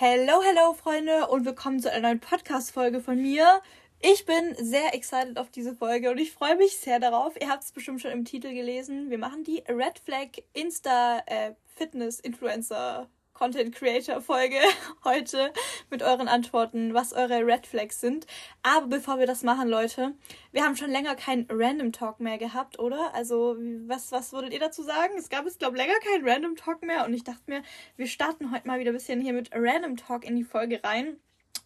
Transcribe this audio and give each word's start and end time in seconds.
Hello, 0.00 0.40
hello, 0.44 0.74
Freunde, 0.74 1.26
und 1.26 1.44
willkommen 1.44 1.80
zu 1.80 1.90
einer 1.90 2.06
neuen 2.06 2.20
Podcast-Folge 2.20 3.00
von 3.00 3.20
mir. 3.20 3.60
Ich 4.00 4.26
bin 4.26 4.54
sehr 4.54 4.94
excited 4.94 5.36
auf 5.36 5.50
diese 5.50 5.74
Folge 5.74 6.12
und 6.12 6.18
ich 6.18 6.30
freue 6.30 6.54
mich 6.54 6.76
sehr 6.76 7.00
darauf. 7.00 7.34
Ihr 7.40 7.48
habt 7.48 7.64
es 7.64 7.72
bestimmt 7.72 8.00
schon 8.00 8.12
im 8.12 8.24
Titel 8.24 8.54
gelesen. 8.54 9.10
Wir 9.10 9.18
machen 9.18 9.42
die 9.42 9.64
Red 9.66 9.98
Flag 9.98 10.28
Insta 10.52 11.18
äh, 11.26 11.54
Fitness 11.74 12.20
Influencer 12.20 13.08
Content 13.38 13.72
Creator 13.72 14.20
Folge 14.20 14.58
heute 15.04 15.52
mit 15.90 16.02
euren 16.02 16.26
Antworten, 16.26 16.92
was 16.92 17.12
eure 17.12 17.46
Red 17.46 17.68
Flags 17.68 18.00
sind. 18.00 18.26
Aber 18.64 18.88
bevor 18.88 19.20
wir 19.20 19.26
das 19.26 19.44
machen, 19.44 19.68
Leute, 19.68 20.14
wir 20.50 20.64
haben 20.64 20.74
schon 20.74 20.90
länger 20.90 21.14
keinen 21.14 21.46
Random 21.48 21.92
Talk 21.92 22.18
mehr 22.18 22.36
gehabt, 22.36 22.80
oder? 22.80 23.14
Also, 23.14 23.56
was, 23.86 24.10
was 24.10 24.32
würdet 24.32 24.52
ihr 24.52 24.58
dazu 24.58 24.82
sagen? 24.82 25.14
Es 25.16 25.28
gab 25.28 25.46
es, 25.46 25.56
glaube 25.56 25.76
ich, 25.76 25.84
länger 25.84 26.00
keinen 26.00 26.28
Random 26.28 26.56
Talk 26.56 26.82
mehr 26.82 27.06
und 27.06 27.14
ich 27.14 27.22
dachte 27.22 27.42
mir, 27.46 27.62
wir 27.96 28.08
starten 28.08 28.50
heute 28.50 28.66
mal 28.66 28.80
wieder 28.80 28.90
ein 28.90 28.96
bisschen 28.96 29.20
hier 29.20 29.32
mit 29.32 29.50
Random 29.54 29.96
Talk 29.96 30.24
in 30.24 30.34
die 30.34 30.42
Folge 30.42 30.80
rein, 30.82 31.16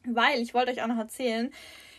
weil 0.04 0.42
ich 0.42 0.52
wollte 0.52 0.72
euch 0.72 0.82
auch 0.82 0.88
noch 0.88 0.98
erzählen, 0.98 1.50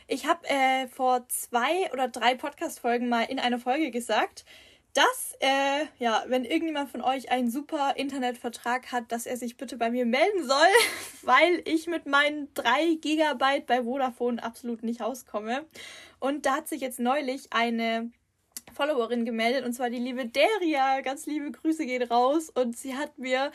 ich 0.06 0.28
habe 0.28 0.48
äh, 0.50 0.88
vor 0.88 1.28
zwei 1.30 1.92
oder 1.94 2.10
drei 2.10 2.36
Podcast-Folgen 2.36 3.10
mal 3.10 3.24
in 3.24 3.40
einer 3.40 3.58
Folge 3.58 3.90
gesagt, 3.90 4.46
dass, 4.94 5.36
äh, 5.40 5.86
ja, 5.98 6.24
wenn 6.28 6.46
irgendjemand 6.46 6.90
von 6.90 7.02
euch 7.02 7.32
einen 7.32 7.50
super 7.50 7.96
Internetvertrag 7.96 8.92
hat, 8.92 9.12
dass 9.12 9.26
er 9.26 9.38
sich 9.38 9.58
bitte 9.58 9.78
bei 9.78 9.90
mir 9.90 10.06
melden 10.06 10.46
soll, 10.48 10.68
weil 11.24 11.62
ich 11.66 11.88
mit 11.88 12.06
meinen 12.06 12.54
drei 12.54 12.96
Gigabyte 13.02 13.66
bei 13.66 13.84
Vodafone 13.84 14.44
absolut 14.44 14.84
nicht 14.84 15.02
rauskomme. 15.02 15.66
Und 16.20 16.46
da 16.46 16.58
hat 16.58 16.68
sich 16.68 16.82
jetzt 16.82 17.00
neulich 17.00 17.48
eine 17.52 18.12
Followerin 18.72 19.26
gemeldet 19.26 19.66
und 19.66 19.74
zwar 19.74 19.90
die 19.90 20.00
liebe 20.00 20.26
Deria. 20.28 21.02
Ganz 21.02 21.26
liebe 21.26 21.52
Grüße 21.52 21.86
gehen 21.86 22.04
raus 22.04 22.50
und 22.50 22.78
sie 22.78 22.96
hat 22.96 23.18
mir 23.18 23.52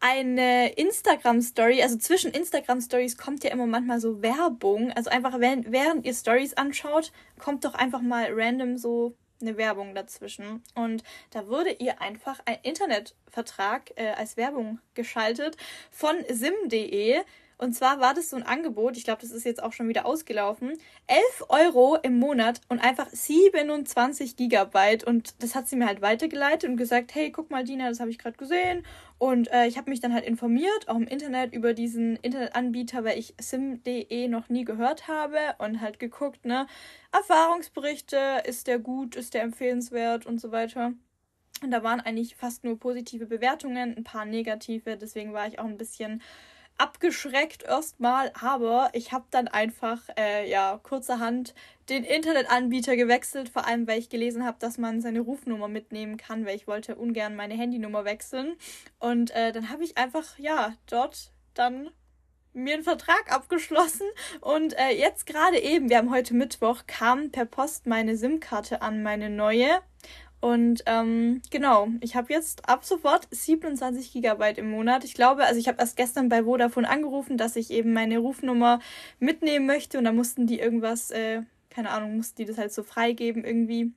eine 0.00 0.72
Instagram 0.72 1.40
Story, 1.40 1.82
also 1.82 1.96
zwischen 1.96 2.32
Instagram 2.32 2.80
Stories 2.80 3.16
kommt 3.16 3.44
ja 3.44 3.50
immer 3.50 3.66
manchmal 3.66 4.00
so 4.00 4.20
Werbung, 4.20 4.90
also 4.92 5.10
einfach 5.10 5.38
während, 5.38 5.70
während 5.70 6.04
ihr 6.04 6.14
Stories 6.14 6.54
anschaut, 6.54 7.12
kommt 7.38 7.64
doch 7.64 7.74
einfach 7.74 8.02
mal 8.02 8.28
random 8.30 8.78
so 8.78 9.14
eine 9.42 9.56
Werbung 9.56 9.94
dazwischen. 9.94 10.62
Und 10.74 11.02
da 11.30 11.46
wurde 11.48 11.70
ihr 11.70 12.00
einfach 12.00 12.40
ein 12.46 12.58
Internetvertrag 12.62 13.92
äh, 13.96 14.12
als 14.12 14.36
Werbung 14.36 14.78
geschaltet 14.94 15.56
von 15.90 16.16
sim.de. 16.28 17.20
Und 17.62 17.74
zwar 17.74 18.00
war 18.00 18.12
das 18.12 18.30
so 18.30 18.36
ein 18.36 18.42
Angebot, 18.42 18.96
ich 18.96 19.04
glaube, 19.04 19.20
das 19.20 19.30
ist 19.30 19.44
jetzt 19.44 19.62
auch 19.62 19.72
schon 19.72 19.88
wieder 19.88 20.04
ausgelaufen. 20.04 20.72
11 21.06 21.44
Euro 21.48 21.96
im 22.02 22.18
Monat 22.18 22.60
und 22.68 22.80
einfach 22.80 23.08
27 23.08 24.34
Gigabyte. 24.34 25.04
Und 25.04 25.40
das 25.40 25.54
hat 25.54 25.68
sie 25.68 25.76
mir 25.76 25.86
halt 25.86 26.02
weitergeleitet 26.02 26.68
und 26.68 26.76
gesagt, 26.76 27.14
hey, 27.14 27.30
guck 27.30 27.52
mal, 27.52 27.62
Dina, 27.62 27.88
das 27.88 28.00
habe 28.00 28.10
ich 28.10 28.18
gerade 28.18 28.36
gesehen. 28.36 28.84
Und 29.18 29.48
äh, 29.52 29.68
ich 29.68 29.78
habe 29.78 29.90
mich 29.90 30.00
dann 30.00 30.12
halt 30.12 30.24
informiert, 30.24 30.88
auch 30.88 30.96
im 30.96 31.06
Internet, 31.06 31.54
über 31.54 31.72
diesen 31.72 32.16
Internetanbieter, 32.16 33.04
weil 33.04 33.16
ich 33.16 33.34
sim.de 33.40 34.26
noch 34.26 34.48
nie 34.48 34.64
gehört 34.64 35.06
habe 35.06 35.38
und 35.58 35.80
halt 35.80 36.00
geguckt, 36.00 36.44
ne, 36.44 36.66
Erfahrungsberichte, 37.12 38.42
ist 38.44 38.66
der 38.66 38.80
gut, 38.80 39.14
ist 39.14 39.34
der 39.34 39.42
empfehlenswert 39.42 40.26
und 40.26 40.40
so 40.40 40.50
weiter. 40.50 40.94
Und 41.62 41.70
da 41.70 41.84
waren 41.84 42.00
eigentlich 42.00 42.34
fast 42.34 42.64
nur 42.64 42.76
positive 42.76 43.26
Bewertungen, 43.26 43.96
ein 43.96 44.02
paar 44.02 44.24
negative, 44.24 44.96
deswegen 44.96 45.32
war 45.32 45.46
ich 45.46 45.60
auch 45.60 45.66
ein 45.66 45.78
bisschen 45.78 46.20
abgeschreckt 46.78 47.62
erstmal, 47.62 48.32
aber 48.40 48.90
ich 48.92 49.12
habe 49.12 49.24
dann 49.30 49.48
einfach, 49.48 50.00
äh, 50.18 50.48
ja, 50.50 50.80
kurzerhand 50.82 51.54
den 51.88 52.04
Internetanbieter 52.04 52.96
gewechselt, 52.96 53.48
vor 53.48 53.66
allem 53.66 53.86
weil 53.86 53.98
ich 53.98 54.08
gelesen 54.08 54.44
habe, 54.44 54.58
dass 54.58 54.78
man 54.78 55.00
seine 55.00 55.20
Rufnummer 55.20 55.68
mitnehmen 55.68 56.16
kann, 56.16 56.46
weil 56.46 56.56
ich 56.56 56.66
wollte 56.66 56.96
ungern 56.96 57.36
meine 57.36 57.54
Handynummer 57.54 58.04
wechseln. 58.04 58.56
Und 58.98 59.30
äh, 59.32 59.52
dann 59.52 59.68
habe 59.68 59.84
ich 59.84 59.98
einfach, 59.98 60.38
ja, 60.38 60.74
dort 60.86 61.32
dann 61.54 61.90
mir 62.54 62.74
einen 62.74 62.82
Vertrag 62.82 63.32
abgeschlossen 63.32 64.06
und 64.40 64.78
äh, 64.78 64.90
jetzt 64.90 65.26
gerade 65.26 65.58
eben, 65.58 65.88
wir 65.88 65.98
haben 65.98 66.10
heute 66.10 66.34
Mittwoch, 66.34 66.82
kam 66.86 67.30
per 67.30 67.46
Post 67.46 67.86
meine 67.86 68.16
SIM-Karte 68.16 68.82
an, 68.82 69.02
meine 69.02 69.30
neue. 69.30 69.80
Und 70.42 70.82
ähm, 70.86 71.40
genau, 71.50 71.86
ich 72.00 72.16
habe 72.16 72.32
jetzt 72.32 72.68
ab 72.68 72.84
sofort 72.84 73.28
27 73.30 74.12
Gigabyte 74.12 74.58
im 74.58 74.72
Monat. 74.72 75.04
Ich 75.04 75.14
glaube, 75.14 75.44
also 75.44 75.60
ich 75.60 75.68
habe 75.68 75.78
erst 75.78 75.96
gestern 75.96 76.28
bei 76.28 76.42
Vodafone 76.42 76.88
angerufen, 76.88 77.36
dass 77.36 77.54
ich 77.54 77.70
eben 77.70 77.92
meine 77.92 78.18
Rufnummer 78.18 78.80
mitnehmen 79.20 79.66
möchte 79.66 79.98
und 79.98 80.04
da 80.04 80.10
mussten 80.10 80.48
die 80.48 80.58
irgendwas, 80.58 81.12
äh, 81.12 81.42
keine 81.70 81.90
Ahnung, 81.90 82.16
mussten 82.16 82.38
die 82.38 82.44
das 82.44 82.58
halt 82.58 82.72
so 82.72 82.82
freigeben 82.82 83.44
irgendwie 83.44 83.92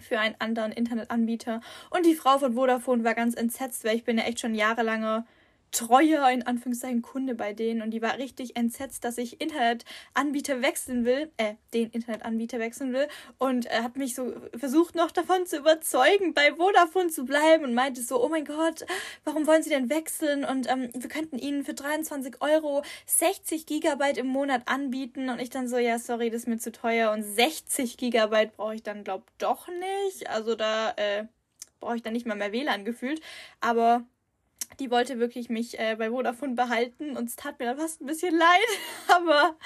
für 0.00 0.18
einen 0.18 0.36
anderen 0.38 0.72
Internetanbieter. 0.72 1.60
Und 1.90 2.06
die 2.06 2.14
Frau 2.14 2.38
von 2.38 2.54
Vodafone 2.54 3.04
war 3.04 3.14
ganz 3.14 3.34
entsetzt, 3.34 3.84
weil 3.84 3.96
ich 3.96 4.04
bin 4.04 4.16
ja 4.16 4.24
echt 4.24 4.40
schon 4.40 4.54
jahrelanger 4.54 5.26
treuer, 5.74 6.28
in 6.30 6.46
Anführungszeichen, 6.46 7.02
Kunde 7.02 7.34
bei 7.34 7.52
denen 7.52 7.82
und 7.82 7.90
die 7.90 8.00
war 8.00 8.18
richtig 8.18 8.56
entsetzt, 8.56 9.04
dass 9.04 9.18
ich 9.18 9.40
Internetanbieter 9.40 10.62
wechseln 10.62 11.04
will, 11.04 11.30
äh, 11.36 11.54
den 11.72 11.90
Internetanbieter 11.90 12.58
wechseln 12.58 12.92
will 12.92 13.08
und 13.38 13.66
äh, 13.66 13.82
hat 13.82 13.96
mich 13.96 14.14
so 14.14 14.32
versucht 14.56 14.94
noch 14.94 15.10
davon 15.10 15.46
zu 15.46 15.58
überzeugen, 15.58 16.32
bei 16.32 16.54
Vodafone 16.54 17.08
zu 17.08 17.24
bleiben 17.24 17.64
und 17.64 17.74
meinte 17.74 18.02
so, 18.02 18.24
oh 18.24 18.28
mein 18.28 18.44
Gott, 18.44 18.86
warum 19.24 19.46
wollen 19.46 19.62
Sie 19.62 19.70
denn 19.70 19.90
wechseln? 19.90 20.44
Und 20.44 20.70
ähm, 20.70 20.90
wir 20.94 21.08
könnten 21.08 21.38
Ihnen 21.38 21.64
für 21.64 21.74
23 21.74 22.40
Euro 22.40 22.82
60 23.06 23.66
Gigabyte 23.66 24.18
im 24.18 24.28
Monat 24.28 24.62
anbieten. 24.66 25.28
Und 25.28 25.40
ich 25.40 25.50
dann 25.50 25.68
so, 25.68 25.78
ja, 25.78 25.98
sorry, 25.98 26.30
das 26.30 26.42
ist 26.42 26.48
mir 26.48 26.58
zu 26.58 26.72
teuer. 26.72 27.12
Und 27.12 27.22
60 27.22 27.96
Gigabyte 27.96 28.56
brauche 28.56 28.76
ich 28.76 28.82
dann, 28.82 29.04
glaub, 29.04 29.26
doch 29.38 29.68
nicht, 29.68 30.28
also 30.28 30.54
da, 30.54 30.92
äh, 30.96 31.24
brauche 31.80 31.96
ich 31.96 32.02
dann 32.02 32.14
nicht 32.14 32.26
mal 32.26 32.34
mehr 32.34 32.52
WLAN 32.52 32.84
gefühlt, 32.84 33.20
aber 33.60 34.04
die 34.80 34.90
wollte 34.90 35.18
wirklich 35.18 35.48
mich 35.48 35.78
äh, 35.78 35.96
bei 35.96 36.10
Vodafone 36.10 36.54
behalten 36.54 37.16
und 37.16 37.28
es 37.28 37.36
tat 37.36 37.58
mir 37.58 37.66
dann 37.66 37.78
fast 37.78 38.00
ein 38.00 38.06
bisschen 38.06 38.36
leid. 38.36 38.48
Aber 39.08 39.56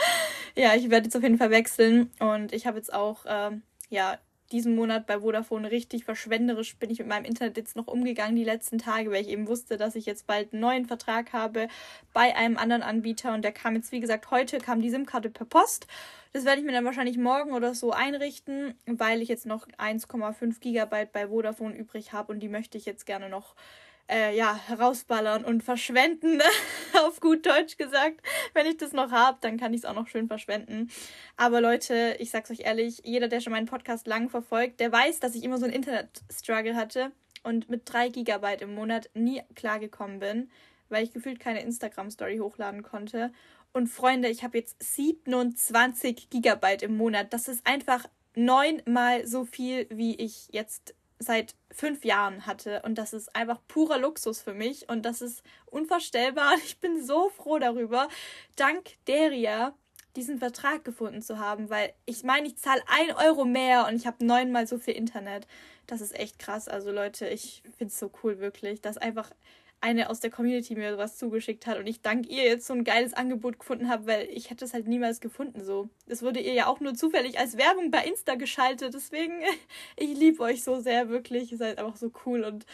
ja, 0.57 0.75
ich 0.75 0.91
werde 0.91 1.07
jetzt 1.07 1.17
auf 1.17 1.23
jeden 1.23 1.39
Fall 1.39 1.51
wechseln 1.51 2.11
und 2.19 2.53
ich 2.53 2.67
habe 2.67 2.79
jetzt 2.79 2.93
auch, 2.93 3.25
ähm, 3.27 3.63
ja, 3.91 4.19
diesen 4.53 4.75
Monat 4.75 5.07
bei 5.07 5.21
Vodafone 5.21 5.71
richtig 5.71 6.05
verschwenderisch 6.05 6.77
bin 6.77 6.91
ich 6.91 6.99
mit 6.99 7.09
meinem 7.09 7.25
Internet 7.25 7.57
jetzt 7.57 7.77
noch 7.77 7.87
umgegangen 7.87 8.37
die 8.37 8.45
letzten 8.45 8.79
Tage, 8.79 9.11
weil 9.11 9.23
ich 9.23 9.29
eben 9.29 9.47
wusste, 9.47 9.77
dass 9.77 9.95
ich 9.95 10.07
jetzt 10.07 10.27
bald 10.27 10.53
einen 10.53 10.61
neuen 10.61 10.87
Vertrag 10.87 11.33
habe 11.33 11.69
bei 12.15 12.35
einem 12.35 12.57
anderen 12.57 12.83
Anbieter 12.83 13.35
und 13.35 13.43
der 13.43 13.53
kam 13.53 13.75
jetzt, 13.75 13.93
wie 13.93 14.01
gesagt, 14.01 14.31
heute 14.31 14.59
kam 14.59 14.81
die 14.81 14.91
SIM-Karte 14.91 15.29
per 15.29 15.47
Post. 15.47 15.87
Das 16.33 16.45
werde 16.45 16.61
ich 16.61 16.67
mir 16.67 16.73
dann 16.73 16.85
wahrscheinlich 16.85 17.19
morgen 17.19 17.53
oder 17.53 17.75
so 17.75 17.93
einrichten, 17.93 18.75
weil 18.87 19.23
ich 19.23 19.29
jetzt 19.29 19.47
noch 19.47 19.67
1,5 19.69 20.61
Gigabyte 20.61 21.13
bei 21.13 21.29
Vodafone 21.29 21.75
übrig 21.75 22.13
habe 22.13 22.33
und 22.33 22.41
die 22.41 22.49
möchte 22.49 22.79
ich 22.79 22.87
jetzt 22.87 23.07
gerne 23.07 23.29
noch 23.29 23.55
äh, 24.11 24.37
ja, 24.37 24.59
herausballern 24.67 25.45
und 25.45 25.63
verschwenden, 25.63 26.41
auf 27.07 27.21
gut 27.21 27.47
Deutsch 27.47 27.77
gesagt. 27.77 28.21
Wenn 28.55 28.67
ich 28.67 28.77
das 28.77 28.93
noch 28.93 29.11
habe, 29.11 29.39
dann 29.41 29.59
kann 29.59 29.75
ich 29.75 29.81
es 29.81 29.85
auch 29.85 29.95
noch 29.95 30.09
schön 30.09 30.29
verschwenden. 30.29 30.91
Aber 31.37 31.61
Leute, 31.61 32.17
ich 32.19 32.31
sag's 32.31 32.51
euch 32.51 32.61
ehrlich, 32.61 33.03
jeder, 33.05 33.29
der 33.29 33.41
schon 33.41 33.53
meinen 33.53 33.67
Podcast 33.67 34.07
lang 34.07 34.29
verfolgt, 34.29 34.81
der 34.81 34.91
weiß, 34.93 35.21
dass 35.21 35.35
ich 35.35 35.45
immer 35.45 35.59
so 35.59 35.65
einen 35.65 35.75
Internet-Struggle 35.75 36.75
hatte 36.75 37.13
und 37.43 37.69
mit 37.69 37.83
drei 37.85 38.09
Gigabyte 38.09 38.63
im 38.63 38.75
Monat 38.75 39.11
nie 39.15 39.43
klargekommen 39.55 40.21
bin, 40.21 40.51
weil 40.89 41.05
ich 41.05 41.13
gefühlt 41.13 41.41
keine 41.41 41.63
Instagram-Story 41.63 42.39
hochladen 42.39 42.83
konnte. 42.83 43.33
Und 43.73 43.89
Freunde, 43.89 44.29
ich 44.29 44.43
habe 44.43 44.59
jetzt 44.59 44.83
27 44.83 46.31
Gigabyte 46.31 46.83
im 46.83 46.97
Monat. 46.97 47.33
Das 47.33 47.49
ist 47.49 47.67
einfach 47.67 48.09
neunmal 48.35 49.27
so 49.27 49.45
viel, 49.45 49.87
wie 49.91 50.15
ich 50.15 50.49
jetzt 50.53 50.95
seit 51.19 51.55
fünf 51.71 52.05
Jahren 52.05 52.47
hatte. 52.47 52.83
Und 52.83 52.97
das 52.97 53.13
ist 53.13 53.35
einfach 53.35 53.61
purer 53.69 53.99
Luxus 53.99 54.41
für 54.41 54.55
mich. 54.55 54.89
Und 54.89 55.03
das 55.03 55.23
ist 55.23 55.43
unvorstellbar. 55.67 56.55
Ich 56.65 56.79
bin 56.79 57.05
so 57.05 57.31
froh 57.31 57.59
darüber, 57.59 58.09
dank 58.57 58.91
Deria 59.07 59.75
diesen 60.17 60.39
Vertrag 60.39 60.85
gefunden 60.85 61.23
zu 61.23 61.39
haben, 61.39 61.71
weil 61.71 61.93
ich 62.05 62.25
meine, 62.25 62.49
ich 62.49 62.57
zahle 62.59 62.83
ein 62.87 63.15
Euro 63.15 63.45
mehr 63.45 63.87
und 63.87 63.95
ich 63.95 64.07
habe 64.07 64.25
neunmal 64.25 64.67
so 64.67 64.79
viel 64.79 64.95
Internet. 64.95 65.47
Das 65.87 66.01
ist 66.01 66.15
echt 66.19 66.39
krass. 66.39 66.69
Also 66.69 66.91
Leute, 66.91 67.29
ich 67.29 67.63
finde 67.77 67.93
es 67.93 67.99
so 67.99 68.11
cool, 68.23 68.41
wirklich, 68.41 68.81
dass 68.81 68.99
einfach 68.99 69.31
eine 69.81 70.11
aus 70.11 70.21
der 70.21 70.31
Community 70.31 70.75
mir 70.75 70.93
sowas 70.93 71.17
zugeschickt 71.17 71.67
hat 71.67 71.79
und 71.79 71.87
ich 71.87 72.03
dank 72.03 72.29
ihr 72.29 72.45
jetzt 72.45 72.67
so 72.67 72.75
ein 72.75 72.85
geiles 72.85 73.15
Angebot 73.15 73.59
gefunden 73.59 73.89
habe, 73.89 74.07
weil 74.07 74.29
ich 74.31 74.51
hätte 74.51 74.65
es 74.65 74.75
halt 74.75 74.89
niemals 74.89 75.21
gefunden 75.21 75.63
so. 75.65 75.89
Das 76.07 76.23
wurde 76.23 76.41
ihr 76.41 76.53
ja 76.53 76.67
auch 76.67 76.81
nur 76.81 76.95
zufällig 76.95 77.39
als 77.39 77.57
Werbung 77.57 77.91
bei 77.91 78.05
Insta 78.05 78.35
geschaltet, 78.35 78.95
deswegen 78.95 79.41
ich 79.97 80.17
liebe 80.17 80.43
euch 80.43 80.65
so 80.65 80.81
sehr 80.81 81.09
wirklich, 81.09 81.53
ihr 81.53 81.59
seid 81.59 81.79
einfach 81.79 81.97
so 81.97 82.11
cool 82.27 82.45
und 82.45 82.67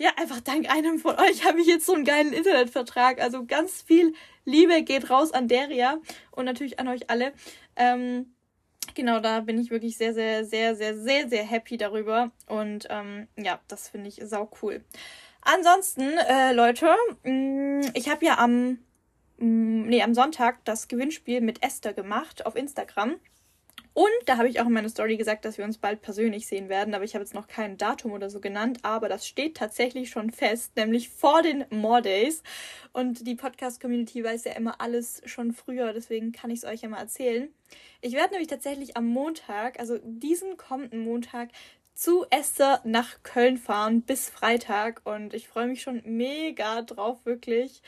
ja, 0.00 0.12
einfach 0.16 0.40
dank 0.40 0.70
einem 0.70 0.98
von 0.98 1.16
euch 1.20 1.44
habe 1.46 1.60
ich 1.60 1.66
jetzt 1.66 1.84
so 1.84 1.92
einen 1.92 2.04
geilen 2.04 2.32
Internetvertrag. 2.32 3.20
Also 3.20 3.44
ganz 3.44 3.82
viel 3.82 4.14
Liebe 4.46 4.82
geht 4.82 5.10
raus 5.10 5.30
an 5.30 5.46
Deria 5.46 5.98
und 6.30 6.46
natürlich 6.46 6.80
an 6.80 6.88
euch 6.88 7.10
alle. 7.10 7.34
Ähm, 7.76 8.32
genau, 8.94 9.20
da 9.20 9.40
bin 9.40 9.58
ich 9.58 9.70
wirklich 9.70 9.98
sehr, 9.98 10.14
sehr, 10.14 10.46
sehr, 10.46 10.74
sehr, 10.74 10.96
sehr, 10.96 11.28
sehr 11.28 11.44
happy 11.44 11.76
darüber. 11.76 12.32
Und 12.46 12.86
ähm, 12.88 13.28
ja, 13.36 13.60
das 13.68 13.90
finde 13.90 14.08
ich 14.08 14.22
sau 14.24 14.50
cool. 14.62 14.82
Ansonsten, 15.42 16.02
äh, 16.02 16.52
Leute, 16.52 16.94
mm, 17.24 17.90
ich 17.94 18.08
habe 18.08 18.24
ja 18.24 18.38
am, 18.38 18.78
mm, 19.38 19.88
nee, 19.88 20.02
am 20.02 20.14
Sonntag 20.14 20.64
das 20.64 20.88
Gewinnspiel 20.88 21.40
mit 21.40 21.62
Esther 21.62 21.92
gemacht 21.92 22.46
auf 22.46 22.56
Instagram. 22.56 23.16
Und 23.92 24.08
da 24.26 24.36
habe 24.36 24.48
ich 24.48 24.60
auch 24.60 24.66
in 24.66 24.72
meiner 24.72 24.88
Story 24.88 25.16
gesagt, 25.16 25.44
dass 25.44 25.58
wir 25.58 25.64
uns 25.64 25.76
bald 25.78 26.00
persönlich 26.00 26.46
sehen 26.46 26.68
werden, 26.68 26.94
aber 26.94 27.02
ich 27.04 27.14
habe 27.14 27.24
jetzt 27.24 27.34
noch 27.34 27.48
kein 27.48 27.76
Datum 27.76 28.12
oder 28.12 28.30
so 28.30 28.40
genannt, 28.40 28.78
aber 28.82 29.08
das 29.08 29.26
steht 29.26 29.56
tatsächlich 29.56 30.10
schon 30.10 30.30
fest, 30.30 30.76
nämlich 30.76 31.08
vor 31.08 31.42
den 31.42 31.64
More 31.70 32.00
Days. 32.00 32.44
Und 32.92 33.26
die 33.26 33.34
Podcast-Community 33.34 34.22
weiß 34.22 34.44
ja 34.44 34.52
immer 34.52 34.80
alles 34.80 35.22
schon 35.24 35.52
früher, 35.52 35.92
deswegen 35.92 36.30
kann 36.30 36.50
ich 36.50 36.60
es 36.60 36.64
euch 36.64 36.82
ja 36.82 36.88
mal 36.88 37.00
erzählen. 37.00 37.48
Ich 38.00 38.14
werde 38.14 38.30
nämlich 38.30 38.48
tatsächlich 38.48 38.96
am 38.96 39.06
Montag, 39.06 39.80
also 39.80 39.98
diesen 40.04 40.56
kommenden 40.56 41.00
Montag, 41.00 41.48
zu 42.00 42.24
Esther 42.30 42.80
nach 42.84 43.22
Köln 43.22 43.58
fahren 43.58 44.00
bis 44.00 44.30
Freitag 44.30 45.02
und 45.04 45.34
ich 45.34 45.48
freue 45.48 45.66
mich 45.66 45.82
schon 45.82 46.00
mega 46.06 46.80
drauf, 46.80 47.26
wirklich 47.26 47.82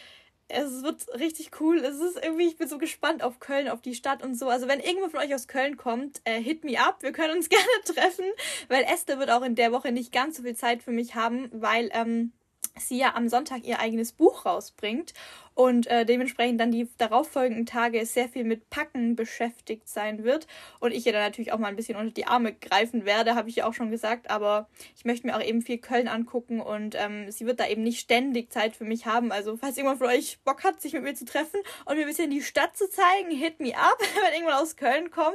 es 0.49 0.83
wird 0.83 1.09
richtig 1.19 1.51
cool. 1.61 1.79
Es 1.79 1.99
ist 1.99 2.23
irgendwie, 2.23 2.47
ich 2.47 2.59
bin 2.59 2.69
so 2.69 2.77
gespannt 2.77 3.23
auf 3.23 3.41
Köln, 3.41 3.71
auf 3.71 3.81
die 3.81 3.95
Stadt 3.95 4.23
und 4.23 4.35
so. 4.35 4.51
Also 4.51 4.69
wenn 4.69 4.81
irgendwer 4.81 5.09
von 5.09 5.21
euch 5.21 5.35
aus 5.35 5.49
Köln 5.49 5.79
kommt, 5.79 6.21
äh, 6.25 6.43
hit 6.43 6.63
me 6.63 6.79
up. 6.79 7.03
Wir 7.03 7.13
können 7.13 7.39
uns 7.39 7.49
gerne 7.49 7.65
treffen, 7.87 8.27
weil 8.69 8.85
Esther 8.85 9.19
wird 9.19 9.31
auch 9.31 9.41
in 9.41 9.55
der 9.55 9.73
Woche 9.73 9.93
nicht 9.93 10.13
ganz 10.13 10.37
so 10.37 10.43
viel 10.43 10.57
Zeit 10.57 10.83
für 10.83 10.93
mich 10.93 11.15
haben, 11.15 11.49
weil 11.53 11.89
ähm, 11.95 12.33
sie 12.79 12.99
ja 12.99 13.15
am 13.15 13.31
Sonntag 13.31 13.65
ihr 13.65 13.81
eigenes 13.81 14.13
Buch 14.13 14.45
rausbringt 14.45 15.15
und 15.55 15.87
äh, 15.87 16.05
dementsprechend 16.05 16.61
dann 16.61 16.71
die 16.71 16.89
darauffolgenden 16.99 17.67
Tage 17.67 18.05
sehr 18.07 18.29
viel 18.29 18.45
mit 18.45 18.71
Packen 18.71 19.17
beschäftigt 19.17 19.89
sein 19.89 20.25
wird 20.25 20.47
und 20.81 20.93
ich 20.93 21.07
ihr 21.07 21.13
dann 21.13 21.23
natürlich 21.23 21.53
auch 21.53 21.59
mal 21.59 21.69
ein 21.69 21.77
bisschen 21.77 21.97
unter 21.97 22.13
die 22.13 22.27
Arme 22.27 22.53
greifen 22.53 23.05
werde, 23.05 23.35
habe 23.35 23.49
ich 23.49 23.57
ja 23.57 23.67
auch 23.67 23.75
schon 23.75 23.91
gesagt, 23.91 24.31
aber 24.31 24.69
ich 24.97 25.05
möchte 25.05 25.27
mir 25.27 25.37
auch 25.37 25.43
eben 25.43 25.63
viel 25.63 25.79
Köln 25.79 26.09
angucken 26.09 26.61
und 26.61 26.95
ähm, 26.99 27.31
sie 27.31 27.47
wird 27.47 27.61
da 27.61 27.69
eben 27.69 27.83
nicht 27.83 28.01
ständig 28.01 28.51
Zeit 28.53 28.77
für 28.77 28.85
mich 28.85 29.07
haben, 29.07 29.33
also 29.33 29.57
falls 29.57 29.77
jemand 29.77 29.99
von 29.99 30.09
euch 30.09 30.39
Bock 30.45 30.65
hat, 30.65 30.81
sich 30.81 30.93
mit 30.93 31.03
mir 31.03 31.15
zu 31.15 31.25
treffen 31.25 31.61
und 31.85 31.97
mir 31.97 32.03
ein 32.03 32.09
bisschen 32.09 32.31
die 32.31 32.43
Stadt 32.43 32.77
zu 32.77 32.89
zeigen, 32.91 33.31
hit 33.31 33.61
me 33.61 33.77
up, 33.77 33.99
wenn 34.25 34.35
irgendwann 34.35 34.63
aus 34.63 34.77
Köln 34.77 35.11
kommt. 35.11 35.35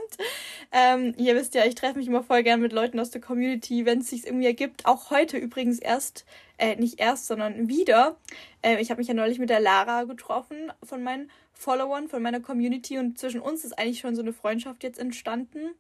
Ähm, 0.71 1.13
ihr 1.17 1.35
wisst 1.35 1.55
ja, 1.55 1.65
ich 1.65 1.75
treffe 1.75 1.97
mich 1.97 2.07
immer 2.07 2.23
voll 2.23 2.43
gern 2.43 2.61
mit 2.61 2.73
Leuten 2.73 2.99
aus 2.99 3.11
der 3.11 3.21
Community, 3.21 3.85
wenn 3.85 3.99
es 3.99 4.09
sich 4.09 4.25
irgendwie 4.25 4.47
ergibt, 4.47 4.85
auch 4.85 5.11
heute 5.11 5.37
übrigens 5.37 5.79
erst 5.79 6.25
äh, 6.57 6.75
nicht 6.75 6.99
erst, 6.99 7.27
sondern 7.27 7.67
wieder. 7.67 8.17
Äh, 8.61 8.81
ich 8.81 8.89
habe 8.89 8.99
mich 8.99 9.07
ja 9.07 9.13
neulich 9.13 9.39
mit 9.39 9.49
der 9.49 9.59
Lara 9.59 10.03
getroffen 10.03 10.71
von 10.83 11.03
meinen 11.03 11.31
Followern, 11.53 12.07
von 12.07 12.21
meiner 12.21 12.39
Community 12.39 12.97
und 12.97 13.17
zwischen 13.17 13.41
uns 13.41 13.63
ist 13.63 13.77
eigentlich 13.77 13.99
schon 13.99 14.15
so 14.15 14.21
eine 14.21 14.33
Freundschaft 14.33 14.83
jetzt 14.83 14.99
entstanden. 14.99 15.71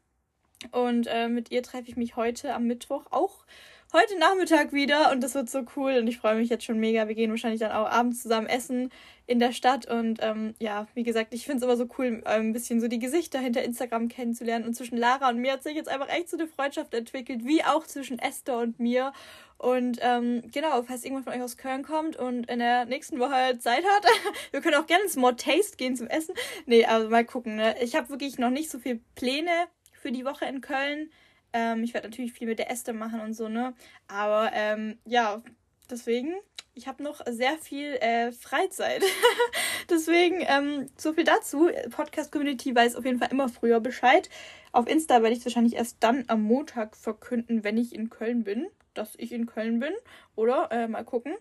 Und 0.71 1.07
äh, 1.07 1.27
mit 1.27 1.51
ihr 1.51 1.61
treffe 1.61 1.89
ich 1.89 1.97
mich 1.97 2.15
heute 2.15 2.53
am 2.53 2.65
Mittwoch 2.65 3.05
auch 3.11 3.45
heute 3.93 4.19
Nachmittag 4.19 4.73
wieder 4.73 5.11
und 5.11 5.23
das 5.23 5.35
wird 5.35 5.49
so 5.49 5.63
cool 5.75 5.93
und 5.93 6.07
ich 6.07 6.17
freue 6.17 6.35
mich 6.35 6.49
jetzt 6.49 6.65
schon 6.65 6.79
mega. 6.79 7.07
Wir 7.07 7.15
gehen 7.15 7.31
wahrscheinlich 7.31 7.61
dann 7.61 7.71
auch 7.71 7.89
abends 7.89 8.21
zusammen 8.21 8.47
essen 8.47 8.91
in 9.25 9.39
der 9.39 9.51
Stadt 9.51 9.89
und 9.89 10.19
ähm, 10.21 10.55
ja, 10.59 10.87
wie 10.93 11.03
gesagt, 11.03 11.33
ich 11.33 11.45
finde 11.45 11.57
es 11.57 11.63
immer 11.63 11.77
so 11.77 11.87
cool, 11.97 12.23
ähm, 12.25 12.49
ein 12.49 12.53
bisschen 12.53 12.79
so 12.81 12.87
die 12.87 12.99
Gesichter 12.99 13.39
hinter 13.39 13.63
Instagram 13.63 14.07
kennenzulernen 14.07 14.65
und 14.65 14.73
zwischen 14.73 14.97
Lara 14.97 15.29
und 15.29 15.39
mir 15.39 15.53
hat 15.53 15.63
sich 15.63 15.75
jetzt 15.75 15.89
einfach 15.89 16.09
echt 16.09 16.29
so 16.29 16.37
eine 16.37 16.47
Freundschaft 16.47 16.93
entwickelt, 16.93 17.45
wie 17.45 17.63
auch 17.63 17.85
zwischen 17.85 18.19
Esther 18.19 18.59
und 18.59 18.79
mir 18.79 19.13
und 19.57 19.97
ähm, 20.01 20.43
genau, 20.51 20.83
falls 20.83 21.03
irgendjemand 21.03 21.25
von 21.25 21.33
euch 21.33 21.41
aus 21.41 21.57
Köln 21.57 21.83
kommt 21.83 22.15
und 22.15 22.49
in 22.49 22.59
der 22.59 22.85
nächsten 22.85 23.19
Woche 23.19 23.57
Zeit 23.59 23.83
hat, 23.83 24.05
wir 24.51 24.61
können 24.61 24.75
auch 24.75 24.85
gerne 24.85 25.03
ins 25.03 25.15
More 25.15 25.35
Taste 25.35 25.77
gehen 25.77 25.95
zum 25.95 26.07
Essen. 26.07 26.35
Nee, 26.65 26.85
also 26.85 27.09
mal 27.09 27.25
gucken. 27.25 27.55
Ne? 27.55 27.75
Ich 27.81 27.95
habe 27.95 28.09
wirklich 28.09 28.37
noch 28.37 28.51
nicht 28.51 28.69
so 28.69 28.77
viele 28.79 28.99
Pläne 29.15 29.51
für 29.93 30.11
die 30.11 30.25
Woche 30.25 30.45
in 30.45 30.61
Köln. 30.61 31.09
Ähm, 31.53 31.83
ich 31.83 31.93
werde 31.93 32.07
natürlich 32.07 32.33
viel 32.33 32.47
mit 32.47 32.59
der 32.59 32.71
Esther 32.71 32.93
machen 32.93 33.19
und 33.19 33.33
so, 33.33 33.47
ne? 33.49 33.73
Aber 34.07 34.51
ähm, 34.53 34.97
ja, 35.05 35.41
deswegen, 35.89 36.35
ich 36.73 36.87
habe 36.87 37.03
noch 37.03 37.21
sehr 37.27 37.57
viel 37.57 37.93
äh, 37.95 38.31
Freizeit. 38.31 39.03
deswegen, 39.89 40.43
ähm, 40.47 40.89
so 40.97 41.13
viel 41.13 41.23
dazu. 41.23 41.69
Podcast-Community 41.89 42.75
weiß 42.75 42.95
auf 42.95 43.05
jeden 43.05 43.19
Fall 43.19 43.31
immer 43.31 43.49
früher 43.49 43.79
Bescheid. 43.79 44.29
Auf 44.71 44.87
Insta 44.87 45.21
werde 45.21 45.31
ich 45.31 45.39
es 45.39 45.45
wahrscheinlich 45.45 45.75
erst 45.75 45.97
dann 46.01 46.25
am 46.27 46.43
Montag 46.43 46.95
verkünden, 46.95 47.63
wenn 47.63 47.77
ich 47.77 47.95
in 47.95 48.09
Köln 48.09 48.43
bin, 48.43 48.67
dass 48.93 49.15
ich 49.17 49.31
in 49.31 49.47
Köln 49.47 49.79
bin. 49.79 49.93
Oder 50.35 50.71
äh, 50.71 50.87
mal 50.87 51.03
gucken. 51.03 51.35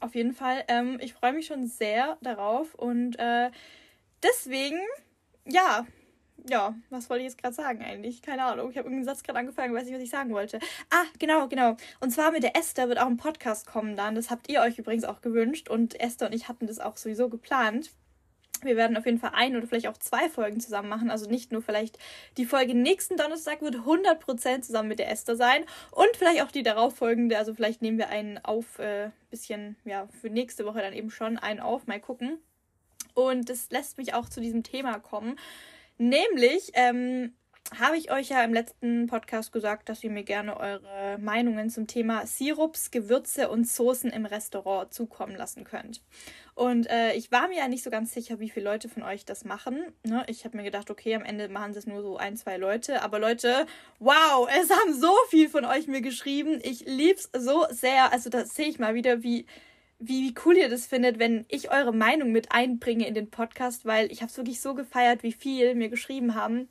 Auf 0.00 0.14
jeden 0.14 0.32
Fall, 0.32 0.64
ähm, 0.68 0.98
ich 1.00 1.14
freue 1.14 1.32
mich 1.32 1.46
schon 1.46 1.66
sehr 1.66 2.18
darauf 2.20 2.74
und 2.74 3.18
äh, 3.18 3.50
deswegen, 4.22 4.78
ja, 5.46 5.86
ja, 6.48 6.74
was 6.90 7.10
wollte 7.10 7.22
ich 7.22 7.30
jetzt 7.30 7.42
gerade 7.42 7.54
sagen 7.54 7.82
eigentlich? 7.82 8.22
Keine 8.22 8.44
Ahnung. 8.44 8.70
Ich 8.70 8.76
habe 8.76 8.88
irgendeinen 8.88 9.04
Satz 9.04 9.22
gerade 9.22 9.38
angefangen, 9.38 9.74
weiß 9.74 9.84
nicht, 9.84 9.94
was 9.94 10.02
ich 10.02 10.10
sagen 10.10 10.32
wollte. 10.32 10.58
Ah, 10.90 11.04
genau, 11.18 11.48
genau. 11.48 11.76
Und 12.00 12.10
zwar 12.10 12.30
mit 12.30 12.42
der 12.42 12.56
Esther 12.56 12.88
wird 12.88 12.98
auch 12.98 13.06
ein 13.06 13.16
Podcast 13.16 13.66
kommen 13.66 13.96
dann. 13.96 14.14
Das 14.14 14.30
habt 14.30 14.48
ihr 14.50 14.60
euch 14.60 14.78
übrigens 14.78 15.04
auch 15.04 15.20
gewünscht. 15.20 15.68
Und 15.68 15.98
Esther 16.00 16.28
und 16.28 16.34
ich 16.34 16.48
hatten 16.48 16.66
das 16.66 16.78
auch 16.78 16.96
sowieso 16.96 17.28
geplant. 17.28 17.90
Wir 18.62 18.76
werden 18.76 18.96
auf 18.96 19.06
jeden 19.06 19.18
Fall 19.18 19.32
ein 19.34 19.56
oder 19.56 19.66
vielleicht 19.68 19.86
auch 19.86 19.98
zwei 19.98 20.28
Folgen 20.28 20.58
zusammen 20.58 20.88
machen. 20.88 21.10
Also 21.10 21.30
nicht 21.30 21.52
nur 21.52 21.62
vielleicht 21.62 21.98
die 22.36 22.46
Folge 22.46 22.74
nächsten 22.74 23.16
Donnerstag 23.16 23.62
wird 23.62 23.76
100% 23.76 24.62
zusammen 24.62 24.88
mit 24.88 24.98
der 24.98 25.10
Esther 25.10 25.36
sein. 25.36 25.64
Und 25.92 26.16
vielleicht 26.16 26.42
auch 26.42 26.50
die 26.50 26.62
darauffolgende. 26.62 27.38
Also 27.38 27.54
vielleicht 27.54 27.82
nehmen 27.82 27.98
wir 27.98 28.08
einen 28.08 28.38
auf, 28.38 28.78
äh, 28.78 29.10
bisschen, 29.30 29.76
ja, 29.84 30.08
für 30.20 30.30
nächste 30.30 30.64
Woche 30.64 30.80
dann 30.80 30.92
eben 30.92 31.10
schon 31.10 31.38
einen 31.38 31.60
auf. 31.60 31.86
Mal 31.86 32.00
gucken. 32.00 32.38
Und 33.14 33.48
das 33.48 33.70
lässt 33.70 33.98
mich 33.98 34.14
auch 34.14 34.28
zu 34.28 34.40
diesem 34.40 34.62
Thema 34.62 34.98
kommen. 34.98 35.36
Nämlich 35.98 36.70
ähm, 36.74 37.32
habe 37.76 37.98
ich 37.98 38.10
euch 38.10 38.30
ja 38.30 38.42
im 38.42 38.54
letzten 38.54 39.06
Podcast 39.08 39.52
gesagt, 39.52 39.88
dass 39.88 40.02
ihr 40.02 40.10
mir 40.10 40.22
gerne 40.22 40.58
eure 40.58 41.18
Meinungen 41.20 41.68
zum 41.68 41.86
Thema 41.86 42.26
Sirups, 42.26 42.90
Gewürze 42.90 43.50
und 43.50 43.68
Soßen 43.68 44.10
im 44.10 44.24
Restaurant 44.24 44.92
zukommen 44.94 45.36
lassen 45.36 45.64
könnt. 45.64 46.02
Und 46.54 46.88
äh, 46.88 47.12
ich 47.12 47.30
war 47.30 47.48
mir 47.48 47.58
ja 47.58 47.68
nicht 47.68 47.84
so 47.84 47.90
ganz 47.90 48.12
sicher, 48.12 48.40
wie 48.40 48.48
viele 48.48 48.64
Leute 48.64 48.88
von 48.88 49.02
euch 49.02 49.24
das 49.24 49.44
machen. 49.44 49.80
Ne? 50.02 50.24
Ich 50.28 50.44
habe 50.44 50.56
mir 50.56 50.64
gedacht, 50.64 50.90
okay, 50.90 51.14
am 51.14 51.24
Ende 51.24 51.48
machen 51.48 51.74
es 51.76 51.86
nur 51.86 52.02
so 52.02 52.16
ein, 52.16 52.36
zwei 52.36 52.56
Leute. 52.56 53.02
Aber 53.02 53.18
Leute, 53.18 53.66
wow, 53.98 54.48
es 54.50 54.70
haben 54.70 54.94
so 54.94 55.12
viel 55.28 55.48
von 55.48 55.64
euch 55.64 55.86
mir 55.86 56.00
geschrieben. 56.00 56.58
Ich 56.62 56.86
lieb's 56.86 57.30
so 57.36 57.66
sehr. 57.70 58.12
Also 58.12 58.30
da 58.30 58.44
sehe 58.44 58.68
ich 58.68 58.78
mal 58.78 58.94
wieder, 58.94 59.22
wie 59.22 59.46
wie, 59.98 60.34
cool 60.44 60.56
ihr 60.56 60.68
das 60.68 60.86
findet, 60.86 61.18
wenn 61.18 61.44
ich 61.48 61.70
eure 61.70 61.92
Meinung 61.92 62.30
mit 62.30 62.52
einbringe 62.52 63.06
in 63.06 63.14
den 63.14 63.30
Podcast, 63.30 63.84
weil 63.84 64.10
ich 64.12 64.20
habe 64.20 64.30
es 64.30 64.36
wirklich 64.36 64.60
so 64.60 64.74
gefeiert, 64.74 65.22
wie 65.22 65.32
viel 65.32 65.74
mir 65.74 65.88
geschrieben 65.88 66.34
haben. 66.34 66.68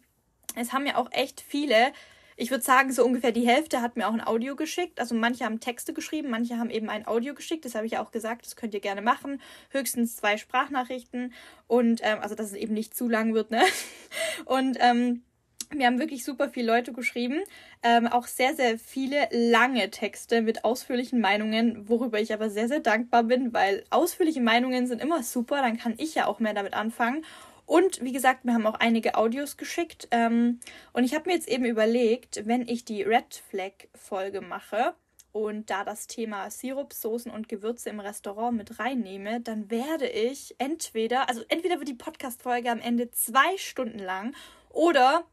Es 0.56 0.72
haben 0.72 0.86
ja 0.86 0.96
auch 0.96 1.12
echt 1.12 1.42
viele, 1.42 1.92
ich 2.38 2.52
würde 2.52 2.64
sagen, 2.64 2.94
so 2.94 3.06
ungefähr 3.06 3.34
die 3.34 3.46
Hälfte 3.46 3.82
hat 3.82 3.98
mir 3.98 4.08
auch 4.08 4.14
ein 4.14 4.26
Audio 4.26 4.56
geschickt. 4.56 5.00
Also 5.00 5.14
manche 5.14 5.44
haben 5.44 5.60
Texte 5.60 5.94
geschrieben, 5.94 6.30
manche 6.30 6.58
haben 6.58 6.70
eben 6.70 6.90
ein 6.90 7.06
Audio 7.06 7.34
geschickt. 7.34 7.66
Das 7.66 7.76
habe 7.76 7.86
ich 7.86 7.94
ja 7.94 8.04
auch 8.04 8.12
gesagt, 8.12 8.46
das 8.46 8.56
könnt 8.56 8.74
ihr 8.74 8.80
gerne 8.80 9.02
machen. 9.02 9.42
Höchstens 9.72 10.16
zwei 10.16 10.38
Sprachnachrichten. 10.38 11.34
Und 11.68 12.00
ähm, 12.04 12.20
also 12.22 12.34
dass 12.34 12.48
es 12.48 12.54
eben 12.54 12.74
nicht 12.74 12.96
zu 12.96 13.10
lang 13.10 13.34
wird, 13.34 13.52
ne? 13.52 13.62
Und 14.46 14.78
ähm, 14.80 15.24
wir 15.70 15.86
haben 15.86 16.00
wirklich 16.00 16.24
super 16.24 16.50
viele 16.50 16.68
Leute 16.68 16.94
geschrieben, 16.94 17.42
ähm, 17.84 18.08
auch 18.08 18.28
sehr, 18.28 18.56
sehr 18.56 18.78
viele 18.78 19.28
lange 19.32 19.90
Texte 19.90 20.42
mit 20.42 20.64
ausführlichen 20.64 21.20
Meinungen, 21.20 21.90
worüber 21.90 22.20
ich 22.20 22.34
aber 22.34 22.50
sehr, 22.50 22.68
sehr 22.68 22.80
dankbar 22.80 23.24
bin, 23.24 23.54
weil 23.54 23.84
ausführliche 23.90 24.42
Meinungen 24.42 24.88
sind 24.88 25.02
immer 25.02 25.24
super, 25.24 25.62
dann 25.62 25.78
kann 25.78 25.96
ich 25.98 26.16
ja 26.16 26.28
auch 26.28 26.40
mehr 26.40 26.54
damit 26.54 26.74
anfangen. 26.74 27.26
Und 27.66 28.02
wie 28.02 28.14
gesagt, 28.14 28.46
wir 28.46 28.54
haben 28.54 28.66
auch 28.66 28.80
einige 28.80 29.16
Audios 29.16 29.58
geschickt. 29.58 30.08
Ähm, 30.12 30.62
und 30.94 31.04
ich 31.04 31.14
habe 31.14 31.30
mir 31.30 31.36
jetzt 31.36 31.50
eben 31.50 31.66
überlegt, 31.66 32.46
wenn 32.46 32.66
ich 32.66 32.86
die 32.86 33.04
Red 33.04 33.44
Flag 33.50 33.74
Folge 33.94 34.40
mache 34.40 34.96
und 35.34 35.70
da 35.70 35.84
das 35.84 36.08
Thema 36.08 36.50
Sirup, 36.50 36.94
Soßen 36.94 37.30
und 37.30 37.50
Gewürze 37.50 37.90
im 37.90 38.00
Restaurant 38.00 38.56
mit 38.56 38.80
reinnehme, 38.80 39.42
dann 39.42 39.70
werde 39.70 40.08
ich 40.08 40.56
entweder, 40.60 41.28
also 41.28 41.44
entweder 41.50 41.78
wird 41.78 41.90
die 41.90 41.94
Podcast-Folge 41.94 42.72
am 42.72 42.80
Ende 42.80 43.12
zwei 43.12 43.58
Stunden 43.58 44.00
lang 44.00 44.34
oder 44.70 45.26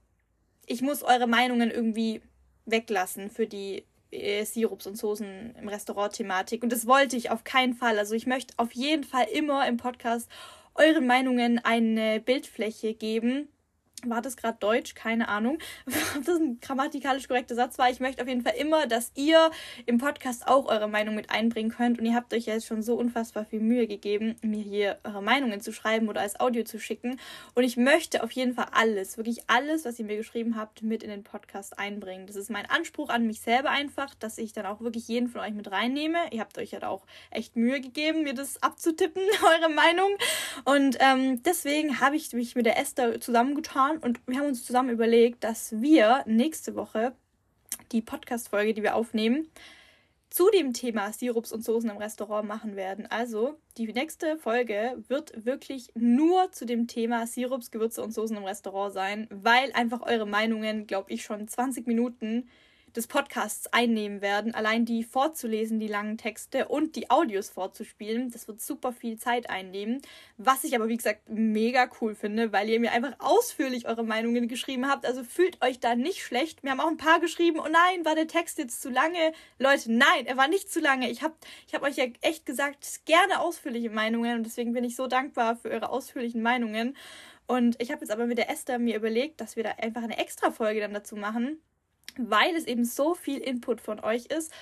ich 0.66 0.82
muss 0.82 1.02
eure 1.02 1.26
Meinungen 1.26 1.70
irgendwie 1.70 2.20
weglassen 2.66 3.30
für 3.30 3.46
die 3.46 3.84
äh, 4.10 4.44
Sirups 4.44 4.86
und 4.86 4.96
Soßen 4.96 5.56
im 5.56 5.68
Restaurant-Thematik. 5.68 6.62
Und 6.62 6.72
das 6.72 6.86
wollte 6.86 7.16
ich 7.16 7.30
auf 7.30 7.44
keinen 7.44 7.74
Fall. 7.74 7.98
Also 7.98 8.14
ich 8.14 8.26
möchte 8.26 8.54
auf 8.56 8.72
jeden 8.72 9.04
Fall 9.04 9.26
immer 9.32 9.66
im 9.66 9.76
Podcast 9.76 10.28
euren 10.74 11.06
Meinungen 11.06 11.58
eine 11.58 12.20
Bildfläche 12.20 12.94
geben 12.94 13.48
war 14.10 14.22
das 14.22 14.36
gerade 14.36 14.58
Deutsch? 14.60 14.94
Keine 14.94 15.28
Ahnung, 15.28 15.58
ob 16.16 16.24
das 16.24 16.38
ein 16.40 16.60
grammatikalisch 16.60 17.28
korrekter 17.28 17.54
Satz 17.54 17.78
war. 17.78 17.90
Ich 17.90 18.00
möchte 18.00 18.22
auf 18.22 18.28
jeden 18.28 18.42
Fall 18.42 18.54
immer, 18.58 18.86
dass 18.86 19.12
ihr 19.14 19.50
im 19.86 19.98
Podcast 19.98 20.46
auch 20.46 20.66
eure 20.66 20.88
Meinung 20.88 21.14
mit 21.14 21.30
einbringen 21.30 21.70
könnt. 21.70 21.98
Und 21.98 22.06
ihr 22.06 22.14
habt 22.14 22.32
euch 22.34 22.46
ja 22.46 22.54
jetzt 22.54 22.66
schon 22.66 22.82
so 22.82 22.94
unfassbar 22.94 23.44
viel 23.44 23.60
Mühe 23.60 23.86
gegeben, 23.86 24.36
mir 24.42 24.62
hier 24.62 24.98
eure 25.04 25.22
Meinungen 25.22 25.60
zu 25.60 25.72
schreiben 25.72 26.08
oder 26.08 26.20
als 26.20 26.38
Audio 26.40 26.64
zu 26.64 26.78
schicken. 26.78 27.18
Und 27.54 27.64
ich 27.64 27.76
möchte 27.76 28.22
auf 28.22 28.30
jeden 28.32 28.54
Fall 28.54 28.66
alles, 28.72 29.16
wirklich 29.16 29.48
alles, 29.48 29.84
was 29.84 29.98
ihr 29.98 30.04
mir 30.04 30.16
geschrieben 30.16 30.56
habt, 30.56 30.82
mit 30.82 31.02
in 31.02 31.10
den 31.10 31.24
Podcast 31.24 31.78
einbringen. 31.78 32.26
Das 32.26 32.36
ist 32.36 32.50
mein 32.50 32.68
Anspruch 32.68 33.08
an 33.08 33.26
mich 33.26 33.40
selber 33.40 33.70
einfach, 33.70 34.14
dass 34.14 34.38
ich 34.38 34.52
dann 34.52 34.66
auch 34.66 34.80
wirklich 34.80 35.08
jeden 35.08 35.28
von 35.28 35.40
euch 35.40 35.52
mit 35.52 35.70
reinnehme. 35.70 36.18
Ihr 36.30 36.40
habt 36.40 36.58
euch 36.58 36.72
ja 36.72 36.80
da 36.80 36.88
auch 36.88 37.06
echt 37.30 37.56
Mühe 37.56 37.80
gegeben, 37.80 38.22
mir 38.22 38.34
das 38.34 38.62
abzutippen, 38.62 39.22
eure 39.42 39.70
Meinung. 39.70 40.10
Und 40.64 40.96
ähm, 41.00 41.42
deswegen 41.42 42.00
habe 42.00 42.16
ich 42.16 42.32
mich 42.32 42.54
mit 42.54 42.66
der 42.66 42.78
Esther 42.78 43.20
zusammengetan 43.20 43.93
getan 43.94 43.98
und 44.02 44.20
wir 44.26 44.38
haben 44.38 44.46
uns 44.48 44.64
zusammen 44.64 44.90
überlegt, 44.90 45.44
dass 45.44 45.80
wir 45.80 46.24
nächste 46.26 46.74
Woche 46.74 47.12
die 47.92 48.02
Podcast-Folge, 48.02 48.74
die 48.74 48.82
wir 48.82 48.94
aufnehmen, 48.94 49.48
zu 50.30 50.50
dem 50.50 50.72
Thema 50.72 51.12
Sirups 51.12 51.52
und 51.52 51.64
Soßen 51.64 51.88
im 51.88 51.96
Restaurant 51.96 52.48
machen 52.48 52.74
werden. 52.74 53.06
Also 53.08 53.56
die 53.76 53.92
nächste 53.92 54.36
Folge 54.36 55.02
wird 55.06 55.44
wirklich 55.46 55.90
nur 55.94 56.50
zu 56.50 56.66
dem 56.66 56.88
Thema 56.88 57.26
Sirups, 57.26 57.70
Gewürze 57.70 58.02
und 58.02 58.12
Soßen 58.12 58.36
im 58.36 58.44
Restaurant 58.44 58.92
sein, 58.92 59.28
weil 59.30 59.70
einfach 59.72 60.02
eure 60.02 60.26
Meinungen, 60.26 60.86
glaube 60.88 61.12
ich, 61.12 61.22
schon 61.22 61.46
20 61.46 61.86
Minuten 61.86 62.48
des 62.96 63.08
Podcasts 63.08 63.66
einnehmen 63.72 64.20
werden. 64.20 64.54
Allein 64.54 64.84
die 64.84 65.02
vorzulesen, 65.02 65.80
die 65.80 65.88
langen 65.88 66.16
Texte 66.16 66.68
und 66.68 66.94
die 66.94 67.10
Audios 67.10 67.50
vorzuspielen, 67.50 68.30
das 68.30 68.46
wird 68.46 68.60
super 68.60 68.92
viel 68.92 69.18
Zeit 69.18 69.50
einnehmen. 69.50 70.00
Was 70.36 70.62
ich 70.64 70.76
aber, 70.76 70.88
wie 70.88 70.96
gesagt, 70.96 71.28
mega 71.28 71.90
cool 72.00 72.14
finde, 72.14 72.52
weil 72.52 72.68
ihr 72.68 72.78
mir 72.78 72.92
einfach 72.92 73.14
ausführlich 73.18 73.86
eure 73.86 74.04
Meinungen 74.04 74.46
geschrieben 74.46 74.88
habt. 74.88 75.06
Also 75.06 75.24
fühlt 75.24 75.60
euch 75.62 75.80
da 75.80 75.96
nicht 75.96 76.22
schlecht. 76.22 76.62
Wir 76.62 76.70
haben 76.70 76.80
auch 76.80 76.88
ein 76.88 76.96
paar 76.96 77.18
geschrieben, 77.20 77.58
oh 77.58 77.68
nein, 77.68 78.04
war 78.04 78.14
der 78.14 78.28
Text 78.28 78.58
jetzt 78.58 78.80
zu 78.80 78.90
lange? 78.90 79.32
Leute, 79.58 79.92
nein, 79.92 80.26
er 80.26 80.36
war 80.36 80.48
nicht 80.48 80.70
zu 80.70 80.80
lange. 80.80 81.10
Ich 81.10 81.22
habe 81.22 81.34
ich 81.66 81.74
hab 81.74 81.82
euch 81.82 81.96
ja 81.96 82.04
echt 82.20 82.46
gesagt, 82.46 83.04
gerne 83.06 83.40
ausführliche 83.40 83.90
Meinungen 83.90 84.38
und 84.38 84.44
deswegen 84.44 84.72
bin 84.72 84.84
ich 84.84 84.94
so 84.94 85.08
dankbar 85.08 85.56
für 85.56 85.70
eure 85.70 85.90
ausführlichen 85.90 86.42
Meinungen. 86.42 86.96
Und 87.46 87.80
ich 87.82 87.90
habe 87.90 88.00
jetzt 88.00 88.10
aber 88.10 88.26
mit 88.26 88.38
der 88.38 88.50
Esther 88.50 88.78
mir 88.78 88.96
überlegt, 88.96 89.40
dass 89.40 89.56
wir 89.56 89.64
da 89.64 89.72
einfach 89.72 90.02
eine 90.02 90.18
extra 90.18 90.50
Folge 90.50 90.80
dann 90.80 90.94
dazu 90.94 91.16
machen 91.16 91.60
weil 92.18 92.54
es 92.54 92.66
eben 92.66 92.84
so 92.84 93.14
viel 93.14 93.38
Input 93.38 93.80
von 93.80 94.00
euch 94.00 94.26
ist 94.26 94.52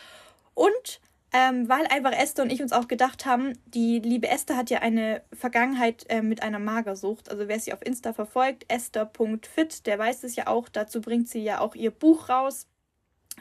und 0.55 1.01
ähm, 1.35 1.67
weil 1.67 1.87
einfach 1.87 2.13
Esther 2.13 2.45
und 2.45 2.53
ich 2.53 2.61
uns 2.61 2.73
auch 2.73 2.89
gedacht 2.89 3.25
haben, 3.25 3.59
die 3.65 4.01
liebe 4.01 4.29
Esther 4.29 4.57
hat 4.57 4.69
ja 4.69 4.81
eine 4.81 5.23
Vergangenheit 5.33 6.05
äh, 6.11 6.21
mit 6.21 6.43
einer 6.43 6.59
Magersucht. 6.59 7.31
Also 7.31 7.49
wer 7.49 7.59
sie 7.59 7.73
auf 7.73 7.85
Insta 7.85 8.13
verfolgt, 8.13 8.67
esther.fit, 8.69 9.87
der 9.87 9.99
weiß 9.99 10.25
es 10.25 10.37
ja 10.37 10.47
auch. 10.47 10.69
Dazu 10.69 11.01
bringt 11.01 11.29
sie 11.29 11.43
ja 11.43 11.61
auch 11.61 11.75
ihr 11.75 11.91
Buch 11.91 12.29
raus 12.29 12.67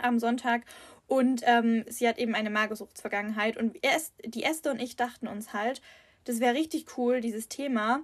am 0.01 0.19
Sonntag. 0.19 0.61
Und 1.05 1.41
ähm, 1.45 1.83
sie 1.89 2.07
hat 2.07 2.17
eben 2.17 2.33
eine 2.33 2.49
Magersuchtsvergangenheit. 2.49 3.57
Und 3.57 3.77
erst, 3.81 4.13
die 4.23 4.43
Esther 4.43 4.71
und 4.71 4.81
ich 4.81 4.95
dachten 4.95 5.27
uns 5.27 5.51
halt, 5.51 5.81
das 6.23 6.39
wäre 6.39 6.55
richtig 6.55 6.97
cool, 6.97 7.19
dieses 7.19 7.49
Thema 7.49 7.99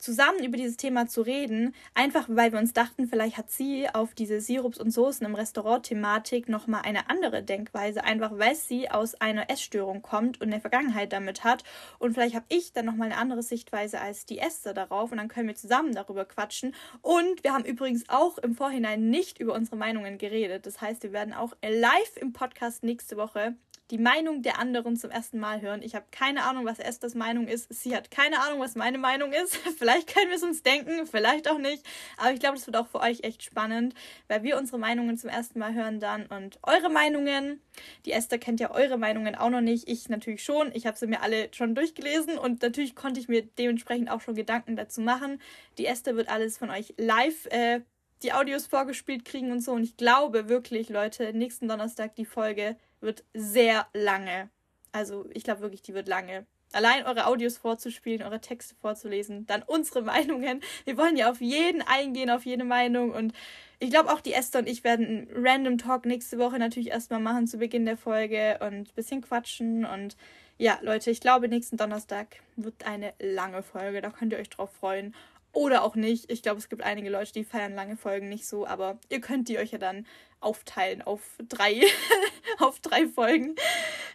zusammen 0.00 0.42
über 0.42 0.56
dieses 0.56 0.76
Thema 0.76 1.06
zu 1.06 1.22
reden, 1.22 1.74
einfach 1.94 2.26
weil 2.28 2.52
wir 2.52 2.58
uns 2.58 2.72
dachten, 2.72 3.06
vielleicht 3.06 3.36
hat 3.36 3.50
sie 3.50 3.88
auf 3.92 4.14
diese 4.14 4.40
Sirups 4.40 4.78
und 4.78 4.90
Soßen 4.90 5.26
im 5.26 5.34
Restaurant-Thematik 5.34 6.48
nochmal 6.48 6.82
eine 6.84 7.08
andere 7.08 7.42
Denkweise, 7.42 8.02
einfach 8.04 8.32
weil 8.32 8.54
sie 8.54 8.90
aus 8.90 9.14
einer 9.14 9.50
Essstörung 9.50 10.02
kommt 10.02 10.40
und 10.40 10.48
eine 10.48 10.60
Vergangenheit 10.60 11.12
damit 11.12 11.44
hat. 11.44 11.64
Und 11.98 12.14
vielleicht 12.14 12.34
habe 12.34 12.46
ich 12.48 12.72
dann 12.72 12.86
nochmal 12.86 13.06
eine 13.06 13.18
andere 13.18 13.42
Sichtweise 13.42 14.00
als 14.00 14.26
die 14.26 14.38
Esther 14.38 14.74
darauf 14.74 15.12
und 15.12 15.18
dann 15.18 15.28
können 15.28 15.48
wir 15.48 15.54
zusammen 15.54 15.94
darüber 15.94 16.24
quatschen. 16.24 16.74
Und 17.02 17.44
wir 17.44 17.52
haben 17.52 17.64
übrigens 17.64 18.04
auch 18.08 18.38
im 18.38 18.54
Vorhinein 18.54 19.10
nicht 19.10 19.38
über 19.38 19.54
unsere 19.54 19.76
Meinungen 19.76 20.18
geredet. 20.18 20.66
Das 20.66 20.80
heißt, 20.80 21.02
wir 21.02 21.12
werden 21.12 21.34
auch 21.34 21.54
live 21.62 22.16
im 22.16 22.32
Podcast 22.32 22.82
nächste 22.82 23.16
Woche 23.16 23.54
die 23.90 23.98
Meinung 23.98 24.42
der 24.42 24.58
anderen 24.58 24.96
zum 24.96 25.10
ersten 25.10 25.38
Mal 25.38 25.60
hören. 25.60 25.82
Ich 25.82 25.94
habe 25.94 26.06
keine 26.10 26.44
Ahnung, 26.44 26.64
was 26.64 26.78
Esthers 26.78 27.14
Meinung 27.14 27.48
ist. 27.48 27.72
Sie 27.72 27.94
hat 27.96 28.10
keine 28.10 28.40
Ahnung, 28.40 28.60
was 28.60 28.76
meine 28.76 28.98
Meinung 28.98 29.32
ist. 29.32 29.56
vielleicht 29.78 30.14
können 30.14 30.28
wir 30.28 30.36
es 30.36 30.42
uns 30.42 30.62
denken, 30.62 31.06
vielleicht 31.06 31.48
auch 31.48 31.58
nicht. 31.58 31.84
Aber 32.16 32.32
ich 32.32 32.40
glaube, 32.40 32.56
das 32.56 32.66
wird 32.66 32.76
auch 32.76 32.86
für 32.86 33.00
euch 33.00 33.24
echt 33.24 33.42
spannend, 33.42 33.94
weil 34.28 34.42
wir 34.42 34.58
unsere 34.58 34.78
Meinungen 34.78 35.16
zum 35.18 35.30
ersten 35.30 35.58
Mal 35.58 35.74
hören 35.74 35.98
dann 35.98 36.26
und 36.26 36.58
eure 36.62 36.88
Meinungen. 36.88 37.60
Die 38.04 38.12
Esther 38.12 38.38
kennt 38.38 38.60
ja 38.60 38.70
eure 38.70 38.98
Meinungen 38.98 39.34
auch 39.34 39.50
noch 39.50 39.60
nicht. 39.60 39.88
Ich 39.88 40.08
natürlich 40.08 40.44
schon. 40.44 40.70
Ich 40.74 40.86
habe 40.86 40.96
sie 40.96 41.06
mir 41.06 41.22
alle 41.22 41.48
schon 41.52 41.74
durchgelesen 41.74 42.38
und 42.38 42.62
natürlich 42.62 42.94
konnte 42.94 43.20
ich 43.20 43.28
mir 43.28 43.42
dementsprechend 43.42 44.10
auch 44.10 44.20
schon 44.20 44.34
Gedanken 44.34 44.76
dazu 44.76 45.00
machen. 45.00 45.40
Die 45.78 45.86
Esther 45.86 46.16
wird 46.16 46.28
alles 46.28 46.58
von 46.58 46.70
euch 46.70 46.94
live 46.96 47.46
äh, 47.46 47.80
die 48.22 48.32
Audios 48.32 48.66
vorgespielt 48.66 49.24
kriegen 49.24 49.50
und 49.50 49.60
so. 49.60 49.72
Und 49.72 49.82
ich 49.82 49.96
glaube 49.96 50.48
wirklich, 50.48 50.88
Leute, 50.88 51.32
nächsten 51.32 51.68
Donnerstag 51.68 52.14
die 52.16 52.24
Folge 52.24 52.76
wird 53.00 53.24
sehr 53.34 53.86
lange. 53.94 54.50
Also 54.92 55.26
ich 55.32 55.44
glaube 55.44 55.60
wirklich, 55.60 55.82
die 55.82 55.94
wird 55.94 56.08
lange. 56.08 56.46
Allein 56.72 57.04
eure 57.04 57.26
Audios 57.26 57.58
vorzuspielen, 57.58 58.22
eure 58.22 58.40
Texte 58.40 58.76
vorzulesen, 58.80 59.46
dann 59.46 59.62
unsere 59.62 60.02
Meinungen. 60.12 60.60
Wir 60.84 60.96
wollen 60.96 61.16
ja 61.16 61.30
auf 61.30 61.40
jeden 61.40 61.82
eingehen, 61.82 62.30
auf 62.30 62.44
jede 62.44 62.64
Meinung. 62.64 63.10
Und 63.10 63.32
ich 63.78 63.90
glaube 63.90 64.12
auch 64.12 64.20
die 64.20 64.32
Esther 64.32 64.60
und 64.60 64.68
ich 64.68 64.84
werden 64.84 65.06
einen 65.06 65.46
Random 65.46 65.78
Talk 65.78 66.06
nächste 66.06 66.38
Woche 66.38 66.58
natürlich 66.58 66.90
erstmal 66.90 67.20
machen 67.20 67.46
zu 67.46 67.58
Beginn 67.58 67.86
der 67.86 67.96
Folge 67.96 68.58
und 68.60 68.74
ein 68.74 68.94
bisschen 68.94 69.20
quatschen. 69.20 69.84
Und 69.84 70.16
ja, 70.58 70.78
Leute, 70.82 71.10
ich 71.10 71.20
glaube, 71.20 71.48
nächsten 71.48 71.76
Donnerstag 71.76 72.36
wird 72.56 72.86
eine 72.86 73.14
lange 73.18 73.62
Folge. 73.62 74.00
Da 74.00 74.10
könnt 74.10 74.32
ihr 74.32 74.38
euch 74.38 74.50
drauf 74.50 74.70
freuen. 74.72 75.14
Oder 75.52 75.82
auch 75.82 75.96
nicht. 75.96 76.30
Ich 76.30 76.42
glaube, 76.42 76.58
es 76.58 76.68
gibt 76.68 76.82
einige 76.82 77.10
Leute, 77.10 77.32
die 77.32 77.44
feiern 77.44 77.74
lange 77.74 77.96
Folgen 77.96 78.28
nicht 78.28 78.46
so, 78.46 78.66
aber 78.66 78.98
ihr 79.08 79.20
könnt 79.20 79.48
die 79.48 79.58
euch 79.58 79.72
ja 79.72 79.78
dann 79.78 80.06
aufteilen 80.38 81.02
auf 81.02 81.22
drei, 81.48 81.82
auf 82.58 82.80
drei 82.80 83.06
Folgen. 83.08 83.56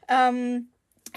Ähm, 0.07 0.69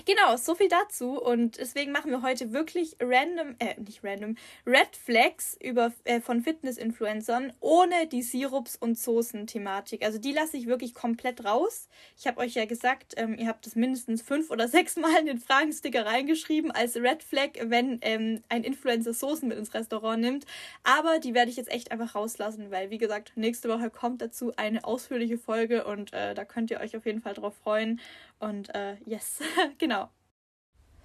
Genau, 0.04 0.36
so 0.36 0.54
viel 0.54 0.68
dazu. 0.68 1.20
Und 1.20 1.58
deswegen 1.58 1.92
machen 1.92 2.10
wir 2.10 2.22
heute 2.22 2.52
wirklich 2.52 2.96
random, 3.00 3.56
äh, 3.58 3.78
nicht 3.80 4.02
random, 4.04 4.36
Red 4.66 4.96
Flags 4.96 5.56
über, 5.60 5.92
äh, 6.04 6.20
von 6.20 6.42
Fitness-Influencern 6.42 7.52
ohne 7.60 8.06
die 8.06 8.22
Sirups- 8.22 8.76
und 8.76 8.98
Soßen-Thematik. 8.98 10.04
Also 10.04 10.18
die 10.18 10.32
lasse 10.32 10.56
ich 10.56 10.66
wirklich 10.66 10.94
komplett 10.94 11.44
raus. 11.44 11.88
Ich 12.18 12.26
habe 12.26 12.38
euch 12.40 12.54
ja 12.54 12.64
gesagt, 12.66 13.14
ähm, 13.16 13.36
ihr 13.38 13.46
habt 13.48 13.66
das 13.66 13.76
mindestens 13.76 14.22
fünf 14.22 14.50
oder 14.50 14.68
sechs 14.68 14.96
Mal 14.96 15.20
in 15.20 15.26
den 15.26 15.38
Fragensticker 15.38 16.06
reingeschrieben 16.06 16.70
als 16.70 16.96
Red 16.96 17.22
Flag, 17.22 17.50
wenn 17.60 17.98
ähm, 18.02 18.42
ein 18.48 18.64
Influencer 18.64 19.12
Soßen 19.12 19.48
mit 19.48 19.58
ins 19.58 19.74
Restaurant 19.74 20.20
nimmt. 20.20 20.46
Aber 20.84 21.18
die 21.18 21.34
werde 21.34 21.50
ich 21.50 21.56
jetzt 21.56 21.70
echt 21.70 21.90
einfach 21.92 22.14
rauslassen, 22.14 22.70
weil, 22.70 22.90
wie 22.90 22.98
gesagt, 22.98 23.32
nächste 23.36 23.68
Woche 23.68 23.90
kommt 23.90 24.22
dazu 24.22 24.52
eine 24.56 24.84
ausführliche 24.84 25.38
Folge 25.38 25.84
und 25.84 26.12
äh, 26.12 26.34
da 26.34 26.44
könnt 26.44 26.70
ihr 26.70 26.80
euch 26.80 26.96
auf 26.96 27.06
jeden 27.06 27.20
Fall 27.20 27.34
drauf 27.34 27.54
freuen. 27.62 28.00
Und 28.38 28.74
äh, 28.74 28.96
yes, 29.04 29.40
genau. 29.78 30.08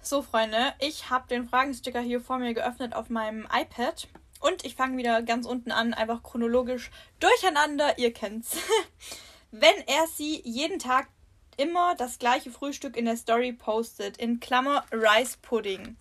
So, 0.00 0.22
Freunde, 0.22 0.74
ich 0.80 1.08
habe 1.10 1.28
den 1.28 1.48
Fragensticker 1.48 2.00
hier 2.00 2.20
vor 2.20 2.38
mir 2.38 2.52
geöffnet 2.54 2.94
auf 2.94 3.08
meinem 3.08 3.48
iPad. 3.52 4.08
Und 4.40 4.64
ich 4.64 4.74
fange 4.74 4.98
wieder 4.98 5.22
ganz 5.22 5.46
unten 5.46 5.72
an, 5.72 5.94
einfach 5.94 6.22
chronologisch 6.22 6.90
durcheinander. 7.20 7.98
Ihr 7.98 8.12
kennt's. 8.12 8.58
Wenn 9.50 9.76
er 9.86 10.06
sie 10.06 10.42
jeden 10.44 10.78
Tag 10.78 11.08
immer 11.56 11.94
das 11.94 12.18
gleiche 12.18 12.50
Frühstück 12.50 12.96
in 12.96 13.06
der 13.06 13.16
Story 13.16 13.52
postet, 13.52 14.16
in 14.16 14.40
Klammer 14.40 14.84
Rice 14.92 15.38
Pudding. 15.38 15.96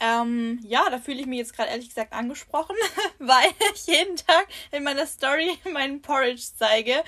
Ähm, 0.00 0.60
ja, 0.62 0.88
da 0.90 0.98
fühle 0.98 1.20
ich 1.20 1.26
mich 1.26 1.38
jetzt 1.38 1.54
gerade 1.54 1.70
ehrlich 1.70 1.88
gesagt 1.88 2.12
angesprochen, 2.12 2.76
weil 3.18 3.48
ich 3.74 3.86
jeden 3.86 4.16
Tag 4.16 4.48
in 4.70 4.82
meiner 4.82 5.06
Story 5.06 5.56
meinen 5.72 6.02
Porridge 6.02 6.42
zeige. 6.56 7.02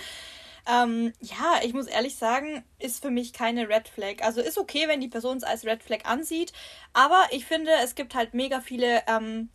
Ähm, 0.67 1.13
ja, 1.21 1.61
ich 1.63 1.75
muss 1.75 1.87
ehrlich 1.87 2.17
sagen, 2.17 2.65
ist 2.79 3.03
für 3.03 3.11
mich 3.11 3.33
keine 3.33 3.69
Red 3.69 3.89
Flag. 3.89 4.23
Also 4.23 4.41
ist 4.41 4.59
okay, 4.59 4.89
wenn 4.89 5.01
die 5.01 5.09
Person 5.09 5.37
es 5.37 5.45
als 5.45 5.65
Red 5.65 5.83
Flag 5.83 6.05
ansieht, 6.05 6.53
aber 6.93 7.23
ich 7.33 7.45
finde, 7.45 7.71
es 7.83 7.95
gibt 7.95 8.15
halt 8.15 8.35
mega 8.35 8.61
viele 8.61 9.03
ähm, 9.07 9.51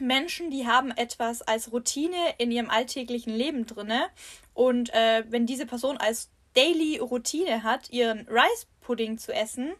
Menschen, 0.00 0.50
die 0.50 0.66
haben 0.66 0.90
etwas 0.90 1.42
als 1.42 1.72
Routine 1.72 2.16
in 2.38 2.50
ihrem 2.50 2.70
alltäglichen 2.70 3.34
Leben 3.34 3.66
drinne. 3.66 4.06
Und 4.54 4.92
äh, 4.94 5.24
wenn 5.28 5.46
diese 5.46 5.66
Person 5.66 5.98
als 5.98 6.30
Daily 6.54 6.98
Routine 6.98 7.62
hat, 7.62 7.90
ihren 7.90 8.26
Rice 8.28 8.66
Pudding 8.80 9.18
zu 9.18 9.32
essen 9.32 9.72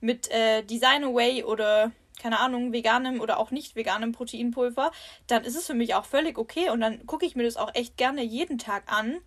mit 0.00 0.30
äh, 0.30 0.62
Design 0.62 1.04
Away 1.04 1.44
oder 1.44 1.92
keine 2.20 2.38
Ahnung, 2.38 2.72
veganem 2.72 3.20
oder 3.20 3.38
auch 3.38 3.50
nicht 3.50 3.74
veganem 3.74 4.12
Proteinpulver, 4.12 4.92
dann 5.26 5.44
ist 5.44 5.56
es 5.56 5.66
für 5.66 5.74
mich 5.74 5.94
auch 5.94 6.04
völlig 6.04 6.38
okay. 6.38 6.70
Und 6.70 6.80
dann 6.80 7.06
gucke 7.06 7.26
ich 7.26 7.36
mir 7.36 7.42
das 7.42 7.56
auch 7.56 7.74
echt 7.74 7.96
gerne 7.96 8.22
jeden 8.22 8.58
Tag 8.58 8.84
an 8.86 9.18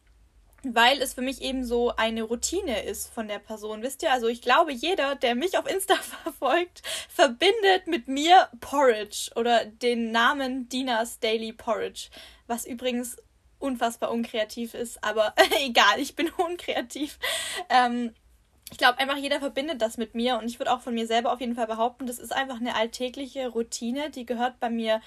weil 0.64 1.02
es 1.02 1.14
für 1.14 1.22
mich 1.22 1.42
eben 1.42 1.64
so 1.64 1.96
eine 1.96 2.24
Routine 2.24 2.84
ist 2.84 3.14
von 3.14 3.28
der 3.28 3.40
Person. 3.40 3.84
Wisst 3.84 4.04
ihr, 4.04 4.12
also 4.12 4.28
ich 4.28 4.42
glaube, 4.42 4.72
jeder, 4.72 5.16
der 5.16 5.36
mich 5.36 5.58
auf 5.58 5.70
Insta 5.70 5.96
verfolgt, 6.24 6.82
verbindet 7.10 7.88
mit 7.88 8.08
mir 8.08 8.50
Porridge 8.60 9.32
oder 9.36 9.66
den 9.66 10.12
Namen 10.12 10.68
Dinas 10.70 11.20
Daily 11.20 11.54
Porridge, 11.54 12.10
was 12.48 12.66
übrigens 12.66 13.18
unfassbar 13.60 14.12
unkreativ 14.12 14.74
ist, 14.74 15.04
aber 15.04 15.34
egal, 15.66 16.00
ich 16.00 16.16
bin 16.16 16.30
unkreativ. 16.38 17.20
Ähm, 17.70 18.14
ich 18.72 18.78
glaube 18.78 19.00
einfach, 19.00 19.18
jeder 19.18 19.40
verbindet 19.40 19.82
das 19.82 19.98
mit 19.98 20.14
mir 20.14 20.38
und 20.38 20.46
ich 20.46 20.60
würde 20.60 20.74
auch 20.74 20.82
von 20.82 20.94
mir 20.94 21.08
selber 21.08 21.32
auf 21.32 21.40
jeden 21.40 21.56
Fall 21.56 21.68
behaupten, 21.68 22.06
das 22.06 22.20
ist 22.20 22.34
einfach 22.34 22.60
eine 22.60 22.76
alltägliche 22.76 23.48
Routine, 23.48 24.10
die 24.10 24.26
gehört 24.26 24.60
bei 24.60 24.70
mir 24.70 25.02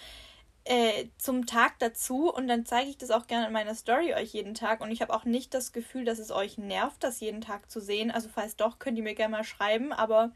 äh, 0.65 1.07
zum 1.19 1.47
Tag 1.47 1.79
dazu 1.79 2.33
und 2.33 2.47
dann 2.47 2.67
zeige 2.67 2.91
ich 2.91 2.99
das 2.99 3.11
auch 3.11 3.27
gerne 3.27 3.47
in 3.47 3.53
meiner 3.53 3.75
Story 3.75 4.15
euch 4.15 4.33
jeden 4.33 4.55
Tag 4.55 4.81
und 4.81 4.91
ich 4.91 5.01
habe 5.03 5.13
auch 5.13 5.25
nicht 5.25 5.55
das 5.55 5.73
Gefühl, 5.73 6.05
dass 6.05 6.19
es 6.19 6.31
euch 6.31 6.59
nervt, 6.59 7.03
das 7.03 7.21
jeden 7.21 7.41
Tag 7.41 7.71
zu 7.71 7.81
sehen. 7.81 8.11
Also 8.11 8.29
falls 8.33 8.57
doch, 8.57 8.79
könnt 8.79 8.99
ihr 8.99 9.03
mir 9.03 9.15
gerne 9.15 9.33
mal 9.33 9.45
schreiben, 9.45 9.93
aber 9.93 10.33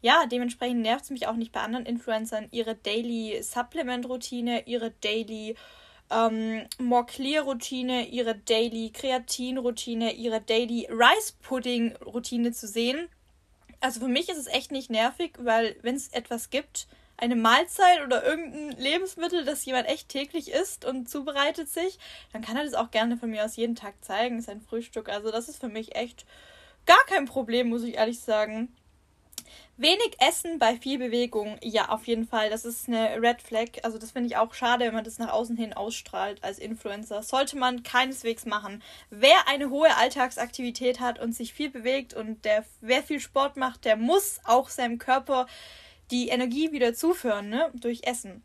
ja, 0.00 0.26
dementsprechend 0.26 0.80
nervt 0.80 1.04
es 1.04 1.10
mich 1.10 1.26
auch 1.26 1.34
nicht 1.34 1.52
bei 1.52 1.60
anderen 1.60 1.86
Influencern, 1.86 2.48
ihre 2.50 2.76
Daily 2.76 3.42
Supplement 3.42 4.08
Routine, 4.08 4.66
ihre 4.66 4.92
Daily 5.02 5.56
ähm, 6.10 6.66
More 6.78 7.04
Clear 7.04 7.44
Routine, 7.44 8.08
ihre 8.08 8.36
Daily 8.36 8.90
Kreatin 8.90 9.58
Routine, 9.58 10.14
ihre 10.14 10.40
Daily 10.40 10.88
Rice 10.90 11.36
Pudding 11.42 11.96
Routine 11.96 12.52
zu 12.52 12.66
sehen. 12.66 13.08
Also 13.80 14.00
für 14.00 14.08
mich 14.08 14.28
ist 14.28 14.38
es 14.38 14.46
echt 14.46 14.72
nicht 14.72 14.90
nervig, 14.90 15.32
weil 15.38 15.76
wenn 15.82 15.94
es 15.94 16.08
etwas 16.08 16.50
gibt, 16.50 16.88
eine 17.18 17.36
Mahlzeit 17.36 18.02
oder 18.04 18.24
irgendein 18.24 18.78
Lebensmittel, 18.78 19.44
das 19.44 19.64
jemand 19.64 19.88
echt 19.88 20.08
täglich 20.08 20.52
isst 20.52 20.84
und 20.84 21.10
zubereitet 21.10 21.68
sich, 21.68 21.98
dann 22.32 22.42
kann 22.42 22.56
er 22.56 22.64
das 22.64 22.74
auch 22.74 22.90
gerne 22.90 23.16
von 23.16 23.30
mir 23.30 23.44
aus 23.44 23.56
jeden 23.56 23.74
Tag 23.74 23.94
zeigen, 24.02 24.40
sein 24.40 24.60
Frühstück. 24.60 25.08
Also 25.08 25.30
das 25.30 25.48
ist 25.48 25.60
für 25.60 25.68
mich 25.68 25.96
echt 25.96 26.24
gar 26.86 27.04
kein 27.06 27.26
Problem, 27.26 27.68
muss 27.68 27.82
ich 27.82 27.96
ehrlich 27.96 28.20
sagen. 28.20 28.72
Wenig 29.76 30.16
Essen 30.18 30.58
bei 30.58 30.76
viel 30.76 30.98
Bewegung. 30.98 31.56
Ja, 31.62 31.90
auf 31.90 32.06
jeden 32.08 32.26
Fall. 32.26 32.50
Das 32.50 32.64
ist 32.64 32.88
eine 32.88 33.22
Red 33.22 33.40
Flag. 33.40 33.68
Also 33.84 33.96
das 33.96 34.10
finde 34.10 34.28
ich 34.28 34.36
auch 34.36 34.52
schade, 34.52 34.84
wenn 34.84 34.94
man 34.94 35.04
das 35.04 35.18
nach 35.18 35.32
außen 35.32 35.56
hin 35.56 35.72
ausstrahlt 35.72 36.42
als 36.42 36.58
Influencer. 36.58 37.22
Sollte 37.22 37.56
man 37.56 37.84
keineswegs 37.84 38.44
machen. 38.44 38.82
Wer 39.10 39.46
eine 39.46 39.70
hohe 39.70 39.96
Alltagsaktivität 39.96 40.98
hat 40.98 41.20
und 41.20 41.32
sich 41.32 41.52
viel 41.54 41.70
bewegt 41.70 42.12
und 42.12 42.44
der 42.44 42.64
wer 42.80 43.04
viel 43.04 43.20
Sport 43.20 43.56
macht, 43.56 43.84
der 43.84 43.96
muss 43.96 44.40
auch 44.42 44.68
seinem 44.68 44.98
Körper 44.98 45.46
die 46.10 46.28
Energie 46.28 46.72
wieder 46.72 46.94
zuführen, 46.94 47.48
ne? 47.48 47.70
Durch 47.74 48.04
Essen. 48.04 48.42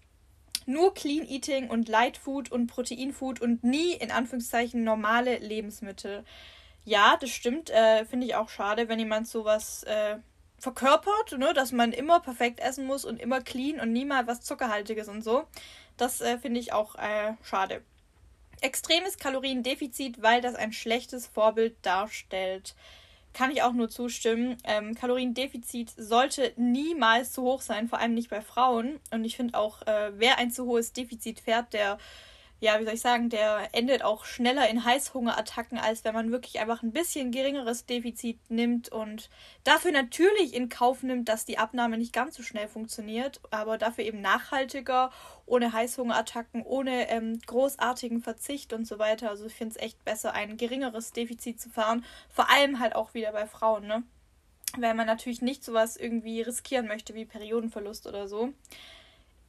Nur 0.65 0.93
Clean 0.93 1.25
Eating 1.27 1.69
und 1.69 1.89
Light 1.89 2.17
Food 2.17 2.51
und 2.51 2.67
Proteinfood 2.67 3.41
und 3.41 3.63
nie 3.63 3.93
in 3.93 4.11
Anführungszeichen 4.11 4.83
normale 4.83 5.37
Lebensmittel. 5.37 6.23
Ja, 6.85 7.17
das 7.19 7.29
stimmt. 7.29 7.69
Äh, 7.69 8.05
finde 8.05 8.25
ich 8.25 8.35
auch 8.35 8.49
schade, 8.49 8.87
wenn 8.89 8.99
jemand 8.99 9.27
sowas 9.27 9.83
äh, 9.83 10.17
verkörpert, 10.59 11.37
ne, 11.37 11.53
dass 11.53 11.71
man 11.71 11.91
immer 11.91 12.21
perfekt 12.21 12.59
essen 12.59 12.85
muss 12.85 13.03
und 13.05 13.19
immer 13.19 13.41
clean 13.41 13.79
und 13.79 13.91
niemals 13.91 14.27
was 14.27 14.41
Zuckerhaltiges 14.41 15.09
und 15.09 15.21
so. 15.21 15.43
Das 15.97 16.21
äh, 16.21 16.37
finde 16.37 16.59
ich 16.59 16.73
auch 16.73 16.95
äh, 16.95 17.33
schade. 17.43 17.81
Extremes 18.61 19.17
Kaloriendefizit, 19.17 20.21
weil 20.21 20.41
das 20.41 20.55
ein 20.55 20.71
schlechtes 20.71 21.27
Vorbild 21.27 21.75
darstellt. 21.81 22.75
Kann 23.33 23.51
ich 23.51 23.63
auch 23.63 23.73
nur 23.73 23.89
zustimmen. 23.89 24.57
Ähm, 24.63 24.93
Kaloriendefizit 24.93 25.91
sollte 25.97 26.53
niemals 26.55 27.31
zu 27.31 27.41
hoch 27.41 27.61
sein, 27.61 27.87
vor 27.87 27.99
allem 27.99 28.13
nicht 28.13 28.29
bei 28.29 28.41
Frauen. 28.41 28.99
Und 29.11 29.25
ich 29.25 29.35
finde 29.35 29.57
auch, 29.57 29.81
äh, 29.83 30.11
wer 30.17 30.37
ein 30.37 30.51
zu 30.51 30.65
hohes 30.65 30.93
Defizit 30.93 31.39
fährt, 31.39 31.73
der 31.73 31.97
ja, 32.63 32.79
wie 32.79 32.85
soll 32.85 32.93
ich 32.93 33.01
sagen, 33.01 33.27
der 33.27 33.67
endet 33.73 34.03
auch 34.03 34.23
schneller 34.23 34.69
in 34.69 34.85
Heißhungerattacken, 34.85 35.77
als 35.77 36.05
wenn 36.05 36.13
man 36.13 36.31
wirklich 36.31 36.61
einfach 36.61 36.81
ein 36.81 36.93
bisschen 36.93 37.31
geringeres 37.31 37.85
Defizit 37.85 38.39
nimmt 38.47 38.87
und 38.87 39.29
dafür 39.65 39.91
natürlich 39.91 40.53
in 40.53 40.69
Kauf 40.69 41.03
nimmt, 41.03 41.27
dass 41.27 41.43
die 41.43 41.57
Abnahme 41.57 41.97
nicht 41.97 42.13
ganz 42.13 42.37
so 42.37 42.41
schnell 42.41 42.69
funktioniert, 42.69 43.41
aber 43.51 43.77
dafür 43.77 44.05
eben 44.05 44.21
nachhaltiger, 44.21 45.11
ohne 45.45 45.73
Heißhungerattacken, 45.73 46.63
ohne 46.63 47.09
ähm, 47.09 47.37
großartigen 47.45 48.21
Verzicht 48.21 48.71
und 48.71 48.87
so 48.87 48.97
weiter. 48.97 49.29
Also 49.29 49.45
ich 49.47 49.53
finde 49.53 49.75
es 49.75 49.83
echt 49.83 50.05
besser, 50.05 50.33
ein 50.33 50.55
geringeres 50.55 51.11
Defizit 51.11 51.59
zu 51.59 51.69
fahren, 51.69 52.05
vor 52.29 52.49
allem 52.49 52.79
halt 52.79 52.95
auch 52.95 53.13
wieder 53.13 53.33
bei 53.33 53.45
Frauen, 53.45 53.87
ne? 53.87 54.03
Weil 54.77 54.93
man 54.93 55.05
natürlich 55.05 55.41
nicht 55.41 55.65
sowas 55.65 55.97
irgendwie 55.97 56.41
riskieren 56.41 56.87
möchte 56.87 57.13
wie 57.13 57.25
Periodenverlust 57.25 58.07
oder 58.07 58.29
so. 58.29 58.53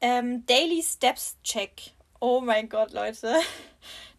Ähm, 0.01 0.45
Daily 0.47 0.83
Steps 0.83 1.37
Check 1.45 1.95
Oh 2.27 2.41
mein 2.41 2.71
Gott, 2.71 2.95
Leute. 2.95 3.35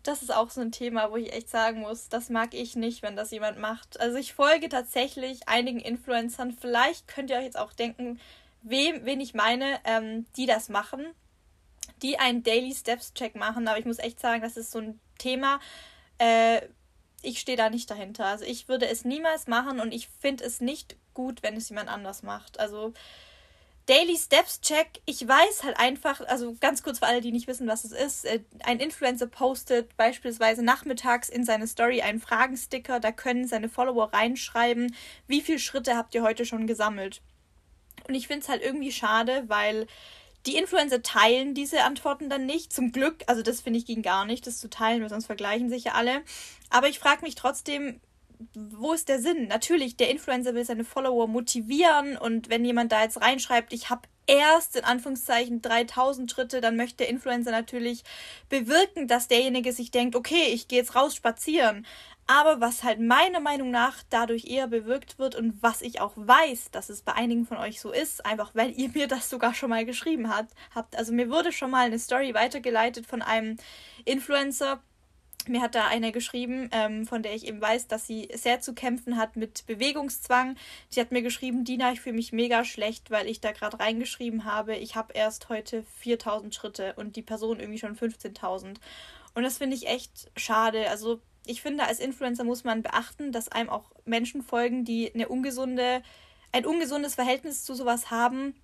Das 0.04 0.22
ist 0.22 0.32
auch 0.32 0.52
so 0.52 0.62
ein 0.62 0.72
Thema, 0.72 1.10
wo 1.10 1.16
ich 1.16 1.34
echt 1.34 1.50
sagen 1.50 1.80
muss, 1.80 2.08
das 2.08 2.30
mag 2.30 2.54
ich 2.54 2.76
nicht, 2.76 3.02
wenn 3.02 3.16
das 3.16 3.32
jemand 3.32 3.58
macht. 3.58 4.00
Also 4.00 4.18
ich 4.18 4.36
folge 4.36 4.70
tatsächlich 4.70 5.48
einigen 5.48 5.80
Influencern. 5.80 6.52
Vielleicht 6.52 7.08
könnt 7.08 7.32
ihr 7.32 7.38
euch 7.38 7.46
jetzt 7.46 7.58
auch 7.58 7.74
denken, 7.74 8.20
wem, 8.62 9.04
wen 9.06 9.20
ich 9.20 9.34
meine, 9.34 9.80
ähm, 9.86 10.28
die 10.38 10.46
das 10.46 10.70
machen, 10.70 11.04
die 12.04 12.20
einen 12.20 12.44
Daily 12.44 12.76
Steps 12.76 13.16
Check 13.16 13.34
machen. 13.34 13.68
Aber 13.68 13.80
ich 13.80 13.86
muss 13.86 13.98
echt 13.98 14.20
sagen, 14.20 14.44
das 14.44 14.56
ist 14.56 14.70
so 14.70 14.78
ein 14.78 15.00
Thema. 15.18 15.60
Äh, 16.20 16.62
ich 17.24 17.40
stehe 17.40 17.58
da 17.58 17.72
nicht 17.72 17.90
dahinter. 17.90 18.28
Also 18.28 18.46
ich 18.46 18.68
würde 18.68 18.88
es 18.88 19.04
niemals 19.04 19.48
machen 19.48 19.80
und 19.80 19.92
ich 19.92 20.10
finde 20.20 20.44
es 20.44 20.62
nicht 20.62 20.96
gut, 21.16 21.42
wenn 21.42 21.58
es 21.58 21.70
jemand 21.70 21.90
anders 21.90 22.22
macht. 22.22 22.60
Also 22.60 22.94
Daily 23.86 24.18
Steps 24.18 24.62
Check. 24.62 25.02
Ich 25.06 25.28
weiß 25.28 25.64
halt 25.64 25.78
einfach, 25.78 26.22
also 26.22 26.56
ganz 26.60 26.82
kurz 26.82 27.00
für 27.00 27.06
alle, 27.06 27.22
die 27.22 27.32
nicht 27.32 27.48
wissen, 27.48 27.68
was 27.68 27.84
es 27.84 27.92
ist. 27.92 28.26
Äh, 28.26 28.42
ein 28.64 28.80
Influencer 28.80 29.28
postet 29.28 29.96
beispielsweise 29.96 30.64
nachmittags 30.64 31.30
in 31.30 31.44
seine 31.44 31.68
Story 31.68 32.02
einen 32.02 32.20
Fragensticker. 32.20 33.00
Da 33.00 33.12
können 33.12 33.48
seine 33.48 33.70
Follower 33.70 34.12
reinschreiben, 34.12 34.96
wie 35.28 35.42
viele 35.42 35.60
Schritte 35.60 35.96
habt 35.96 36.16
ihr 36.16 36.24
heute 36.24 36.46
schon 36.46 36.66
gesammelt. 36.66 37.22
Und 38.08 38.16
ich 38.16 38.28
finde 38.28 38.42
es 38.42 38.50
halt 38.50 38.64
irgendwie 38.64 38.92
schade, 38.92 39.44
weil 39.48 39.88
die 40.46 40.58
Influencer 40.58 41.02
teilen 41.02 41.54
diese 41.54 41.84
Antworten 41.84 42.30
dann 42.30 42.46
nicht. 42.46 42.74
Zum 42.74 42.92
Glück, 42.92 43.24
also 43.28 43.42
das 43.42 43.62
finde 43.62 43.80
ich 43.80 43.86
ging 43.86 44.02
gar 44.02 44.26
nicht, 44.26 44.48
das 44.48 44.60
zu 44.60 44.70
teilen, 44.70 45.02
weil 45.02 45.10
sonst 45.10 45.26
vergleichen 45.26 45.70
sich 45.70 45.86
ja 45.86 45.94
alle. 45.94 46.24
Aber 46.70 46.88
ich 46.88 47.00
frage 47.00 47.24
mich 47.24 47.36
trotzdem, 47.36 48.00
wo 48.54 48.94
ist 48.94 49.10
der 49.10 49.20
Sinn? 49.20 49.48
Natürlich, 49.48 49.98
der 49.98 50.10
Influencer 50.10 50.54
will 50.54 50.66
seine 50.66 50.84
Follower 50.84 51.28
motivieren 51.28 52.18
und 52.18 52.50
wenn 52.50 52.66
jemand 52.66 52.92
da 52.92 53.04
jetzt 53.04 53.22
reinschreibt, 53.22 53.74
ich 53.74 53.90
habe 53.90 54.08
erst 54.28 54.76
in 54.76 54.84
Anführungszeichen 54.84 55.62
3000 55.62 56.30
Schritte, 56.32 56.62
dann 56.62 56.76
möchte 56.76 56.98
der 56.98 57.10
Influencer 57.10 57.52
natürlich 57.52 58.04
bewirken, 58.50 59.08
dass 59.08 59.28
derjenige 59.28 59.72
sich 59.72 59.92
denkt, 59.92 60.16
okay, 60.16 60.48
ich 60.52 60.68
gehe 60.68 60.80
jetzt 60.80 60.96
raus 60.96 61.16
spazieren. 61.16 61.86
Aber 62.28 62.60
was 62.60 62.84
halt 62.84 63.00
meiner 63.00 63.40
Meinung 63.40 63.70
nach 63.70 63.98
dadurch 64.10 64.46
eher 64.46 64.68
bewirkt 64.68 65.20
wird 65.20 65.36
und 65.36 65.62
was 65.62 65.84
ich 65.84 66.02
auch 66.02 66.14
weiß, 66.16 66.72
dass 66.72 66.90
es 66.90 67.04
bei 67.04 67.14
einigen 67.14 67.46
von 67.46 67.58
euch 67.58 67.80
so 67.80 67.92
ist, 67.92 68.26
einfach 68.26 68.56
weil 68.56 68.72
ihr 68.72 68.90
mir 68.90 69.08
das 69.08 69.30
sogar 69.30 69.54
schon 69.54 69.70
mal 69.70 69.86
geschrieben 69.86 70.34
habt. 70.34 70.56
Also 70.96 71.14
mir 71.14 71.30
wurde 71.30 71.52
schon 71.52 71.70
mal 71.70 71.86
eine 71.86 72.00
Story 72.00 72.34
weitergeleitet 72.34 73.06
von 73.06 73.22
einem 73.22 73.58
Influencer, 74.06 74.82
mir 75.50 75.62
hat 75.62 75.76
da 75.76 75.88
eine 75.88 76.12
geschrieben, 76.12 76.70
ähm, 76.72 77.06
von 77.06 77.24
der 77.24 77.36
ich 77.36 77.48
eben 77.48 77.62
weiß, 77.62 77.88
dass 77.88 78.08
sie 78.08 78.30
sehr 78.34 78.60
zu 78.60 78.74
kämpfen 78.74 79.18
hat 79.18 79.36
mit 79.36 79.66
Bewegungszwang. 79.66 80.56
Sie 80.90 81.00
hat 81.00 81.12
mir 81.12 81.22
geschrieben, 81.22 81.64
Dina, 81.64 81.92
ich 81.92 82.02
fühle 82.02 82.16
mich 82.16 82.34
mega 82.34 82.64
schlecht, 82.64 83.12
weil 83.12 83.28
ich 83.28 83.42
da 83.42 83.52
gerade 83.52 83.80
reingeschrieben 83.80 84.46
habe, 84.46 84.76
ich 84.76 84.96
habe 84.96 85.14
erst 85.14 85.50
heute 85.50 85.84
4000 86.00 86.54
Schritte 86.54 86.94
und 86.98 87.16
die 87.16 87.22
Person 87.22 87.60
irgendwie 87.60 87.80
schon 87.80 87.96
15.000. 87.96 88.78
Und 89.34 89.44
das 89.44 89.58
finde 89.58 89.76
ich 89.76 89.88
echt 89.88 90.32
schade. 90.36 90.90
Also 90.90 91.20
ich 91.46 91.62
finde, 91.62 91.86
als 91.86 92.00
Influencer 92.00 92.44
muss 92.44 92.64
man 92.64 92.82
beachten, 92.82 93.32
dass 93.32 93.50
einem 93.50 93.70
auch 93.70 93.92
Menschen 94.06 94.42
folgen, 94.42 94.86
die 94.86 95.14
eine 95.14 95.28
ungesunde, 95.28 96.02
ein 96.52 96.66
ungesundes 96.66 97.16
Verhältnis 97.16 97.64
zu 97.66 97.74
sowas 97.76 98.10
haben 98.12 98.56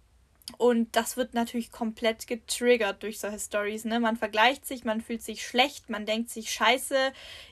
und 0.58 0.96
das 0.96 1.18
wird 1.18 1.34
natürlich 1.34 1.72
komplett 1.72 2.28
getriggert 2.28 3.04
durch 3.04 3.20
solche 3.20 3.40
Stories. 3.40 3.86
Ne? 3.86 4.00
Man 4.00 4.18
vergleicht 4.18 4.66
sich, 4.66 4.84
man 4.84 5.02
fühlt 5.02 5.22
sich 5.22 5.46
schlecht, 5.46 5.90
man 5.90 6.06
denkt 6.06 6.30
sich, 6.30 6.52
scheiße, 6.52 6.96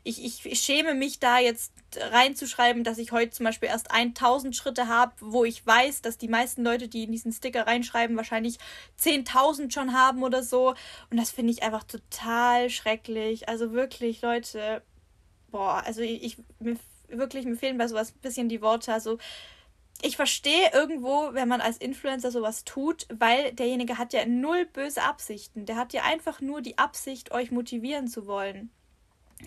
ich, 0.04 0.46
ich, 0.46 0.60
schäme 0.60 0.94
mich 0.94 1.20
da 1.20 1.40
jetzt 1.40 1.72
reinzuschreiben, 1.98 2.84
dass 2.84 2.98
ich 2.98 3.12
heute 3.12 3.32
zum 3.32 3.46
Beispiel 3.46 3.70
erst 3.70 3.92
1000 3.92 4.56
Schritte 4.56 4.88
habe, 4.88 5.14
wo 5.20 5.46
ich 5.46 5.66
weiß, 5.66 6.02
dass 6.02 6.18
die 6.18 6.28
meisten 6.28 6.64
Leute, 6.64 6.88
die 6.88 7.04
in 7.04 7.12
diesen 7.12 7.32
Sticker 7.32 7.68
reinschreiben, 7.68 8.18
wahrscheinlich 8.18 8.58
10.000 9.00 9.72
schon 9.72 9.94
haben 9.94 10.24
oder 10.24 10.44
so. 10.44 10.76
Und 11.10 11.18
das 11.18 11.32
finde 11.32 11.54
ich 11.54 11.64
einfach 11.64 11.84
total 11.84 12.70
schrecklich. 12.70 13.50
Also 13.50 13.72
wirklich, 13.72 14.22
Leute, 14.22 14.82
boah, 15.52 15.84
also 15.86 16.02
ich, 16.02 16.24
ich 16.24 16.38
mir, 16.60 16.78
wirklich, 17.08 17.46
mir 17.46 17.56
fehlen 17.56 17.78
bei 17.78 17.88
sowas 17.88 18.12
ein 18.12 18.22
bisschen 18.22 18.50
die 18.50 18.62
Worte. 18.62 18.94
Also 18.94 19.18
ich 20.02 20.16
verstehe 20.16 20.72
irgendwo, 20.74 21.34
wenn 21.34 21.48
man 21.48 21.62
als 21.62 21.78
Influencer 21.78 22.32
sowas 22.32 22.64
tut, 22.64 23.06
weil 23.14 23.52
derjenige 23.54 23.98
hat 23.98 24.14
ja 24.14 24.26
null 24.26 24.66
böse 24.66 25.04
Absichten. 25.04 25.66
Der 25.66 25.76
hat 25.76 25.94
ja 25.94 26.04
einfach 26.04 26.42
nur 26.42 26.62
die 26.62 26.78
Absicht, 26.78 27.32
euch 27.32 27.52
motivieren 27.52 28.08
zu 28.08 28.26
wollen. 28.26 28.72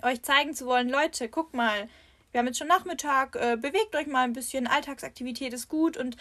Euch 0.03 0.23
zeigen 0.23 0.55
zu 0.55 0.67
wollen, 0.67 0.89
Leute, 0.89 1.29
guck 1.29 1.55
mal, 1.55 1.89
wir 2.33 2.39
haben 2.39 2.47
jetzt 2.47 2.59
schon 2.59 2.69
Nachmittag, 2.69 3.37
äh, 3.37 3.57
bewegt 3.57 3.95
euch 3.95 4.07
mal 4.07 4.25
ein 4.25 4.33
bisschen, 4.33 4.67
Alltagsaktivität 4.67 5.53
ist 5.53 5.69
gut 5.69 5.97
und 5.97 6.17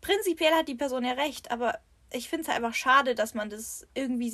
prinzipiell 0.00 0.52
hat 0.52 0.68
die 0.68 0.76
Person 0.76 1.04
ja 1.04 1.12
recht, 1.12 1.50
aber 1.50 1.78
ich 2.16 2.28
finde 2.28 2.42
es 2.42 2.48
halt 2.48 2.62
einfach 2.62 2.74
schade, 2.74 3.14
dass 3.14 3.34
man 3.34 3.50
das 3.50 3.86
irgendwie, 3.94 4.32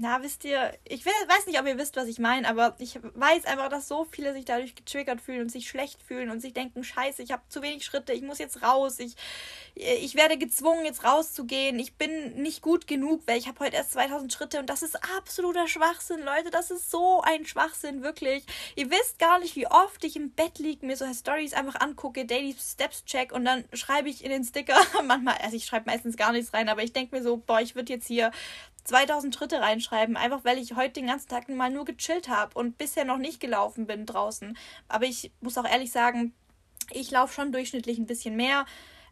na, 0.00 0.22
wisst 0.22 0.44
ihr, 0.44 0.72
ich 0.84 1.04
will, 1.04 1.12
weiß 1.28 1.46
nicht, 1.46 1.60
ob 1.60 1.66
ihr 1.66 1.78
wisst, 1.78 1.96
was 1.96 2.08
ich 2.08 2.18
meine, 2.18 2.48
aber 2.48 2.76
ich 2.78 2.98
weiß 3.02 3.44
einfach, 3.46 3.68
dass 3.68 3.88
so 3.88 4.04
viele 4.04 4.32
sich 4.32 4.44
dadurch 4.44 4.74
getriggert 4.74 5.20
fühlen 5.20 5.42
und 5.42 5.50
sich 5.50 5.68
schlecht 5.68 6.02
fühlen 6.02 6.30
und 6.30 6.40
sich 6.40 6.52
denken, 6.52 6.84
scheiße, 6.84 7.22
ich 7.22 7.32
habe 7.32 7.42
zu 7.48 7.62
wenig 7.62 7.84
Schritte, 7.84 8.12
ich 8.12 8.22
muss 8.22 8.38
jetzt 8.38 8.62
raus, 8.62 8.98
ich, 8.98 9.14
ich 9.74 10.14
werde 10.14 10.36
gezwungen, 10.36 10.84
jetzt 10.84 11.04
rauszugehen, 11.04 11.78
ich 11.78 11.94
bin 11.94 12.42
nicht 12.42 12.62
gut 12.62 12.86
genug, 12.86 13.22
weil 13.26 13.38
ich 13.38 13.48
habe 13.48 13.60
heute 13.60 13.76
erst 13.76 13.92
2000 13.92 14.32
Schritte 14.32 14.58
und 14.58 14.68
das 14.68 14.82
ist 14.82 14.98
absoluter 15.16 15.68
Schwachsinn, 15.68 16.20
Leute, 16.22 16.50
das 16.50 16.70
ist 16.70 16.90
so 16.90 17.22
ein 17.22 17.46
Schwachsinn, 17.46 18.02
wirklich. 18.02 18.44
Ihr 18.76 18.90
wisst 18.90 19.18
gar 19.18 19.38
nicht, 19.38 19.56
wie 19.56 19.66
oft 19.66 20.02
ich 20.04 20.16
im 20.16 20.30
Bett 20.30 20.58
liege, 20.58 20.84
mir 20.84 20.96
so 20.96 21.04
Stories 21.12 21.54
einfach 21.54 21.80
angucke, 21.80 22.26
Daily 22.26 22.54
Steps 22.58 23.04
Check 23.04 23.32
und 23.32 23.44
dann 23.44 23.64
schreibe 23.72 24.08
ich 24.08 24.24
in 24.24 24.30
den 24.30 24.44
Sticker, 24.44 24.78
manchmal, 25.04 25.36
also 25.38 25.56
ich 25.56 25.66
schreibe 25.66 25.90
meistens 25.90 26.16
gar 26.16 26.32
nichts 26.32 26.52
rein, 26.52 26.68
aber 26.68 26.82
ich 26.82 26.92
denke 26.92 27.14
mir 27.14 27.19
so, 27.22 27.36
boah, 27.38 27.60
ich 27.60 27.74
würde 27.74 27.92
jetzt 27.92 28.06
hier 28.06 28.30
2000 28.84 29.34
Schritte 29.34 29.60
reinschreiben, 29.60 30.16
einfach 30.16 30.44
weil 30.44 30.58
ich 30.58 30.74
heute 30.74 30.94
den 30.94 31.06
ganzen 31.06 31.28
Tag 31.28 31.48
mal 31.48 31.70
nur 31.70 31.84
gechillt 31.84 32.28
habe 32.28 32.58
und 32.58 32.78
bisher 32.78 33.04
noch 33.04 33.18
nicht 33.18 33.40
gelaufen 33.40 33.86
bin 33.86 34.06
draußen. 34.06 34.56
Aber 34.88 35.04
ich 35.04 35.30
muss 35.40 35.58
auch 35.58 35.68
ehrlich 35.68 35.92
sagen, 35.92 36.32
ich 36.92 37.10
laufe 37.10 37.34
schon 37.34 37.52
durchschnittlich 37.52 37.98
ein 37.98 38.06
bisschen 38.06 38.36
mehr. 38.36 38.64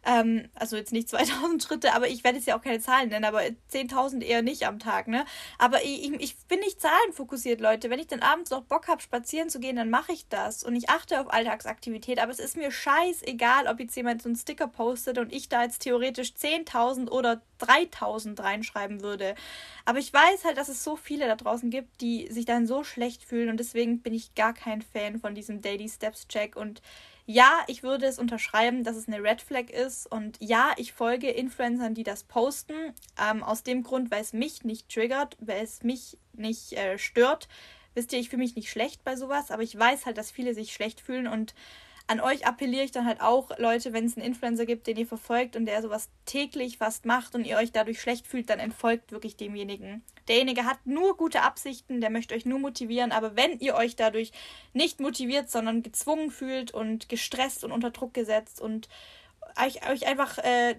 Ähm, 0.05 0.49
also 0.55 0.75
jetzt 0.75 0.91
nicht 0.91 1.09
2000 1.09 1.61
Schritte, 1.63 1.93
aber 1.93 2.07
ich 2.07 2.23
werde 2.23 2.37
jetzt 2.37 2.47
ja 2.47 2.57
auch 2.57 2.61
keine 2.61 2.79
Zahlen 2.79 3.09
nennen, 3.09 3.25
aber 3.25 3.41
10.000 3.71 4.21
eher 4.21 4.41
nicht 4.41 4.65
am 4.65 4.79
Tag, 4.79 5.07
ne? 5.07 5.25
Aber 5.57 5.83
ich, 5.83 6.11
ich 6.19 6.37
bin 6.47 6.59
nicht 6.59 6.81
zahlenfokussiert, 6.81 7.61
Leute. 7.61 7.89
Wenn 7.89 7.99
ich 7.99 8.07
dann 8.07 8.21
abends 8.21 8.51
noch 8.51 8.63
Bock 8.63 8.87
habe, 8.87 9.01
spazieren 9.01 9.49
zu 9.49 9.59
gehen, 9.59 9.75
dann 9.75 9.89
mache 9.89 10.13
ich 10.13 10.27
das. 10.27 10.63
Und 10.63 10.75
ich 10.75 10.89
achte 10.89 11.19
auf 11.19 11.31
Alltagsaktivität, 11.31 12.19
aber 12.19 12.31
es 12.31 12.39
ist 12.39 12.57
mir 12.57 12.71
scheißegal, 12.71 13.67
ob 13.67 13.79
jetzt 13.79 13.95
jemand 13.95 14.21
so 14.21 14.29
einen 14.29 14.35
Sticker 14.35 14.67
postet 14.67 15.17
und 15.17 15.33
ich 15.33 15.49
da 15.49 15.63
jetzt 15.63 15.79
theoretisch 15.79 16.29
10.000 16.29 17.09
oder 17.09 17.41
3.000 17.59 18.41
reinschreiben 18.41 19.01
würde. 19.01 19.35
Aber 19.85 19.99
ich 19.99 20.13
weiß 20.13 20.45
halt, 20.45 20.57
dass 20.57 20.69
es 20.69 20.83
so 20.83 20.95
viele 20.95 21.27
da 21.27 21.35
draußen 21.35 21.69
gibt, 21.69 22.01
die 22.01 22.31
sich 22.31 22.45
dann 22.45 22.67
so 22.67 22.83
schlecht 22.83 23.23
fühlen 23.23 23.49
und 23.49 23.59
deswegen 23.59 24.01
bin 24.01 24.13
ich 24.13 24.35
gar 24.35 24.53
kein 24.53 24.81
Fan 24.81 25.19
von 25.19 25.35
diesem 25.35 25.61
Daily 25.61 25.89
Steps 25.89 26.27
Check 26.27 26.55
und 26.55 26.81
ja, 27.31 27.59
ich 27.67 27.83
würde 27.83 28.07
es 28.07 28.17
unterschreiben, 28.17 28.83
dass 28.83 28.95
es 28.95 29.07
eine 29.07 29.21
Red 29.21 29.39
Flag 29.39 29.69
ist. 29.69 30.11
Und 30.11 30.37
ja, 30.39 30.71
ich 30.77 30.93
folge 30.93 31.29
Influencern, 31.29 31.93
die 31.93 32.01
das 32.01 32.23
posten. 32.23 32.73
Ähm, 33.21 33.43
aus 33.43 33.61
dem 33.61 33.83
Grund, 33.83 34.09
weil 34.09 34.23
es 34.23 34.33
mich 34.33 34.63
nicht 34.63 34.89
triggert, 34.89 35.37
weil 35.39 35.63
es 35.63 35.83
mich 35.83 36.17
nicht 36.33 36.73
äh, 36.73 36.97
stört. 36.97 37.47
Wisst 37.93 38.13
ihr, 38.13 38.19
ich 38.19 38.29
fühle 38.29 38.41
mich 38.41 38.55
nicht 38.55 38.71
schlecht 38.71 39.03
bei 39.03 39.15
sowas, 39.15 39.51
aber 39.51 39.61
ich 39.61 39.77
weiß 39.77 40.07
halt, 40.07 40.17
dass 40.17 40.31
viele 40.31 40.55
sich 40.55 40.73
schlecht 40.73 41.01
fühlen 41.01 41.27
und 41.27 41.53
an 42.09 42.21
euch 42.21 42.47
appelliere 42.47 42.83
ich 42.83 42.91
dann 42.91 43.05
halt 43.05 43.21
auch, 43.21 43.55
Leute, 43.59 43.93
wenn 43.93 44.03
es 44.05 44.17
einen 44.17 44.25
Influencer 44.25 44.65
gibt, 44.65 44.87
den 44.87 44.97
ihr 44.97 45.05
verfolgt 45.05 45.55
und 45.55 45.67
der 45.67 45.79
sowas 45.83 46.09
täglich 46.25 46.79
fast 46.79 47.05
macht 47.05 47.35
und 47.35 47.45
ihr 47.45 47.55
euch 47.57 47.71
dadurch 47.71 48.01
schlecht 48.01 48.25
fühlt, 48.25 48.49
dann 48.49 48.57
entfolgt 48.57 49.11
wirklich 49.11 49.37
demjenigen. 49.37 50.03
Derjenige 50.27 50.65
hat 50.65 50.79
nur 50.85 51.15
gute 51.17 51.43
Absichten, 51.43 52.01
der 52.01 52.09
möchte 52.09 52.33
euch 52.33 52.47
nur 52.47 52.57
motivieren, 52.57 53.11
aber 53.11 53.35
wenn 53.35 53.59
ihr 53.59 53.75
euch 53.75 53.95
dadurch 53.95 54.31
nicht 54.73 54.99
motiviert, 54.99 55.51
sondern 55.51 55.83
gezwungen 55.83 56.31
fühlt 56.31 56.71
und 56.71 57.09
gestresst 57.09 57.63
und 57.63 57.71
unter 57.71 57.91
Druck 57.91 58.15
gesetzt 58.15 58.59
und 58.59 58.89
euch, 59.63 59.87
euch 59.87 60.07
einfach 60.07 60.39
äh, 60.39 60.77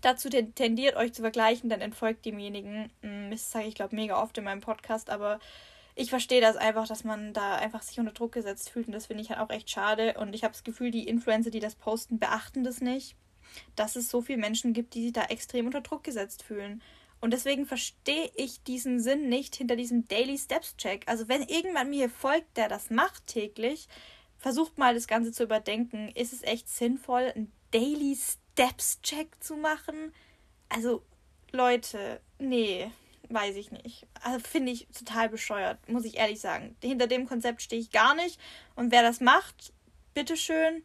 dazu 0.00 0.30
tendiert, 0.30 0.96
euch 0.96 1.12
zu 1.12 1.20
vergleichen, 1.20 1.68
dann 1.68 1.82
entfolgt 1.82 2.24
demjenigen. 2.24 2.90
Hm, 3.02 3.30
das 3.30 3.50
sage 3.50 3.66
ich, 3.66 3.74
glaube 3.74 3.94
mega 3.94 4.22
oft 4.22 4.38
in 4.38 4.44
meinem 4.44 4.62
Podcast, 4.62 5.10
aber 5.10 5.38
ich 5.98 6.10
verstehe 6.10 6.42
das 6.42 6.56
einfach, 6.56 6.86
dass 6.86 7.04
man 7.04 7.32
da 7.32 7.56
einfach 7.56 7.82
sich 7.82 7.98
unter 7.98 8.12
Druck 8.12 8.32
gesetzt 8.32 8.68
fühlt 8.68 8.86
und 8.86 8.92
das 8.92 9.06
finde 9.06 9.22
ich 9.22 9.30
halt 9.30 9.40
auch 9.40 9.48
echt 9.48 9.70
schade. 9.70 10.14
Und 10.18 10.34
ich 10.34 10.44
habe 10.44 10.52
das 10.52 10.62
Gefühl, 10.62 10.90
die 10.90 11.08
Influencer, 11.08 11.50
die 11.50 11.58
das 11.58 11.74
posten, 11.74 12.18
beachten 12.18 12.64
das 12.64 12.82
nicht, 12.82 13.16
dass 13.76 13.96
es 13.96 14.10
so 14.10 14.20
viele 14.20 14.38
Menschen 14.38 14.74
gibt, 14.74 14.92
die 14.92 15.04
sich 15.04 15.14
da 15.14 15.24
extrem 15.24 15.64
unter 15.64 15.80
Druck 15.80 16.04
gesetzt 16.04 16.42
fühlen. 16.42 16.82
Und 17.22 17.32
deswegen 17.32 17.64
verstehe 17.64 18.30
ich 18.34 18.62
diesen 18.62 19.00
Sinn 19.00 19.30
nicht 19.30 19.56
hinter 19.56 19.74
diesem 19.74 20.06
Daily 20.06 20.36
Steps 20.36 20.76
Check. 20.76 21.04
Also 21.06 21.28
wenn 21.28 21.42
irgendwann 21.42 21.88
mir 21.88 22.10
folgt, 22.10 22.58
der 22.58 22.68
das 22.68 22.90
macht 22.90 23.26
täglich, 23.26 23.88
versucht 24.36 24.76
mal 24.76 24.92
das 24.92 25.06
Ganze 25.06 25.32
zu 25.32 25.44
überdenken. 25.44 26.10
Ist 26.10 26.34
es 26.34 26.42
echt 26.42 26.68
sinnvoll, 26.68 27.32
einen 27.34 27.50
Daily 27.70 28.14
Steps 28.14 29.00
Check 29.00 29.42
zu 29.42 29.56
machen? 29.56 30.12
Also 30.68 31.02
Leute, 31.52 32.20
nee 32.38 32.90
weiß 33.28 33.56
ich 33.56 33.70
nicht. 33.70 34.06
Also 34.22 34.38
finde 34.40 34.72
ich 34.72 34.86
total 34.88 35.28
bescheuert, 35.28 35.88
muss 35.88 36.04
ich 36.04 36.16
ehrlich 36.16 36.40
sagen. 36.40 36.76
Hinter 36.82 37.06
dem 37.06 37.26
Konzept 37.26 37.62
stehe 37.62 37.80
ich 37.80 37.90
gar 37.90 38.14
nicht. 38.14 38.40
Und 38.74 38.92
wer 38.92 39.02
das 39.02 39.20
macht, 39.20 39.72
bitteschön. 40.14 40.82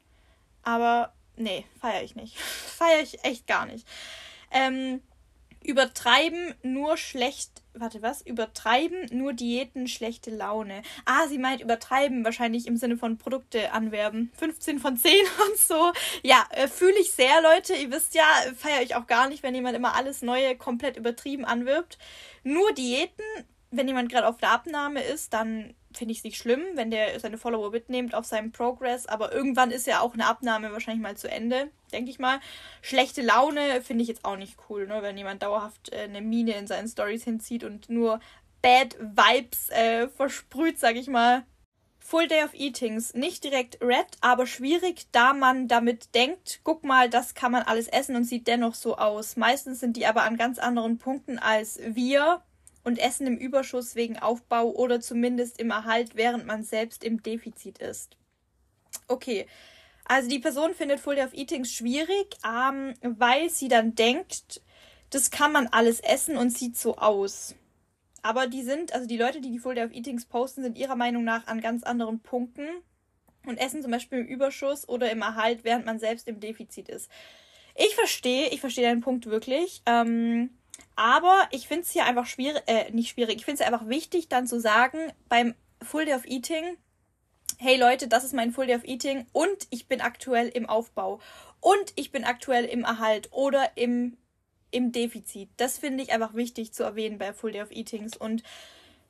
Aber 0.63 1.13
nee, 1.35 1.65
feiere 1.79 2.03
ich 2.03 2.15
nicht. 2.15 2.37
feiere 2.39 3.01
ich 3.01 3.23
echt 3.23 3.47
gar 3.47 3.65
nicht. 3.65 3.87
Ähm, 4.51 5.01
Übertreiben 5.63 6.55
nur 6.63 6.97
schlecht. 6.97 7.61
Warte, 7.73 8.01
was? 8.01 8.21
Übertreiben 8.21 9.05
nur 9.11 9.33
Diäten 9.33 9.87
schlechte 9.87 10.31
Laune. 10.31 10.81
Ah, 11.05 11.27
sie 11.27 11.37
meint 11.37 11.61
übertreiben 11.61 12.25
wahrscheinlich 12.25 12.67
im 12.67 12.77
Sinne 12.77 12.97
von 12.97 13.17
Produkte 13.17 13.71
anwerben. 13.71 14.31
15 14.37 14.79
von 14.79 14.97
10 14.97 15.13
und 15.49 15.57
so. 15.57 15.91
Ja, 16.23 16.45
äh, 16.51 16.67
fühle 16.67 16.99
ich 16.99 17.11
sehr, 17.11 17.41
Leute. 17.41 17.73
Ihr 17.75 17.91
wisst 17.91 18.15
ja, 18.15 18.23
feiere 18.57 18.81
ich 18.81 18.95
auch 18.95 19.07
gar 19.07 19.29
nicht, 19.29 19.43
wenn 19.43 19.55
jemand 19.55 19.75
immer 19.75 19.95
alles 19.95 20.21
Neue 20.21 20.55
komplett 20.57 20.97
übertrieben 20.97 21.45
anwirbt. 21.45 21.97
Nur 22.43 22.73
Diäten, 22.73 23.23
wenn 23.69 23.87
jemand 23.87 24.11
gerade 24.11 24.27
auf 24.27 24.37
der 24.37 24.51
Abnahme 24.51 25.01
ist, 25.03 25.33
dann 25.33 25.75
finde 25.93 26.11
ich 26.11 26.19
es 26.19 26.23
nicht 26.23 26.37
schlimm, 26.37 26.61
wenn 26.75 26.91
der 26.91 27.19
seine 27.19 27.37
Follower 27.37 27.71
mitnimmt 27.71 28.15
auf 28.15 28.25
seinem 28.25 28.51
Progress, 28.51 29.05
aber 29.05 29.31
irgendwann 29.31 29.71
ist 29.71 29.87
ja 29.87 30.01
auch 30.01 30.13
eine 30.13 30.27
Abnahme 30.27 30.71
wahrscheinlich 30.71 31.01
mal 31.01 31.17
zu 31.17 31.29
Ende, 31.29 31.69
denke 31.91 32.09
ich 32.09 32.19
mal. 32.19 32.39
Schlechte 32.81 33.21
Laune 33.21 33.81
finde 33.81 34.03
ich 34.03 34.07
jetzt 34.07 34.25
auch 34.25 34.37
nicht 34.37 34.57
cool, 34.69 34.87
ne? 34.87 35.01
wenn 35.01 35.17
jemand 35.17 35.43
dauerhaft 35.43 35.91
äh, 35.93 36.01
eine 36.01 36.21
Mine 36.21 36.55
in 36.55 36.67
seinen 36.67 36.87
Stories 36.87 37.23
hinzieht 37.23 37.63
und 37.63 37.89
nur 37.89 38.19
Bad 38.61 38.95
Vibes 38.99 39.69
äh, 39.69 40.07
versprüht, 40.07 40.79
sag 40.79 40.95
ich 40.95 41.07
mal. 41.07 41.43
Full 41.99 42.27
Day 42.27 42.43
of 42.43 42.53
Eatings, 42.53 43.13
nicht 43.13 43.43
direkt 43.43 43.81
red, 43.81 44.05
aber 44.19 44.45
schwierig, 44.45 45.07
da 45.11 45.33
man 45.33 45.67
damit 45.67 46.13
denkt, 46.13 46.59
guck 46.63 46.83
mal, 46.83 47.09
das 47.09 47.35
kann 47.35 47.51
man 47.51 47.63
alles 47.63 47.87
essen 47.87 48.15
und 48.15 48.25
sieht 48.25 48.47
dennoch 48.47 48.75
so 48.75 48.97
aus. 48.97 49.37
Meistens 49.37 49.79
sind 49.79 49.95
die 49.95 50.05
aber 50.05 50.23
an 50.23 50.35
ganz 50.35 50.59
anderen 50.59 50.97
Punkten 50.97 51.39
als 51.39 51.79
wir 51.85 52.41
und 52.83 52.99
essen 52.99 53.27
im 53.27 53.37
Überschuss 53.37 53.95
wegen 53.95 54.17
Aufbau 54.17 54.71
oder 54.71 54.99
zumindest 54.99 55.59
im 55.59 55.71
Erhalt, 55.71 56.15
während 56.15 56.45
man 56.45 56.63
selbst 56.63 57.03
im 57.03 57.21
Defizit 57.21 57.77
ist. 57.77 58.17
Okay. 59.07 59.45
Also 60.05 60.29
die 60.29 60.39
Person 60.39 60.73
findet 60.73 60.99
Full 60.99 61.15
Day 61.15 61.25
of 61.25 61.33
Eatings 61.33 61.71
schwierig, 61.71 62.35
ähm, 62.45 62.93
weil 63.01 63.49
sie 63.49 63.67
dann 63.67 63.95
denkt, 63.95 64.61
das 65.09 65.31
kann 65.31 65.51
man 65.51 65.67
alles 65.67 65.99
essen 65.99 66.37
und 66.37 66.49
sieht 66.49 66.77
so 66.77 66.97
aus. 66.97 67.55
Aber 68.23 68.47
die 68.47 68.63
sind, 68.63 68.93
also 68.93 69.07
die 69.07 69.17
Leute, 69.17 69.41
die 69.41 69.51
die 69.51 69.59
Full 69.59 69.75
Day 69.75 69.85
of 69.85 69.93
Eatings 69.93 70.25
posten, 70.25 70.63
sind 70.63 70.77
ihrer 70.77 70.95
Meinung 70.95 71.23
nach 71.23 71.47
an 71.47 71.61
ganz 71.61 71.83
anderen 71.83 72.19
Punkten 72.19 72.67
und 73.45 73.57
essen 73.57 73.81
zum 73.81 73.91
Beispiel 73.91 74.19
im 74.19 74.27
Überschuss 74.27 74.87
oder 74.87 75.11
im 75.11 75.21
Erhalt, 75.21 75.63
während 75.63 75.85
man 75.85 75.99
selbst 75.99 76.27
im 76.27 76.39
Defizit 76.39 76.89
ist. 76.89 77.09
Ich 77.75 77.95
verstehe, 77.95 78.49
ich 78.49 78.59
verstehe 78.59 78.87
deinen 78.87 79.01
Punkt 79.01 79.25
wirklich. 79.27 79.81
Ähm, 79.85 80.49
aber 80.95 81.47
ich 81.51 81.67
finde 81.67 81.83
es 81.83 81.91
hier 81.91 82.05
einfach 82.05 82.25
schwierig, 82.25 82.63
äh, 82.67 82.91
nicht 82.91 83.09
schwierig, 83.09 83.37
ich 83.37 83.45
finde 83.45 83.63
es 83.63 83.67
einfach 83.67 83.87
wichtig, 83.87 84.29
dann 84.29 84.47
zu 84.47 84.59
sagen, 84.59 85.11
beim 85.29 85.55
Full 85.81 86.05
Day 86.05 86.15
of 86.15 86.25
Eating, 86.25 86.77
hey 87.57 87.77
Leute, 87.77 88.07
das 88.07 88.23
ist 88.23 88.33
mein 88.33 88.51
Full 88.51 88.67
Day 88.67 88.75
of 88.75 88.83
Eating 88.83 89.25
und 89.33 89.67
ich 89.69 89.87
bin 89.87 90.01
aktuell 90.01 90.47
im 90.49 90.67
Aufbau 90.67 91.19
und 91.59 91.93
ich 91.95 92.11
bin 92.11 92.23
aktuell 92.23 92.65
im 92.65 92.83
Erhalt 92.83 93.29
oder 93.31 93.71
im 93.75 94.17
im 94.71 94.91
Defizit. 94.91 95.49
Das 95.57 95.77
finde 95.77 96.03
ich 96.03 96.11
einfach 96.11 96.33
wichtig 96.33 96.73
zu 96.73 96.83
erwähnen 96.83 97.17
bei 97.17 97.33
Full 97.33 97.51
Day 97.51 97.61
of 97.61 97.71
Eatings. 97.71 98.17
Und 98.17 98.41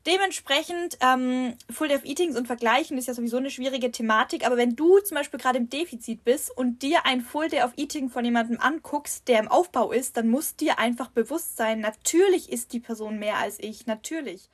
dementsprechend, 0.06 0.98
ähm, 1.02 1.56
Full 1.70 1.90
Day 1.90 1.98
of 1.98 2.06
Eatings 2.06 2.38
und 2.38 2.48
Vergleichen 2.48 2.98
ist 2.98 3.08
ja 3.08 3.14
sowieso 3.14 3.38
eine 3.38 3.50
schwierige 3.50 3.92
Thematik. 3.92 4.46
Aber 4.46 4.58
wenn 4.58 4.76
du 4.76 5.00
zum 5.00 5.16
Beispiel 5.16 5.40
gerade 5.40 5.58
im 5.58 5.70
Defizit 5.70 6.24
bist 6.24 6.56
und 6.56 6.82
dir 6.82 7.06
ein 7.06 7.22
Full 7.22 7.50
Day 7.50 7.64
of 7.64 7.74
Eating 7.78 8.10
von 8.10 8.26
jemandem 8.26 8.60
anguckst, 8.60 9.28
der 9.28 9.40
im 9.40 9.48
Aufbau 9.48 9.92
ist, 9.92 10.18
dann 10.18 10.30
muss 10.30 10.56
dir 10.56 10.80
einfach 10.80 11.10
bewusst 11.10 11.58
sein, 11.58 11.80
natürlich 11.80 12.52
ist 12.52 12.74
die 12.74 12.80
Person 12.80 13.20
mehr 13.20 13.38
als 13.38 13.60
ich. 13.60 13.86
Natürlich. 13.86 14.50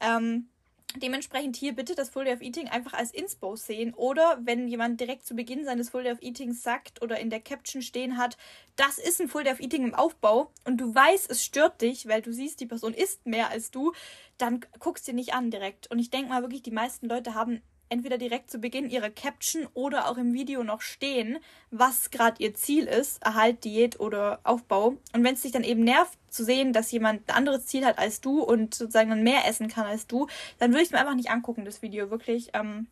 Ähm, 0.00 0.48
Dementsprechend 0.94 1.56
hier 1.56 1.74
bitte 1.74 1.94
das 1.94 2.08
Full 2.08 2.24
Day 2.24 2.34
of 2.34 2.40
Eating 2.40 2.68
einfach 2.68 2.94
als 2.94 3.10
Inspo 3.10 3.56
sehen 3.56 3.92
oder 3.92 4.38
wenn 4.42 4.68
jemand 4.68 5.00
direkt 5.00 5.26
zu 5.26 5.34
Beginn 5.34 5.64
seines 5.64 5.90
Full 5.90 6.04
Day 6.04 6.12
of 6.12 6.22
Eatings 6.22 6.62
sagt 6.62 7.02
oder 7.02 7.18
in 7.18 7.28
der 7.28 7.40
Caption 7.40 7.82
stehen 7.82 8.16
hat, 8.16 8.38
das 8.76 8.98
ist 8.98 9.20
ein 9.20 9.28
Full 9.28 9.44
Day 9.44 9.52
of 9.52 9.60
Eating 9.60 9.84
im 9.84 9.94
Aufbau 9.94 10.52
und 10.64 10.78
du 10.78 10.94
weißt, 10.94 11.30
es 11.30 11.44
stört 11.44 11.82
dich, 11.82 12.08
weil 12.08 12.22
du 12.22 12.32
siehst, 12.32 12.60
die 12.60 12.66
Person 12.66 12.94
isst 12.94 13.26
mehr 13.26 13.50
als 13.50 13.70
du, 13.70 13.92
dann 14.38 14.60
guckst 14.78 15.06
du 15.08 15.12
nicht 15.12 15.34
an 15.34 15.50
direkt. 15.50 15.90
Und 15.90 15.98
ich 15.98 16.10
denke 16.10 16.30
mal 16.30 16.42
wirklich, 16.42 16.62
die 16.62 16.70
meisten 16.70 17.08
Leute 17.08 17.34
haben 17.34 17.60
entweder 17.88 18.18
direkt 18.18 18.50
zu 18.50 18.58
Beginn 18.58 18.90
ihrer 18.90 19.10
Caption 19.10 19.66
oder 19.74 20.08
auch 20.08 20.16
im 20.16 20.32
Video 20.32 20.64
noch 20.64 20.80
stehen, 20.80 21.38
was 21.70 22.10
gerade 22.10 22.42
ihr 22.42 22.54
Ziel 22.54 22.86
ist, 22.86 23.22
Erhalt, 23.22 23.64
Diät 23.64 24.00
oder 24.00 24.40
Aufbau. 24.44 24.96
Und 25.12 25.24
wenn 25.24 25.34
es 25.34 25.42
dich 25.42 25.52
dann 25.52 25.64
eben 25.64 25.84
nervt 25.84 26.18
zu 26.28 26.44
sehen, 26.44 26.72
dass 26.72 26.92
jemand 26.92 27.28
ein 27.28 27.36
anderes 27.36 27.66
Ziel 27.66 27.84
hat 27.84 27.98
als 27.98 28.20
du 28.20 28.42
und 28.42 28.74
sozusagen 28.74 29.10
dann 29.10 29.22
mehr 29.22 29.46
essen 29.46 29.68
kann 29.68 29.86
als 29.86 30.06
du, 30.06 30.26
dann 30.58 30.70
würde 30.70 30.82
ich 30.82 30.88
es 30.88 30.92
mir 30.92 31.00
einfach 31.00 31.14
nicht 31.14 31.30
angucken, 31.30 31.64
das 31.64 31.82
Video, 31.82 32.10
wirklich. 32.10 32.50
Ähm, 32.54 32.88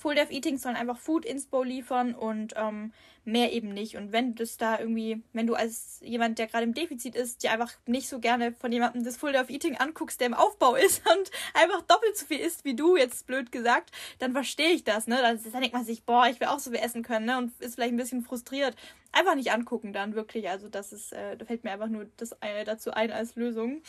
Full 0.00 0.14
Dev 0.14 0.32
Eating 0.32 0.58
sollen 0.58 0.76
einfach 0.76 0.98
Food 0.98 1.24
Inspo 1.24 1.62
liefern 1.62 2.14
und 2.14 2.54
ähm, 2.56 2.92
mehr 3.24 3.52
eben 3.52 3.72
nicht. 3.72 3.96
Und 3.96 4.12
wenn 4.12 4.34
das 4.34 4.56
da 4.56 4.78
irgendwie, 4.78 5.22
wenn 5.32 5.46
du 5.46 5.54
als 5.54 6.00
jemand, 6.02 6.38
der 6.38 6.46
gerade 6.46 6.64
im 6.64 6.74
Defizit 6.74 7.14
ist, 7.14 7.42
dir 7.42 7.52
einfach 7.52 7.72
nicht 7.86 8.08
so 8.08 8.18
gerne 8.18 8.52
von 8.52 8.72
jemandem 8.72 9.04
das 9.04 9.16
Full 9.16 9.32
Dev 9.32 9.52
Eating 9.52 9.76
anguckst, 9.76 10.20
der 10.20 10.28
im 10.28 10.34
Aufbau 10.34 10.74
ist 10.76 11.02
und 11.08 11.30
einfach 11.54 11.82
doppelt 11.82 12.16
so 12.16 12.26
viel 12.26 12.40
isst 12.40 12.64
wie 12.64 12.74
du, 12.74 12.96
jetzt 12.96 13.26
blöd 13.26 13.52
gesagt, 13.52 13.90
dann 14.18 14.32
verstehe 14.32 14.70
ich 14.70 14.84
das, 14.84 15.06
ne? 15.06 15.18
Dann, 15.20 15.40
dann 15.42 15.60
denkt 15.60 15.74
man 15.74 15.84
sich, 15.84 16.04
boah, 16.04 16.26
ich 16.26 16.40
will 16.40 16.48
auch 16.48 16.58
so 16.58 16.70
viel 16.70 16.80
essen 16.80 17.02
können, 17.02 17.26
ne? 17.26 17.38
Und 17.38 17.52
ist 17.60 17.76
vielleicht 17.76 17.92
ein 17.92 17.98
bisschen 17.98 18.22
frustriert. 18.22 18.76
Einfach 19.12 19.34
nicht 19.34 19.52
angucken 19.52 19.92
dann, 19.92 20.14
wirklich. 20.14 20.48
Also 20.48 20.68
das 20.68 20.92
ist, 20.92 21.12
äh, 21.12 21.36
da 21.36 21.44
fällt 21.44 21.64
mir 21.64 21.72
einfach 21.72 21.88
nur 21.88 22.06
das 22.16 22.32
äh, 22.40 22.64
dazu 22.64 22.92
ein 22.92 23.12
als 23.12 23.36
Lösung. 23.36 23.82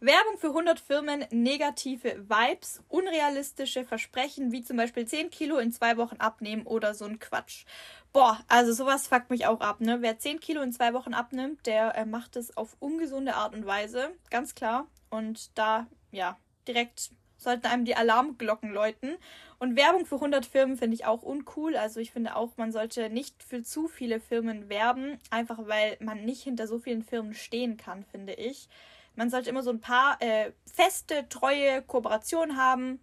Werbung 0.00 0.36
für 0.38 0.48
100 0.48 0.78
Firmen, 0.78 1.24
negative 1.30 2.28
Vibes, 2.28 2.82
unrealistische 2.88 3.84
Versprechen, 3.84 4.52
wie 4.52 4.62
zum 4.62 4.76
Beispiel 4.76 5.06
10 5.06 5.30
Kilo 5.30 5.58
in 5.58 5.72
zwei 5.72 5.96
Wochen 5.96 6.16
abnehmen 6.16 6.66
oder 6.66 6.94
so 6.94 7.06
ein 7.06 7.18
Quatsch. 7.18 7.64
Boah, 8.12 8.38
also 8.48 8.72
sowas 8.72 9.08
fuckt 9.08 9.30
mich 9.30 9.46
auch 9.46 9.60
ab, 9.60 9.80
ne? 9.80 10.02
Wer 10.02 10.18
10 10.18 10.40
Kilo 10.40 10.62
in 10.62 10.72
zwei 10.72 10.92
Wochen 10.92 11.14
abnimmt, 11.14 11.66
der 11.66 11.94
äh, 11.96 12.04
macht 12.04 12.36
es 12.36 12.56
auf 12.56 12.76
ungesunde 12.78 13.34
Art 13.34 13.54
und 13.54 13.66
Weise, 13.66 14.10
ganz 14.30 14.54
klar. 14.54 14.86
Und 15.08 15.56
da, 15.58 15.86
ja, 16.12 16.36
direkt 16.68 17.10
sollten 17.38 17.66
einem 17.66 17.84
die 17.84 17.96
Alarmglocken 17.96 18.70
läuten. 18.72 19.16
Und 19.58 19.76
Werbung 19.76 20.06
für 20.06 20.16
100 20.16 20.44
Firmen 20.44 20.76
finde 20.76 20.94
ich 20.94 21.06
auch 21.06 21.22
uncool. 21.22 21.76
Also 21.76 22.00
ich 22.00 22.10
finde 22.10 22.36
auch, 22.36 22.56
man 22.56 22.72
sollte 22.72 23.08
nicht 23.10 23.42
für 23.42 23.62
zu 23.62 23.88
viele 23.88 24.20
Firmen 24.20 24.68
werben, 24.68 25.18
einfach 25.30 25.58
weil 25.66 25.96
man 26.00 26.24
nicht 26.24 26.42
hinter 26.42 26.66
so 26.66 26.78
vielen 26.78 27.02
Firmen 27.02 27.34
stehen 27.34 27.76
kann, 27.76 28.04
finde 28.04 28.34
ich. 28.34 28.68
Man 29.16 29.30
sollte 29.30 29.50
immer 29.50 29.62
so 29.62 29.70
ein 29.70 29.80
paar 29.80 30.20
äh, 30.20 30.52
feste, 30.72 31.28
treue 31.28 31.82
Kooperationen 31.82 32.56
haben, 32.56 33.00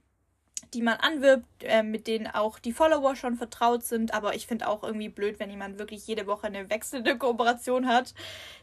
die 0.73 0.82
man 0.82 0.97
anwirbt, 0.97 1.45
äh, 1.63 1.84
mit 1.84 2.08
denen 2.08 2.28
auch 2.28 2.60
die 2.60 2.71
Follower 2.71 3.15
schon 3.15 3.36
vertraut 3.36 3.84
sind. 3.84 4.13
Aber 4.13 4.36
ich 4.36 4.47
finde 4.47 4.67
auch 4.67 4.84
irgendwie 4.84 5.10
blöd, 5.10 5.39
wenn 5.39 5.49
jemand 5.49 5.80
wirklich 5.80 6.08
jede 6.08 6.28
Woche 6.28 6.47
eine 6.47 6.69
wechselnde 6.69 7.17
Kooperation 7.17 7.88
hat. 7.88 8.13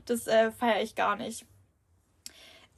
Das 0.06 0.26
äh, 0.26 0.50
feiere 0.52 0.82
ich 0.82 0.94
gar 0.94 1.16
nicht. 1.16 1.44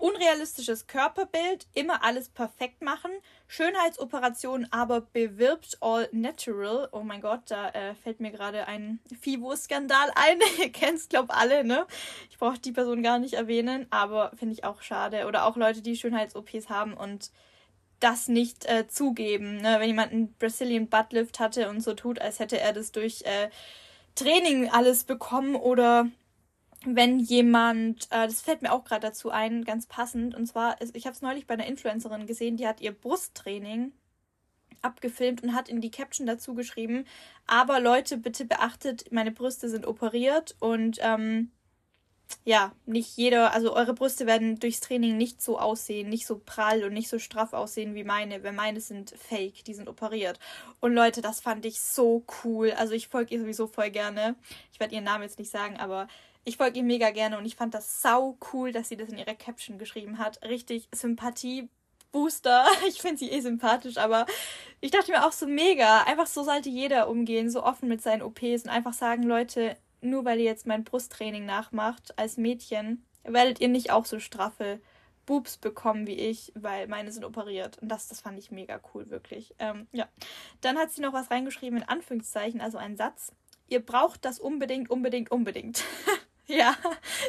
Unrealistisches 0.02 0.88
Körperbild, 0.88 1.68
immer 1.74 2.02
alles 2.02 2.28
perfekt 2.28 2.82
machen. 2.82 3.12
Schönheitsoperation 3.46 4.66
aber 4.72 5.00
bewirbt 5.00 5.78
all 5.80 6.08
natural. 6.10 6.88
Oh 6.90 7.04
mein 7.04 7.20
Gott, 7.20 7.42
da 7.46 7.68
äh, 7.68 7.94
fällt 7.94 8.18
mir 8.18 8.32
gerade 8.32 8.66
ein 8.66 8.98
FIBO-Skandal 9.20 10.10
ein. 10.16 10.40
Ihr 10.58 10.72
kennt 10.72 10.98
es, 10.98 11.08
glaube 11.08 11.32
alle, 11.32 11.62
ne? 11.62 11.86
Ich 12.30 12.38
brauche 12.38 12.58
die 12.58 12.72
Person 12.72 13.04
gar 13.04 13.20
nicht 13.20 13.34
erwähnen, 13.34 13.86
aber 13.90 14.32
finde 14.34 14.54
ich 14.54 14.64
auch 14.64 14.82
schade. 14.82 15.28
Oder 15.28 15.46
auch 15.46 15.56
Leute, 15.56 15.82
die 15.82 15.94
Schönheits-OPs 15.94 16.68
haben 16.68 16.94
und 16.94 17.30
das 18.00 18.26
nicht 18.26 18.64
äh, 18.64 18.88
zugeben. 18.88 19.58
Ne? 19.58 19.76
Wenn 19.78 19.86
jemand 19.86 20.10
einen 20.10 20.34
Brazilian 20.34 20.88
Buttlift 20.88 21.38
hatte 21.38 21.70
und 21.70 21.80
so 21.80 21.94
tut, 21.94 22.20
als 22.20 22.40
hätte 22.40 22.58
er 22.58 22.72
das 22.72 22.90
durch 22.90 23.22
äh, 23.22 23.50
Training 24.16 24.68
alles 24.68 25.04
bekommen 25.04 25.54
oder 25.54 26.08
wenn 26.84 27.18
jemand, 27.18 28.04
äh, 28.10 28.26
das 28.26 28.40
fällt 28.40 28.62
mir 28.62 28.72
auch 28.72 28.84
gerade 28.84 29.06
dazu 29.06 29.30
ein, 29.30 29.64
ganz 29.64 29.86
passend, 29.86 30.34
und 30.34 30.46
zwar, 30.46 30.76
ich 30.94 31.06
habe 31.06 31.14
es 31.14 31.22
neulich 31.22 31.46
bei 31.46 31.54
einer 31.54 31.66
Influencerin 31.66 32.26
gesehen, 32.26 32.56
die 32.56 32.66
hat 32.66 32.80
ihr 32.80 32.92
Brusttraining 32.92 33.92
abgefilmt 34.80 35.42
und 35.42 35.54
hat 35.54 35.68
in 35.68 35.80
die 35.80 35.90
Caption 35.90 36.26
dazu 36.26 36.54
geschrieben, 36.54 37.04
aber 37.46 37.80
Leute, 37.80 38.16
bitte 38.18 38.44
beachtet, 38.44 39.12
meine 39.12 39.30
Brüste 39.30 39.68
sind 39.68 39.86
operiert 39.86 40.56
und 40.58 40.98
ähm, 41.00 41.50
ja, 42.44 42.72
nicht 42.86 43.16
jeder, 43.16 43.52
also 43.52 43.74
eure 43.74 43.94
Brüste 43.94 44.26
werden 44.26 44.58
durchs 44.58 44.80
Training 44.80 45.16
nicht 45.16 45.42
so 45.42 45.58
aussehen, 45.58 46.08
nicht 46.08 46.26
so 46.26 46.40
prall 46.44 46.84
und 46.84 46.92
nicht 46.92 47.08
so 47.08 47.18
straff 47.18 47.52
aussehen 47.52 47.94
wie 47.94 48.04
meine, 48.04 48.42
weil 48.42 48.52
meine 48.52 48.80
sind 48.80 49.10
fake, 49.10 49.64
die 49.64 49.74
sind 49.74 49.88
operiert. 49.88 50.38
Und 50.80 50.94
Leute, 50.94 51.20
das 51.20 51.40
fand 51.40 51.64
ich 51.66 51.80
so 51.80 52.24
cool. 52.44 52.72
Also 52.72 52.94
ich 52.94 53.08
folge 53.08 53.34
ihr 53.34 53.40
sowieso 53.40 53.66
voll 53.66 53.90
gerne. 53.90 54.34
Ich 54.72 54.80
werde 54.80 54.94
ihren 54.94 55.04
Namen 55.04 55.22
jetzt 55.24 55.38
nicht 55.38 55.50
sagen, 55.50 55.76
aber 55.76 56.08
ich 56.44 56.56
folge 56.56 56.78
ihr 56.78 56.84
mega 56.84 57.10
gerne 57.10 57.38
und 57.38 57.44
ich 57.44 57.56
fand 57.56 57.74
das 57.74 58.02
sau 58.02 58.36
cool, 58.52 58.72
dass 58.72 58.88
sie 58.88 58.96
das 58.96 59.08
in 59.08 59.18
ihrer 59.18 59.34
Caption 59.34 59.78
geschrieben 59.78 60.18
hat. 60.18 60.42
Richtig 60.42 60.88
Sympathie. 60.92 61.68
Booster. 62.12 62.66
Ich 62.86 63.00
finde 63.00 63.18
sie 63.18 63.30
eh 63.30 63.40
sympathisch, 63.40 63.96
aber 63.96 64.26
ich 64.80 64.90
dachte 64.90 65.10
mir 65.10 65.26
auch 65.26 65.32
so 65.32 65.46
mega. 65.46 66.02
Einfach 66.02 66.26
so 66.26 66.44
sollte 66.44 66.68
jeder 66.68 67.08
umgehen, 67.08 67.50
so 67.50 67.64
offen 67.64 67.88
mit 67.88 68.02
seinen 68.02 68.22
OPs 68.22 68.64
und 68.64 68.68
einfach 68.68 68.92
sagen, 68.92 69.22
Leute, 69.22 69.76
nur 70.02 70.24
weil 70.24 70.38
ihr 70.38 70.44
jetzt 70.44 70.66
mein 70.66 70.84
Brusttraining 70.84 71.46
nachmacht 71.46 72.18
als 72.18 72.36
Mädchen, 72.36 73.04
werdet 73.24 73.60
ihr 73.60 73.68
nicht 73.68 73.90
auch 73.90 74.04
so 74.04 74.20
straffe 74.20 74.80
Boobs 75.24 75.56
bekommen 75.56 76.06
wie 76.06 76.16
ich, 76.16 76.52
weil 76.54 76.88
meine 76.88 77.12
sind 77.12 77.24
operiert. 77.24 77.78
Und 77.78 77.88
das, 77.88 78.08
das 78.08 78.20
fand 78.20 78.38
ich 78.38 78.50
mega 78.50 78.80
cool, 78.92 79.08
wirklich. 79.08 79.54
Ähm, 79.58 79.86
ja. 79.92 80.08
Dann 80.60 80.76
hat 80.76 80.90
sie 80.90 81.00
noch 81.00 81.12
was 81.12 81.30
reingeschrieben 81.30 81.78
in 81.78 81.88
Anführungszeichen, 81.88 82.60
also 82.60 82.76
einen 82.78 82.96
Satz. 82.96 83.32
Ihr 83.68 83.80
braucht 83.80 84.24
das 84.24 84.38
unbedingt, 84.38 84.90
unbedingt, 84.90 85.30
unbedingt. 85.30 85.84
Ja, 86.56 86.76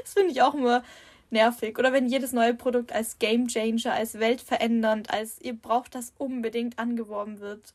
das 0.02 0.14
finde 0.14 0.32
ich 0.32 0.42
auch 0.42 0.54
immer 0.54 0.84
nervig. 1.30 1.80
Oder 1.80 1.94
wenn 1.94 2.08
jedes 2.08 2.34
neue 2.34 2.54
Produkt 2.54 2.92
als 2.92 3.20
Game 3.20 3.48
Changer, 3.48 3.94
als 3.94 4.20
weltverändernd, 4.20 5.12
als 5.12 5.42
ihr 5.42 5.54
braucht 5.54 5.96
das 5.96 6.14
unbedingt 6.18 6.78
angeworben 6.78 7.40
wird. 7.40 7.74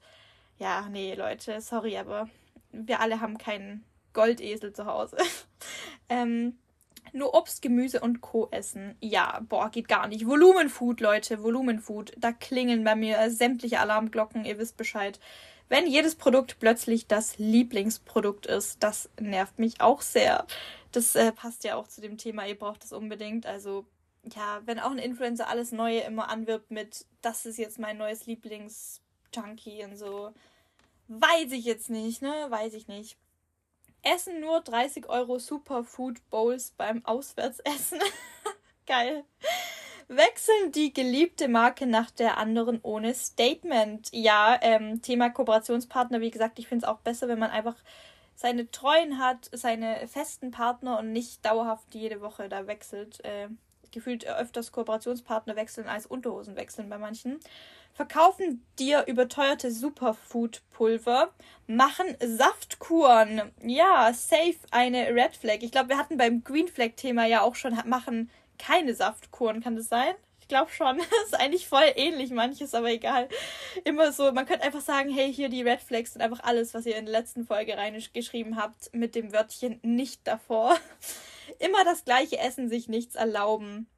Ja, 0.58 0.88
nee, 0.90 1.14
Leute, 1.14 1.61
sorry, 1.61 1.96
aber 1.96 2.28
wir 2.72 3.00
alle 3.00 3.20
haben 3.20 3.38
keinen 3.38 3.84
Goldesel 4.12 4.72
zu 4.74 4.84
Hause. 4.84 5.16
ähm, 6.11 6.58
nur 7.12 7.34
Obst, 7.34 7.62
Gemüse 7.62 8.00
und 8.00 8.20
Co. 8.20 8.48
essen. 8.50 8.96
Ja, 9.00 9.40
boah, 9.48 9.70
geht 9.70 9.88
gar 9.88 10.06
nicht. 10.06 10.26
Volumenfood, 10.26 11.00
Leute, 11.00 11.42
Volumenfood. 11.42 12.12
Da 12.18 12.32
klingeln 12.32 12.84
bei 12.84 12.94
mir 12.94 13.30
sämtliche 13.30 13.80
Alarmglocken, 13.80 14.44
ihr 14.44 14.58
wisst 14.58 14.76
Bescheid. 14.76 15.18
Wenn 15.70 15.87
jedes 15.87 16.14
Produkt 16.14 16.58
plötzlich 16.61 17.06
das 17.06 17.38
Lieblingsprodukt 17.38 18.46
ist, 18.46 18.82
das 18.82 19.11
nervt 19.20 19.58
mich 19.58 19.80
auch 19.80 20.00
sehr 20.00 20.46
das 20.92 21.14
äh, 21.14 21.33
passt 21.33 21.64
ja 21.64 21.77
auch 21.77 21.88
zu 21.88 22.01
dem 22.01 22.18
Thema, 22.18 22.46
ihr 22.46 22.59
braucht 22.59 22.83
das 22.83 22.92
unbedingt. 22.92 23.46
Also, 23.46 23.87
ja, 24.35 24.61
wenn 24.64 24.79
auch 24.79 24.90
ein 24.90 24.98
Influencer 24.98 25.48
alles 25.48 25.72
Neue 25.72 26.01
immer 26.01 26.29
anwirbt 26.29 26.70
mit, 26.70 27.07
das 27.22 27.46
ist 27.46 27.59
jetzt 27.59 27.79
mein 27.79 27.98
neues 27.98 28.27
Lieblings-Junkie 28.27 29.85
und 29.85 29.96
so, 29.96 30.33
weiß 31.09 31.53
ich 31.53 31.64
jetzt 31.64 31.90
nicht, 31.90 32.22
ne? 32.22 32.46
Weiß 32.48 32.74
ich 32.74 32.88
nicht. 32.88 33.16
Essen 34.03 34.40
nur 34.40 34.61
30 34.61 35.09
Euro 35.09 35.38
Superfood 35.38 36.18
Bowls 36.31 36.72
beim 36.77 37.05
Auswärtsessen. 37.05 37.98
Geil. 38.87 39.24
Wechseln 40.09 40.72
die 40.72 40.94
geliebte 40.94 41.48
Marke 41.48 41.87
nach 41.87 42.11
der 42.11 42.38
anderen 42.38 42.81
ohne 42.83 43.12
Statement. 43.12 44.09
Ja, 44.12 44.59
ähm, 44.62 45.03
Thema 45.03 45.29
Kooperationspartner, 45.29 46.20
wie 46.20 46.31
gesagt, 46.31 46.59
ich 46.59 46.68
finde 46.68 46.87
es 46.87 46.88
auch 46.88 47.01
besser, 47.01 47.29
wenn 47.29 47.38
man 47.38 47.51
einfach 47.51 47.77
seine 48.38 48.70
Treuen 48.70 49.18
hat, 49.18 49.51
seine 49.53 50.07
festen 50.07 50.53
Partner 50.53 51.01
und 51.01 51.12
nicht 51.12 51.44
dauerhaft 51.44 51.92
jede 51.92 52.20
Woche 52.20 52.48
da 52.48 52.68
wechselt. 52.68 53.24
Äh, 53.24 53.48
gefühlt 53.90 54.27
öfters 54.27 54.70
Kooperationspartner 54.70 55.57
wechseln 55.57 55.88
als 55.88 56.07
Unterhosen 56.07 56.55
wechseln 56.55 56.88
bei 56.88 56.98
manchen. 56.98 57.40
Verkaufen 57.94 58.64
dir 58.79 59.07
überteuerte 59.09 59.72
Superfood-Pulver. 59.72 61.31
Machen 61.66 62.16
Saftkuren. 62.20 63.51
Ja, 63.61 64.12
safe 64.12 64.59
eine 64.70 65.09
Red 65.09 65.35
Flag. 65.35 65.59
Ich 65.62 65.72
glaube, 65.72 65.88
wir 65.88 65.98
hatten 65.98 66.16
beim 66.16 66.44
Green 66.44 66.68
Flag-Thema 66.68 67.27
ja 67.27 67.40
auch 67.40 67.57
schon, 67.57 67.77
machen 67.87 68.31
keine 68.57 68.94
Saftkuren, 68.94 69.61
kann 69.61 69.74
das 69.74 69.88
sein? 69.88 70.14
Ich 70.48 70.56
glaube 70.56 70.70
schon. 70.70 70.98
ist 71.26 71.38
eigentlich 71.38 71.68
voll 71.68 71.92
ähnlich 71.94 72.30
manches, 72.30 72.74
aber 72.74 72.90
egal. 72.90 73.28
Immer 73.84 74.12
so, 74.12 74.32
man 74.32 74.46
könnte 74.46 74.64
einfach 74.64 74.80
sagen, 74.80 75.11
hey, 75.11 75.30
hier 75.30 75.50
die 75.50 75.61
Red 75.61 75.82
Flags 75.82 76.14
sind 76.14 76.22
einfach 76.22 76.42
alles, 76.42 76.72
was 76.72 76.87
ihr 76.87 76.96
in 76.96 77.04
der 77.04 77.12
letzten 77.12 77.44
Folge 77.44 77.76
reingeschrieben 77.76 78.56
habt, 78.56 78.88
mit 78.94 79.14
dem 79.14 79.34
Wörtchen 79.34 79.78
nicht 79.82 80.26
davor. 80.26 80.74
Immer 81.58 81.84
das 81.84 82.06
gleiche 82.06 82.38
Essen, 82.38 82.70
sich 82.70 82.88
nichts 82.88 83.14
erlauben. 83.14 83.88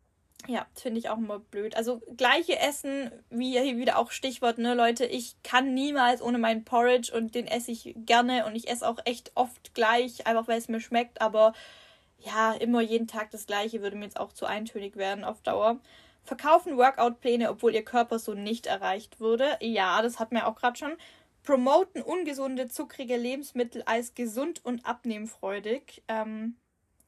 Ja, 0.49 0.67
finde 0.75 0.99
ich 0.99 1.09
auch 1.09 1.19
immer 1.19 1.39
blöd. 1.39 1.77
Also 1.77 2.01
gleiche 2.17 2.59
Essen, 2.59 3.13
wie 3.29 3.61
hier 3.61 3.77
wieder 3.77 3.97
auch 3.97 4.11
Stichwort, 4.11 4.59
ne, 4.59 4.75
Leute, 4.75 5.05
ich 5.07 5.37
kann 5.45 5.73
niemals 5.75 6.21
ohne 6.21 6.39
meinen 6.39 6.65
Porridge 6.65 7.17
und 7.17 7.37
den 7.37 7.47
esse 7.47 7.71
ich 7.71 7.95
gerne 7.95 8.45
und 8.47 8.57
ich 8.57 8.69
esse 8.69 8.89
auch 8.89 8.99
echt 9.05 9.31
oft 9.37 9.75
gleich, 9.75 10.27
einfach 10.27 10.49
weil 10.49 10.59
es 10.59 10.69
mir 10.69 10.81
schmeckt, 10.81 11.21
aber 11.21 11.53
ja, 12.19 12.55
immer 12.55 12.81
jeden 12.81 13.07
Tag 13.07 13.31
das 13.31 13.47
gleiche 13.47 13.83
würde 13.83 13.97
mir 13.97 14.07
jetzt 14.07 14.19
auch 14.19 14.33
zu 14.33 14.47
eintönig 14.47 14.97
werden 14.97 15.25
auf 15.25 15.43
Dauer. 15.43 15.79
Verkaufen 16.23 16.77
Workout-Pläne, 16.77 17.51
obwohl 17.51 17.75
ihr 17.75 17.85
Körper 17.85 18.19
so 18.19 18.35
nicht 18.35 18.67
erreicht 18.67 19.21
wurde. 19.21 19.57
Ja, 19.61 20.03
das 20.03 20.19
hatten 20.19 20.35
wir 20.35 20.47
auch 20.47 20.55
gerade 20.55 20.79
schon. 20.79 20.97
Promoten 21.43 22.03
ungesunde, 22.03 22.69
zuckrige 22.69 23.17
Lebensmittel 23.17 23.83
als 23.87 24.15
gesund 24.15 24.65
und 24.65 24.85
abnehmfreudig. 24.85 26.03
Ähm, 26.09 26.57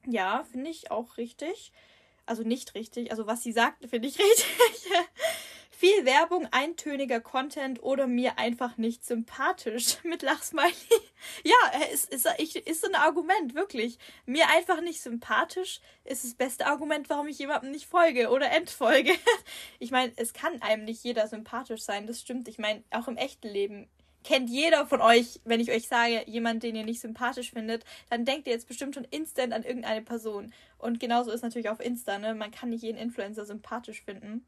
ja, 0.07 0.45
finde 0.51 0.71
ich 0.71 0.91
auch 0.91 1.17
richtig. 1.19 1.73
Also 2.25 2.43
nicht 2.43 2.75
richtig. 2.75 3.11
Also 3.11 3.27
was 3.27 3.43
sie 3.43 3.53
sagt, 3.53 3.89
finde 3.89 4.09
ich 4.09 4.19
richtig. 4.19 4.47
Viel 5.83 6.05
Werbung, 6.05 6.47
eintöniger 6.53 7.19
Content 7.19 7.83
oder 7.83 8.07
mir 8.07 8.39
einfach 8.39 8.77
nicht 8.77 9.05
sympathisch. 9.05 9.97
Mit 10.05 10.23
Lachsmiley. 10.23 10.71
ja, 11.43 11.57
ist, 11.93 12.09
ist, 12.09 12.25
ist 12.55 12.87
ein 12.87 12.95
Argument, 12.95 13.57
wirklich. 13.57 13.99
Mir 14.25 14.49
einfach 14.51 14.81
nicht 14.81 15.03
sympathisch 15.03 15.81
ist 16.05 16.23
das 16.23 16.35
beste 16.35 16.67
Argument, 16.67 17.11
warum 17.11 17.27
ich 17.27 17.41
jemandem 17.41 17.73
nicht 17.73 17.87
folge 17.87 18.31
oder 18.31 18.53
entfolge. 18.53 19.11
ich 19.81 19.91
meine, 19.91 20.13
es 20.15 20.33
kann 20.35 20.63
einem 20.63 20.85
nicht 20.85 21.03
jeder 21.03 21.27
sympathisch 21.27 21.83
sein, 21.83 22.07
das 22.07 22.21
stimmt. 22.21 22.47
Ich 22.47 22.59
meine, 22.59 22.85
auch 22.93 23.09
im 23.09 23.17
echten 23.17 23.49
Leben 23.49 23.89
kennt 24.23 24.51
jeder 24.51 24.87
von 24.87 25.01
euch, 25.01 25.41
wenn 25.45 25.59
ich 25.59 25.73
euch 25.73 25.89
sage, 25.89 26.23
jemand, 26.27 26.63
den 26.63 26.77
ihr 26.77 26.85
nicht 26.85 27.01
sympathisch 27.01 27.51
findet, 27.51 27.85
dann 28.09 28.25
denkt 28.25 28.47
ihr 28.47 28.53
jetzt 28.53 28.69
bestimmt 28.69 28.95
schon 28.95 29.09
instant 29.11 29.53
an 29.53 29.65
irgendeine 29.65 30.03
Person. 30.03 30.55
Und 30.79 31.01
genauso 31.01 31.33
ist 31.33 31.43
natürlich 31.43 31.71
auf 31.71 31.81
Insta, 31.81 32.21
ne? 32.21 32.37
Man 32.37 32.53
kann 32.53 32.71
nicht 32.71 32.85
jeden 32.85 32.99
Influencer 32.99 33.45
sympathisch 33.45 34.03
finden 34.03 34.47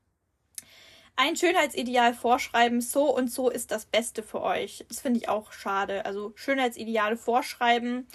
ein 1.17 1.37
Schönheitsideal 1.37 2.15
vorschreiben, 2.15 2.81
so 2.81 3.15
und 3.15 3.31
so 3.31 3.49
ist 3.51 3.71
das 3.71 3.87
Beste 3.87 4.23
für 4.23 4.43
euch. 4.43 4.85
Das 4.89 5.01
finde 5.01 5.21
ich 5.21 5.29
auch 5.29 5.53
schade. 5.53 6.05
Also 6.07 6.33
Schönheitsideale 6.35 7.17
vorschreiben, 7.17 8.07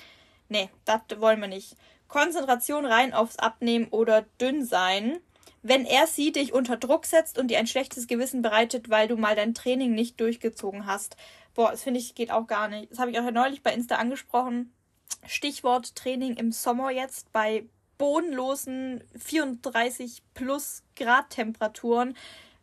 nee, 0.50 0.70
das 0.86 1.02
wollen 1.18 1.40
wir 1.40 1.48
nicht. 1.48 1.76
Konzentration 2.08 2.86
rein 2.86 3.14
aufs 3.14 3.38
Abnehmen 3.38 3.88
oder 3.90 4.24
dünn 4.42 4.66
sein. 4.66 5.20
Wenn 5.62 5.86
er 5.86 6.08
sie 6.08 6.32
dich 6.32 6.54
unter 6.54 6.78
Druck 6.78 7.06
setzt 7.06 7.38
und 7.38 7.50
dir 7.50 7.60
ein 7.60 7.68
schlechtes 7.68 8.08
Gewissen 8.08 8.42
bereitet, 8.42 8.90
weil 8.90 9.08
du 9.08 9.18
mal 9.18 9.36
dein 9.36 9.54
Training 9.54 9.94
nicht 9.94 10.20
durchgezogen 10.20 10.86
hast. 10.86 11.18
Boah, 11.54 11.72
das 11.72 11.84
finde 11.84 12.00
ich 12.00 12.16
geht 12.16 12.32
auch 12.32 12.48
gar 12.48 12.68
nicht. 12.68 12.92
Das 12.92 13.00
habe 13.00 13.12
ich 13.12 13.20
auch 13.20 13.32
neulich 13.32 13.62
bei 13.62 13.74
Insta 13.74 13.96
angesprochen. 13.96 14.74
Stichwort 15.28 15.96
Training 15.96 16.36
im 16.38 16.52
Sommer 16.52 16.92
jetzt 16.92 17.32
bei 17.34 17.66
bodenlosen 17.98 19.04
34 19.18 20.24
plus 20.34 20.84
Grad 20.96 21.30
Temperaturen 21.32 22.16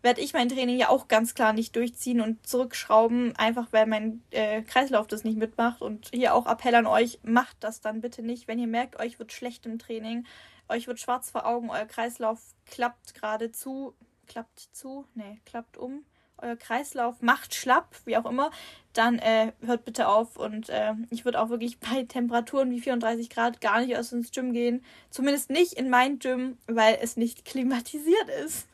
werde 0.07 0.21
ich 0.21 0.33
mein 0.33 0.49
Training 0.49 0.79
ja 0.79 0.89
auch 0.89 1.09
ganz 1.09 1.35
klar 1.35 1.53
nicht 1.53 1.75
durchziehen 1.75 2.21
und 2.21 2.47
zurückschrauben, 2.47 3.35
einfach 3.35 3.67
weil 3.73 3.87
mein 3.87 4.23
äh, 4.31 4.63
Kreislauf 4.63 5.09
das 5.09 5.25
nicht 5.25 5.37
mitmacht. 5.37 5.83
Und 5.83 6.11
hier 6.15 6.33
auch 6.33 6.47
Appell 6.47 6.77
an 6.77 6.87
euch, 6.87 7.19
macht 7.25 7.57
das 7.59 7.81
dann 7.81 8.03
bitte 8.03 8.23
nicht. 8.23 8.47
Wenn 8.47 8.61
ihr 8.61 8.69
merkt, 8.69 9.01
euch 9.01 9.19
wird 9.19 9.33
schlecht 9.33 9.67
im 9.67 9.81
Training, 9.81 10.25
euch 10.69 10.87
wird 10.87 11.01
schwarz 11.01 11.31
vor 11.33 11.45
Augen, 11.45 11.71
euer 11.71 11.87
Kreislauf 11.87 12.41
klappt 12.67 13.15
gerade 13.15 13.51
zu, 13.51 13.95
klappt 14.29 14.61
zu, 14.73 15.07
nee, 15.15 15.41
klappt 15.45 15.77
um 15.77 16.05
euer 16.39 16.57
Kreislauf 16.57 17.23
macht 17.23 17.55
schlapp, 17.55 17.97
wie 18.05 18.17
auch 18.17 18.27
immer, 18.27 18.51
dann 18.93 19.19
äh, 19.19 19.53
hört 19.65 19.85
bitte 19.85 20.09
auf. 20.09 20.37
Und 20.37 20.69
äh, 20.69 20.93
ich 21.11 21.25
würde 21.25 21.41
auch 21.41 21.49
wirklich 21.49 21.79
bei 21.81 22.03
Temperaturen 22.05 22.71
wie 22.71 22.81
34 22.81 23.31
Grad 23.31 23.61
gar 23.61 23.81
nicht 23.81 23.97
aus 23.97 24.13
ins 24.13 24.31
Gym 24.31 24.53
gehen. 24.53 24.85
Zumindest 25.11 25.51
nicht 25.51 25.75
in 25.75 25.91
mein 25.91 26.19
Gym, 26.19 26.59
weil 26.67 26.99
es 27.01 27.17
nicht 27.17 27.45
klimatisiert 27.45 28.29
ist. 28.45 28.69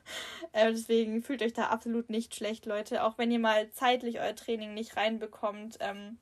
Äh, 0.52 0.70
deswegen 0.70 1.22
fühlt 1.22 1.42
euch 1.42 1.52
da 1.52 1.68
absolut 1.68 2.10
nicht 2.10 2.34
schlecht, 2.34 2.66
Leute. 2.66 3.04
Auch 3.04 3.18
wenn 3.18 3.30
ihr 3.30 3.38
mal 3.38 3.70
zeitlich 3.70 4.20
euer 4.20 4.36
Training 4.36 4.74
nicht 4.74 4.96
reinbekommt. 4.96 5.78
Ähm, 5.80 6.18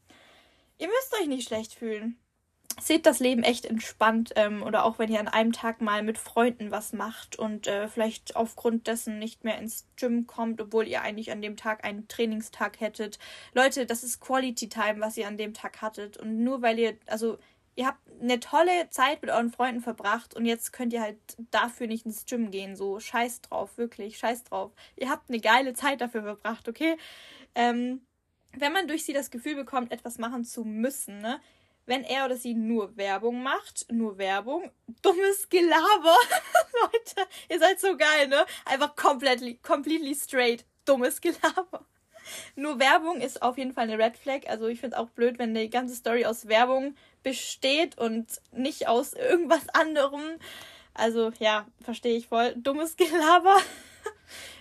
ihr 0.79 0.89
müsst 0.89 1.15
euch 1.21 1.27
nicht 1.27 1.47
schlecht 1.47 1.75
fühlen 1.75 2.19
seht 2.79 3.07
das 3.07 3.21
Leben 3.21 3.43
echt 3.43 3.67
entspannt 3.67 4.33
ähm, 4.37 4.63
oder 4.63 4.85
auch 4.85 4.99
wenn 4.99 5.11
ihr 5.11 5.21
an 5.21 5.29
einem 5.29 5.53
Tag 5.53 5.81
mal 5.81 6.03
mit 6.03 6.19
Freunden 6.19 6.71
was 6.71 6.93
macht 6.93 7.37
und 7.37 7.67
äh, 7.67 7.89
vielleicht 7.89 8.37
aufgrund 8.37 8.87
dessen 8.87 9.19
nicht 9.19 9.45
mehr 9.45 9.59
ins 9.59 9.87
Gym 9.97 10.27
kommt, 10.27 10.61
obwohl 10.61 10.87
ihr 10.87 11.03
eigentlich 11.03 11.33
an 11.33 11.43
dem 11.43 11.57
Tag 11.57 11.85
einen 11.85 12.09
Trainingstag 12.09 12.81
hättet. 12.81 13.19
Leute, 13.55 13.87
das 13.87 14.03
ist 14.03 14.21
Quality 14.21 14.69
Time, 14.69 15.01
was 15.01 15.17
ihr 15.17 15.29
an 15.29 15.37
dem 15.37 15.55
Tag 15.55 15.83
hattet 15.83 16.17
und 16.17 16.43
nur 16.43 16.63
weil 16.63 16.79
ihr, 16.79 16.97
also 17.07 17.39
ihr 17.81 17.87
habt 17.87 18.01
eine 18.21 18.39
tolle 18.41 18.91
Zeit 18.91 19.23
mit 19.23 19.31
euren 19.31 19.51
Freunden 19.51 19.81
verbracht 19.81 20.35
und 20.35 20.45
jetzt 20.45 20.71
könnt 20.71 20.93
ihr 20.93 21.01
halt 21.01 21.17
dafür 21.51 21.87
nicht 21.87 22.05
ins 22.05 22.27
Gym 22.27 22.51
gehen, 22.51 22.77
so 22.77 23.01
scheiß 23.01 23.41
drauf, 23.41 23.79
wirklich, 23.79 24.19
scheiß 24.19 24.45
drauf. 24.45 24.73
Ihr 24.97 25.09
habt 25.09 25.31
eine 25.31 25.41
geile 25.41 25.73
Zeit 25.73 26.03
dafür 26.03 26.23
verbracht, 26.23 26.69
okay? 26.69 26.99
Ähm, 27.55 28.03
wenn 28.53 28.75
man 28.75 28.87
durch 28.87 29.07
sie 29.07 29.15
das 29.15 29.31
Gefühl 29.31 29.55
bekommt, 29.55 29.93
etwas 29.93 30.19
machen 30.19 30.45
zu 30.45 30.65
müssen, 30.65 31.21
ne? 31.21 31.41
wenn 31.87 32.05
er 32.05 32.27
oder 32.27 32.37
sie 32.37 32.53
nur 32.53 32.95
Werbung 32.99 33.43
macht, 33.43 33.91
nur 33.91 34.19
Werbung, 34.19 34.71
dummes 35.01 35.49
Gelaber. 35.49 36.19
Leute, 36.83 37.31
ihr 37.49 37.59
seid 37.59 37.81
so 37.81 37.97
geil, 37.97 38.29
ne? 38.29 38.45
Einfach 38.67 38.95
komplett, 38.95 39.63
completely 39.63 40.15
straight, 40.15 40.67
dummes 40.85 41.23
Gelaber. 41.23 41.87
Nur 42.55 42.79
Werbung 42.79 43.21
ist 43.21 43.43
auf 43.43 43.59
jeden 43.59 43.73
Fall 43.73 43.85
eine 43.85 43.99
Red 43.99 44.17
Flag. 44.17 44.47
Also 44.49 44.67
ich 44.67 44.81
finde 44.81 44.97
es 44.97 45.03
auch 45.03 45.11
blöd, 45.11 45.39
wenn 45.39 45.55
die 45.55 45.71
ganze 45.71 45.95
Story 45.95 46.27
aus 46.27 46.49
Werbung 46.49 46.95
besteht 47.23 47.99
und 47.99 48.27
nicht 48.53 48.89
aus 48.89 49.13
irgendwas 49.13 49.69
anderem. 49.71 50.23
Also 50.95 51.33
ja, 51.39 51.67
verstehe 51.83 52.17
ich 52.17 52.29
voll. 52.29 52.55
Dummes 52.57 52.97
Gelaber. 52.97 53.57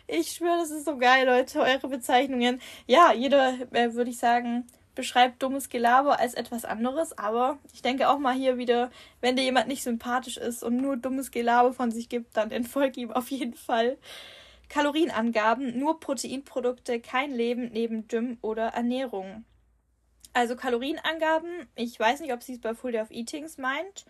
Ich 0.08 0.32
schwöre, 0.32 0.58
das 0.58 0.72
ist 0.72 0.86
so 0.86 0.98
geil, 0.98 1.28
Leute, 1.28 1.60
eure 1.60 1.88
Bezeichnungen. 1.88 2.62
Ja, 2.88 3.13
jeder, 3.13 3.54
äh, 3.72 3.93
würde 3.93 4.10
ich 4.10 4.17
sagen, 4.17 4.65
beschreibt 4.95 5.41
dummes 5.43 5.69
Gelaber 5.69 6.19
als 6.19 6.34
etwas 6.34 6.65
anderes, 6.65 7.17
aber 7.17 7.60
ich 7.74 7.82
denke 7.82 8.10
auch 8.10 8.19
mal 8.19 8.34
hier 8.34 8.58
wieder, 8.58 8.89
wenn 9.22 9.36
dir 9.36 9.43
jemand 9.43 9.67
nicht 9.67 9.84
sympathisch 9.84 10.38
ist 10.38 10.63
und 10.63 10.78
nur 10.78 10.98
dummes 10.98 11.32
Gelaber 11.32 11.74
von 11.74 11.91
sich 11.91 12.10
gibt, 12.10 12.36
dann 12.36 12.52
entfolge 12.52 13.02
ihm 13.02 13.12
auf 13.12 13.30
jeden 13.30 13.54
Fall. 13.54 13.98
Kalorienangaben, 14.67 15.80
nur 15.80 16.00
Proteinprodukte, 16.00 17.00
kein 17.00 17.32
Leben 17.32 17.69
neben 17.72 18.08
Gym 18.08 18.38
oder 18.41 18.67
Ernährung. 18.67 19.45
Also 20.34 20.56
Kalorienangaben, 20.56 21.68
ich 21.76 22.00
weiß 22.00 22.20
nicht, 22.20 22.34
ob 22.34 22.44
sie 22.44 22.54
es 22.54 22.62
bei 22.62 22.74
Full 22.74 22.92
Day 22.92 23.02
of 23.02 23.12
Eatings 23.12 23.58
meint. 23.58 24.06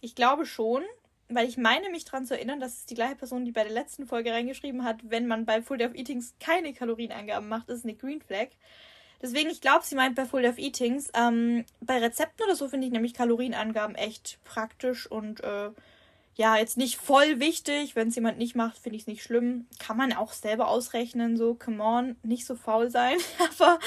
Ich 0.00 0.14
glaube 0.14 0.46
schon, 0.46 0.82
weil 1.28 1.48
ich 1.48 1.56
meine 1.56 1.90
mich 1.90 2.04
daran 2.04 2.26
zu 2.26 2.34
erinnern, 2.34 2.60
dass 2.60 2.78
es 2.78 2.86
die 2.86 2.94
gleiche 2.94 3.16
Person, 3.16 3.44
die 3.44 3.52
bei 3.52 3.62
der 3.62 3.72
letzten 3.72 4.06
Folge 4.06 4.32
reingeschrieben 4.32 4.84
hat, 4.84 4.98
wenn 5.02 5.26
man 5.26 5.46
bei 5.46 5.62
Full 5.62 5.78
Day 5.78 5.86
of 5.86 5.94
Eatings 5.94 6.34
keine 6.40 6.72
Kalorienangaben 6.72 7.48
macht, 7.48 7.68
ist 7.68 7.84
eine 7.84 7.94
Green 7.94 8.20
Flag. 8.20 8.48
Deswegen, 9.22 9.50
ich 9.50 9.60
glaube, 9.60 9.84
sie 9.84 9.94
meint 9.94 10.16
bei 10.16 10.24
Full 10.24 10.46
of 10.46 10.58
Eatings. 10.58 11.10
Ähm, 11.14 11.64
bei 11.80 11.98
Rezepten 11.98 12.44
oder 12.44 12.56
so 12.56 12.68
finde 12.68 12.86
ich 12.86 12.92
nämlich 12.92 13.14
Kalorienangaben 13.14 13.94
echt 13.94 14.38
praktisch 14.44 15.06
und 15.06 15.40
äh, 15.44 15.70
ja, 16.36 16.56
jetzt 16.56 16.78
nicht 16.78 16.96
voll 16.96 17.38
wichtig. 17.38 17.94
Wenn 17.94 18.08
es 18.08 18.14
jemand 18.14 18.38
nicht 18.38 18.56
macht, 18.56 18.78
finde 18.78 18.96
ich 18.96 19.02
es 19.02 19.08
nicht 19.08 19.22
schlimm. 19.22 19.66
Kann 19.78 19.98
man 19.98 20.14
auch 20.14 20.32
selber 20.32 20.68
ausrechnen, 20.68 21.36
so, 21.36 21.54
come 21.54 21.82
on, 21.82 22.16
nicht 22.22 22.46
so 22.46 22.54
faul 22.54 22.88
sein. 22.90 23.18
Aber 23.58 23.78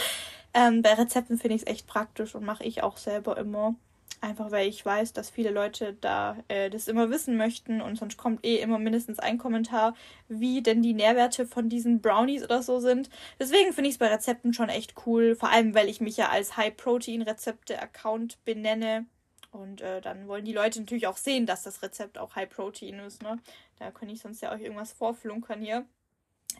ähm, 0.53 0.81
bei 0.81 0.93
Rezepten 0.93 1.37
finde 1.37 1.55
ich 1.55 1.63
es 1.63 1.67
echt 1.67 1.87
praktisch 1.87 2.35
und 2.35 2.45
mache 2.45 2.63
ich 2.63 2.83
auch 2.83 2.97
selber 2.97 3.37
immer. 3.37 3.75
Einfach 4.21 4.51
weil 4.51 4.69
ich 4.69 4.85
weiß, 4.85 5.11
dass 5.11 5.29
viele 5.29 5.49
Leute 5.49 5.97
da 5.99 6.37
äh, 6.47 6.69
das 6.69 6.87
immer 6.87 7.09
wissen 7.09 7.35
möchten 7.35 7.81
und 7.81 7.97
sonst 7.97 8.15
kommt 8.15 8.45
eh 8.45 8.55
immer 8.61 8.79
mindestens 8.79 9.19
ein 9.19 9.37
Kommentar, 9.37 9.95
wie 10.29 10.61
denn 10.63 10.81
die 10.81 10.93
Nährwerte 10.93 11.45
von 11.45 11.67
diesen 11.67 11.99
Brownies 11.99 12.43
oder 12.43 12.63
so 12.63 12.79
sind. 12.79 13.09
Deswegen 13.37 13.73
finde 13.73 13.89
ich 13.89 13.95
es 13.95 13.99
bei 13.99 14.07
Rezepten 14.07 14.53
schon 14.53 14.69
echt 14.69 14.93
cool, 15.05 15.35
vor 15.35 15.49
allem 15.49 15.75
weil 15.75 15.89
ich 15.89 15.99
mich 15.99 16.15
ja 16.15 16.29
als 16.29 16.55
High-Protein-Rezepte-Account 16.55 18.45
benenne. 18.45 19.05
Und 19.51 19.81
äh, 19.81 19.99
dann 19.99 20.27
wollen 20.29 20.45
die 20.45 20.53
Leute 20.53 20.79
natürlich 20.79 21.07
auch 21.07 21.17
sehen, 21.17 21.45
dass 21.45 21.63
das 21.63 21.83
Rezept 21.83 22.17
auch 22.17 22.35
High-Protein 22.35 22.99
ist. 22.99 23.21
Ne? 23.21 23.39
Da 23.77 23.91
kann 23.91 24.07
ich 24.07 24.21
sonst 24.21 24.41
ja 24.41 24.53
euch 24.53 24.61
irgendwas 24.61 24.93
vorflunkern 24.93 25.61
hier. 25.61 25.85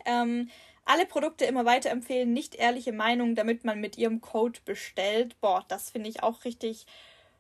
Ähm, 0.06 0.50
alle 0.86 1.06
Produkte 1.06 1.46
immer 1.46 1.66
weiterempfehlen, 1.66 2.34
nicht 2.34 2.56
ehrliche 2.56 2.92
Meinungen, 2.92 3.36
damit 3.36 3.64
man 3.64 3.80
mit 3.80 3.98
ihrem 3.98 4.22
Code 4.22 4.60
bestellt. 4.66 5.40
Boah, 5.42 5.64
das 5.68 5.90
finde 5.90 6.10
ich 6.10 6.24
auch 6.24 6.46
richtig 6.46 6.86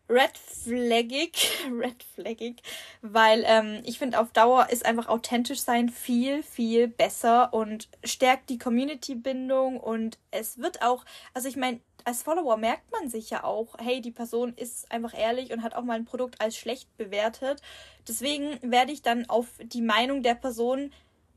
red 0.10 0.38
flaggig, 0.38 1.34
red 1.72 2.04
flaggig, 2.04 2.62
weil 3.02 3.44
ähm, 3.48 3.82
ich 3.86 4.00
finde, 4.00 4.20
auf 4.20 4.32
Dauer 4.32 4.70
ist 4.70 4.86
einfach 4.86 5.08
authentisch 5.08 5.62
sein 5.62 5.90
viel, 5.90 6.44
viel 6.44 6.88
besser 6.88 7.54
und 7.54 7.90
stärkt 8.04 8.50
die 8.50 8.58
Community-Bindung 8.58 9.80
und 9.80 10.18
es 10.32 10.58
wird 10.58 10.82
auch, 10.82 11.06
also 11.34 11.48
ich 11.48 11.56
meine, 11.56 11.80
als 12.06 12.22
Follower 12.22 12.58
merkt 12.58 12.92
man 12.92 13.10
sich 13.10 13.30
ja 13.30 13.46
auch, 13.46 13.76
hey, 13.80 14.02
die 14.02 14.12
Person 14.12 14.54
ist 14.58 14.92
einfach 14.92 15.18
ehrlich 15.18 15.54
und 15.54 15.64
hat 15.64 15.74
auch 15.74 15.84
mal 15.84 15.94
ein 15.94 16.06
Produkt 16.06 16.42
als 16.42 16.58
schlecht 16.58 16.96
bewertet. 16.98 17.62
Deswegen 18.06 18.60
werde 18.62 18.92
ich 18.92 19.02
dann 19.02 19.30
auf 19.30 19.48
die 19.62 19.82
Meinung 19.82 20.22
der 20.22 20.36
Person 20.36 20.92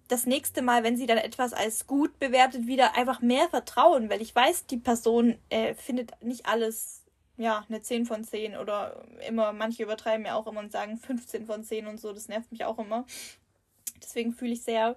das 0.09 0.27
nächste 0.27 0.63
Mal, 0.63 0.85
wenn 0.85 0.97
sie 0.97 1.07
dann 1.07 1.19
etwas 1.19 1.53
als 1.53 1.87
gut 1.87 2.19
bewertet, 2.19 2.67
wieder 2.67 2.97
einfach 2.97 3.21
mehr 3.21 3.49
vertrauen, 3.49 4.09
weil 4.11 4.23
ich 4.23 4.35
weiß, 4.35 4.67
die 4.67 4.77
Person 4.77 5.37
äh, 5.49 5.75
findet 5.75 6.23
nicht 6.23 6.47
alles 6.47 7.07
ja, 7.37 7.65
eine 7.69 7.83
10 7.83 8.07
von 8.07 8.25
10 8.25 8.57
oder 8.57 9.05
immer, 9.27 9.53
manche 9.53 9.83
übertreiben 9.83 10.25
ja 10.25 10.35
auch 10.35 10.47
immer 10.47 10.61
und 10.61 10.73
sagen 10.73 10.97
15 10.97 11.47
von 11.47 11.65
10 11.65 11.87
und 11.87 12.01
so, 12.01 12.13
das 12.13 12.29
nervt 12.29 12.51
mich 12.51 12.65
auch 12.65 12.79
immer. 12.79 13.05
Deswegen 14.03 14.33
fühle 14.33 14.53
ich 14.53 14.63
sehr, 14.63 14.97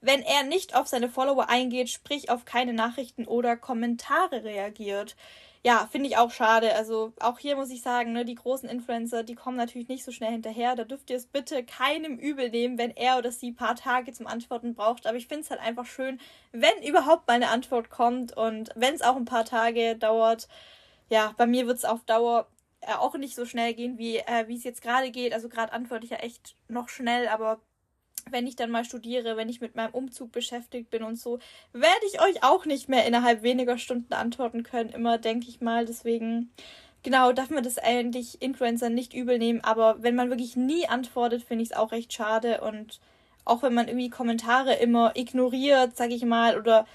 wenn 0.00 0.22
er 0.22 0.42
nicht 0.42 0.74
auf 0.74 0.88
seine 0.88 1.08
Follower 1.08 1.48
eingeht, 1.48 1.88
sprich 1.88 2.30
auf 2.30 2.44
keine 2.44 2.72
Nachrichten 2.72 3.26
oder 3.26 3.56
Kommentare 3.56 4.44
reagiert. 4.44 5.16
Ja, 5.64 5.88
finde 5.90 6.08
ich 6.08 6.16
auch 6.16 6.30
schade. 6.30 6.74
Also 6.74 7.12
auch 7.20 7.38
hier 7.38 7.56
muss 7.56 7.70
ich 7.70 7.82
sagen, 7.82 8.12
ne, 8.12 8.24
die 8.24 8.34
großen 8.34 8.68
Influencer, 8.68 9.22
die 9.22 9.34
kommen 9.34 9.56
natürlich 9.56 9.88
nicht 9.88 10.04
so 10.04 10.12
schnell 10.12 10.32
hinterher. 10.32 10.76
Da 10.76 10.84
dürft 10.84 11.10
ihr 11.10 11.16
es 11.16 11.26
bitte 11.26 11.64
keinem 11.64 12.18
übel 12.18 12.50
nehmen, 12.50 12.78
wenn 12.78 12.90
er 12.90 13.18
oder 13.18 13.32
sie 13.32 13.50
ein 13.50 13.56
paar 13.56 13.74
Tage 13.74 14.12
zum 14.12 14.26
Antworten 14.26 14.74
braucht. 14.74 15.06
Aber 15.06 15.16
ich 15.16 15.26
finde 15.28 15.42
es 15.42 15.50
halt 15.50 15.60
einfach 15.60 15.86
schön, 15.86 16.20
wenn 16.52 16.82
überhaupt 16.86 17.26
mal 17.26 17.34
eine 17.34 17.48
Antwort 17.48 17.90
kommt 17.90 18.36
und 18.36 18.70
wenn 18.74 18.94
es 18.94 19.02
auch 19.02 19.16
ein 19.16 19.24
paar 19.24 19.44
Tage 19.44 19.96
dauert 19.96 20.48
ja, 21.08 21.34
bei 21.36 21.46
mir 21.46 21.66
wird 21.66 21.78
es 21.78 21.84
auf 21.84 22.04
Dauer 22.04 22.48
äh, 22.80 22.94
auch 22.94 23.16
nicht 23.16 23.34
so 23.34 23.46
schnell 23.46 23.74
gehen, 23.74 23.98
wie 23.98 24.16
äh, 24.18 24.52
es 24.52 24.64
jetzt 24.64 24.82
gerade 24.82 25.10
geht. 25.10 25.32
Also 25.32 25.48
gerade 25.48 25.72
antworte 25.72 26.04
ich 26.04 26.10
ja 26.10 26.18
echt 26.18 26.56
noch 26.68 26.88
schnell, 26.88 27.28
aber 27.28 27.60
wenn 28.30 28.46
ich 28.46 28.56
dann 28.56 28.70
mal 28.70 28.84
studiere, 28.84 29.36
wenn 29.36 29.48
ich 29.48 29.60
mit 29.60 29.76
meinem 29.76 29.94
Umzug 29.94 30.32
beschäftigt 30.32 30.90
bin 30.90 31.02
und 31.02 31.16
so, 31.16 31.38
werde 31.72 32.06
ich 32.12 32.20
euch 32.20 32.42
auch 32.42 32.66
nicht 32.66 32.88
mehr 32.88 33.06
innerhalb 33.06 33.42
weniger 33.42 33.78
Stunden 33.78 34.12
antworten 34.12 34.62
können. 34.62 34.90
Immer 34.90 35.18
denke 35.18 35.48
ich 35.48 35.60
mal. 35.60 35.86
Deswegen, 35.86 36.50
genau, 37.02 37.32
darf 37.32 37.50
man 37.50 37.62
das 37.62 37.78
eigentlich 37.78 38.42
Influencer 38.42 38.90
nicht 38.90 39.14
übel 39.14 39.38
nehmen. 39.38 39.62
Aber 39.62 40.02
wenn 40.02 40.16
man 40.16 40.30
wirklich 40.30 40.56
nie 40.56 40.88
antwortet, 40.88 41.42
finde 41.42 41.62
ich 41.62 41.70
es 41.70 41.76
auch 41.76 41.92
recht 41.92 42.12
schade. 42.12 42.60
Und 42.62 43.00
auch 43.44 43.62
wenn 43.62 43.74
man 43.74 43.88
irgendwie 43.88 44.10
Kommentare 44.10 44.74
immer 44.74 45.12
ignoriert, 45.14 45.96
sage 45.96 46.14
ich 46.14 46.24
mal, 46.24 46.58
oder 46.58 46.86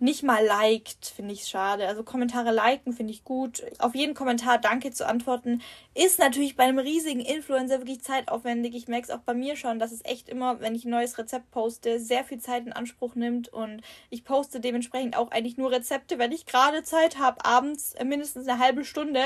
nicht 0.00 0.22
mal 0.22 0.44
liked, 0.44 1.06
finde 1.06 1.32
ich 1.32 1.46
schade. 1.46 1.86
Also 1.86 2.02
Kommentare 2.02 2.52
liken 2.52 2.92
finde 2.92 3.12
ich 3.12 3.24
gut. 3.24 3.62
Auf 3.78 3.94
jeden 3.94 4.14
Kommentar 4.14 4.58
Danke 4.58 4.90
zu 4.90 5.06
antworten 5.06 5.62
ist 5.94 6.18
natürlich 6.18 6.56
bei 6.56 6.64
einem 6.64 6.78
riesigen 6.78 7.20
Influencer 7.20 7.78
wirklich 7.78 8.02
zeitaufwendig. 8.02 8.74
Ich 8.74 8.88
merke 8.88 9.04
es 9.04 9.10
auch 9.10 9.20
bei 9.20 9.34
mir 9.34 9.56
schon, 9.56 9.78
dass 9.78 9.92
es 9.92 10.04
echt 10.04 10.28
immer, 10.28 10.60
wenn 10.60 10.74
ich 10.74 10.84
ein 10.84 10.90
neues 10.90 11.18
Rezept 11.18 11.50
poste, 11.50 11.98
sehr 11.98 12.24
viel 12.24 12.38
Zeit 12.38 12.66
in 12.66 12.72
Anspruch 12.72 13.14
nimmt. 13.14 13.48
Und 13.48 13.82
ich 14.08 14.24
poste 14.24 14.60
dementsprechend 14.60 15.16
auch 15.16 15.30
eigentlich 15.30 15.56
nur 15.56 15.70
Rezepte, 15.70 16.18
wenn 16.18 16.32
ich 16.32 16.46
gerade 16.46 16.82
Zeit 16.82 17.18
habe, 17.18 17.44
abends 17.44 17.94
mindestens 18.04 18.48
eine 18.48 18.58
halbe 18.58 18.84
Stunde, 18.84 19.22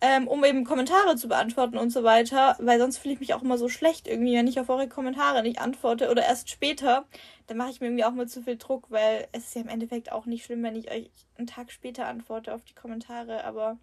ähm, 0.00 0.26
um 0.26 0.44
eben 0.44 0.64
Kommentare 0.64 1.16
zu 1.16 1.28
beantworten 1.28 1.78
und 1.78 1.90
so 1.90 2.02
weiter. 2.02 2.56
Weil 2.58 2.78
sonst 2.78 2.98
fühle 2.98 3.14
ich 3.14 3.20
mich 3.20 3.34
auch 3.34 3.42
immer 3.42 3.58
so 3.58 3.68
schlecht 3.68 4.08
irgendwie, 4.08 4.36
wenn 4.36 4.48
ich 4.48 4.58
auf 4.58 4.68
eure 4.68 4.88
Kommentare 4.88 5.42
nicht 5.42 5.60
antworte 5.60 6.10
oder 6.10 6.24
erst 6.24 6.50
später 6.50 7.04
dann 7.46 7.56
mache 7.56 7.70
ich 7.70 7.80
mir 7.80 7.86
irgendwie 7.86 8.04
auch 8.04 8.12
mal 8.12 8.28
zu 8.28 8.42
viel 8.42 8.56
Druck, 8.56 8.90
weil 8.90 9.28
es 9.32 9.44
ist 9.44 9.54
ja 9.54 9.62
im 9.62 9.68
Endeffekt 9.68 10.10
auch 10.12 10.26
nicht 10.26 10.44
schlimm, 10.44 10.62
wenn 10.62 10.76
ich 10.76 10.90
euch 10.90 11.10
einen 11.36 11.46
Tag 11.46 11.70
später 11.70 12.06
antworte 12.06 12.54
auf 12.54 12.64
die 12.64 12.74
Kommentare. 12.74 13.44
Aber 13.44 13.78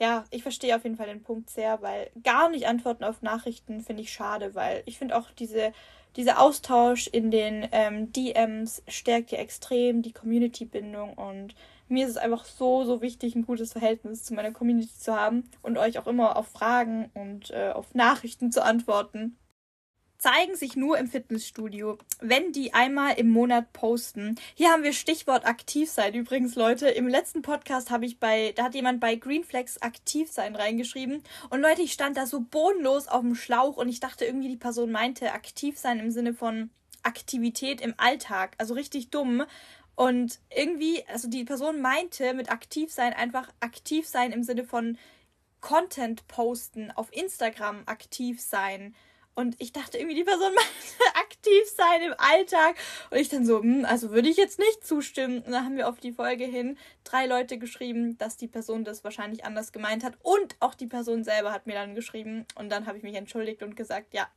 ja, 0.00 0.24
ich 0.30 0.42
verstehe 0.42 0.76
auf 0.76 0.84
jeden 0.84 0.96
Fall 0.96 1.06
den 1.06 1.22
Punkt 1.22 1.50
sehr, 1.50 1.80
weil 1.80 2.10
gar 2.22 2.50
nicht 2.50 2.66
antworten 2.66 3.04
auf 3.04 3.22
Nachrichten 3.22 3.80
finde 3.80 4.02
ich 4.02 4.12
schade, 4.12 4.54
weil 4.54 4.82
ich 4.84 4.98
finde 4.98 5.16
auch 5.16 5.30
diese, 5.30 5.72
dieser 6.16 6.40
Austausch 6.40 7.06
in 7.06 7.30
den 7.30 7.68
ähm, 7.72 8.12
DMs 8.12 8.82
stärkt 8.88 9.30
ja 9.30 9.38
extrem 9.38 10.02
die 10.02 10.12
Community-Bindung 10.12 11.14
und 11.14 11.54
mir 11.88 12.06
ist 12.06 12.12
es 12.12 12.16
einfach 12.16 12.44
so, 12.44 12.84
so 12.84 13.02
wichtig, 13.02 13.34
ein 13.34 13.46
gutes 13.46 13.72
Verhältnis 13.72 14.24
zu 14.24 14.34
meiner 14.34 14.50
Community 14.50 14.98
zu 14.98 15.14
haben 15.14 15.48
und 15.60 15.78
euch 15.78 15.98
auch 15.98 16.06
immer 16.06 16.36
auf 16.36 16.48
Fragen 16.48 17.10
und 17.14 17.50
äh, 17.50 17.70
auf 17.70 17.94
Nachrichten 17.94 18.50
zu 18.50 18.64
antworten. 18.64 19.36
Zeigen 20.22 20.54
sich 20.54 20.76
nur 20.76 20.98
im 20.98 21.08
Fitnessstudio, 21.08 21.98
wenn 22.20 22.52
die 22.52 22.74
einmal 22.74 23.18
im 23.18 23.28
Monat 23.28 23.72
posten. 23.72 24.36
Hier 24.54 24.70
haben 24.70 24.84
wir 24.84 24.92
Stichwort 24.92 25.44
aktiv 25.44 25.90
sein. 25.90 26.14
Übrigens, 26.14 26.54
Leute, 26.54 26.88
im 26.88 27.08
letzten 27.08 27.42
Podcast 27.42 27.90
habe 27.90 28.06
ich 28.06 28.20
bei, 28.20 28.52
da 28.54 28.62
hat 28.62 28.76
jemand 28.76 29.00
bei 29.00 29.16
Greenflex 29.16 29.82
aktiv 29.82 30.30
sein 30.30 30.54
reingeschrieben. 30.54 31.24
Und 31.50 31.60
Leute, 31.60 31.82
ich 31.82 31.92
stand 31.92 32.16
da 32.16 32.26
so 32.26 32.38
bodenlos 32.40 33.08
auf 33.08 33.22
dem 33.22 33.34
Schlauch 33.34 33.76
und 33.76 33.88
ich 33.88 33.98
dachte 33.98 34.24
irgendwie, 34.24 34.48
die 34.48 34.56
Person 34.56 34.92
meinte 34.92 35.32
aktiv 35.32 35.76
sein 35.76 35.98
im 35.98 36.12
Sinne 36.12 36.34
von 36.34 36.70
Aktivität 37.02 37.80
im 37.80 37.94
Alltag. 37.96 38.54
Also 38.58 38.74
richtig 38.74 39.10
dumm. 39.10 39.42
Und 39.96 40.38
irgendwie, 40.54 41.04
also 41.08 41.28
die 41.28 41.42
Person 41.42 41.80
meinte 41.80 42.32
mit 42.34 42.48
aktiv 42.48 42.92
sein 42.92 43.12
einfach 43.12 43.48
aktiv 43.58 44.06
sein 44.06 44.30
im 44.30 44.44
Sinne 44.44 44.62
von 44.62 44.98
Content 45.60 46.28
posten, 46.28 46.92
auf 46.92 47.12
Instagram 47.12 47.82
aktiv 47.86 48.40
sein. 48.40 48.94
Und 49.34 49.56
ich 49.58 49.72
dachte 49.72 49.98
irgendwie, 49.98 50.16
die 50.16 50.24
Person 50.24 50.52
möchte 50.54 51.16
aktiv 51.16 51.62
sein 51.74 52.02
im 52.02 52.14
Alltag. 52.18 52.76
Und 53.10 53.18
ich 53.18 53.28
dann 53.28 53.46
so, 53.46 53.60
hm, 53.60 53.84
also 53.84 54.10
würde 54.10 54.28
ich 54.28 54.36
jetzt 54.36 54.58
nicht 54.58 54.86
zustimmen. 54.86 55.38
Und 55.42 55.52
dann 55.52 55.64
haben 55.64 55.76
wir 55.76 55.88
auf 55.88 56.00
die 56.00 56.12
Folge 56.12 56.44
hin 56.44 56.76
drei 57.04 57.26
Leute 57.26 57.58
geschrieben, 57.58 58.18
dass 58.18 58.36
die 58.36 58.48
Person 58.48 58.84
das 58.84 59.04
wahrscheinlich 59.04 59.44
anders 59.44 59.72
gemeint 59.72 60.04
hat. 60.04 60.14
Und 60.22 60.56
auch 60.60 60.74
die 60.74 60.86
Person 60.86 61.24
selber 61.24 61.52
hat 61.52 61.66
mir 61.66 61.74
dann 61.74 61.94
geschrieben. 61.94 62.46
Und 62.56 62.70
dann 62.70 62.86
habe 62.86 62.98
ich 62.98 63.02
mich 63.02 63.14
entschuldigt 63.14 63.62
und 63.62 63.76
gesagt, 63.76 64.12
ja, 64.12 64.28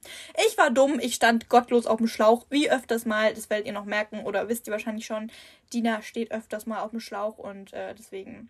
ich 0.48 0.58
war 0.58 0.72
dumm, 0.72 1.00
ich 1.00 1.16
stand 1.16 1.50
gottlos 1.50 1.86
auf 1.86 1.98
dem 1.98 2.08
Schlauch, 2.08 2.46
wie 2.50 2.72
öfters 2.72 3.06
mal. 3.06 3.34
Das 3.34 3.50
werdet 3.50 3.68
ihr 3.68 3.74
noch 3.74 3.86
merken 3.86 4.24
oder 4.24 4.48
wisst 4.48 4.68
ihr 4.68 4.72
wahrscheinlich 4.72 5.06
schon. 5.06 5.32
Dina 5.74 6.02
steht 6.02 6.32
öfters 6.32 6.66
mal 6.66 6.82
auf 6.82 6.92
dem 6.92 7.00
Schlauch 7.00 7.38
und 7.38 7.74
äh, 7.74 7.94
deswegen 7.96 8.50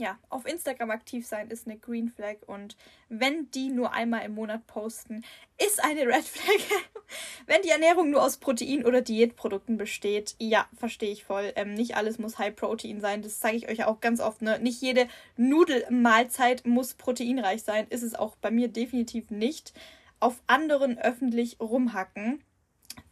ja, 0.00 0.18
auf 0.30 0.46
Instagram 0.46 0.90
aktiv 0.90 1.26
sein 1.26 1.50
ist 1.50 1.66
eine 1.66 1.78
Green 1.78 2.08
Flag 2.08 2.36
und 2.46 2.76
wenn 3.10 3.50
die 3.50 3.68
nur 3.68 3.92
einmal 3.92 4.24
im 4.24 4.34
Monat 4.34 4.66
posten, 4.66 5.22
ist 5.58 5.84
eine 5.84 6.06
Red 6.06 6.24
Flag. 6.24 6.80
wenn 7.46 7.60
die 7.62 7.68
Ernährung 7.68 8.10
nur 8.10 8.22
aus 8.22 8.38
Protein- 8.38 8.86
oder 8.86 9.02
Diätprodukten 9.02 9.76
besteht, 9.76 10.34
ja, 10.38 10.66
verstehe 10.74 11.12
ich 11.12 11.24
voll. 11.24 11.52
Ähm, 11.54 11.74
nicht 11.74 11.96
alles 11.96 12.18
muss 12.18 12.38
High 12.38 12.56
Protein 12.56 13.00
sein, 13.00 13.20
das 13.20 13.40
zeige 13.40 13.58
ich 13.58 13.68
euch 13.68 13.84
auch 13.84 14.00
ganz 14.00 14.20
oft. 14.20 14.40
Ne? 14.40 14.58
Nicht 14.58 14.80
jede 14.80 15.06
Nudelmahlzeit 15.36 16.66
muss 16.66 16.94
proteinreich 16.94 17.62
sein, 17.62 17.86
ist 17.90 18.02
es 18.02 18.14
auch 18.14 18.36
bei 18.36 18.50
mir 18.50 18.68
definitiv 18.68 19.30
nicht. 19.30 19.74
Auf 20.18 20.42
anderen 20.46 20.98
öffentlich 20.98 21.60
rumhacken. 21.60 22.42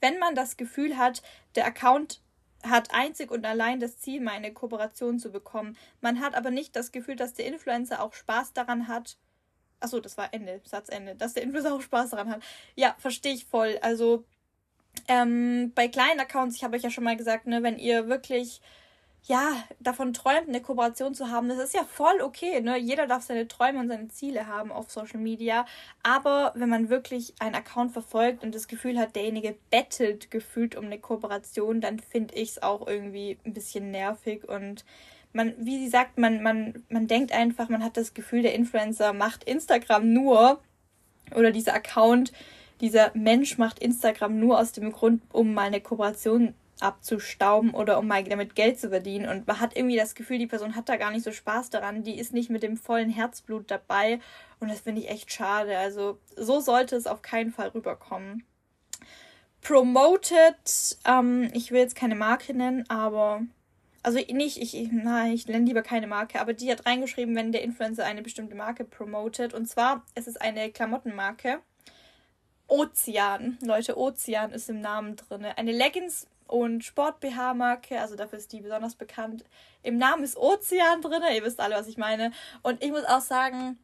Wenn 0.00 0.18
man 0.18 0.34
das 0.34 0.56
Gefühl 0.56 0.96
hat, 0.96 1.22
der 1.54 1.66
Account 1.66 2.22
hat 2.70 2.92
einzig 2.92 3.30
und 3.30 3.44
allein 3.44 3.80
das 3.80 3.98
Ziel, 3.98 4.20
meine 4.20 4.52
Kooperation 4.52 5.18
zu 5.18 5.30
bekommen. 5.30 5.76
Man 6.00 6.20
hat 6.20 6.34
aber 6.34 6.50
nicht 6.50 6.76
das 6.76 6.92
Gefühl, 6.92 7.16
dass 7.16 7.34
der 7.34 7.46
Influencer 7.46 8.02
auch 8.02 8.14
Spaß 8.14 8.52
daran 8.52 8.88
hat. 8.88 9.16
Achso, 9.80 10.00
das 10.00 10.16
war 10.16 10.32
Ende, 10.34 10.60
Satzende. 10.64 11.14
Dass 11.14 11.34
der 11.34 11.42
Influencer 11.42 11.74
auch 11.74 11.82
Spaß 11.82 12.10
daran 12.10 12.30
hat. 12.30 12.42
Ja, 12.74 12.96
verstehe 12.98 13.34
ich 13.34 13.44
voll. 13.44 13.78
Also, 13.82 14.24
ähm, 15.06 15.72
bei 15.74 15.88
kleinen 15.88 16.20
Accounts, 16.20 16.56
ich 16.56 16.64
habe 16.64 16.76
euch 16.76 16.82
ja 16.82 16.90
schon 16.90 17.04
mal 17.04 17.16
gesagt, 17.16 17.46
ne, 17.46 17.62
wenn 17.62 17.78
ihr 17.78 18.08
wirklich 18.08 18.60
ja, 19.28 19.62
davon 19.78 20.14
träumt, 20.14 20.48
eine 20.48 20.62
Kooperation 20.62 21.14
zu 21.14 21.30
haben, 21.30 21.50
das 21.50 21.58
ist 21.58 21.74
ja 21.74 21.84
voll 21.84 22.22
okay. 22.22 22.62
Ne? 22.62 22.78
Jeder 22.78 23.06
darf 23.06 23.22
seine 23.22 23.46
Träume 23.46 23.78
und 23.78 23.88
seine 23.88 24.08
Ziele 24.08 24.46
haben 24.46 24.72
auf 24.72 24.90
Social 24.90 25.20
Media. 25.20 25.66
Aber 26.02 26.52
wenn 26.56 26.70
man 26.70 26.88
wirklich 26.88 27.34
einen 27.38 27.54
Account 27.54 27.92
verfolgt 27.92 28.42
und 28.42 28.54
das 28.54 28.68
Gefühl 28.68 28.98
hat, 28.98 29.16
derjenige 29.16 29.54
bettelt 29.70 30.30
gefühlt 30.30 30.76
um 30.76 30.86
eine 30.86 30.98
Kooperation, 30.98 31.82
dann 31.82 31.98
finde 31.98 32.36
ich 32.36 32.52
es 32.52 32.62
auch 32.62 32.86
irgendwie 32.86 33.36
ein 33.44 33.52
bisschen 33.52 33.90
nervig 33.90 34.48
und 34.48 34.86
man, 35.34 35.52
wie 35.58 35.78
sie 35.78 35.88
sagt, 35.88 36.16
man, 36.16 36.42
man, 36.42 36.82
man 36.88 37.06
denkt 37.06 37.32
einfach, 37.32 37.68
man 37.68 37.84
hat 37.84 37.98
das 37.98 38.14
Gefühl, 38.14 38.40
der 38.40 38.54
Influencer 38.54 39.12
macht 39.12 39.44
Instagram 39.44 40.10
nur 40.10 40.58
oder 41.34 41.50
dieser 41.50 41.74
Account, 41.74 42.32
dieser 42.80 43.10
Mensch 43.12 43.58
macht 43.58 43.78
Instagram 43.78 44.40
nur 44.40 44.58
aus 44.58 44.72
dem 44.72 44.90
Grund, 44.90 45.20
um 45.30 45.52
mal 45.52 45.66
eine 45.66 45.82
Kooperation 45.82 46.54
abzustauben 46.80 47.70
oder 47.70 47.98
um 47.98 48.06
mal 48.06 48.24
damit 48.24 48.54
Geld 48.54 48.78
zu 48.78 48.90
verdienen. 48.90 49.28
Und 49.28 49.46
man 49.46 49.60
hat 49.60 49.76
irgendwie 49.76 49.96
das 49.96 50.14
Gefühl, 50.14 50.38
die 50.38 50.46
Person 50.46 50.76
hat 50.76 50.88
da 50.88 50.96
gar 50.96 51.10
nicht 51.10 51.24
so 51.24 51.32
Spaß 51.32 51.70
daran. 51.70 52.02
Die 52.02 52.18
ist 52.18 52.32
nicht 52.32 52.50
mit 52.50 52.62
dem 52.62 52.76
vollen 52.76 53.10
Herzblut 53.10 53.70
dabei. 53.70 54.20
Und 54.60 54.70
das 54.70 54.80
finde 54.80 55.02
ich 55.02 55.10
echt 55.10 55.32
schade. 55.32 55.78
Also 55.78 56.18
so 56.36 56.60
sollte 56.60 56.96
es 56.96 57.06
auf 57.06 57.22
keinen 57.22 57.50
Fall 57.50 57.68
rüberkommen. 57.68 58.44
Promoted, 59.60 60.96
ähm, 61.04 61.50
ich 61.52 61.72
will 61.72 61.80
jetzt 61.80 61.96
keine 61.96 62.14
Marke 62.14 62.54
nennen, 62.54 62.88
aber 62.88 63.42
also 64.02 64.18
nicht, 64.18 64.58
ich, 64.58 64.90
nein, 64.92 65.32
ich 65.32 65.48
nenne 65.48 65.66
lieber 65.66 65.82
keine 65.82 66.06
Marke, 66.06 66.40
aber 66.40 66.52
die 66.52 66.70
hat 66.70 66.86
reingeschrieben, 66.86 67.34
wenn 67.34 67.52
der 67.52 67.62
Influencer 67.62 68.04
eine 68.04 68.22
bestimmte 68.22 68.54
Marke 68.54 68.84
promotet. 68.84 69.52
Und 69.52 69.66
zwar 69.66 70.04
ist 70.14 70.28
es 70.28 70.36
eine 70.36 70.70
Klamottenmarke. 70.70 71.60
Ozean. 72.68 73.58
Leute, 73.62 73.98
Ozean 73.98 74.52
ist 74.52 74.70
im 74.70 74.80
Namen 74.80 75.16
drin. 75.16 75.44
Eine 75.44 75.72
Leggings 75.72 76.26
und 76.48 76.82
Sport-BH-Marke, 76.84 78.00
also 78.00 78.16
dafür 78.16 78.38
ist 78.38 78.52
die 78.52 78.60
besonders 78.60 78.96
bekannt. 78.96 79.44
Im 79.82 79.98
Namen 79.98 80.24
ist 80.24 80.36
Ozean 80.36 81.00
drin, 81.00 81.22
ihr 81.34 81.44
wisst 81.44 81.60
alle, 81.60 81.76
was 81.76 81.86
ich 81.86 81.98
meine. 81.98 82.32
Und 82.62 82.82
ich 82.82 82.90
muss 82.90 83.04
auch 83.04 83.20
sagen, 83.20 83.78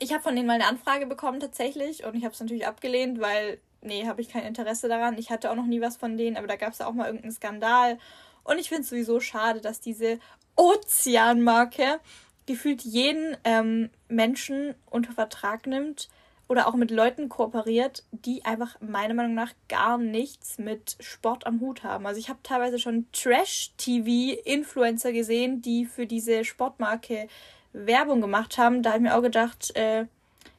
ich 0.00 0.12
habe 0.12 0.22
von 0.22 0.34
denen 0.34 0.46
mal 0.46 0.54
eine 0.54 0.66
Anfrage 0.66 1.06
bekommen 1.06 1.40
tatsächlich 1.40 2.04
und 2.04 2.14
ich 2.14 2.24
habe 2.24 2.34
es 2.34 2.40
natürlich 2.40 2.66
abgelehnt, 2.66 3.20
weil, 3.20 3.60
nee, 3.80 4.06
habe 4.06 4.20
ich 4.20 4.28
kein 4.28 4.44
Interesse 4.44 4.88
daran. 4.88 5.16
Ich 5.18 5.30
hatte 5.30 5.50
auch 5.50 5.56
noch 5.56 5.66
nie 5.66 5.80
was 5.80 5.96
von 5.96 6.16
denen, 6.16 6.36
aber 6.36 6.48
da 6.48 6.56
gab 6.56 6.72
es 6.72 6.80
ja 6.80 6.86
auch 6.86 6.92
mal 6.92 7.06
irgendeinen 7.06 7.32
Skandal. 7.32 7.98
Und 8.42 8.58
ich 8.58 8.68
finde 8.68 8.82
es 8.82 8.90
sowieso 8.90 9.20
schade, 9.20 9.60
dass 9.60 9.80
diese 9.80 10.18
Ozean-Marke 10.56 12.00
gefühlt 12.46 12.82
jeden 12.82 13.36
ähm, 13.44 13.90
Menschen 14.08 14.74
unter 14.90 15.12
Vertrag 15.12 15.66
nimmt, 15.66 16.08
oder 16.48 16.66
auch 16.66 16.74
mit 16.74 16.90
Leuten 16.90 17.28
kooperiert, 17.28 18.04
die 18.12 18.44
einfach 18.44 18.80
meiner 18.80 19.14
Meinung 19.14 19.34
nach 19.34 19.52
gar 19.68 19.98
nichts 19.98 20.58
mit 20.58 20.96
Sport 21.00 21.46
am 21.46 21.60
Hut 21.60 21.84
haben. 21.84 22.06
Also 22.06 22.20
ich 22.20 22.28
habe 22.28 22.40
teilweise 22.42 22.78
schon 22.78 23.06
Trash-TV-Influencer 23.12 25.12
gesehen, 25.12 25.62
die 25.62 25.86
für 25.86 26.06
diese 26.06 26.44
Sportmarke 26.44 27.28
Werbung 27.72 28.20
gemacht 28.20 28.58
haben. 28.58 28.82
Da 28.82 28.90
habe 28.90 28.98
ich 28.98 29.04
mir 29.04 29.16
auch 29.16 29.22
gedacht, 29.22 29.74
äh, 29.76 30.06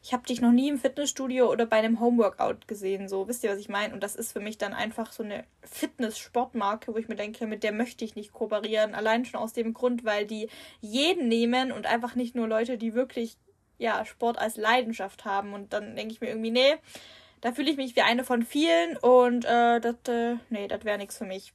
ich 0.05 0.13
habe 0.13 0.27
dich 0.27 0.39
noch 0.39 0.51
nie 0.51 0.69
im 0.69 0.77
Fitnessstudio 0.77 1.51
oder 1.51 1.65
bei 1.65 1.77
einem 1.77 1.99
Homeworkout 1.99 2.67
gesehen. 2.67 3.09
So, 3.09 3.27
wisst 3.27 3.43
ihr, 3.43 3.49
was 3.49 3.57
ich 3.57 3.69
meine? 3.69 3.91
Und 3.91 4.03
das 4.03 4.15
ist 4.15 4.33
für 4.33 4.39
mich 4.39 4.59
dann 4.59 4.73
einfach 4.73 5.11
so 5.11 5.23
eine 5.23 5.45
Fitness-Sportmarke, 5.63 6.93
wo 6.93 6.97
ich 6.97 7.07
mir 7.07 7.15
denke, 7.15 7.47
mit 7.47 7.63
der 7.63 7.71
möchte 7.71 8.05
ich 8.05 8.15
nicht 8.15 8.31
kooperieren. 8.31 8.93
Allein 8.93 9.25
schon 9.25 9.39
aus 9.39 9.53
dem 9.53 9.73
Grund, 9.73 10.05
weil 10.05 10.27
die 10.27 10.47
jeden 10.79 11.27
nehmen 11.27 11.71
und 11.71 11.87
einfach 11.87 12.13
nicht 12.13 12.35
nur 12.35 12.47
Leute, 12.47 12.77
die 12.77 12.93
wirklich 12.93 13.37
ja, 13.77 14.05
Sport 14.05 14.37
als 14.37 14.57
Leidenschaft 14.57 15.25
haben. 15.25 15.53
Und 15.53 15.73
dann 15.73 15.95
denke 15.95 16.13
ich 16.13 16.21
mir 16.21 16.27
irgendwie, 16.27 16.51
nee, 16.51 16.75
da 17.41 17.51
fühle 17.51 17.69
ich 17.69 17.77
mich 17.77 17.95
wie 17.95 18.01
eine 18.01 18.23
von 18.23 18.43
vielen 18.43 18.97
und 18.97 19.45
äh, 19.45 19.79
das, 19.79 19.95
äh, 20.07 20.37
nee, 20.49 20.67
das 20.67 20.83
wäre 20.83 20.97
nichts 20.97 21.17
für 21.17 21.25
mich. 21.25 21.53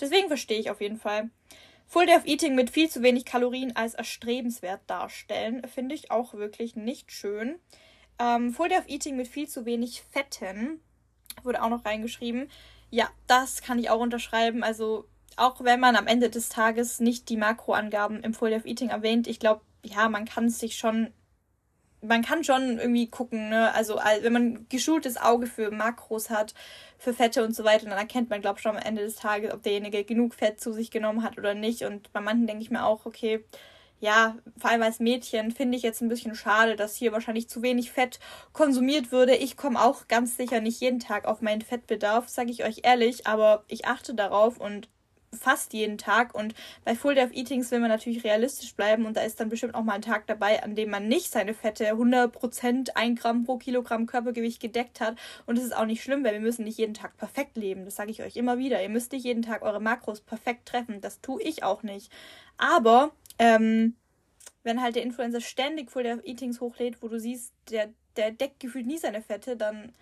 Deswegen 0.00 0.28
verstehe 0.28 0.60
ich 0.60 0.70
auf 0.70 0.80
jeden 0.80 0.98
Fall. 0.98 1.30
Full 1.88 2.06
Day 2.06 2.16
of 2.16 2.26
Eating 2.26 2.54
mit 2.54 2.70
viel 2.70 2.88
zu 2.88 3.02
wenig 3.02 3.24
Kalorien 3.24 3.74
als 3.74 3.94
erstrebenswert 3.94 4.80
darstellen, 4.86 5.66
finde 5.66 5.94
ich 5.94 6.10
auch 6.10 6.34
wirklich 6.34 6.76
nicht 6.76 7.12
schön. 7.12 7.58
Ähm, 8.18 8.52
Full 8.52 8.68
Day 8.68 8.78
of 8.78 8.88
Eating 8.88 9.16
mit 9.16 9.28
viel 9.28 9.48
zu 9.48 9.64
wenig 9.64 10.02
Fetten 10.10 10.80
wurde 11.42 11.62
auch 11.62 11.68
noch 11.68 11.84
reingeschrieben. 11.84 12.50
Ja, 12.90 13.08
das 13.26 13.62
kann 13.62 13.78
ich 13.78 13.90
auch 13.90 14.00
unterschreiben. 14.00 14.62
Also 14.62 15.06
auch 15.36 15.62
wenn 15.62 15.80
man 15.80 15.96
am 15.96 16.06
Ende 16.06 16.30
des 16.30 16.48
Tages 16.48 17.00
nicht 17.00 17.28
die 17.28 17.36
Makroangaben 17.36 18.22
im 18.22 18.34
Full 18.34 18.50
Day 18.50 18.58
of 18.58 18.66
Eating 18.66 18.88
erwähnt, 18.88 19.26
ich 19.26 19.38
glaube, 19.38 19.60
ja, 19.86 20.08
man 20.08 20.24
kann 20.24 20.48
sich 20.48 20.76
schon, 20.76 21.12
man 22.02 22.22
kann 22.22 22.44
schon 22.44 22.78
irgendwie 22.78 23.08
gucken, 23.08 23.48
ne? 23.48 23.72
Also 23.74 23.96
wenn 23.96 24.32
man 24.32 24.68
geschultes 24.68 25.16
Auge 25.16 25.46
für 25.46 25.70
Makros 25.70 26.30
hat, 26.30 26.54
für 26.98 27.12
Fette 27.14 27.44
und 27.44 27.54
so 27.54 27.64
weiter, 27.64 27.86
dann 27.86 27.98
erkennt 27.98 28.30
man, 28.30 28.40
glaube 28.40 28.58
ich, 28.58 28.62
schon 28.62 28.76
am 28.76 28.82
Ende 28.82 29.02
des 29.02 29.16
Tages, 29.16 29.52
ob 29.52 29.62
derjenige 29.62 30.04
genug 30.04 30.34
Fett 30.34 30.60
zu 30.60 30.72
sich 30.72 30.90
genommen 30.90 31.22
hat 31.22 31.38
oder 31.38 31.54
nicht. 31.54 31.82
Und 31.82 32.12
bei 32.12 32.20
manchen 32.20 32.46
denke 32.46 32.62
ich 32.62 32.70
mir 32.70 32.84
auch, 32.84 33.06
okay, 33.06 33.44
ja, 33.98 34.36
vor 34.58 34.70
allem 34.70 34.82
als 34.82 35.00
Mädchen 35.00 35.52
finde 35.52 35.76
ich 35.76 35.82
jetzt 35.82 36.02
ein 36.02 36.08
bisschen 36.08 36.34
schade, 36.34 36.76
dass 36.76 36.96
hier 36.96 37.12
wahrscheinlich 37.12 37.48
zu 37.48 37.62
wenig 37.62 37.90
Fett 37.92 38.20
konsumiert 38.52 39.10
würde. 39.10 39.34
Ich 39.34 39.56
komme 39.56 39.82
auch 39.82 40.06
ganz 40.06 40.36
sicher 40.36 40.60
nicht 40.60 40.80
jeden 40.82 41.00
Tag 41.00 41.24
auf 41.24 41.40
meinen 41.40 41.62
Fettbedarf, 41.62 42.28
sage 42.28 42.50
ich 42.50 42.64
euch 42.64 42.80
ehrlich, 42.82 43.26
aber 43.26 43.64
ich 43.68 43.86
achte 43.86 44.14
darauf 44.14 44.58
und 44.58 44.90
fast 45.36 45.72
jeden 45.72 45.98
Tag. 45.98 46.34
Und 46.34 46.54
bei 46.84 46.94
Full 46.94 47.14
Day 47.14 47.24
of 47.24 47.32
Eatings 47.32 47.70
will 47.70 47.80
man 47.80 47.88
natürlich 47.88 48.24
realistisch 48.24 48.74
bleiben 48.74 49.06
und 49.06 49.16
da 49.16 49.22
ist 49.22 49.40
dann 49.40 49.48
bestimmt 49.48 49.74
auch 49.74 49.82
mal 49.82 49.94
ein 49.94 50.02
Tag 50.02 50.26
dabei, 50.26 50.62
an 50.62 50.74
dem 50.74 50.90
man 50.90 51.08
nicht 51.08 51.30
seine 51.30 51.54
Fette 51.54 51.92
100% 51.92 52.90
1 52.94 53.20
Gramm 53.20 53.44
pro 53.44 53.58
Kilogramm 53.58 54.06
Körpergewicht 54.06 54.60
gedeckt 54.60 55.00
hat. 55.00 55.16
Und 55.46 55.58
das 55.58 55.64
ist 55.64 55.76
auch 55.76 55.86
nicht 55.86 56.02
schlimm, 56.02 56.24
weil 56.24 56.32
wir 56.32 56.40
müssen 56.40 56.64
nicht 56.64 56.78
jeden 56.78 56.94
Tag 56.94 57.16
perfekt 57.16 57.56
leben. 57.56 57.84
Das 57.84 57.96
sage 57.96 58.10
ich 58.10 58.22
euch 58.22 58.36
immer 58.36 58.58
wieder. 58.58 58.82
Ihr 58.82 58.88
müsst 58.88 59.12
nicht 59.12 59.24
jeden 59.24 59.42
Tag 59.42 59.62
eure 59.62 59.80
Makros 59.80 60.20
perfekt 60.20 60.66
treffen. 60.66 61.00
Das 61.00 61.20
tue 61.20 61.42
ich 61.42 61.62
auch 61.62 61.82
nicht. 61.82 62.10
Aber, 62.58 63.12
ähm, 63.38 63.94
wenn 64.62 64.82
halt 64.82 64.96
der 64.96 65.02
Influencer 65.02 65.40
ständig 65.40 65.90
Full 65.90 66.02
Day 66.02 66.14
of 66.14 66.24
Eatings 66.24 66.60
hochlädt, 66.60 67.00
wo 67.00 67.08
du 67.08 67.20
siehst, 67.20 67.52
der, 67.70 67.90
der 68.16 68.32
deckt 68.32 68.60
gefühlt 68.60 68.86
nie 68.86 68.98
seine 68.98 69.22
Fette, 69.22 69.56
dann 69.56 69.92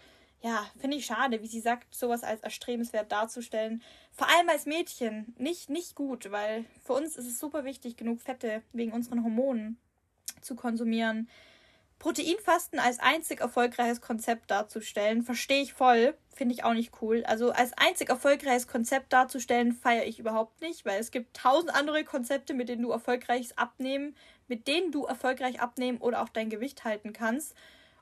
ja, 0.45 0.67
finde 0.79 0.99
ich 0.99 1.07
schade, 1.07 1.41
wie 1.41 1.47
sie 1.47 1.61
sagt, 1.61 1.95
sowas 1.95 2.23
als 2.23 2.43
erstrebenswert 2.43 3.11
darzustellen. 3.11 3.83
Vor 4.13 4.29
allem 4.29 4.51
als 4.51 4.67
Mädchen. 4.67 5.35
Nicht, 5.39 5.71
nicht 5.71 5.95
gut, 5.95 6.31
weil 6.31 6.67
für 6.85 6.93
uns 6.93 7.17
ist 7.17 7.27
es 7.27 7.39
super 7.39 7.65
wichtig, 7.65 7.97
genug 7.97 8.21
Fette 8.21 8.63
wegen 8.75 8.93
unseren 8.93 9.25
Hormonen 9.25 9.79
zu 10.43 10.55
konsumieren. 10.55 11.31
Proteinfasten 11.99 12.79
als 12.79 12.99
einzig 12.99 13.41
erfolgreiches 13.41 14.03
Konzept 14.03 14.51
darzustellen, 14.51 15.23
verstehe 15.23 15.63
ich 15.63 15.73
voll. 15.73 16.15
Finde 16.35 16.55
ich 16.55 16.63
auch 16.63 16.75
nicht 16.75 16.93
cool. 17.01 17.25
Also 17.25 17.51
als 17.53 17.73
einzig 17.79 18.11
erfolgreiches 18.11 18.69
Konzept 18.69 19.15
darzustellen, 19.15 19.73
feiere 19.73 20.05
ich 20.05 20.19
überhaupt 20.19 20.61
nicht, 20.61 20.85
weil 20.85 21.01
es 21.01 21.11
gibt 21.11 21.35
tausend 21.35 21.75
andere 21.75 22.05
Konzepte, 22.05 22.53
mit 22.53 22.69
denen 22.69 22.83
du 22.83 22.91
erfolgreich 22.91 23.59
abnehmen, 23.59 24.15
mit 24.47 24.69
denen 24.69 24.93
du 24.93 25.07
erfolgreich 25.07 25.63
abnehmen 25.63 25.97
oder 25.97 26.21
auch 26.21 26.29
dein 26.29 26.51
Gewicht 26.51 26.85
halten 26.85 27.15
kannst. 27.15 27.55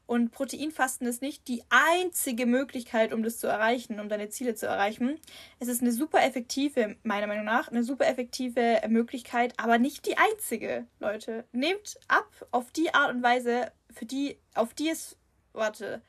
Und 0.07 0.31
Proteinfasten 0.31 1.07
ist 1.07 1.23
nicht 1.23 1.49
die 1.49 1.63
einzige 1.71 2.47
Möglichkeit, 2.47 3.13
um 3.13 3.23
das 3.23 3.39
zu 3.39 3.47
erreichen, 3.47 4.01
um 4.01 4.09
deine 4.09 4.29
Ziele 4.29 4.55
zu 4.55 4.67
erreichen. 4.67 5.19
Es 5.59 5.69
ist 5.69 5.81
eine 5.81 5.93
super 5.93 6.23
effektive, 6.23 6.97
meiner 7.03 7.27
Meinung 7.27 7.45
nach, 7.45 7.69
eine 7.69 7.85
super 7.85 8.07
effektive 8.07 8.81
Möglichkeit, 8.89 9.55
aber 9.59 9.79
nicht 9.79 10.07
die 10.07 10.17
einzige, 10.19 10.87
Leute. 10.99 11.45
Nehmt 11.53 11.99
ab 12.09 12.29
auf 12.51 12.71
die 12.73 12.93
Art 12.95 13.15
und 13.15 13.23
Weise, 13.23 13.73
für 13.91 14.05
die, 14.05 14.39
auf 14.55 14.75
die 14.75 14.91
es, 14.91 15.17
warte, 15.53 16.03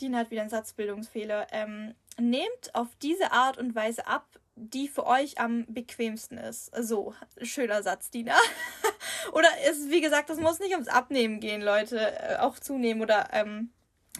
Dina 0.00 0.18
hat 0.18 0.30
wieder 0.30 0.42
einen 0.42 0.50
Satzbildungsfehler. 0.50 1.46
Ähm, 1.52 1.94
nehmt 2.18 2.74
auf 2.74 2.88
diese 3.00 3.32
Art 3.32 3.58
und 3.58 3.74
Weise 3.74 4.06
ab, 4.06 4.26
die 4.56 4.88
für 4.88 5.06
euch 5.06 5.38
am 5.38 5.64
bequemsten 5.68 6.38
ist. 6.38 6.70
So, 6.76 7.14
schöner 7.40 7.82
Satz, 7.82 8.10
Dina. 8.10 8.34
oder 9.32 9.48
ist, 9.70 9.90
wie 9.90 10.00
gesagt, 10.00 10.30
das 10.30 10.38
muss 10.38 10.60
nicht 10.60 10.72
ums 10.72 10.88
Abnehmen 10.88 11.40
gehen, 11.40 11.62
Leute. 11.62 11.98
Äh, 11.98 12.36
auch 12.36 12.58
zunehmen 12.58 13.02
oder 13.02 13.28
ähm, 13.32 13.70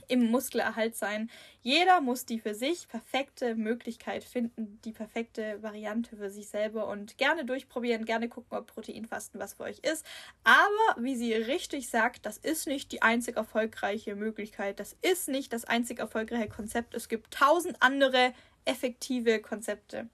im 0.09 0.31
Muskelerhalt 0.31 0.97
sein. 0.97 1.31
Jeder 1.61 2.01
muss 2.01 2.25
die 2.25 2.41
für 2.41 2.55
sich 2.55 2.89
perfekte 2.89 3.55
Möglichkeit 3.55 4.25
finden, 4.25 4.81
die 4.85 4.93
perfekte 4.93 5.63
Variante 5.63 6.17
für 6.17 6.31
sich 6.31 6.49
selber 6.49 6.89
und 6.89 7.19
gerne 7.19 7.45
durchprobieren, 7.45 8.05
gerne 8.05 8.29
gucken, 8.29 8.57
ob 8.57 8.67
Proteinfasten 8.67 9.41
was 9.41 9.55
für 9.55 9.65
euch 9.65 9.79
ist. 9.81 10.05
Aber 10.45 11.03
wie 11.03 11.17
sie 11.17 11.33
richtig 11.35 11.89
sagt, 11.89 12.27
das 12.27 12.39
ist 12.39 12.67
nicht 12.67 12.91
die 12.93 13.03
einzig 13.03 13.37
erfolgreiche 13.37 14.15
Möglichkeit. 14.17 14.81
Das 14.81 14.97
ist 15.03 15.29
nicht 15.29 15.53
das 15.53 15.65
einzig 15.65 15.99
erfolgreiche 15.99 16.49
Konzept. 16.49 16.95
Es 16.95 17.09
gibt 17.09 17.33
tausend 17.33 17.77
andere 17.81 18.33
effektive 18.65 19.41
Konzepte. 19.41 20.09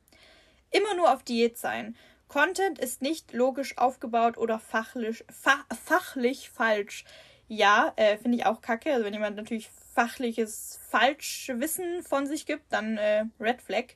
Immer 0.71 0.95
nur 0.95 1.13
auf 1.13 1.23
Diät 1.23 1.57
sein. 1.57 1.97
Content 2.29 2.79
ist 2.79 3.03
nicht 3.03 3.33
logisch 3.33 3.79
aufgebaut 3.79 4.37
oder 4.39 4.59
fachlich, 4.59 5.25
fa 5.31 5.65
fachlich 5.85 6.51
falsch. 6.51 7.05
Ja, 7.49 7.93
äh, 7.97 8.19
finde 8.19 8.39
ich 8.39 8.47
auch 8.47 8.61
kacke. 8.61 8.93
Also 8.93 9.05
wenn 9.05 9.15
jemand 9.15 9.37
natürlich 9.37 9.71
fachliches 9.95 10.79
Falschwissen 10.91 12.03
von 12.03 12.27
sich 12.27 12.47
gibt, 12.47 12.73
dann 12.73 12.99
äh, 12.99 13.25
Red 13.41 13.63
Flag. 13.63 13.95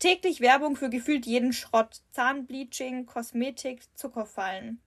Täglich 0.00 0.40
Werbung 0.40 0.76
für 0.76 0.90
gefühlt 0.90 1.26
jeden 1.26 1.52
Schrott. 1.52 2.02
Zahnbleaching, 2.10 3.06
Kosmetik, 3.06 3.82
Zuckerfallen. 3.94 4.80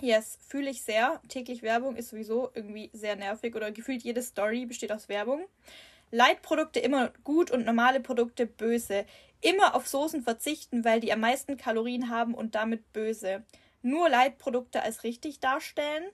Yes, 0.00 0.38
fühle 0.46 0.70
ich 0.70 0.82
sehr. 0.82 1.20
Täglich 1.28 1.62
Werbung 1.62 1.96
ist 1.96 2.10
sowieso 2.10 2.50
irgendwie 2.54 2.90
sehr 2.92 3.16
nervig 3.16 3.54
oder 3.54 3.70
gefühlt 3.70 4.02
jede 4.02 4.22
Story 4.22 4.66
besteht 4.66 4.92
aus 4.92 5.08
Werbung. 5.08 5.46
Leitprodukte 6.10 6.80
immer 6.80 7.12
gut 7.22 7.50
und 7.50 7.64
normale 7.64 8.00
Produkte 8.00 8.46
böse. 8.46 9.04
Immer 9.40 9.74
auf 9.74 9.88
Soßen 9.88 10.22
verzichten, 10.22 10.84
weil 10.84 11.00
die 11.00 11.12
am 11.12 11.20
meisten 11.20 11.56
Kalorien 11.56 12.10
haben 12.10 12.34
und 12.34 12.54
damit 12.54 12.92
böse. 12.92 13.44
Nur 13.82 14.08
Leitprodukte 14.08 14.82
als 14.82 15.04
richtig 15.04 15.40
darstellen. 15.40 16.04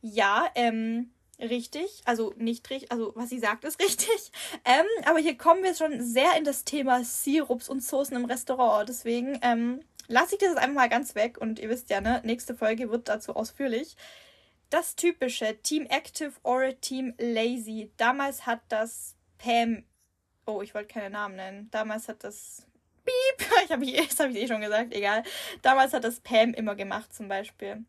Ja, 0.00 0.46
ähm, 0.54 1.10
richtig. 1.38 2.02
Also 2.04 2.34
nicht 2.36 2.68
richtig, 2.70 2.90
also 2.90 3.12
was 3.14 3.30
sie 3.30 3.38
sagt, 3.38 3.64
ist 3.64 3.80
richtig. 3.82 4.32
Ähm, 4.64 4.86
aber 5.04 5.18
hier 5.18 5.36
kommen 5.36 5.62
wir 5.62 5.74
schon 5.74 6.02
sehr 6.02 6.36
in 6.36 6.44
das 6.44 6.64
Thema 6.64 7.04
Sirups 7.04 7.68
und 7.68 7.82
Soßen 7.82 8.16
im 8.16 8.24
Restaurant. 8.24 8.88
Deswegen 8.88 9.38
ähm, 9.42 9.80
lasse 10.08 10.36
ich 10.36 10.40
das 10.40 10.56
einfach 10.56 10.74
mal 10.74 10.88
ganz 10.88 11.14
weg. 11.14 11.38
Und 11.38 11.58
ihr 11.58 11.68
wisst 11.68 11.90
ja, 11.90 12.00
ne, 12.00 12.22
nächste 12.24 12.54
Folge 12.54 12.90
wird 12.90 13.08
dazu 13.08 13.36
ausführlich. 13.36 13.96
Das 14.70 14.96
typische 14.96 15.60
Team 15.62 15.86
Active 15.86 16.32
or 16.42 16.80
Team 16.80 17.14
Lazy. 17.18 17.92
Damals 17.96 18.46
hat 18.46 18.60
das 18.68 19.14
Pam 19.38 19.84
Oh, 20.46 20.62
ich 20.62 20.74
wollte 20.74 20.92
keine 20.92 21.10
Namen 21.10 21.36
nennen. 21.36 21.68
Damals 21.70 22.08
hat 22.08 22.24
das. 22.24 22.66
Piep! 23.04 23.48
Ich 23.64 23.72
hab 23.72 23.80
ich, 23.80 24.08
das 24.08 24.20
habe 24.20 24.30
ich 24.30 24.36
eh 24.36 24.48
schon 24.48 24.60
gesagt, 24.60 24.92
egal. 24.92 25.22
Damals 25.62 25.92
hat 25.94 26.04
das 26.04 26.20
Pam 26.20 26.52
immer 26.52 26.74
gemacht, 26.74 27.14
zum 27.14 27.28
Beispiel. 27.28 27.84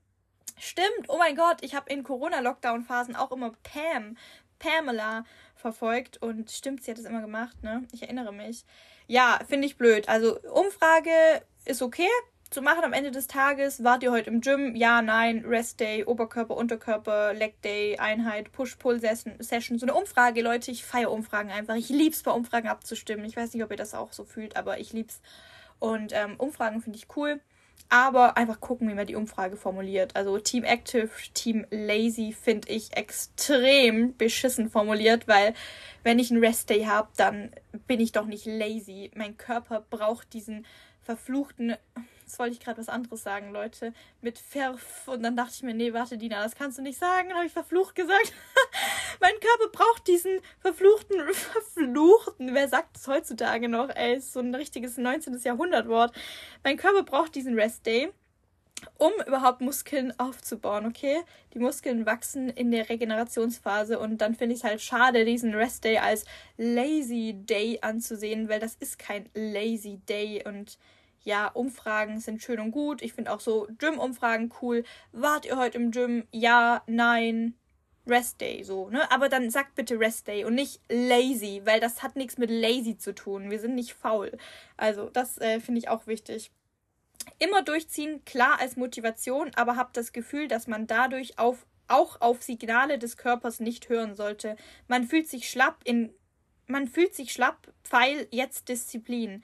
Stimmt, 0.58 1.10
oh 1.10 1.18
mein 1.18 1.36
Gott, 1.36 1.58
ich 1.62 1.76
habe 1.76 1.91
in 1.91 2.03
Corona-Lockdown-Phasen 2.03 3.16
auch 3.16 3.32
immer 3.32 3.51
Pam, 3.64 4.16
Pamela 4.58 5.26
verfolgt 5.56 6.18
und 6.22 6.49
stimmt, 6.49 6.84
sie 6.84 6.91
hat 6.91 6.97
das 6.97 7.06
immer 7.06 7.22
gemacht, 7.22 7.62
ne? 7.62 7.86
Ich 7.91 8.03
erinnere 8.03 8.32
mich. 8.32 8.64
Ja, 9.08 9.39
finde 9.47 9.68
ich 9.68 9.78
blöd. 9.78 10.08
Also 10.08 10.39
Umfrage 10.41 11.12
ist 11.66 11.82
okay, 11.82 12.10
zu 12.49 12.61
machen 12.61 12.83
am 12.83 12.93
Ende 12.93 13.11
des 13.11 13.27
Tages. 13.27 13.83
Wart 13.83 14.03
ihr 14.03 14.11
heute 14.11 14.29
im 14.29 14.41
Gym? 14.41 14.75
Ja, 14.75 15.01
nein, 15.01 15.43
Rest 15.45 15.79
Day, 15.79 16.05
Oberkörper, 16.05 16.55
Unterkörper, 16.55 17.33
Leg 17.33 17.61
Day, 17.61 17.97
Einheit, 17.97 18.51
Push-Pull-Session. 18.51 19.79
So 19.79 19.85
eine 19.85 19.93
Umfrage, 19.93 20.41
Leute. 20.41 20.71
Ich 20.71 20.85
feiere 20.85 21.11
Umfragen 21.11 21.49
einfach. 21.49 21.75
Ich 21.75 21.89
lieb's 21.89 22.23
bei 22.23 22.31
Umfragen 22.31 22.67
abzustimmen. 22.67 23.25
Ich 23.25 23.35
weiß 23.35 23.53
nicht, 23.53 23.63
ob 23.63 23.71
ihr 23.71 23.77
das 23.77 23.93
auch 23.93 24.13
so 24.13 24.23
fühlt, 24.23 24.57
aber 24.57 24.79
ich 24.79 24.93
lieb's. 24.93 25.21
Und 25.79 26.13
ähm, 26.13 26.35
Umfragen 26.37 26.81
finde 26.81 26.97
ich 26.97 27.07
cool. 27.15 27.41
Aber 27.89 28.37
einfach 28.37 28.59
gucken, 28.61 28.89
wie 28.89 28.95
man 28.95 29.05
die 29.05 29.15
Umfrage 29.15 29.57
formuliert. 29.57 30.15
Also 30.15 30.39
Team 30.39 30.63
Active, 30.63 31.09
Team 31.33 31.67
Lazy 31.69 32.33
finde 32.33 32.69
ich 32.69 32.95
extrem 32.97 34.17
beschissen 34.17 34.69
formuliert, 34.69 35.27
weil 35.27 35.53
wenn 36.03 36.17
ich 36.17 36.31
einen 36.31 36.43
Rest 36.43 36.69
Day 36.69 36.85
habe, 36.85 37.09
dann 37.17 37.51
bin 37.85 37.99
ich 37.99 38.11
doch 38.11 38.25
nicht 38.25 38.45
lazy. 38.45 39.11
Mein 39.15 39.37
Körper 39.37 39.85
braucht 39.89 40.33
diesen 40.33 40.65
verfluchten 41.03 41.75
Jetzt 42.26 42.39
wollte 42.39 42.53
ich 42.53 42.59
gerade 42.59 42.80
was 42.80 42.89
anderes 42.89 43.21
sagen, 43.21 43.51
Leute. 43.51 43.93
Mit 44.21 44.39
Verf. 44.39 45.07
Und 45.07 45.21
dann 45.21 45.36
dachte 45.36 45.53
ich 45.53 45.61
mir, 45.61 45.76
nee, 45.76 45.93
warte, 45.93 46.17
Dina, 46.17 46.41
das 46.41 46.55
kannst 46.55 46.80
du 46.80 46.82
nicht 46.82 46.97
sagen. 46.97 47.32
Habe 47.36 47.45
ich 47.45 47.51
verflucht 47.51 47.93
gesagt. 47.93 48.34
mein 49.21 49.34
Körper 49.34 49.71
braucht 49.71 50.07
diesen 50.07 50.39
verfluchten, 50.59 51.21
verfluchten. 51.34 52.55
Wer 52.55 52.67
sagt 52.67 52.97
es 52.97 53.07
heutzutage 53.07 53.69
noch? 53.69 53.89
Ey, 53.89 54.15
ist 54.15 54.34
so 54.34 54.39
ein 54.39 54.55
richtiges 54.55 54.97
19. 54.97 55.38
Jahrhundertwort. 55.43 56.15
Mein 56.63 56.78
Körper 56.78 57.03
braucht 57.03 57.36
diesen 57.36 57.53
Rest 57.53 57.86
Day 57.86 58.11
um 58.97 59.11
überhaupt 59.26 59.61
Muskeln 59.61 60.13
aufzubauen, 60.19 60.86
okay? 60.86 61.21
Die 61.53 61.59
Muskeln 61.59 62.05
wachsen 62.05 62.49
in 62.49 62.71
der 62.71 62.89
Regenerationsphase 62.89 63.99
und 63.99 64.19
dann 64.19 64.36
finde 64.36 64.53
ich 64.53 64.61
es 64.61 64.69
halt 64.69 64.82
schade, 64.82 65.26
diesen 65.26 65.55
Rest 65.55 65.84
Day 65.84 65.97
als 65.97 66.26
Lazy 66.57 67.34
Day 67.36 67.80
anzusehen, 67.82 68.49
weil 68.49 68.59
das 68.59 68.76
ist 68.76 68.99
kein 68.99 69.30
Lazy 69.34 69.99
Day 70.07 70.43
und 70.45 70.78
ja, 71.26 71.47
Umfragen 71.47 72.19
sind 72.19 72.41
schön 72.41 72.59
und 72.59 72.71
gut. 72.71 73.01
Ich 73.01 73.13
finde 73.13 73.34
auch 73.34 73.39
so 73.39 73.67
Gym-Umfragen 73.80 74.53
cool. 74.61 74.84
Wart 75.11 75.45
ihr 75.45 75.57
heute 75.57 75.78
im 75.80 75.91
Gym? 75.91 76.28
Ja, 76.32 76.84
nein. 76.88 77.55
Rest 78.07 78.39
Day, 78.39 78.63
so, 78.63 78.89
ne? 78.91 79.11
Aber 79.11 79.30
dann 79.30 79.49
sagt 79.49 79.73
bitte 79.73 79.99
Rest 79.99 80.28
Day 80.28 80.45
und 80.45 80.53
nicht 80.53 80.80
lazy, 80.88 81.63
weil 81.65 81.80
das 81.80 82.03
hat 82.03 82.15
nichts 82.15 82.38
mit 82.38 82.51
lazy 82.51 82.99
zu 82.99 83.15
tun. 83.15 83.49
Wir 83.49 83.59
sind 83.59 83.73
nicht 83.73 83.95
faul. 83.95 84.38
Also, 84.78 85.09
das 85.09 85.39
äh, 85.39 85.59
finde 85.59 85.80
ich 85.80 85.89
auch 85.89 86.05
wichtig. 86.05 86.51
Immer 87.39 87.63
durchziehen, 87.63 88.23
klar 88.23 88.59
als 88.59 88.76
Motivation, 88.76 89.49
aber 89.55 89.76
habt 89.78 89.97
das 89.97 90.13
Gefühl, 90.13 90.47
dass 90.47 90.67
man 90.67 90.86
dadurch 90.86 91.39
auf, 91.39 91.65
auch 91.88 92.21
auf 92.21 92.43
Signale 92.43 92.99
des 92.99 93.17
Körpers 93.17 93.59
nicht 93.59 93.89
hören 93.89 94.13
sollte. 94.13 94.55
Man 94.88 95.05
fühlt 95.05 95.28
sich 95.28 95.49
schlapp 95.49 95.80
in, 95.84 96.13
man 96.67 96.88
fühlt 96.88 97.15
sich 97.15 97.34
schlapp, 97.34 97.73
Pfeil, 97.84 98.28
jetzt 98.30 98.69
Disziplin 98.69 99.43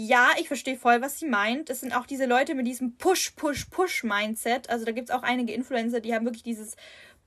ja, 0.00 0.28
ich 0.38 0.46
verstehe 0.46 0.76
voll, 0.76 1.02
was 1.02 1.18
sie 1.18 1.26
meint. 1.26 1.70
Es 1.70 1.80
sind 1.80 1.92
auch 1.92 2.06
diese 2.06 2.26
Leute 2.26 2.54
mit 2.54 2.68
diesem 2.68 2.94
Push, 2.94 3.32
Push, 3.32 3.64
Push-Mindset. 3.64 4.70
Also 4.70 4.84
da 4.84 4.92
gibt 4.92 5.08
es 5.08 5.14
auch 5.14 5.24
einige 5.24 5.52
Influencer, 5.52 5.98
die 5.98 6.14
haben 6.14 6.24
wirklich 6.24 6.44
dieses 6.44 6.76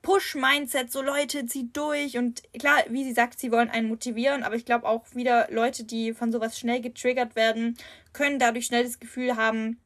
Push-Mindset, 0.04 0.90
so 0.90 1.02
Leute, 1.02 1.46
zieht 1.46 1.76
durch. 1.76 2.18
Und 2.18 2.44
klar, 2.58 2.78
wie 2.88 3.04
sie 3.04 3.12
sagt, 3.12 3.40
sie 3.40 3.52
wollen 3.52 3.70
einen 3.70 3.90
motivieren, 3.90 4.44
aber 4.44 4.56
ich 4.56 4.64
glaube 4.64 4.88
auch 4.88 5.04
wieder 5.14 5.50
Leute, 5.52 5.84
die 5.84 6.14
von 6.14 6.32
sowas 6.32 6.58
schnell 6.58 6.80
getriggert 6.80 7.36
werden, 7.36 7.78
können 8.14 8.40
dadurch 8.40 8.68
schnell 8.68 8.86
das 8.86 9.02
Gefühl 9.02 9.36
haben, 9.36 9.78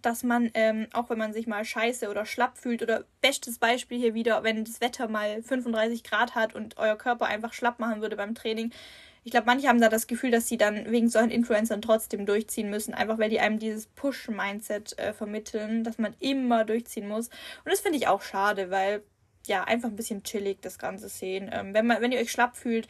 dass 0.00 0.22
man, 0.22 0.52
ähm, 0.54 0.86
auch 0.92 1.10
wenn 1.10 1.18
man 1.18 1.32
sich 1.32 1.48
mal 1.48 1.64
scheiße 1.64 2.08
oder 2.08 2.24
schlapp 2.24 2.56
fühlt, 2.56 2.84
oder 2.84 3.02
bestes 3.20 3.58
Beispiel 3.58 3.98
hier 3.98 4.14
wieder, 4.14 4.44
wenn 4.44 4.64
das 4.64 4.80
Wetter 4.80 5.08
mal 5.08 5.42
35 5.42 6.04
Grad 6.04 6.36
hat 6.36 6.54
und 6.54 6.76
euer 6.76 6.96
Körper 6.96 7.26
einfach 7.26 7.52
schlapp 7.52 7.80
machen 7.80 8.00
würde 8.00 8.14
beim 8.14 8.36
Training, 8.36 8.70
ich 9.24 9.30
glaube, 9.30 9.46
manche 9.46 9.68
haben 9.68 9.80
da 9.80 9.88
das 9.88 10.06
Gefühl, 10.06 10.30
dass 10.30 10.48
sie 10.48 10.56
dann 10.56 10.90
wegen 10.90 11.08
solchen 11.08 11.30
Influencern 11.30 11.82
trotzdem 11.82 12.26
durchziehen 12.26 12.70
müssen, 12.70 12.94
einfach 12.94 13.18
weil 13.18 13.30
die 13.30 13.40
einem 13.40 13.58
dieses 13.58 13.86
Push-Mindset 13.86 14.98
äh, 14.98 15.12
vermitteln, 15.12 15.84
dass 15.84 15.98
man 15.98 16.14
immer 16.20 16.64
durchziehen 16.64 17.08
muss. 17.08 17.28
Und 17.64 17.70
das 17.70 17.80
finde 17.80 17.98
ich 17.98 18.08
auch 18.08 18.22
schade, 18.22 18.70
weil 18.70 19.02
ja, 19.46 19.64
einfach 19.64 19.88
ein 19.88 19.96
bisschen 19.96 20.22
chillig 20.22 20.58
das 20.60 20.78
Ganze 20.78 21.08
sehen. 21.08 21.50
Ähm, 21.52 21.74
wenn, 21.74 21.86
man, 21.86 22.00
wenn 22.00 22.12
ihr 22.12 22.20
euch 22.20 22.30
schlapp 22.30 22.56
fühlt, 22.56 22.86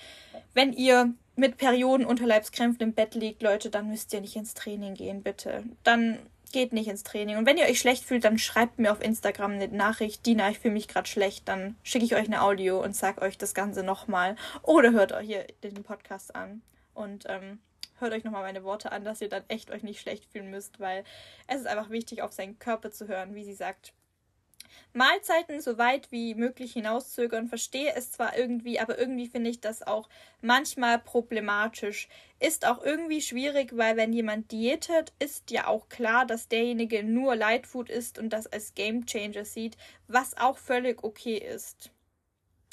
wenn 0.54 0.72
ihr 0.72 1.14
mit 1.36 1.56
Periodenunterleibskrämpfen 1.56 2.82
im 2.82 2.94
Bett 2.94 3.14
liegt, 3.14 3.42
Leute, 3.42 3.70
dann 3.70 3.88
müsst 3.88 4.12
ihr 4.12 4.20
nicht 4.20 4.36
ins 4.36 4.54
Training 4.54 4.94
gehen, 4.94 5.22
bitte. 5.22 5.62
Dann 5.84 6.18
geht 6.52 6.72
nicht 6.72 6.88
ins 6.88 7.02
Training. 7.02 7.36
Und 7.36 7.46
wenn 7.46 7.56
ihr 7.56 7.66
euch 7.66 7.78
schlecht 7.78 8.04
fühlt, 8.04 8.24
dann 8.24 8.38
schreibt 8.38 8.78
mir 8.78 8.92
auf 8.92 9.02
Instagram 9.02 9.52
eine 9.52 9.68
Nachricht, 9.68 10.26
Dina, 10.26 10.50
ich 10.50 10.58
fühle 10.58 10.74
mich 10.74 10.88
gerade 10.88 11.08
schlecht. 11.08 11.48
Dann 11.48 11.76
schicke 11.82 12.04
ich 12.04 12.14
euch 12.14 12.26
eine 12.26 12.42
Audio 12.42 12.82
und 12.82 12.96
sag 12.96 13.20
euch 13.22 13.38
das 13.38 13.54
Ganze 13.54 13.82
nochmal. 13.82 14.36
Oder 14.62 14.92
hört 14.92 15.12
euch 15.12 15.26
hier 15.26 15.46
den 15.62 15.82
Podcast 15.82 16.34
an 16.34 16.62
und 16.94 17.24
ähm, 17.28 17.60
hört 18.00 18.12
euch 18.12 18.24
nochmal 18.24 18.42
meine 18.42 18.64
Worte 18.64 18.92
an, 18.92 19.04
dass 19.04 19.20
ihr 19.20 19.28
dann 19.28 19.44
echt 19.48 19.70
euch 19.70 19.82
nicht 19.82 20.00
schlecht 20.00 20.24
fühlen 20.26 20.50
müsst, 20.50 20.80
weil 20.80 21.04
es 21.46 21.60
ist 21.60 21.66
einfach 21.66 21.90
wichtig, 21.90 22.22
auf 22.22 22.32
seinen 22.32 22.58
Körper 22.58 22.90
zu 22.90 23.08
hören, 23.08 23.34
wie 23.34 23.44
sie 23.44 23.54
sagt. 23.54 23.92
Mahlzeiten 24.92 25.60
so 25.60 25.78
weit 25.78 26.10
wie 26.10 26.34
möglich 26.34 26.72
hinauszögern, 26.72 27.48
verstehe 27.48 27.94
es 27.94 28.12
zwar 28.12 28.36
irgendwie, 28.36 28.80
aber 28.80 28.98
irgendwie 28.98 29.28
finde 29.28 29.50
ich 29.50 29.60
das 29.60 29.86
auch 29.86 30.08
manchmal 30.40 30.98
problematisch. 30.98 32.08
Ist 32.40 32.66
auch 32.66 32.82
irgendwie 32.82 33.20
schwierig, 33.20 33.76
weil 33.76 33.96
wenn 33.96 34.12
jemand 34.12 34.52
diätet, 34.52 35.12
ist 35.18 35.50
ja 35.50 35.66
auch 35.66 35.88
klar, 35.88 36.26
dass 36.26 36.48
derjenige 36.48 37.02
nur 37.02 37.36
Lightfood 37.36 37.90
isst 37.90 38.18
und 38.18 38.30
das 38.32 38.46
als 38.46 38.74
Game 38.74 39.06
Changer 39.06 39.44
sieht, 39.44 39.76
was 40.06 40.36
auch 40.36 40.58
völlig 40.58 41.02
okay 41.02 41.36
ist. 41.38 41.90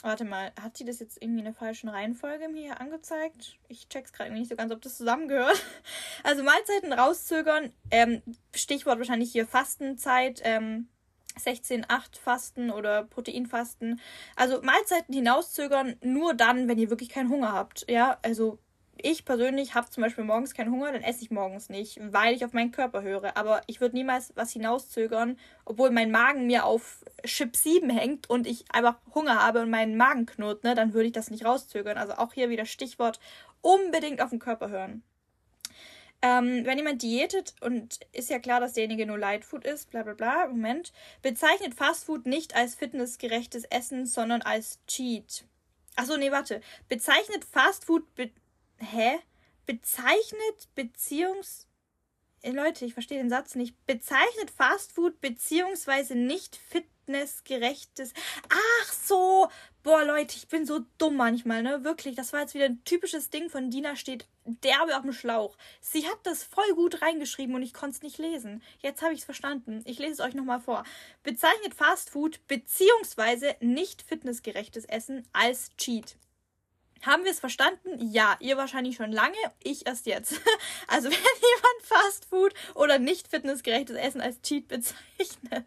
Warte 0.06 0.24
mal, 0.24 0.52
hat 0.62 0.78
sie 0.78 0.86
das 0.86 1.00
jetzt 1.00 1.20
irgendwie 1.20 1.40
in 1.40 1.46
der 1.46 1.54
falschen 1.56 1.90
Reihenfolge 1.90 2.48
mir 2.48 2.62
hier 2.62 2.80
angezeigt? 2.80 3.58
Ich 3.70 3.90
check's 3.90 4.14
gerade 4.14 4.32
nicht 4.32 4.50
so 4.50 4.56
ganz, 4.56 4.72
ob 4.72 4.80
das 4.84 4.98
zusammengehört. 4.98 5.60
Also 6.24 6.44
Mahlzeiten 6.44 6.94
rauszögern, 6.94 7.72
ähm, 7.90 8.22
Stichwort 8.54 9.00
wahrscheinlich 9.00 9.32
hier 9.32 9.48
Fastenzeit, 9.48 10.42
ähm, 10.44 10.90
16-8 11.38 12.20
Fasten 12.20 12.72
oder 12.72 13.04
Proteinfasten. 13.04 14.00
Also 14.36 14.62
Mahlzeiten 14.62 15.14
hinauszögern 15.14 15.96
nur 16.02 16.34
dann, 16.34 16.68
wenn 16.68 16.78
ihr 16.78 16.90
wirklich 16.90 17.10
keinen 17.10 17.30
Hunger 17.30 17.54
habt. 17.54 17.86
Ja, 17.90 18.18
also 18.22 18.60
ich 19.02 19.26
persönlich 19.26 19.76
habe 19.76 19.90
zum 19.90 20.04
Beispiel 20.04 20.24
morgens 20.24 20.54
keinen 20.54 20.72
Hunger, 20.72 20.92
dann 20.92 21.04
esse 21.04 21.22
ich 21.22 21.32
morgens 21.32 21.70
nicht, 21.70 22.00
weil 22.02 22.34
ich 22.34 22.46
auf 22.46 22.54
meinen 22.54 22.72
Körper 22.72 23.02
höre. 23.02 23.36
Aber 23.38 23.62
ich 23.68 23.82
würde 23.82 23.96
niemals 23.96 24.32
was 24.36 24.52
hinauszögern, 24.52 25.38
obwohl 25.66 25.92
mein 25.92 26.12
Magen 26.12 26.48
mir 26.48 26.66
auf 26.66 27.04
Chip 27.26 27.56
7 27.56 27.90
hängt 27.90 28.30
und 28.30 28.48
ich 28.48 28.66
einfach 28.72 28.98
Hunger 29.14 29.42
habe 29.44 29.62
und 29.62 29.70
meinen 29.70 29.98
Magen 29.98 30.26
knurrt, 30.26 30.64
ne, 30.64 30.76
dann 30.76 30.94
würde 30.94 31.08
ich 31.08 31.14
das 31.14 31.30
nicht 31.30 31.46
rauszögern. 31.46 31.98
Also 31.98 32.14
auch 32.14 32.34
hier 32.34 32.50
wieder 32.50 32.66
Stichwort 32.66 33.20
unbedingt 33.62 34.22
auf 34.22 34.30
den 34.30 34.40
Körper 34.40 34.70
hören. 34.70 35.04
Ähm, 36.22 36.66
wenn 36.66 36.78
jemand 36.78 37.02
diätet 37.02 37.54
und 37.62 38.00
ist 38.12 38.30
ja 38.30 38.40
klar, 38.40 38.60
dass 38.60 38.74
derjenige 38.74 39.06
nur 39.06 39.18
Lightfood 39.18 39.66
ist, 39.66 39.92
bla 39.92 40.04
bla 40.04 40.14
bla, 40.14 40.48
Moment, 40.48 40.92
bezeichnet 41.22 41.76
Fastfood 41.76 42.26
nicht 42.26 42.56
als 42.56 42.76
fitnessgerechtes 42.76 43.66
Essen, 43.66 44.06
sondern 44.06 44.42
als 44.42 44.80
Cheat. 44.88 45.46
Achso, 45.96 46.18
nee, 46.18 46.32
warte. 46.32 46.62
Bezeichnet 46.90 47.46
Fastfood. 47.46 48.16
Be 48.16 48.32
hä? 48.80 49.20
Bezeichnet 49.66 50.68
Beziehungs. 50.74 51.68
Leute, 52.44 52.86
ich 52.86 52.94
verstehe 52.94 53.18
den 53.18 53.30
Satz 53.30 53.56
nicht. 53.56 53.76
Bezeichnet 53.86 54.52
Fastfood 54.52 55.20
beziehungsweise 55.22 56.16
nicht 56.16 56.56
fit 56.56 56.86
fitnessgerechtes. 57.06 58.14
Ach 58.50 58.94
so, 58.94 59.48
boah 59.84 60.04
Leute, 60.04 60.36
ich 60.36 60.48
bin 60.48 60.66
so 60.66 60.82
dumm 60.98 61.16
manchmal, 61.16 61.64
ne? 61.64 61.84
Wirklich, 61.84 62.16
das 62.16 62.34
war 62.34 62.42
jetzt 62.42 62.54
wieder 62.54 62.66
ein 62.66 62.84
typisches 62.84 63.30
Ding 63.30 63.50
von 63.50 63.70
Dina 63.70 63.96
steht 63.96 64.28
derbe 64.46 64.96
auf 64.96 65.02
dem 65.02 65.14
Schlauch. 65.14 65.58
Sie 65.82 66.08
hat 66.08 66.20
das 66.24 66.44
voll 66.44 66.74
gut 66.76 67.02
reingeschrieben 67.02 67.56
und 67.56 67.64
ich 67.64 67.74
konnte 67.74 67.96
es 67.96 68.04
nicht 68.04 68.18
lesen. 68.18 68.62
Jetzt 68.80 69.02
habe 69.02 69.14
ich 69.14 69.20
es 69.20 69.26
verstanden. 69.26 69.82
Ich 69.86 70.00
lese 70.00 70.14
es 70.14 70.20
euch 70.20 70.34
nochmal 70.34 70.60
vor. 70.60 70.84
Bezeichnet 71.24 71.74
Fastfood 71.74 72.40
beziehungsweise 72.48 73.56
nicht 73.60 74.02
fitnessgerechtes 74.02 74.86
Essen 74.86 75.28
als 75.34 75.76
Cheat. 75.78 76.16
Haben 77.06 77.24
wir 77.24 77.32
es 77.32 77.40
verstanden? 77.40 78.12
Ja, 78.12 78.36
ihr 78.40 78.58
wahrscheinlich 78.58 78.96
schon 78.96 79.12
lange, 79.12 79.38
ich 79.64 79.86
erst 79.86 80.08
jetzt. 80.08 80.40
Also 80.88 81.10
wenn 81.10 81.18
jemand 81.18 81.82
Fastfood 81.84 82.54
oder 82.74 83.00
nicht 83.00 83.28
fitnessgerechtes 83.28 83.96
Essen 83.96 84.22
als 84.22 84.42
Cheat 84.42 84.68
bezeichnet. 84.68 85.66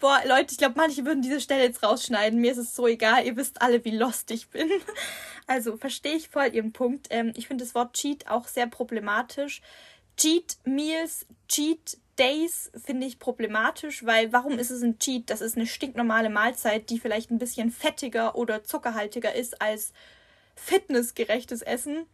Boah, 0.00 0.20
Leute, 0.26 0.52
ich 0.52 0.58
glaube, 0.58 0.74
manche 0.76 1.04
würden 1.04 1.22
diese 1.22 1.40
Stelle 1.40 1.64
jetzt 1.64 1.82
rausschneiden. 1.82 2.40
Mir 2.40 2.52
ist 2.52 2.58
es 2.58 2.74
so 2.74 2.86
egal, 2.86 3.24
ihr 3.24 3.36
wisst 3.36 3.62
alle, 3.62 3.84
wie 3.84 3.96
lost 3.96 4.30
ich 4.30 4.48
bin. 4.48 4.70
Also 5.46 5.76
verstehe 5.76 6.14
ich 6.16 6.30
voll 6.30 6.54
ihren 6.54 6.72
Punkt. 6.72 7.08
Ähm, 7.10 7.34
ich 7.36 7.48
finde 7.48 7.64
das 7.64 7.74
Wort 7.74 7.92
Cheat 7.92 8.28
auch 8.28 8.48
sehr 8.48 8.66
problematisch. 8.66 9.60
Cheat 10.16 10.56
Meals, 10.64 11.26
Cheat 11.48 11.98
Days 12.18 12.70
finde 12.82 13.06
ich 13.06 13.18
problematisch, 13.18 14.06
weil 14.06 14.32
warum 14.32 14.58
ist 14.58 14.70
es 14.70 14.82
ein 14.82 14.98
Cheat? 14.98 15.28
Das 15.28 15.42
ist 15.42 15.56
eine 15.56 15.66
stinknormale 15.66 16.30
Mahlzeit, 16.30 16.88
die 16.88 16.98
vielleicht 16.98 17.30
ein 17.30 17.38
bisschen 17.38 17.70
fettiger 17.70 18.36
oder 18.36 18.64
zuckerhaltiger 18.64 19.34
ist 19.34 19.60
als 19.60 19.92
fitnessgerechtes 20.56 21.62
Essen. 21.62 22.06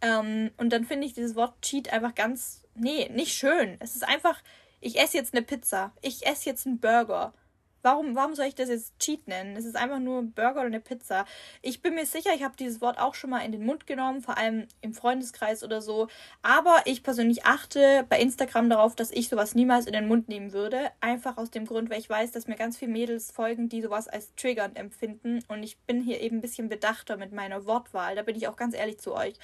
Ähm, 0.00 0.50
und 0.56 0.70
dann 0.70 0.84
finde 0.84 1.06
ich 1.06 1.14
dieses 1.14 1.34
Wort 1.34 1.60
Cheat 1.62 1.92
einfach 1.92 2.14
ganz, 2.14 2.64
nee, 2.74 3.08
nicht 3.08 3.34
schön. 3.34 3.76
Es 3.80 3.96
ist 3.96 4.06
einfach, 4.06 4.42
ich 4.80 4.98
esse 4.98 5.16
jetzt 5.16 5.34
eine 5.34 5.42
Pizza, 5.42 5.92
ich 6.02 6.26
esse 6.26 6.48
jetzt 6.50 6.66
einen 6.66 6.80
Burger. 6.80 7.34
Warum, 7.82 8.14
warum 8.14 8.34
soll 8.36 8.46
ich 8.46 8.54
das 8.54 8.68
jetzt 8.68 8.96
Cheat 9.00 9.26
nennen? 9.26 9.56
Es 9.56 9.64
ist 9.64 9.76
einfach 9.76 9.98
nur 9.98 10.20
ein 10.20 10.32
Burger 10.32 10.60
oder 10.60 10.66
eine 10.66 10.80
Pizza. 10.80 11.24
Ich 11.62 11.82
bin 11.82 11.94
mir 11.94 12.06
sicher, 12.06 12.30
ich 12.32 12.44
habe 12.44 12.54
dieses 12.56 12.80
Wort 12.80 12.98
auch 12.98 13.14
schon 13.14 13.30
mal 13.30 13.40
in 13.40 13.50
den 13.50 13.66
Mund 13.66 13.88
genommen, 13.88 14.22
vor 14.22 14.38
allem 14.38 14.68
im 14.80 14.94
Freundeskreis 14.94 15.64
oder 15.64 15.82
so. 15.82 16.06
Aber 16.42 16.82
ich 16.84 17.02
persönlich 17.02 17.44
achte 17.44 18.06
bei 18.08 18.20
Instagram 18.20 18.70
darauf, 18.70 18.94
dass 18.94 19.10
ich 19.10 19.28
sowas 19.28 19.56
niemals 19.56 19.86
in 19.86 19.94
den 19.94 20.06
Mund 20.06 20.28
nehmen 20.28 20.52
würde. 20.52 20.90
Einfach 21.00 21.36
aus 21.38 21.50
dem 21.50 21.66
Grund, 21.66 21.90
weil 21.90 21.98
ich 21.98 22.08
weiß, 22.08 22.30
dass 22.30 22.46
mir 22.46 22.56
ganz 22.56 22.76
viele 22.76 22.92
Mädels 22.92 23.32
folgen, 23.32 23.68
die 23.68 23.82
sowas 23.82 24.06
als 24.06 24.32
triggernd 24.36 24.78
empfinden. 24.78 25.40
Und 25.48 25.64
ich 25.64 25.76
bin 25.78 26.00
hier 26.00 26.20
eben 26.20 26.36
ein 26.36 26.40
bisschen 26.40 26.68
bedachter 26.68 27.16
mit 27.16 27.32
meiner 27.32 27.66
Wortwahl. 27.66 28.14
Da 28.14 28.22
bin 28.22 28.36
ich 28.36 28.46
auch 28.46 28.56
ganz 28.56 28.74
ehrlich 28.76 28.98
zu 28.98 29.12
euch. 29.12 29.34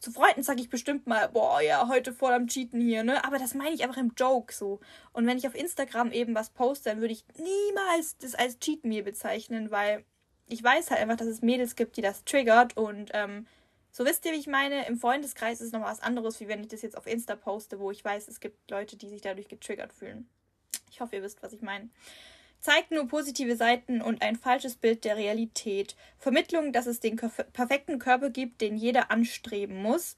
Zu 0.00 0.12
Freunden 0.12 0.44
sage 0.44 0.60
ich 0.60 0.70
bestimmt 0.70 1.06
mal, 1.06 1.28
boah, 1.28 1.60
ja, 1.60 1.88
heute 1.88 2.12
voll 2.12 2.32
am 2.32 2.46
Cheaten 2.46 2.80
hier, 2.80 3.02
ne? 3.02 3.24
Aber 3.24 3.38
das 3.38 3.54
meine 3.54 3.74
ich 3.74 3.82
einfach 3.82 3.96
im 3.96 4.12
Joke 4.16 4.54
so. 4.54 4.78
Und 5.12 5.26
wenn 5.26 5.38
ich 5.38 5.46
auf 5.48 5.56
Instagram 5.56 6.12
eben 6.12 6.34
was 6.34 6.50
poste, 6.50 6.90
dann 6.90 7.00
würde 7.00 7.14
ich 7.14 7.24
niemals 7.36 8.16
das 8.18 8.34
als 8.36 8.58
Cheat 8.60 8.84
Meal 8.84 9.02
bezeichnen, 9.02 9.70
weil 9.72 10.04
ich 10.46 10.62
weiß 10.62 10.90
halt 10.90 11.00
einfach, 11.00 11.16
dass 11.16 11.26
es 11.26 11.42
Mädels 11.42 11.74
gibt, 11.74 11.96
die 11.96 12.02
das 12.02 12.24
triggert 12.24 12.76
und 12.76 13.10
ähm, 13.12 13.46
so 13.90 14.04
wisst 14.04 14.24
ihr, 14.26 14.32
wie 14.32 14.38
ich 14.38 14.46
meine, 14.46 14.86
im 14.86 14.98
Freundeskreis 14.98 15.60
ist 15.60 15.68
es 15.68 15.72
noch 15.72 15.82
was 15.82 16.00
anderes, 16.00 16.40
wie 16.40 16.48
wenn 16.48 16.60
ich 16.60 16.68
das 16.68 16.82
jetzt 16.82 16.96
auf 16.96 17.06
Insta 17.06 17.36
poste, 17.36 17.80
wo 17.80 17.90
ich 17.90 18.04
weiß, 18.04 18.28
es 18.28 18.38
gibt 18.38 18.70
Leute, 18.70 18.96
die 18.96 19.08
sich 19.08 19.22
dadurch 19.22 19.48
getriggert 19.48 19.92
fühlen. 19.92 20.28
Ich 20.90 21.00
hoffe, 21.00 21.16
ihr 21.16 21.22
wisst, 21.22 21.42
was 21.42 21.52
ich 21.52 21.62
meine 21.62 21.90
zeigt 22.60 22.90
nur 22.90 23.06
positive 23.06 23.56
Seiten 23.56 24.02
und 24.02 24.22
ein 24.22 24.36
falsches 24.36 24.76
Bild 24.76 25.04
der 25.04 25.16
Realität. 25.16 25.96
Vermittlung, 26.18 26.72
dass 26.72 26.86
es 26.86 27.00
den 27.00 27.16
perfekten 27.16 27.98
Körper 27.98 28.30
gibt, 28.30 28.60
den 28.60 28.76
jeder 28.76 29.10
anstreben 29.10 29.82
muss. 29.82 30.16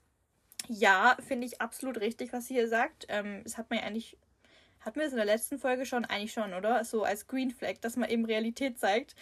Ja, 0.68 1.16
finde 1.26 1.46
ich 1.46 1.60
absolut 1.60 2.00
richtig, 2.00 2.32
was 2.32 2.46
sie 2.46 2.54
hier 2.54 2.68
sagt. 2.68 3.06
Ähm, 3.08 3.44
hat 3.56 3.70
mir 3.70 3.82
eigentlich, 3.82 4.16
hatten 4.80 5.00
wir 5.00 5.06
es 5.06 5.12
in 5.12 5.18
der 5.18 5.26
letzten 5.26 5.58
Folge 5.58 5.86
schon? 5.86 6.04
Eigentlich 6.04 6.32
schon, 6.32 6.54
oder? 6.54 6.84
So 6.84 7.02
als 7.02 7.26
Green 7.26 7.50
Flag, 7.50 7.80
dass 7.80 7.96
man 7.96 8.08
eben 8.08 8.24
Realität 8.24 8.78
zeigt. 8.78 9.14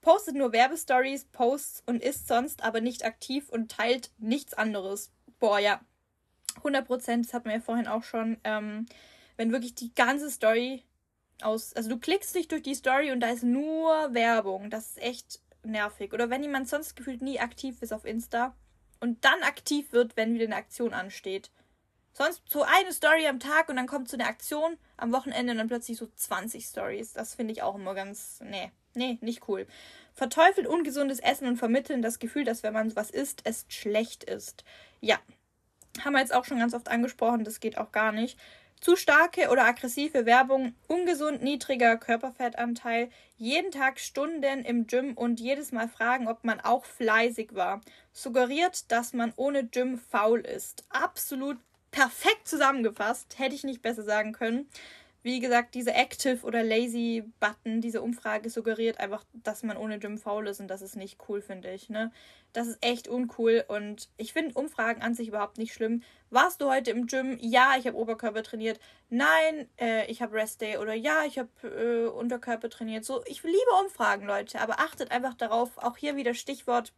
Postet 0.00 0.36
nur 0.36 0.52
Werbestories, 0.52 1.24
Posts 1.26 1.82
und 1.86 2.02
ist 2.02 2.28
sonst 2.28 2.62
aber 2.62 2.80
nicht 2.80 3.04
aktiv 3.04 3.48
und 3.48 3.70
teilt 3.70 4.10
nichts 4.18 4.54
anderes. 4.54 5.10
Boah, 5.38 5.58
ja. 5.58 5.80
100 6.58 6.86
Prozent, 6.86 7.26
das 7.26 7.34
hatten 7.34 7.48
wir 7.48 7.56
ja 7.56 7.60
vorhin 7.60 7.86
auch 7.86 8.02
schon. 8.02 8.38
Ähm, 8.44 8.86
wenn 9.36 9.52
wirklich 9.52 9.74
die 9.74 9.94
ganze 9.94 10.30
Story 10.30 10.82
aus, 11.42 11.74
also 11.74 11.90
du 11.90 11.98
klickst 11.98 12.34
dich 12.34 12.48
durch 12.48 12.62
die 12.62 12.74
Story 12.74 13.12
und 13.12 13.20
da 13.20 13.28
ist 13.28 13.42
nur 13.42 14.14
Werbung. 14.14 14.70
Das 14.70 14.90
ist 14.90 15.02
echt 15.02 15.40
nervig. 15.62 16.12
Oder 16.12 16.30
wenn 16.30 16.42
jemand 16.42 16.68
sonst 16.68 16.96
gefühlt 16.96 17.22
nie 17.22 17.40
aktiv 17.40 17.82
ist 17.82 17.92
auf 17.92 18.04
Insta 18.04 18.54
und 19.00 19.24
dann 19.24 19.42
aktiv 19.42 19.92
wird, 19.92 20.16
wenn 20.16 20.34
wieder 20.34 20.44
eine 20.44 20.56
Aktion 20.56 20.94
ansteht. 20.94 21.50
Sonst 22.12 22.42
so 22.48 22.62
eine 22.62 22.92
Story 22.92 23.26
am 23.26 23.40
Tag 23.40 23.68
und 23.68 23.76
dann 23.76 23.86
kommt 23.86 24.08
so 24.08 24.16
eine 24.16 24.26
Aktion 24.26 24.78
am 24.96 25.12
Wochenende 25.12 25.52
und 25.52 25.58
dann 25.58 25.68
plötzlich 25.68 25.98
so 25.98 26.06
20 26.06 26.64
Stories. 26.64 27.12
Das 27.12 27.34
finde 27.34 27.52
ich 27.52 27.62
auch 27.62 27.74
immer 27.74 27.94
ganz, 27.94 28.40
nee, 28.42 28.72
nee, 28.94 29.18
nicht 29.20 29.46
cool. 29.48 29.66
Verteufelt 30.14 30.66
ungesundes 30.66 31.20
Essen 31.20 31.46
und 31.46 31.58
vermitteln 31.58 32.00
das 32.00 32.18
Gefühl, 32.18 32.44
dass 32.44 32.62
wenn 32.62 32.72
man 32.72 32.96
was 32.96 33.10
isst, 33.10 33.42
es 33.44 33.66
schlecht 33.68 34.24
ist. 34.24 34.64
Ja, 35.02 35.18
haben 36.02 36.14
wir 36.14 36.20
jetzt 36.20 36.34
auch 36.34 36.46
schon 36.46 36.58
ganz 36.58 36.72
oft 36.72 36.88
angesprochen, 36.88 37.44
das 37.44 37.60
geht 37.60 37.76
auch 37.76 37.92
gar 37.92 38.12
nicht. 38.12 38.38
Zu 38.80 38.94
starke 38.94 39.48
oder 39.48 39.64
aggressive 39.64 40.26
Werbung, 40.26 40.74
ungesund 40.86 41.42
niedriger 41.42 41.96
Körperfettanteil, 41.96 43.10
jeden 43.36 43.70
Tag 43.70 43.98
Stunden 43.98 44.64
im 44.64 44.86
Gym 44.86 45.14
und 45.14 45.40
jedes 45.40 45.72
Mal 45.72 45.88
fragen, 45.88 46.28
ob 46.28 46.44
man 46.44 46.60
auch 46.60 46.84
fleißig 46.84 47.54
war. 47.54 47.80
Suggeriert, 48.12 48.90
dass 48.92 49.12
man 49.12 49.32
ohne 49.36 49.66
Gym 49.66 49.98
faul 49.98 50.40
ist. 50.40 50.84
Absolut 50.90 51.58
perfekt 51.90 52.46
zusammengefasst, 52.46 53.38
hätte 53.38 53.54
ich 53.54 53.64
nicht 53.64 53.82
besser 53.82 54.02
sagen 54.02 54.32
können 54.32 54.68
wie 55.26 55.40
gesagt, 55.40 55.74
diese 55.74 55.92
Active 55.92 56.46
oder 56.46 56.62
Lazy 56.62 57.24
Button, 57.40 57.80
diese 57.80 58.00
Umfrage 58.00 58.48
suggeriert 58.48 59.00
einfach, 59.00 59.24
dass 59.32 59.64
man 59.64 59.76
ohne 59.76 59.98
Gym 59.98 60.18
faul 60.18 60.46
ist 60.46 60.60
und 60.60 60.68
das 60.68 60.82
ist 60.82 60.94
nicht 60.94 61.18
cool, 61.28 61.42
finde 61.42 61.72
ich. 61.72 61.88
Ne? 61.88 62.12
Das 62.52 62.68
ist 62.68 62.78
echt 62.80 63.08
uncool 63.08 63.64
und 63.66 64.08
ich 64.18 64.32
finde 64.32 64.54
Umfragen 64.54 65.02
an 65.02 65.16
sich 65.16 65.26
überhaupt 65.26 65.58
nicht 65.58 65.74
schlimm. 65.74 66.04
Warst 66.30 66.62
du 66.62 66.70
heute 66.70 66.92
im 66.92 67.08
Gym? 67.08 67.38
Ja, 67.40 67.74
ich 67.76 67.88
habe 67.88 67.96
Oberkörper 67.96 68.44
trainiert. 68.44 68.78
Nein, 69.08 69.68
äh, 69.80 70.08
ich 70.08 70.22
habe 70.22 70.36
Rest 70.36 70.60
Day 70.60 70.76
oder 70.76 70.94
ja, 70.94 71.24
ich 71.24 71.40
habe 71.40 71.50
äh, 71.64 72.06
Unterkörper 72.06 72.70
trainiert. 72.70 73.04
So, 73.04 73.24
ich 73.26 73.42
liebe 73.42 73.58
Umfragen, 73.82 74.28
Leute, 74.28 74.60
aber 74.60 74.78
achtet 74.78 75.10
einfach 75.10 75.34
darauf, 75.34 75.76
auch 75.78 75.96
hier 75.96 76.14
wieder 76.14 76.34
Stichwort, 76.34 76.92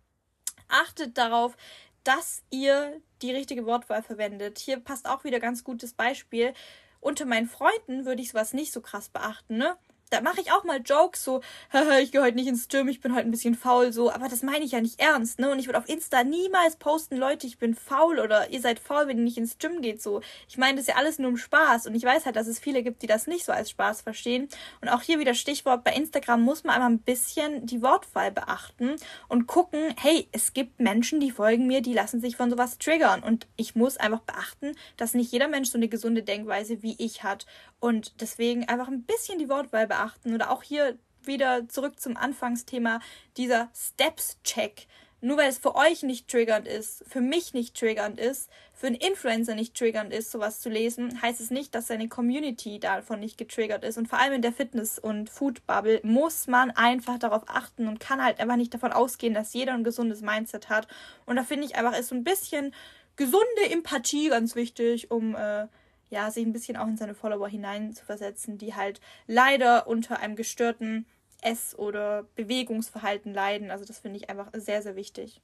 achtet 0.69 1.17
darauf, 1.17 1.57
dass 2.05 2.43
ihr 2.51 3.01
die 3.23 3.33
richtige 3.33 3.65
Wortwahl 3.65 4.03
verwendet. 4.03 4.59
Hier 4.59 4.81
passt 4.81 5.09
auch 5.09 5.25
wieder 5.25 5.41
ganz 5.41 5.65
gutes 5.65 5.95
Beispiel 5.95 6.53
unter 7.01 7.25
meinen 7.25 7.49
Freunden 7.49 8.05
würde 8.05 8.23
ich 8.23 8.31
sowas 8.31 8.53
nicht 8.53 8.73
so 8.73 8.81
krass 8.81 9.09
beachten, 9.09 9.57
ne? 9.57 9.77
Da 10.11 10.21
mache 10.21 10.41
ich 10.41 10.53
auch 10.53 10.65
mal 10.65 10.81
Jokes, 10.81 11.25
so, 11.25 11.41
haha, 11.73 11.99
ich 11.99 12.13
gehe 12.13 12.23
heute 12.23 12.37
nicht 12.37 12.49
ins 12.49 12.69
Gym, 12.69 12.89
ich 12.89 13.01
bin 13.01 13.15
heute 13.15 13.27
ein 13.27 13.31
bisschen 13.31 13.55
faul, 13.55 13.93
so, 13.93 14.11
aber 14.11 14.29
das 14.29 14.43
meine 14.43 14.65
ich 14.65 14.73
ja 14.73 14.81
nicht 14.81 15.01
ernst, 15.01 15.39
ne? 15.39 15.51
Und 15.51 15.59
ich 15.59 15.67
würde 15.67 15.79
auf 15.79 15.89
Insta 15.89 16.25
niemals 16.25 16.77
posten, 16.77 17.17
Leute, 17.17 17.47
ich 17.47 17.59
bin 17.59 17.75
faul 17.75 18.19
oder 18.19 18.51
ihr 18.51 18.61
seid 18.61 18.79
faul, 18.79 19.09
wenn 19.09 19.19
ihr 19.19 19.25
nicht 19.25 19.39
ins 19.39 19.59
Gym 19.59 19.83
geht, 19.83 20.03
so. 20.03 20.21
Ich 20.49 20.59
meine, 20.59 20.77
das 20.77 20.83
ist 20.83 20.89
ja 20.89 20.97
alles 20.97 21.19
nur 21.19 21.29
um 21.29 21.37
Spaß 21.37 21.87
und 21.87 21.95
ich 21.95 22.05
weiß 22.05 22.27
halt, 22.27 22.37
dass 22.37 22.47
es 22.47 22.59
viele 22.59 22.83
gibt, 22.83 23.03
die 23.03 23.07
das 23.07 23.27
nicht 23.27 23.45
so 23.45 23.53
als 23.53 23.71
Spaß 23.71 24.03
verstehen. 24.03 24.49
Und 24.81 24.89
auch 24.89 25.03
hier 25.03 25.19
wieder 25.19 25.35
Stichwort, 25.35 25.85
bei 25.85 25.93
Instagram 25.93 26.43
muss 26.43 26.65
man 26.65 26.75
einmal 26.75 26.91
ein 26.91 27.01
bisschen 27.01 27.67
die 27.67 27.83
Wortwahl 27.83 28.33
beachten 28.33 28.97
und 29.29 29.47
gucken, 29.47 29.95
hey, 30.01 30.29
es 30.33 30.53
gibt 30.53 30.81
Menschen, 30.81 31.21
die 31.21 31.31
folgen 31.31 31.67
mir, 31.67 31.81
die 31.83 31.95
lassen 31.95 32.21
sich 32.21 32.37
von 32.37 32.51
sowas 32.51 32.79
triggern 32.79 33.23
und 33.23 33.47
ich 33.57 33.75
muss 33.75 33.97
einfach 33.97 34.21
beachten, 34.21 34.73
dass 34.97 35.15
nicht 35.15 35.33
jeder 35.33 35.49
Mensch 35.49 35.71
so 35.71 35.79
eine 35.79 35.89
gesunde 35.89 36.23
Denkweise 36.23 36.83
wie 36.83 36.97
ich 36.99 37.23
hat 37.23 37.47
und 37.81 38.21
deswegen 38.21 38.69
einfach 38.69 38.89
ein 38.89 39.05
bisschen 39.05 39.39
die 39.39 39.49
Wortwahl 39.49 39.87
beachten 39.87 40.35
oder 40.35 40.51
auch 40.51 40.63
hier 40.63 40.99
wieder 41.25 41.69
zurück 41.69 42.01
zum 42.01 42.17
Anfangsthema 42.17 43.01
dieser 43.37 43.71
Steps-Check. 43.75 44.87
Nur 45.21 45.37
weil 45.37 45.49
es 45.49 45.59
für 45.59 45.75
euch 45.75 46.05
nicht 46.05 46.29
triggernd 46.29 46.69
ist, 46.69 47.05
für 47.09 47.21
mich 47.21 47.53
nicht 47.53 47.77
triggernd 47.77 48.21
ist, 48.21 48.49
für 48.73 48.87
einen 48.87 48.95
Influencer 48.95 49.57
nicht 49.57 49.77
triggernd 49.77 50.13
ist, 50.13 50.31
sowas 50.31 50.61
zu 50.61 50.69
lesen, 50.69 51.21
heißt 51.21 51.41
es 51.41 51.51
nicht, 51.51 51.75
dass 51.75 51.89
seine 51.89 52.09
Community 52.09 52.79
davon 52.79 53.19
nicht 53.19 53.37
getriggert 53.37 53.83
ist. 53.83 53.99
Und 53.99 54.07
vor 54.07 54.21
allem 54.21 54.35
in 54.35 54.43
der 54.43 54.53
Fitness- 54.53 55.01
und 55.01 55.29
Food-Bubble 55.29 56.01
muss 56.05 56.47
man 56.47 56.71
einfach 56.71 57.19
darauf 57.19 57.43
achten 57.49 57.89
und 57.89 57.99
kann 57.99 58.23
halt 58.23 58.39
einfach 58.39 58.55
nicht 58.55 58.73
davon 58.73 58.93
ausgehen, 58.93 59.35
dass 59.35 59.55
jeder 59.55 59.75
ein 59.75 59.83
gesundes 59.83 60.21
Mindset 60.21 60.69
hat. 60.69 60.87
Und 61.27 61.35
da 61.35 61.43
finde 61.43 61.67
ich 61.67 61.75
einfach, 61.75 61.99
ist 61.99 62.11
so 62.11 62.15
ein 62.15 62.23
bisschen 62.23 62.73
gesunde 63.17 63.71
Empathie 63.71 64.29
ganz 64.29 64.55
wichtig, 64.55 65.11
um 65.11 65.35
äh, 65.35 65.67
ja, 66.11 66.31
sich 66.31 66.45
ein 66.45 66.53
bisschen 66.53 66.77
auch 66.77 66.87
in 66.87 66.97
seine 66.97 67.15
Follower 67.15 67.49
hineinzuversetzen, 67.49 68.59
die 68.59 68.75
halt 68.75 69.01
leider 69.27 69.87
unter 69.87 70.21
einem 70.21 70.37
gestörten 70.37 71.07
Ess- 71.41 71.79
oder 71.79 72.25
Bewegungsverhalten 72.35 73.33
leiden. 73.33 73.71
Also 73.71 73.85
das 73.85 73.99
finde 73.99 74.19
ich 74.19 74.31
einfach 74.31 74.51
sehr, 74.55 74.83
sehr 74.83 74.97
wichtig. 74.97 75.41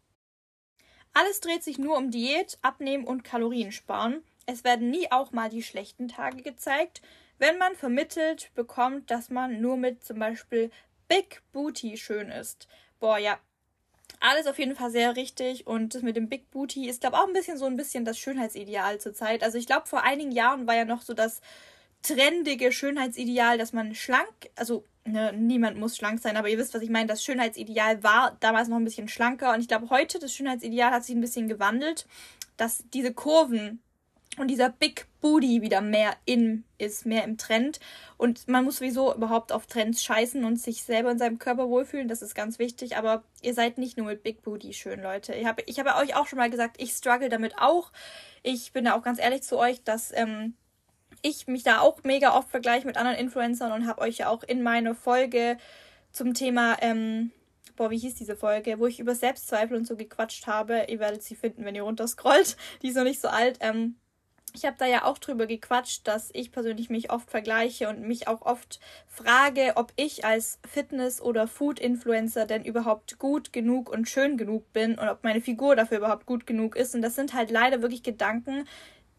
Alles 1.12 1.40
dreht 1.40 1.62
sich 1.62 1.78
nur 1.78 1.96
um 1.96 2.10
Diät, 2.10 2.58
Abnehmen 2.62 3.04
und 3.04 3.22
Kalorien 3.22 3.70
sparen. 3.70 4.22
Es 4.46 4.64
werden 4.64 4.90
nie 4.90 5.10
auch 5.12 5.30
mal 5.32 5.48
die 5.48 5.62
schlechten 5.62 6.08
Tage 6.08 6.42
gezeigt, 6.42 7.02
wenn 7.38 7.56
man 7.58 7.76
vermittelt 7.76 8.50
bekommt, 8.54 9.10
dass 9.10 9.30
man 9.30 9.60
nur 9.60 9.76
mit 9.76 10.04
zum 10.04 10.18
Beispiel 10.18 10.70
Big 11.08 11.42
Booty 11.52 11.96
schön 11.96 12.30
ist. 12.30 12.68
Boah, 12.98 13.18
ja, 13.18 13.38
alles 14.24 14.46
auf 14.46 14.58
jeden 14.58 14.74
Fall 14.74 14.90
sehr 14.90 15.16
richtig 15.16 15.66
und 15.66 15.94
das 15.94 16.02
mit 16.02 16.16
dem 16.16 16.28
Big 16.28 16.50
Booty 16.50 16.88
ist, 16.88 17.02
glaube 17.02 17.16
ich, 17.16 17.22
auch 17.22 17.26
ein 17.26 17.34
bisschen 17.34 17.58
so 17.58 17.66
ein 17.66 17.76
bisschen 17.76 18.06
das 18.06 18.18
Schönheitsideal 18.18 18.98
zur 18.98 19.12
Zeit. 19.12 19.42
Also 19.42 19.58
ich 19.58 19.66
glaube, 19.66 19.86
vor 19.86 20.02
einigen 20.02 20.32
Jahren 20.32 20.66
war 20.66 20.74
ja 20.74 20.86
noch 20.86 21.02
so 21.02 21.12
das 21.12 21.42
trendige 22.00 22.72
Schönheitsideal, 22.72 23.58
dass 23.58 23.74
man 23.74 23.94
schlank, 23.94 24.28
also 24.56 24.84
ne, 25.04 25.32
niemand 25.34 25.78
muss 25.78 25.96
schlank 25.96 26.20
sein, 26.20 26.38
aber 26.38 26.48
ihr 26.48 26.56
wisst, 26.58 26.72
was 26.72 26.82
ich 26.82 26.88
meine. 26.88 27.06
Das 27.06 27.22
Schönheitsideal 27.22 28.02
war 28.02 28.36
damals 28.40 28.68
noch 28.68 28.78
ein 28.78 28.84
bisschen 28.84 29.08
schlanker 29.08 29.52
und 29.52 29.60
ich 29.60 29.68
glaube, 29.68 29.90
heute 29.90 30.18
das 30.18 30.34
Schönheitsideal 30.34 30.90
hat 30.90 31.04
sich 31.04 31.14
ein 31.14 31.20
bisschen 31.20 31.46
gewandelt, 31.46 32.06
dass 32.56 32.82
diese 32.94 33.12
Kurven 33.12 33.82
und 34.38 34.48
dieser 34.48 34.68
Big 34.68 35.06
Booty 35.20 35.62
wieder 35.62 35.80
mehr 35.80 36.16
in 36.24 36.64
ist, 36.78 37.06
mehr 37.06 37.24
im 37.24 37.38
Trend. 37.38 37.80
Und 38.16 38.48
man 38.48 38.64
muss 38.64 38.78
sowieso 38.78 39.14
überhaupt 39.14 39.52
auf 39.52 39.66
Trends 39.66 40.02
scheißen 40.02 40.44
und 40.44 40.60
sich 40.60 40.82
selber 40.82 41.10
in 41.10 41.18
seinem 41.18 41.38
Körper 41.38 41.68
wohlfühlen. 41.68 42.08
Das 42.08 42.22
ist 42.22 42.34
ganz 42.34 42.58
wichtig. 42.58 42.96
Aber 42.96 43.24
ihr 43.42 43.54
seid 43.54 43.78
nicht 43.78 43.96
nur 43.96 44.06
mit 44.06 44.22
Big 44.22 44.42
Booty 44.42 44.72
schön, 44.72 45.02
Leute. 45.02 45.34
Ich 45.34 45.46
habe 45.46 45.62
ich 45.66 45.78
hab 45.78 45.86
euch 46.00 46.16
auch 46.16 46.26
schon 46.26 46.38
mal 46.38 46.50
gesagt, 46.50 46.76
ich 46.80 46.92
struggle 46.92 47.28
damit 47.28 47.58
auch. 47.58 47.92
Ich 48.42 48.72
bin 48.72 48.84
da 48.84 48.94
auch 48.94 49.02
ganz 49.02 49.18
ehrlich 49.18 49.42
zu 49.42 49.58
euch, 49.58 49.82
dass 49.82 50.12
ähm, 50.14 50.54
ich 51.22 51.46
mich 51.46 51.62
da 51.62 51.80
auch 51.80 52.02
mega 52.02 52.36
oft 52.36 52.50
vergleiche 52.50 52.86
mit 52.86 52.96
anderen 52.96 53.16
Influencern 53.16 53.72
und 53.72 53.86
habe 53.86 54.02
euch 54.02 54.18
ja 54.18 54.28
auch 54.28 54.42
in 54.42 54.62
meine 54.62 54.94
Folge 54.94 55.56
zum 56.12 56.34
Thema 56.34 56.76
ähm, 56.80 57.32
boah, 57.76 57.90
wie 57.90 57.98
hieß 57.98 58.14
diese 58.14 58.36
Folge, 58.36 58.78
wo 58.78 58.86
ich 58.86 59.00
über 59.00 59.14
Selbstzweifel 59.14 59.76
und 59.76 59.86
so 59.86 59.96
gequatscht 59.96 60.46
habe. 60.46 60.86
Ihr 60.88 61.00
werdet 61.00 61.22
sie 61.22 61.34
finden, 61.34 61.64
wenn 61.64 61.74
ihr 61.74 61.82
runterscrollt. 61.82 62.56
Die 62.82 62.88
ist 62.88 62.96
noch 62.96 63.04
nicht 63.04 63.20
so 63.20 63.28
alt. 63.28 63.58
Ähm, 63.60 63.96
ich 64.54 64.64
habe 64.64 64.76
da 64.78 64.86
ja 64.86 65.04
auch 65.04 65.18
drüber 65.18 65.46
gequatscht, 65.46 66.06
dass 66.06 66.30
ich 66.32 66.52
persönlich 66.52 66.88
mich 66.88 67.10
oft 67.10 67.28
vergleiche 67.28 67.88
und 67.88 68.02
mich 68.02 68.28
auch 68.28 68.42
oft 68.42 68.78
frage, 69.08 69.72
ob 69.74 69.92
ich 69.96 70.24
als 70.24 70.60
Fitness- 70.64 71.20
oder 71.20 71.48
Food-Influencer 71.48 72.46
denn 72.46 72.64
überhaupt 72.64 73.18
gut 73.18 73.52
genug 73.52 73.90
und 73.90 74.08
schön 74.08 74.36
genug 74.36 74.72
bin 74.72 74.96
und 74.96 75.08
ob 75.08 75.24
meine 75.24 75.40
Figur 75.40 75.74
dafür 75.74 75.98
überhaupt 75.98 76.26
gut 76.26 76.46
genug 76.46 76.76
ist. 76.76 76.94
Und 76.94 77.02
das 77.02 77.16
sind 77.16 77.34
halt 77.34 77.50
leider 77.50 77.82
wirklich 77.82 78.04
Gedanken, 78.04 78.64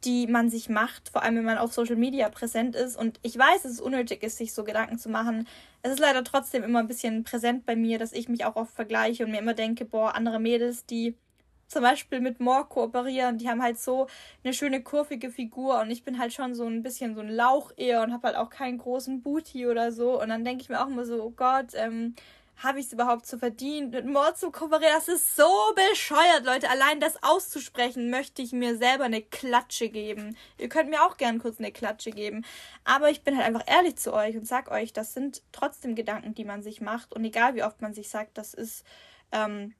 die 0.06 0.28
man 0.28 0.50
sich 0.50 0.70
macht, 0.70 1.10
vor 1.10 1.24
allem 1.24 1.36
wenn 1.36 1.46
man 1.46 1.58
auf 1.58 1.74
Social 1.74 1.98
Media 1.98 2.30
präsent 2.30 2.76
ist. 2.76 2.96
Und 2.96 3.20
ich 3.22 3.38
weiß, 3.38 3.64
dass 3.64 3.74
es 3.74 3.82
unnötig 3.82 4.24
ist, 4.24 4.38
sich 4.38 4.54
so 4.54 4.64
Gedanken 4.64 4.98
zu 4.98 5.10
machen. 5.10 5.48
Es 5.82 5.92
ist 5.92 6.00
leider 6.00 6.24
trotzdem 6.24 6.64
immer 6.64 6.80
ein 6.80 6.88
bisschen 6.88 7.26
präsent 7.26 7.66
bei 7.66 7.76
mir, 7.76 8.00
dass 8.00 8.14
ich 8.14 8.30
mich 8.30 8.46
auch 8.46 8.56
oft 8.56 8.74
vergleiche 8.74 9.26
und 9.26 9.32
mir 9.32 9.40
immer 9.40 9.54
denke, 9.54 9.84
boah, 9.84 10.16
andere 10.16 10.40
Mädels, 10.40 10.86
die 10.86 11.16
zum 11.68 11.82
Beispiel 11.82 12.20
mit 12.20 12.40
More 12.40 12.66
kooperieren. 12.66 13.38
Die 13.38 13.50
haben 13.50 13.62
halt 13.62 13.80
so 13.80 14.08
eine 14.44 14.54
schöne 14.54 14.84
kurvige 14.84 15.32
Figur 15.32 15.80
und 15.80 15.92
ich 15.92 16.04
bin 16.04 16.20
halt 16.20 16.34
schon 16.34 16.56
so 16.56 16.66
ein 16.66 16.84
bisschen 16.84 17.16
so 17.16 17.22
ein 17.22 17.30
Lauch 17.30 17.72
eher 17.78 18.02
und 18.04 18.14
habe 18.14 18.28
halt 18.28 18.38
auch 18.38 18.50
keinen 18.50 18.78
großen 18.78 19.22
Booty 19.22 19.68
oder 19.68 19.92
so. 19.92 20.22
Und 20.22 20.30
dann 20.30 20.46
denke 20.46 20.62
ich 20.62 20.70
mir 20.70 20.82
auch 20.82 20.88
immer 20.88 21.06
so, 21.06 21.24
oh 21.24 21.32
Gott, 21.32 21.74
ähm, 21.74 22.16
habe 22.58 22.80
ich 22.80 22.86
es 22.86 22.94
überhaupt 22.94 23.26
zu 23.26 23.38
verdient, 23.38 23.92
mit 23.92 24.06
More 24.06 24.34
zu 24.34 24.50
kooperieren? 24.52 24.94
Das 24.96 25.08
ist 25.08 25.36
so 25.36 25.50
bescheuert, 25.92 26.46
Leute. 26.46 26.70
Allein 26.70 27.00
das 27.00 27.22
auszusprechen, 27.22 28.10
möchte 28.10 28.42
ich 28.42 28.54
mir 28.54 28.78
selber 28.78 29.04
eine 29.04 29.22
Klatsche 29.22 29.90
geben. 29.90 30.38
Ihr 30.58 30.70
könnt 30.70 30.90
mir 30.90 31.04
auch 31.04 31.18
gern 31.18 31.40
kurz 31.40 31.60
eine 31.60 31.72
Klatsche 31.72 32.12
geben. 32.12 32.46
Aber 32.86 33.10
ich 33.10 33.24
bin 33.24 33.36
halt 33.36 33.46
einfach 33.46 33.68
ehrlich 33.68 33.98
zu 33.98 34.14
euch 34.14 34.38
und 34.38 34.48
sag 34.48 34.72
euch, 34.72 34.94
das 34.94 35.14
sind 35.14 35.42
trotzdem 35.52 35.96
Gedanken, 35.96 36.34
die 36.34 36.46
man 36.46 36.64
sich 36.64 36.80
macht. 36.80 37.14
Und 37.14 37.26
egal 37.26 37.56
wie 37.56 37.64
oft 37.64 37.82
man 37.82 37.94
sich 37.94 38.10
sagt, 38.10 38.38
das 38.38 38.54
ist. 38.54 38.86
Ähm, 39.32 39.74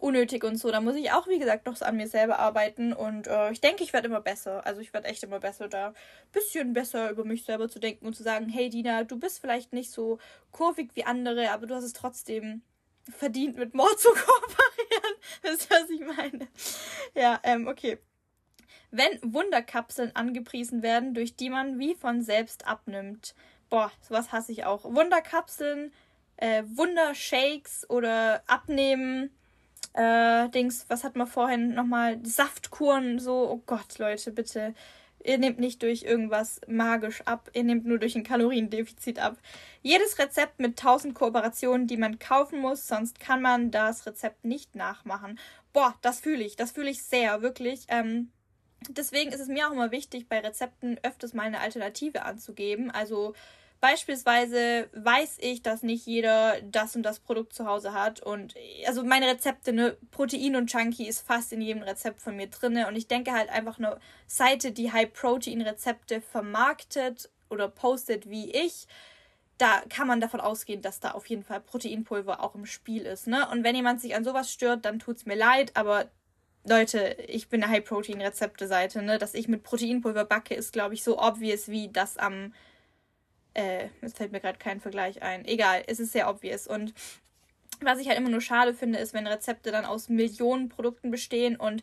unnötig 0.00 0.44
und 0.44 0.56
so. 0.56 0.70
Da 0.70 0.80
muss 0.80 0.96
ich 0.96 1.12
auch, 1.12 1.28
wie 1.28 1.38
gesagt, 1.38 1.66
noch 1.66 1.80
an 1.80 1.96
mir 1.96 2.08
selber 2.08 2.38
arbeiten. 2.38 2.92
Und 2.92 3.26
äh, 3.26 3.52
ich 3.52 3.60
denke, 3.60 3.82
ich 3.82 3.92
werde 3.92 4.08
immer 4.08 4.20
besser. 4.20 4.64
Also 4.66 4.80
ich 4.80 4.92
werde 4.92 5.08
echt 5.08 5.22
immer 5.22 5.40
besser, 5.40 5.68
da 5.68 5.88
ein 5.88 5.94
bisschen 6.32 6.72
besser 6.72 7.10
über 7.10 7.24
mich 7.24 7.44
selber 7.44 7.68
zu 7.68 7.78
denken 7.78 8.06
und 8.06 8.14
zu 8.14 8.22
sagen, 8.22 8.48
hey 8.48 8.68
Dina, 8.68 9.04
du 9.04 9.18
bist 9.18 9.40
vielleicht 9.40 9.72
nicht 9.72 9.90
so 9.90 10.18
kurvig 10.50 10.90
wie 10.94 11.04
andere, 11.04 11.50
aber 11.50 11.66
du 11.66 11.74
hast 11.74 11.84
es 11.84 11.92
trotzdem 11.92 12.62
verdient, 13.10 13.56
mit 13.56 13.74
Mord 13.74 13.98
zu 13.98 14.08
kooperieren. 14.10 15.14
Das 15.42 15.54
ist, 15.54 15.70
was 15.70 15.90
ich 15.90 16.00
meine. 16.00 16.48
Ja, 17.14 17.40
ähm, 17.42 17.66
okay. 17.66 17.98
Wenn 18.90 19.18
Wunderkapseln 19.22 20.14
angepriesen 20.14 20.82
werden, 20.82 21.14
durch 21.14 21.36
die 21.36 21.50
man 21.50 21.78
wie 21.78 21.94
von 21.94 22.22
selbst 22.22 22.66
abnimmt. 22.66 23.34
Boah, 23.70 23.90
sowas 24.02 24.32
hasse 24.32 24.52
ich 24.52 24.66
auch. 24.66 24.84
Wunderkapseln, 24.84 25.92
äh, 26.36 26.62
Wundershakes 26.66 27.88
oder 27.88 28.42
Abnehmen 28.46 29.30
äh, 29.94 30.48
Dings, 30.50 30.86
was 30.88 31.04
hat 31.04 31.16
man 31.16 31.26
vorhin 31.26 31.74
nochmal? 31.74 32.18
Saftkuren, 32.24 33.18
so, 33.18 33.50
oh 33.50 33.62
Gott, 33.66 33.98
Leute, 33.98 34.30
bitte. 34.30 34.74
Ihr 35.24 35.38
nehmt 35.38 35.60
nicht 35.60 35.82
durch 35.82 36.02
irgendwas 36.02 36.60
magisch 36.66 37.22
ab, 37.26 37.48
ihr 37.54 37.62
nehmt 37.62 37.86
nur 37.86 37.98
durch 37.98 38.16
ein 38.16 38.24
Kaloriendefizit 38.24 39.20
ab. 39.20 39.36
Jedes 39.80 40.18
Rezept 40.18 40.58
mit 40.58 40.70
1000 40.70 41.14
Kooperationen, 41.14 41.86
die 41.86 41.96
man 41.96 42.18
kaufen 42.18 42.58
muss, 42.60 42.88
sonst 42.88 43.20
kann 43.20 43.40
man 43.40 43.70
das 43.70 44.04
Rezept 44.06 44.44
nicht 44.44 44.74
nachmachen. 44.74 45.38
Boah, 45.72 45.94
das 46.02 46.20
fühle 46.20 46.42
ich, 46.42 46.56
das 46.56 46.72
fühle 46.72 46.90
ich 46.90 47.04
sehr, 47.04 47.40
wirklich. 47.40 47.84
Ähm, 47.88 48.32
deswegen 48.88 49.30
ist 49.30 49.40
es 49.40 49.48
mir 49.48 49.68
auch 49.68 49.72
immer 49.72 49.92
wichtig, 49.92 50.28
bei 50.28 50.40
Rezepten 50.40 50.98
öfters 51.02 51.34
mal 51.34 51.46
eine 51.46 51.60
Alternative 51.60 52.22
anzugeben. 52.22 52.90
Also 52.90 53.34
Beispielsweise 53.82 54.88
weiß 54.92 55.38
ich, 55.40 55.60
dass 55.60 55.82
nicht 55.82 56.06
jeder 56.06 56.60
das 56.62 56.94
und 56.94 57.02
das 57.02 57.18
Produkt 57.18 57.52
zu 57.52 57.66
Hause 57.66 57.92
hat. 57.92 58.22
Und 58.22 58.54
also 58.86 59.02
meine 59.02 59.26
Rezepte, 59.26 59.72
ne, 59.72 59.96
Protein 60.12 60.54
und 60.54 60.70
Chunky 60.70 61.08
ist 61.08 61.26
fast 61.26 61.52
in 61.52 61.60
jedem 61.60 61.82
Rezept 61.82 62.22
von 62.22 62.36
mir 62.36 62.46
drin. 62.46 62.84
Und 62.86 62.94
ich 62.94 63.08
denke 63.08 63.32
halt 63.32 63.48
einfach 63.48 63.80
eine 63.80 63.98
Seite, 64.28 64.70
die 64.70 64.92
High-Protein-Rezepte 64.92 66.20
vermarktet 66.20 67.28
oder 67.50 67.66
postet 67.66 68.30
wie 68.30 68.52
ich, 68.52 68.86
da 69.58 69.82
kann 69.88 70.06
man 70.06 70.20
davon 70.20 70.40
ausgehen, 70.40 70.80
dass 70.80 71.00
da 71.00 71.10
auf 71.10 71.26
jeden 71.26 71.42
Fall 71.42 71.60
Proteinpulver 71.60 72.40
auch 72.40 72.54
im 72.54 72.66
Spiel 72.66 73.02
ist. 73.02 73.26
Ne? 73.26 73.48
Und 73.50 73.64
wenn 73.64 73.74
jemand 73.74 74.00
sich 74.00 74.14
an 74.14 74.22
sowas 74.22 74.52
stört, 74.52 74.84
dann 74.84 75.00
tut 75.00 75.16
es 75.16 75.26
mir 75.26 75.34
leid, 75.34 75.72
aber 75.74 76.08
Leute, 76.64 77.16
ich 77.26 77.48
bin 77.48 77.64
eine 77.64 77.72
High-Protein-Rezepte-Seite. 77.72 79.02
Ne? 79.02 79.18
Dass 79.18 79.34
ich 79.34 79.48
mit 79.48 79.64
Proteinpulver 79.64 80.24
backe, 80.24 80.54
ist, 80.54 80.72
glaube 80.72 80.94
ich, 80.94 81.02
so 81.02 81.20
obvious 81.20 81.66
wie 81.66 81.88
das 81.88 82.16
am 82.16 82.54
äh, 83.54 83.88
es 84.00 84.14
fällt 84.14 84.32
mir 84.32 84.40
gerade 84.40 84.58
kein 84.58 84.80
Vergleich 84.80 85.22
ein. 85.22 85.44
Egal, 85.44 85.82
es 85.86 86.00
ist 86.00 86.12
sehr 86.12 86.28
obvious. 86.28 86.66
Und 86.66 86.94
was 87.80 87.98
ich 87.98 88.08
halt 88.08 88.18
immer 88.18 88.30
nur 88.30 88.40
schade 88.40 88.74
finde, 88.74 88.98
ist, 88.98 89.14
wenn 89.14 89.26
Rezepte 89.26 89.72
dann 89.72 89.84
aus 89.84 90.08
Millionen 90.08 90.68
Produkten 90.68 91.10
bestehen 91.10 91.56
und 91.56 91.82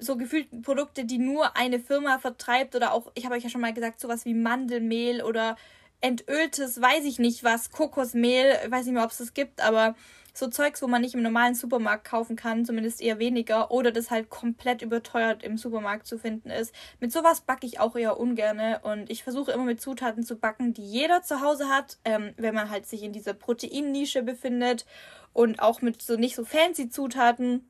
so 0.00 0.16
gefühlt 0.16 0.62
Produkte, 0.62 1.04
die 1.04 1.18
nur 1.18 1.56
eine 1.56 1.80
Firma 1.80 2.18
vertreibt 2.18 2.76
oder 2.76 2.92
auch, 2.92 3.10
ich 3.14 3.24
habe 3.24 3.34
euch 3.34 3.44
ja 3.44 3.50
schon 3.50 3.60
mal 3.60 3.72
gesagt, 3.72 4.00
sowas 4.00 4.24
wie 4.24 4.34
Mandelmehl 4.34 5.22
oder 5.22 5.56
entöltes, 6.00 6.80
weiß 6.80 7.04
ich 7.04 7.18
nicht 7.18 7.42
was, 7.42 7.70
Kokosmehl, 7.70 8.54
weiß 8.68 8.84
nicht 8.84 8.94
mehr, 8.94 9.04
ob 9.04 9.10
es 9.10 9.18
das 9.18 9.34
gibt, 9.34 9.60
aber 9.60 9.96
so 10.38 10.48
Zeugs, 10.48 10.82
wo 10.82 10.86
man 10.86 11.02
nicht 11.02 11.14
im 11.14 11.22
normalen 11.22 11.54
Supermarkt 11.54 12.04
kaufen 12.04 12.36
kann, 12.36 12.64
zumindest 12.64 13.00
eher 13.00 13.18
weniger, 13.18 13.70
oder 13.70 13.92
das 13.92 14.10
halt 14.10 14.30
komplett 14.30 14.82
überteuert 14.82 15.42
im 15.42 15.56
Supermarkt 15.56 16.06
zu 16.06 16.18
finden 16.18 16.50
ist. 16.50 16.74
Mit 17.00 17.12
sowas 17.12 17.40
backe 17.40 17.66
ich 17.66 17.80
auch 17.80 17.96
eher 17.96 18.18
ungerne 18.18 18.80
und 18.82 19.10
ich 19.10 19.24
versuche 19.24 19.52
immer 19.52 19.64
mit 19.64 19.80
Zutaten 19.80 20.22
zu 20.22 20.36
backen, 20.36 20.72
die 20.72 20.84
jeder 20.84 21.22
zu 21.22 21.40
Hause 21.40 21.68
hat, 21.68 21.98
ähm, 22.04 22.32
wenn 22.36 22.54
man 22.54 22.70
halt 22.70 22.86
sich 22.86 23.02
in 23.02 23.12
dieser 23.12 23.34
Proteinnische 23.34 24.22
befindet 24.22 24.86
und 25.32 25.60
auch 25.60 25.82
mit 25.82 26.02
so 26.02 26.16
nicht 26.16 26.34
so 26.34 26.44
fancy 26.44 26.88
Zutaten 26.88 27.68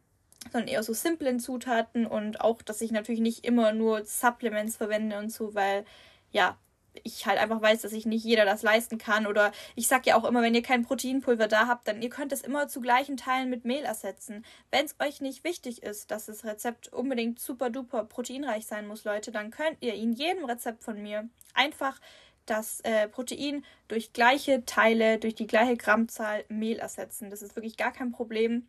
sondern 0.52 0.68
eher 0.68 0.82
so 0.82 0.92
simplen 0.92 1.40
Zutaten 1.40 2.06
und 2.06 2.40
auch, 2.40 2.62
dass 2.62 2.80
ich 2.80 2.92
natürlich 2.92 3.20
nicht 3.20 3.44
immer 3.44 3.72
nur 3.72 4.04
Supplements 4.04 4.76
verwende 4.76 5.18
und 5.18 5.30
so, 5.30 5.54
weil 5.54 5.84
ja, 6.30 6.56
ich 7.04 7.26
halt 7.26 7.38
einfach 7.38 7.60
weiß, 7.60 7.82
dass 7.82 7.90
sich 7.90 8.06
nicht 8.06 8.24
jeder 8.24 8.44
das 8.44 8.62
leisten 8.62 8.98
kann. 8.98 9.26
Oder 9.26 9.52
ich 9.74 9.88
sag 9.88 10.06
ja 10.06 10.16
auch 10.16 10.24
immer, 10.24 10.42
wenn 10.42 10.54
ihr 10.54 10.62
kein 10.62 10.82
Proteinpulver 10.82 11.48
da 11.48 11.66
habt, 11.66 11.88
dann 11.88 12.02
ihr 12.02 12.10
könnt 12.10 12.32
es 12.32 12.42
immer 12.42 12.68
zu 12.68 12.80
gleichen 12.80 13.16
Teilen 13.16 13.50
mit 13.50 13.64
Mehl 13.64 13.84
ersetzen. 13.84 14.44
Wenn 14.70 14.86
es 14.86 14.96
euch 15.00 15.20
nicht 15.20 15.44
wichtig 15.44 15.82
ist, 15.82 16.10
dass 16.10 16.26
das 16.26 16.44
Rezept 16.44 16.92
unbedingt 16.92 17.38
super 17.38 17.70
duper 17.70 18.04
proteinreich 18.04 18.66
sein 18.66 18.86
muss, 18.86 19.04
Leute, 19.04 19.30
dann 19.30 19.50
könnt 19.50 19.78
ihr 19.80 19.94
in 19.94 20.12
jedem 20.12 20.44
Rezept 20.44 20.84
von 20.84 21.00
mir 21.02 21.28
einfach 21.54 22.00
das 22.46 22.80
äh, 22.80 23.08
Protein 23.08 23.64
durch 23.88 24.12
gleiche 24.12 24.64
Teile, 24.64 25.18
durch 25.18 25.34
die 25.34 25.46
gleiche 25.46 25.76
Grammzahl 25.76 26.44
Mehl 26.48 26.78
ersetzen. 26.78 27.30
Das 27.30 27.42
ist 27.42 27.56
wirklich 27.56 27.76
gar 27.76 27.92
kein 27.92 28.10
Problem. 28.10 28.66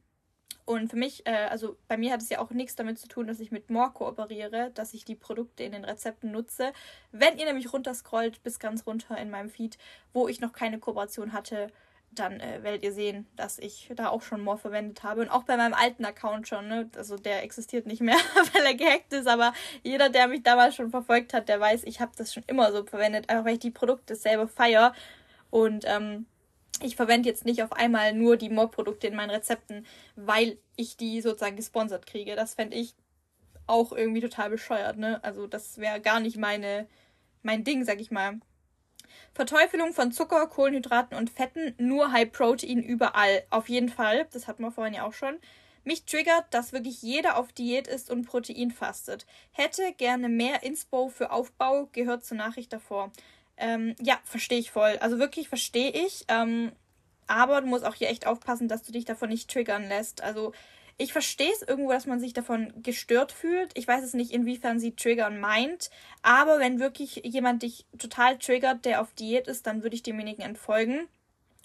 Und 0.66 0.92
für 0.92 0.98
mich, 0.98 1.26
äh, 1.26 1.48
also 1.50 1.78
bei 1.88 1.98
mir 1.98 2.14
hat 2.14 2.22
es 2.22 2.30
ja 2.30 2.40
auch 2.40 2.52
nichts 2.52 2.76
damit 2.76 3.00
zu 3.00 3.08
tun, 3.08 3.26
dass 3.26 3.40
ich 3.40 3.52
mit 3.52 3.70
More 3.72 3.92
kooperiere, 3.92 4.70
dass 4.76 4.94
ich 4.94 5.04
die 5.04 5.16
Produkte 5.16 5.64
in 5.64 5.72
den 5.72 5.84
Rezepten 5.84 6.32
nutze. 6.32 6.74
Wenn 7.12 7.40
ihr 7.40 7.46
nämlich 7.46 7.74
runterscrollt 7.74 8.44
bis 8.44 8.60
ganz 8.60 8.86
runter 8.86 9.18
in 9.18 9.32
meinem 9.32 9.50
Feed, 9.50 9.80
wo 10.14 10.28
ich 10.28 10.42
noch 10.42 10.54
keine 10.54 10.78
Kooperation 10.78 11.34
hatte, 11.34 11.72
dann 12.12 12.40
äh, 12.40 12.64
werdet 12.64 12.84
ihr 12.84 12.92
sehen, 12.92 13.28
dass 13.36 13.60
ich 13.60 13.92
da 13.96 14.10
auch 14.10 14.22
schon 14.22 14.42
More 14.42 14.58
verwendet 14.58 15.04
habe. 15.04 15.22
Und 15.22 15.30
auch 15.30 15.44
bei 15.44 15.58
meinem 15.58 15.74
alten 15.74 16.06
Account 16.06 16.48
schon, 16.48 16.68
ne? 16.68 16.90
Also 16.96 17.18
der 17.18 17.44
existiert 17.44 17.86
nicht 17.86 18.02
mehr, 18.02 18.18
weil 18.54 18.66
er 18.66 18.76
gehackt 18.76 19.14
ist, 19.14 19.28
aber 19.28 19.54
jeder, 19.84 20.10
der 20.10 20.28
mich 20.28 20.44
damals 20.44 20.76
schon 20.76 20.92
verfolgt 20.92 21.34
hat, 21.34 21.50
der 21.50 21.60
weiß, 21.60 21.84
ich 21.86 22.00
habe 22.02 22.12
das 22.18 22.34
schon 22.34 22.44
immer 22.48 22.72
so 22.72 22.86
verwendet, 22.86 23.30
einfach 23.30 23.46
weil 23.46 23.54
ich 23.54 23.60
die 23.60 23.72
Produkte 23.72 24.16
selber 24.16 24.48
feiere. 24.48 24.94
Und 25.50 25.86
ähm, 25.88 26.26
ich 26.82 26.96
verwende 26.96 27.30
jetzt 27.30 27.46
nicht 27.46 27.64
auf 27.64 27.74
einmal 27.74 28.14
nur 28.14 28.38
die 28.38 28.50
Mob-Produkte 28.50 29.08
in 29.08 29.16
meinen 29.16 29.32
Rezepten, 29.32 29.86
weil 30.16 30.58
ich 30.76 30.98
die 30.98 31.22
sozusagen 31.22 31.56
gesponsert 31.56 32.06
kriege. 32.06 32.36
Das 32.36 32.56
fände 32.56 32.78
ich 32.78 32.96
auch 33.68 33.92
irgendwie 33.92 34.22
total 34.22 34.50
bescheuert, 34.50 34.98
ne? 34.98 35.24
Also 35.24 35.48
das 35.48 35.78
wäre 35.78 36.02
gar 36.02 36.20
nicht 36.20 36.38
meine, 36.38 36.88
mein 37.44 37.64
Ding, 37.64 37.84
sag 37.86 38.02
ich 38.02 38.12
mal. 38.12 38.40
Verteufelung 39.34 39.94
von 39.94 40.12
Zucker, 40.12 40.48
Kohlenhydraten 40.48 41.18
und 41.18 41.30
Fetten, 41.30 41.76
nur 41.78 42.12
High 42.12 42.32
Protein 42.32 42.82
überall. 42.82 43.44
Auf 43.50 43.70
jeden 43.70 43.90
Fall, 43.90 44.28
das 44.32 44.48
hatten 44.48 44.64
wir 44.64 44.72
vorhin 44.72 44.94
ja 44.94 45.06
auch 45.06 45.14
schon. 45.14 45.38
Mich 45.84 46.06
triggert, 46.06 46.46
dass 46.52 46.74
wirklich 46.74 47.02
jeder 47.02 47.38
auf 47.38 47.54
Diät 47.54 47.88
ist 47.88 48.12
und 48.12 48.26
Protein 48.26 48.72
fastet. 48.72 49.26
Hätte 49.52 49.94
gerne 49.94 50.30
mehr 50.30 50.64
Inspo 50.64 51.10
für 51.10 51.32
Aufbau, 51.32 51.88
gehört 51.94 52.26
zur 52.26 52.38
Nachricht 52.38 52.74
davor. 52.74 53.12
Ähm, 53.60 53.96
ja, 54.02 54.20
verstehe 54.24 54.58
ich 54.60 54.72
voll. 54.72 54.98
Also 55.00 55.20
wirklich 55.20 55.50
verstehe 55.50 55.92
ich. 55.92 56.26
Ähm, 56.28 56.72
aber 57.28 57.62
du 57.62 57.68
musst 57.68 57.86
auch 57.86 57.94
hier 57.94 58.10
echt 58.10 58.26
aufpassen, 58.26 58.68
dass 58.68 58.84
du 58.84 58.92
dich 58.92 59.06
davon 59.06 59.30
nicht 59.30 59.52
triggern 59.52 59.88
lässt. 59.88 60.24
Also 60.24 60.54
ich 60.98 61.14
verstehe 61.14 61.52
es 61.52 61.62
irgendwo, 61.62 61.92
dass 61.92 62.08
man 62.08 62.20
sich 62.20 62.34
davon 62.34 62.74
gestört 62.82 63.32
fühlt. 63.32 63.72
Ich 63.76 63.88
weiß 63.88 64.04
es 64.04 64.14
nicht, 64.14 64.32
inwiefern 64.32 64.80
sie 64.80 64.96
triggern 64.96 65.40
meint. 65.40 65.92
Aber 66.24 66.60
wenn 66.60 66.80
wirklich 66.80 67.22
jemand 67.24 67.64
dich 67.64 67.86
total 67.98 68.38
triggert, 68.38 68.84
der 68.86 69.02
auf 69.02 69.14
Diät 69.14 69.48
ist, 69.48 69.68
dann 69.68 69.84
würde 69.84 69.96
ich 69.96 70.04
demjenigen 70.04 70.42
entfolgen 70.42 71.08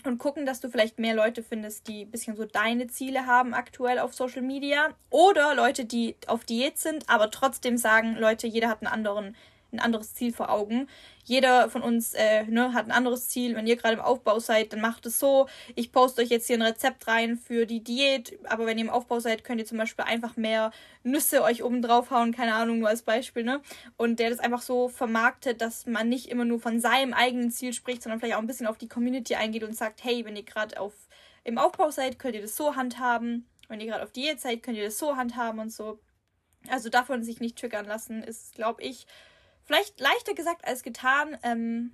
und 0.05 0.19
gucken, 0.19 0.47
dass 0.47 0.61
du 0.61 0.69
vielleicht 0.69 0.99
mehr 0.99 1.15
Leute 1.15 1.43
findest, 1.43 1.89
die 1.89 2.03
ein 2.03 2.11
bisschen 2.11 2.37
so 2.37 2.45
deine 2.45 2.89
Ziele 2.89 3.27
haben 3.27 3.55
aktuell 3.55 3.99
auf 3.99 4.15
Social 4.15 4.43
Media. 4.43 4.95
Oder 5.11 5.55
Leute, 5.55 5.85
die 5.85 6.17
auf 6.27 6.45
Diät 6.45 6.79
sind, 6.79 7.09
aber 7.09 7.31
trotzdem 7.31 7.77
sagen, 7.77 8.17
Leute, 8.17 8.47
jeder 8.47 8.69
hat 8.69 8.83
einen 8.83 8.93
anderen 8.93 9.37
ein 9.75 9.81
anderes 9.81 10.14
Ziel 10.14 10.33
vor 10.33 10.51
Augen. 10.51 10.89
Jeder 11.25 11.70
von 11.70 11.83
uns 11.83 12.14
äh, 12.14 12.45
ne, 12.45 12.75
hat 12.75 12.87
ein 12.87 12.93
anderes 12.93 13.29
Ziel. 13.29 13.57
Wenn 13.57 13.66
ihr 13.66 13.77
gerade 13.77 13.95
im 13.95 14.01
Aufbau 14.01 14.39
seid, 14.39 14.72
dann 14.72 14.81
macht 14.81 15.07
es 15.07 15.18
so. 15.18 15.49
Ich 15.75 15.93
poste 15.93 16.22
euch 16.22 16.29
jetzt 16.29 16.47
hier 16.47 16.57
ein 16.57 16.62
Rezept 16.62 17.07
rein 17.07 17.37
für 17.37 17.66
die 17.66 17.83
Diät, 17.83 18.39
aber 18.45 18.66
wenn 18.66 18.79
ihr 18.79 18.85
im 18.85 18.91
Aufbau 18.91 19.20
seid, 19.20 19.45
könnt 19.45 19.61
ihr 19.61 19.66
zum 19.66 19.79
Beispiel 19.79 20.05
einfach 20.05 20.37
mehr 20.37 20.70
Nüsse 21.03 21.43
euch 21.43 21.62
oben 21.62 21.83
drauf 21.83 22.11
hauen, 22.11 22.33
keine 22.33 22.55
Ahnung, 22.55 22.79
nur 22.79 22.89
als 22.89 23.03
Beispiel, 23.03 23.45
ne? 23.45 23.61
Und 23.97 24.18
der 24.18 24.31
das 24.31 24.39
einfach 24.39 24.62
so 24.62 24.89
vermarktet, 24.89 25.61
dass 25.61 25.87
man 25.87 26.09
nicht 26.09 26.31
immer 26.31 26.45
nur 26.45 26.61
von 26.61 26.81
seinem 26.81 27.14
eigenen 27.14 27.51
Ziel 27.51 27.72
spricht, 27.72 28.03
sondern 28.03 28.20
vielleicht 28.20 28.37
auch 28.37 28.41
ein 28.41 28.47
bisschen 28.47 28.66
auf 28.66 28.79
die 28.79 28.89
Community 28.89 29.35
eingeht 29.35 29.64
und 29.64 29.77
sagt, 29.77 30.05
hey, 30.05 30.25
wenn 30.25 30.37
ihr 30.37 30.45
gerade 30.45 30.81
auf 30.81 30.93
im 31.45 31.59
Aufbau 31.59 31.91
seid, 31.91 32.18
könnt 32.18 32.35
ihr 32.35 32.43
das 32.43 32.57
so 32.57 32.75
handhaben. 32.75 33.47
Wenn 33.68 33.81
ihr 33.81 33.87
gerade 33.87 34.03
auf 34.03 34.12
Diät 34.12 34.41
seid, 34.41 34.62
könnt 34.62 34.79
ihr 34.79 34.85
das 34.85 34.99
so 34.99 35.16
handhaben 35.16 35.61
und 35.61 35.70
so. 35.70 35.99
Also 36.68 36.89
davon 36.89 37.22
sich 37.22 37.41
nicht 37.41 37.59
triggern 37.59 37.85
lassen, 37.85 38.22
ist, 38.22 38.55
glaube 38.55 38.83
ich, 38.83 39.07
Vielleicht 39.65 39.99
leichter 40.01 40.35
gesagt 40.35 40.67
als 40.67 40.83
getan. 40.83 41.39
Ähm, 41.43 41.93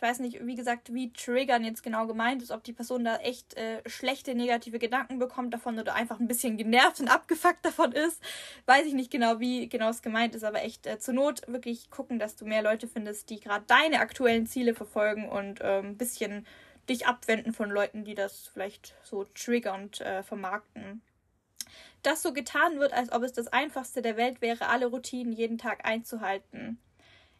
ich 0.00 0.08
weiß 0.08 0.20
nicht, 0.20 0.46
wie 0.46 0.54
gesagt, 0.54 0.94
wie 0.94 1.12
Triggern 1.12 1.62
jetzt 1.62 1.82
genau 1.82 2.06
gemeint 2.06 2.42
ist, 2.42 2.52
ob 2.52 2.64
die 2.64 2.72
Person 2.72 3.04
da 3.04 3.16
echt 3.16 3.52
äh, 3.58 3.82
schlechte 3.86 4.34
negative 4.34 4.78
Gedanken 4.78 5.18
bekommt 5.18 5.52
davon 5.52 5.78
oder 5.78 5.94
einfach 5.94 6.18
ein 6.18 6.26
bisschen 6.26 6.56
genervt 6.56 7.00
und 7.00 7.08
abgefuckt 7.10 7.62
davon 7.62 7.92
ist. 7.92 8.22
Weiß 8.64 8.86
ich 8.86 8.94
nicht 8.94 9.10
genau, 9.10 9.40
wie 9.40 9.68
genau 9.68 9.90
es 9.90 10.00
gemeint 10.00 10.34
ist, 10.34 10.42
aber 10.42 10.62
echt 10.62 10.86
äh, 10.86 10.98
zur 10.98 11.12
Not 11.12 11.42
wirklich 11.48 11.90
gucken, 11.90 12.18
dass 12.18 12.34
du 12.34 12.46
mehr 12.46 12.62
Leute 12.62 12.88
findest, 12.88 13.28
die 13.28 13.40
gerade 13.40 13.66
deine 13.66 14.00
aktuellen 14.00 14.46
Ziele 14.46 14.72
verfolgen 14.72 15.28
und 15.28 15.60
äh, 15.60 15.80
ein 15.80 15.98
bisschen 15.98 16.46
dich 16.88 17.06
abwenden 17.06 17.52
von 17.52 17.68
Leuten, 17.68 18.04
die 18.04 18.14
das 18.14 18.46
vielleicht 18.46 18.94
so 19.02 19.24
triggernd 19.24 20.00
äh, 20.00 20.22
vermarkten. 20.22 21.02
Dass 22.02 22.22
so 22.22 22.32
getan 22.32 22.78
wird, 22.78 22.94
als 22.94 23.12
ob 23.12 23.22
es 23.22 23.34
das 23.34 23.48
einfachste 23.48 24.00
der 24.00 24.16
Welt 24.16 24.40
wäre, 24.40 24.68
alle 24.68 24.86
Routinen 24.86 25.34
jeden 25.34 25.58
Tag 25.58 25.84
einzuhalten 25.84 26.78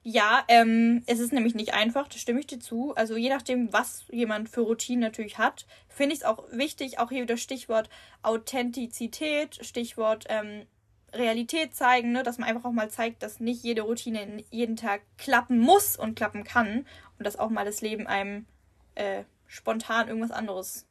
ja, 0.03 0.45
ähm, 0.49 1.03
es 1.07 1.21
ist 1.21 1.33
nämlich 1.33 1.55
nicht 1.55 1.75
einfach, 1.75 2.09
das 2.09 2.21
stimme 2.21 2.41
ich 2.41 2.47
dir 2.47 2.59
zu. 2.59 2.95
Also 2.95 3.17
je 3.17 3.29
nachdem, 3.29 3.73
was 3.73 4.07
jemand 4.11 4.49
für 4.49 4.63
Routinen 4.63 5.01
natürlich 5.01 5.37
hat, 5.37 5.67
finde 5.89 6.15
ich 6.15 6.21
es 6.21 6.27
auch 6.27 6.45
wichtig, 6.53 6.99
auch 6.99 7.11
hier 7.11 7.23
wieder 7.23 7.37
Stichwort 7.37 7.91
Authentizität, 8.23 9.59
Stichwort 9.65 10.25
ähm, 10.31 10.67
Realität 11.13 11.75
zeigen, 11.75 12.13
ne? 12.13 12.23
dass 12.23 12.39
man 12.39 12.49
einfach 12.49 12.65
auch 12.65 12.73
mal 12.73 12.91
zeigt, 12.91 13.23
dass 13.23 13.41
nicht 13.41 13.63
jede 13.63 13.83
Routine 13.83 14.43
jeden 14.51 14.77
Tag 14.77 15.03
klappen 15.19 15.59
muss 15.59 15.97
und 15.97 16.15
klappen 16.15 16.45
kann 16.45 16.87
und 17.19 17.27
dass 17.27 17.39
auch 17.39 17.51
mal 17.51 17.65
das 17.67 17.83
Leben 17.83 18.07
einem 18.07 18.47
äh, 18.95 19.25
spontan 19.47 20.09
irgendwas 20.09 20.31
anderes 20.31 20.87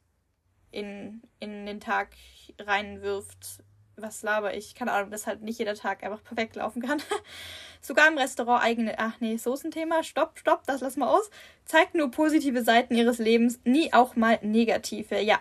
in, 0.70 1.22
in 1.40 1.66
den 1.66 1.80
Tag 1.80 2.10
reinwirft, 2.58 3.64
was 4.02 4.22
laber 4.22 4.54
ich? 4.54 4.74
Keine 4.74 4.92
Ahnung, 4.92 5.10
dass 5.10 5.26
halt 5.26 5.42
nicht 5.42 5.58
jeder 5.58 5.74
Tag 5.74 6.02
einfach 6.02 6.22
perfekt 6.22 6.56
laufen 6.56 6.82
kann. 6.82 7.02
Sogar 7.80 8.08
im 8.08 8.18
Restaurant 8.18 8.62
eigene. 8.62 8.94
Ach 8.98 9.20
nee, 9.20 9.36
Soßenthema. 9.36 10.02
Stopp, 10.02 10.38
stopp, 10.38 10.66
das 10.66 10.80
lassen 10.80 11.00
wir 11.00 11.10
aus. 11.10 11.30
Zeigt 11.64 11.94
nur 11.94 12.10
positive 12.10 12.62
Seiten 12.62 12.94
ihres 12.94 13.18
Lebens, 13.18 13.60
nie 13.64 13.92
auch 13.92 14.16
mal 14.16 14.38
negative. 14.42 15.20
Ja, 15.20 15.38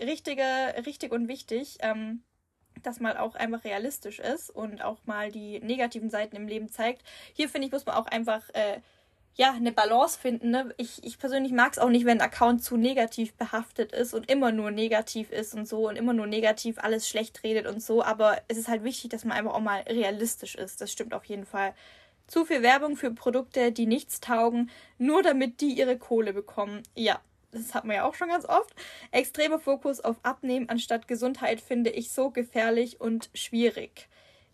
richtige, 0.00 0.42
richtig 0.84 1.12
und 1.12 1.28
wichtig. 1.28 1.78
Ähm, 1.80 2.22
dass 2.82 3.00
mal 3.00 3.16
auch 3.16 3.34
einfach 3.34 3.64
realistisch 3.64 4.18
ist 4.18 4.50
und 4.50 4.82
auch 4.82 4.98
mal 5.06 5.32
die 5.32 5.60
negativen 5.60 6.10
Seiten 6.10 6.36
im 6.36 6.46
Leben 6.46 6.68
zeigt. 6.68 7.02
Hier 7.32 7.48
finde 7.48 7.66
ich, 7.66 7.72
muss 7.72 7.86
man 7.86 7.96
auch 7.96 8.06
einfach 8.06 8.48
äh, 8.50 8.80
ja, 9.36 9.52
eine 9.52 9.70
Balance 9.70 10.18
finden. 10.18 10.50
Ne? 10.50 10.74
Ich, 10.78 11.04
ich 11.04 11.18
persönlich 11.18 11.52
mag 11.52 11.72
es 11.72 11.78
auch 11.78 11.90
nicht, 11.90 12.06
wenn 12.06 12.20
ein 12.20 12.26
Account 12.26 12.64
zu 12.64 12.78
negativ 12.78 13.34
behaftet 13.34 13.92
ist 13.92 14.14
und 14.14 14.30
immer 14.30 14.50
nur 14.50 14.70
negativ 14.70 15.30
ist 15.30 15.54
und 15.54 15.68
so 15.68 15.88
und 15.88 15.96
immer 15.96 16.14
nur 16.14 16.26
negativ 16.26 16.78
alles 16.78 17.06
schlecht 17.06 17.42
redet 17.44 17.66
und 17.66 17.82
so. 17.82 18.02
Aber 18.02 18.40
es 18.48 18.56
ist 18.56 18.68
halt 18.68 18.82
wichtig, 18.82 19.10
dass 19.10 19.24
man 19.24 19.36
einfach 19.36 19.52
auch 19.52 19.60
mal 19.60 19.80
realistisch 19.82 20.54
ist. 20.54 20.80
Das 20.80 20.90
stimmt 20.90 21.12
auf 21.12 21.24
jeden 21.26 21.44
Fall. 21.44 21.74
Zu 22.26 22.46
viel 22.46 22.62
Werbung 22.62 22.96
für 22.96 23.12
Produkte, 23.12 23.72
die 23.72 23.86
nichts 23.86 24.20
taugen, 24.20 24.70
nur 24.98 25.22
damit 25.22 25.60
die 25.60 25.74
ihre 25.74 25.98
Kohle 25.98 26.32
bekommen. 26.32 26.82
Ja, 26.94 27.20
das 27.52 27.74
hat 27.74 27.84
man 27.84 27.96
ja 27.96 28.04
auch 28.04 28.14
schon 28.14 28.28
ganz 28.28 28.46
oft. 28.46 28.74
Extremer 29.12 29.58
Fokus 29.58 30.00
auf 30.00 30.16
Abnehmen 30.22 30.70
anstatt 30.70 31.08
Gesundheit 31.08 31.60
finde 31.60 31.90
ich 31.90 32.10
so 32.10 32.30
gefährlich 32.30 33.00
und 33.02 33.28
schwierig. 33.34 34.08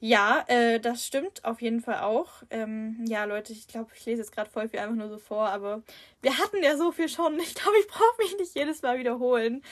Ja, 0.04 0.44
äh, 0.48 0.80
das 0.80 1.06
stimmt 1.06 1.44
auf 1.44 1.62
jeden 1.62 1.80
Fall 1.80 2.00
auch. 2.00 2.42
Ähm, 2.50 3.04
ja, 3.06 3.22
Leute, 3.22 3.52
ich 3.52 3.68
glaube, 3.68 3.92
ich 3.94 4.04
lese 4.04 4.22
jetzt 4.22 4.32
gerade 4.32 4.50
voll 4.50 4.68
viel 4.68 4.80
einfach 4.80 4.96
nur 4.96 5.08
so 5.08 5.18
vor, 5.18 5.48
aber 5.48 5.84
wir 6.22 6.38
hatten 6.38 6.60
ja 6.60 6.76
so 6.76 6.90
viel 6.90 7.08
schon. 7.08 7.38
Ich 7.38 7.54
glaube, 7.54 7.78
ich 7.78 7.86
brauche 7.86 8.18
mich 8.18 8.36
nicht 8.36 8.56
jedes 8.56 8.82
Mal 8.82 8.98
wiederholen. 8.98 9.62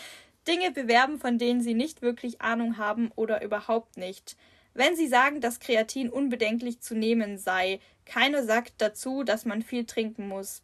Dinge 0.46 0.70
bewerben, 0.70 1.18
von 1.18 1.36
denen 1.38 1.60
sie 1.62 1.74
nicht 1.74 2.00
wirklich 2.00 2.40
Ahnung 2.40 2.78
haben 2.78 3.10
oder 3.16 3.42
überhaupt 3.42 3.96
nicht. 3.96 4.36
Wenn 4.72 4.94
sie 4.94 5.08
sagen, 5.08 5.40
dass 5.40 5.58
Kreatin 5.58 6.10
unbedenklich 6.10 6.78
zu 6.80 6.94
nehmen 6.94 7.36
sei, 7.36 7.80
keiner 8.04 8.44
sagt 8.44 8.74
dazu, 8.78 9.24
dass 9.24 9.44
man 9.46 9.62
viel 9.62 9.84
trinken 9.84 10.28
muss. 10.28 10.62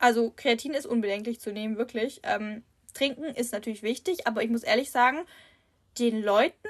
Also 0.00 0.34
Kreatin 0.36 0.74
ist 0.74 0.84
unbedenklich 0.84 1.40
zu 1.40 1.50
nehmen, 1.50 1.78
wirklich. 1.78 2.20
Ähm, 2.24 2.62
trinken 2.92 3.24
ist 3.24 3.54
natürlich 3.54 3.82
wichtig, 3.82 4.26
aber 4.26 4.42
ich 4.42 4.50
muss 4.50 4.64
ehrlich 4.64 4.90
sagen, 4.90 5.24
den 5.98 6.22
Leuten 6.22 6.68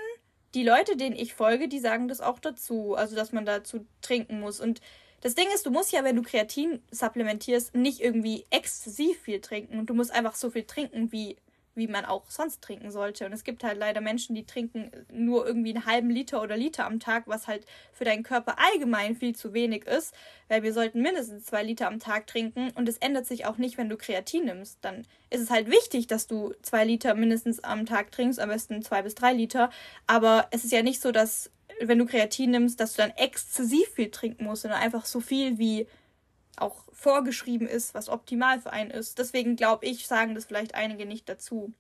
die 0.57 0.65
Leute, 0.65 0.97
denen 0.97 1.15
ich 1.15 1.35
folge, 1.35 1.69
die 1.69 1.79
sagen 1.79 2.09
das 2.09 2.23
auch 2.23 2.39
dazu. 2.39 2.95
Also, 2.95 3.15
dass 3.15 3.31
man 3.33 3.45
dazu 3.45 3.87
trinken 4.01 4.41
muss. 4.41 4.59
Und 4.59 4.81
das 5.21 5.35
Ding 5.35 5.47
ist, 5.55 5.67
du 5.67 5.71
musst 5.71 5.93
ja, 5.93 6.03
wenn 6.03 6.17
du 6.17 6.23
Kreatin 6.23 6.83
supplementierst, 6.91 7.75
nicht 7.75 8.01
irgendwie 8.01 8.47
exzessiv 8.49 9.21
viel 9.21 9.41
trinken. 9.43 9.79
Und 9.79 9.91
du 9.91 9.95
musst 9.95 10.11
einfach 10.11 10.35
so 10.35 10.49
viel 10.49 10.65
trinken, 10.65 11.13
wie 11.13 11.37
wie 11.77 11.87
man 11.87 12.05
auch 12.05 12.25
sonst 12.29 12.63
trinken 12.63 12.91
sollte. 12.91 13.27
Und 13.27 13.33
es 13.33 13.45
gibt 13.45 13.63
halt 13.63 13.79
leider 13.79 14.01
Menschen, 14.01 14.35
die 14.35 14.45
trinken 14.45 14.91
nur 15.13 15.47
irgendwie 15.47 15.75
einen 15.75 15.87
halben 15.87 16.11
Liter 16.11 16.43
oder 16.43 16.57
Liter 16.57 16.87
am 16.87 16.99
Tag, 16.99 17.25
was 17.27 17.47
halt 17.47 17.65
für 17.93 18.05
deinen 18.05 18.23
Körper 18.23 18.57
allgemein 18.59 19.15
viel 19.15 19.37
zu 19.37 19.53
wenig 19.53 19.87
ist, 19.87 20.15
weil 20.49 20.63
wir 20.63 20.73
sollten 20.73 21.03
mindestens 21.03 21.45
zwei 21.45 21.63
Liter 21.63 21.87
am 21.87 22.01
Tag 22.01 22.27
trinken. 22.27 22.71
Und 22.75 22.89
es 22.89 22.99
ändert 22.99 23.27
sich 23.27 23.47
auch 23.47 23.59
nicht, 23.59 23.79
wenn 23.79 23.89
du 23.89 23.97
Kreatin 23.97 24.47
nimmst. 24.47 24.79
Dann 24.81 25.07
ist 25.31 25.43
es 25.43 25.51
halt 25.51 25.71
wichtig, 25.71 26.07
dass 26.07 26.27
du 26.27 26.55
zwei 26.63 26.85
Liter 26.85 27.15
mindestens 27.15 27.63
am 27.63 27.87
Tag 27.87 28.11
trinkst, 28.11 28.41
am 28.41 28.49
besten 28.49 28.83
zwei 28.83 29.03
bis 29.03 29.15
drei 29.15 29.33
Liter. 29.33 29.71
Aber 30.07 30.49
es 30.51 30.65
ist 30.65 30.73
ja 30.73 30.83
nicht 30.83 31.01
so, 31.01 31.13
dass 31.13 31.51
wenn 31.81 31.99
du 31.99 32.07
Kreatin 32.07 32.51
nimmst, 32.53 32.81
dass 32.81 32.95
du 32.95 33.03
dann 33.03 33.11
exzessiv 33.13 33.89
viel 33.89 34.11
trinken 34.11 34.45
musst, 34.45 34.63
sondern 34.63 34.81
einfach 34.81 35.05
so 35.05 35.21
viel 35.21 35.59
wie 35.59 35.87
auch 36.57 36.85
vorgeschrieben 36.93 37.67
ist, 37.67 37.95
was 37.95 38.09
optimal 38.09 38.61
für 38.61 38.73
einen 38.73 38.91
ist. 38.91 39.19
Deswegen 39.19 39.57
glaube 39.57 39.87
ich, 39.87 40.07
sagen 40.07 40.35
das 40.35 40.47
vielleicht 40.47 40.75
einige 40.75 41.07
nicht 41.07 41.29
dazu. 41.29 41.73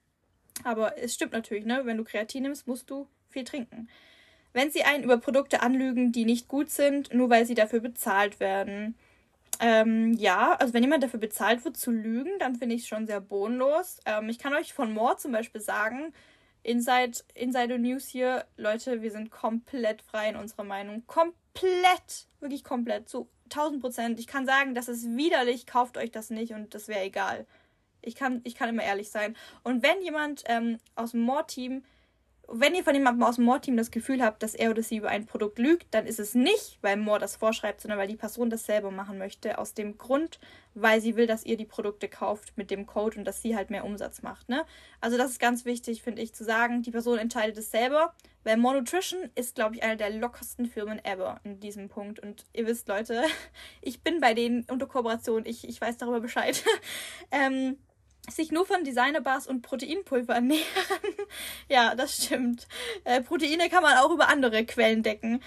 Aber 0.64 0.98
es 0.98 1.14
stimmt 1.14 1.32
natürlich, 1.32 1.64
ne? 1.64 1.82
Wenn 1.84 1.96
du 1.96 2.04
Kreatin 2.04 2.44
nimmst, 2.44 2.66
musst 2.66 2.90
du 2.90 3.08
viel 3.28 3.44
trinken. 3.44 3.88
Wenn 4.52 4.70
sie 4.70 4.84
einen 4.84 5.04
über 5.04 5.18
Produkte 5.18 5.62
anlügen, 5.62 6.12
die 6.12 6.24
nicht 6.24 6.48
gut 6.48 6.70
sind, 6.70 7.12
nur 7.12 7.28
weil 7.28 7.44
sie 7.44 7.54
dafür 7.54 7.80
bezahlt 7.80 8.40
werden. 8.40 8.96
Ähm, 9.60 10.14
ja, 10.14 10.54
also 10.54 10.74
wenn 10.74 10.82
jemand 10.82 11.02
dafür 11.02 11.20
bezahlt 11.20 11.64
wird 11.64 11.76
zu 11.76 11.90
lügen, 11.90 12.38
dann 12.38 12.56
finde 12.56 12.74
ich 12.74 12.82
es 12.82 12.88
schon 12.88 13.06
sehr 13.06 13.20
bodenlos. 13.20 14.00
Ähm, 14.06 14.28
ich 14.28 14.38
kann 14.38 14.54
euch 14.54 14.72
von 14.72 14.92
Moore 14.92 15.16
zum 15.16 15.32
Beispiel 15.32 15.60
sagen, 15.60 16.12
Inside, 16.62 17.18
Insider 17.34 17.78
News 17.78 18.08
hier, 18.08 18.44
Leute, 18.56 19.02
wir 19.02 19.10
sind 19.10 19.30
komplett 19.30 20.02
frei 20.02 20.30
in 20.30 20.36
unserer 20.36 20.64
Meinung. 20.64 21.06
Komplett, 21.06 22.26
wirklich 22.40 22.64
komplett. 22.64 23.08
So 23.08 23.28
1000 23.46 23.80
Prozent. 23.80 24.20
Ich 24.20 24.26
kann 24.26 24.46
sagen, 24.46 24.74
das 24.74 24.88
ist 24.88 25.16
widerlich, 25.16 25.66
kauft 25.66 25.96
euch 25.96 26.10
das 26.10 26.30
nicht 26.30 26.52
und 26.52 26.74
das 26.74 26.88
wäre 26.88 27.02
egal. 27.02 27.46
Ich 28.02 28.14
kann, 28.14 28.40
ich 28.44 28.54
kann 28.54 28.68
immer 28.68 28.84
ehrlich 28.84 29.10
sein. 29.10 29.36
Und 29.64 29.82
wenn 29.82 30.00
jemand 30.02 30.44
ähm, 30.46 30.78
aus 30.94 31.10
dem 31.12 31.22
More-Team 31.22 31.82
wenn 32.48 32.74
ihr 32.74 32.84
von 32.84 32.94
jemandem 32.94 33.24
aus 33.24 33.36
dem 33.36 33.44
Mordteam 33.44 33.76
das 33.76 33.90
Gefühl 33.90 34.22
habt, 34.22 34.42
dass 34.42 34.54
er 34.54 34.70
oder 34.70 34.82
sie 34.82 34.98
über 34.98 35.08
ein 35.08 35.26
Produkt 35.26 35.58
lügt, 35.58 35.86
dann 35.92 36.06
ist 36.06 36.20
es 36.20 36.34
nicht, 36.34 36.78
weil 36.80 36.96
Mord 36.96 37.22
das 37.22 37.36
vorschreibt, 37.36 37.80
sondern 37.80 37.98
weil 37.98 38.08
die 38.08 38.16
Person 38.16 38.50
das 38.50 38.66
selber 38.66 38.90
machen 38.90 39.18
möchte. 39.18 39.58
Aus 39.58 39.74
dem 39.74 39.98
Grund, 39.98 40.38
weil 40.74 41.00
sie 41.00 41.16
will, 41.16 41.26
dass 41.26 41.44
ihr 41.44 41.56
die 41.56 41.64
Produkte 41.64 42.08
kauft 42.08 42.56
mit 42.56 42.70
dem 42.70 42.86
Code 42.86 43.18
und 43.18 43.24
dass 43.24 43.42
sie 43.42 43.56
halt 43.56 43.70
mehr 43.70 43.84
Umsatz 43.84 44.22
macht. 44.22 44.48
Ne? 44.48 44.64
Also 45.00 45.16
das 45.16 45.32
ist 45.32 45.40
ganz 45.40 45.64
wichtig, 45.64 46.02
finde 46.02 46.22
ich, 46.22 46.34
zu 46.34 46.44
sagen. 46.44 46.82
Die 46.82 46.92
Person 46.92 47.18
entscheidet 47.18 47.58
es 47.58 47.70
selber, 47.70 48.14
weil 48.44 48.56
More 48.56 48.76
Nutrition 48.76 49.28
ist, 49.34 49.56
glaube 49.56 49.74
ich, 49.74 49.82
eine 49.82 49.96
der 49.96 50.10
lockersten 50.10 50.66
Firmen 50.66 51.04
ever 51.04 51.40
in 51.42 51.58
diesem 51.58 51.88
Punkt. 51.88 52.20
Und 52.20 52.44
ihr 52.52 52.66
wisst, 52.66 52.86
Leute, 52.86 53.24
ich 53.80 54.02
bin 54.02 54.20
bei 54.20 54.34
denen 54.34 54.64
unter 54.70 54.86
Kooperation. 54.86 55.44
Ich, 55.46 55.68
ich 55.68 55.80
weiß 55.80 55.96
darüber 55.96 56.20
Bescheid. 56.20 56.62
ähm, 57.32 57.76
sich 58.30 58.52
nur 58.52 58.66
von 58.66 58.84
Designerbars 58.84 59.46
und 59.46 59.62
Proteinpulver 59.62 60.34
ernähren. 60.34 60.64
ja, 61.68 61.94
das 61.94 62.24
stimmt. 62.24 62.66
Äh, 63.04 63.22
Proteine 63.22 63.68
kann 63.68 63.82
man 63.82 63.96
auch 63.98 64.10
über 64.10 64.28
andere 64.28 64.64
Quellen 64.64 65.02
decken. 65.02 65.42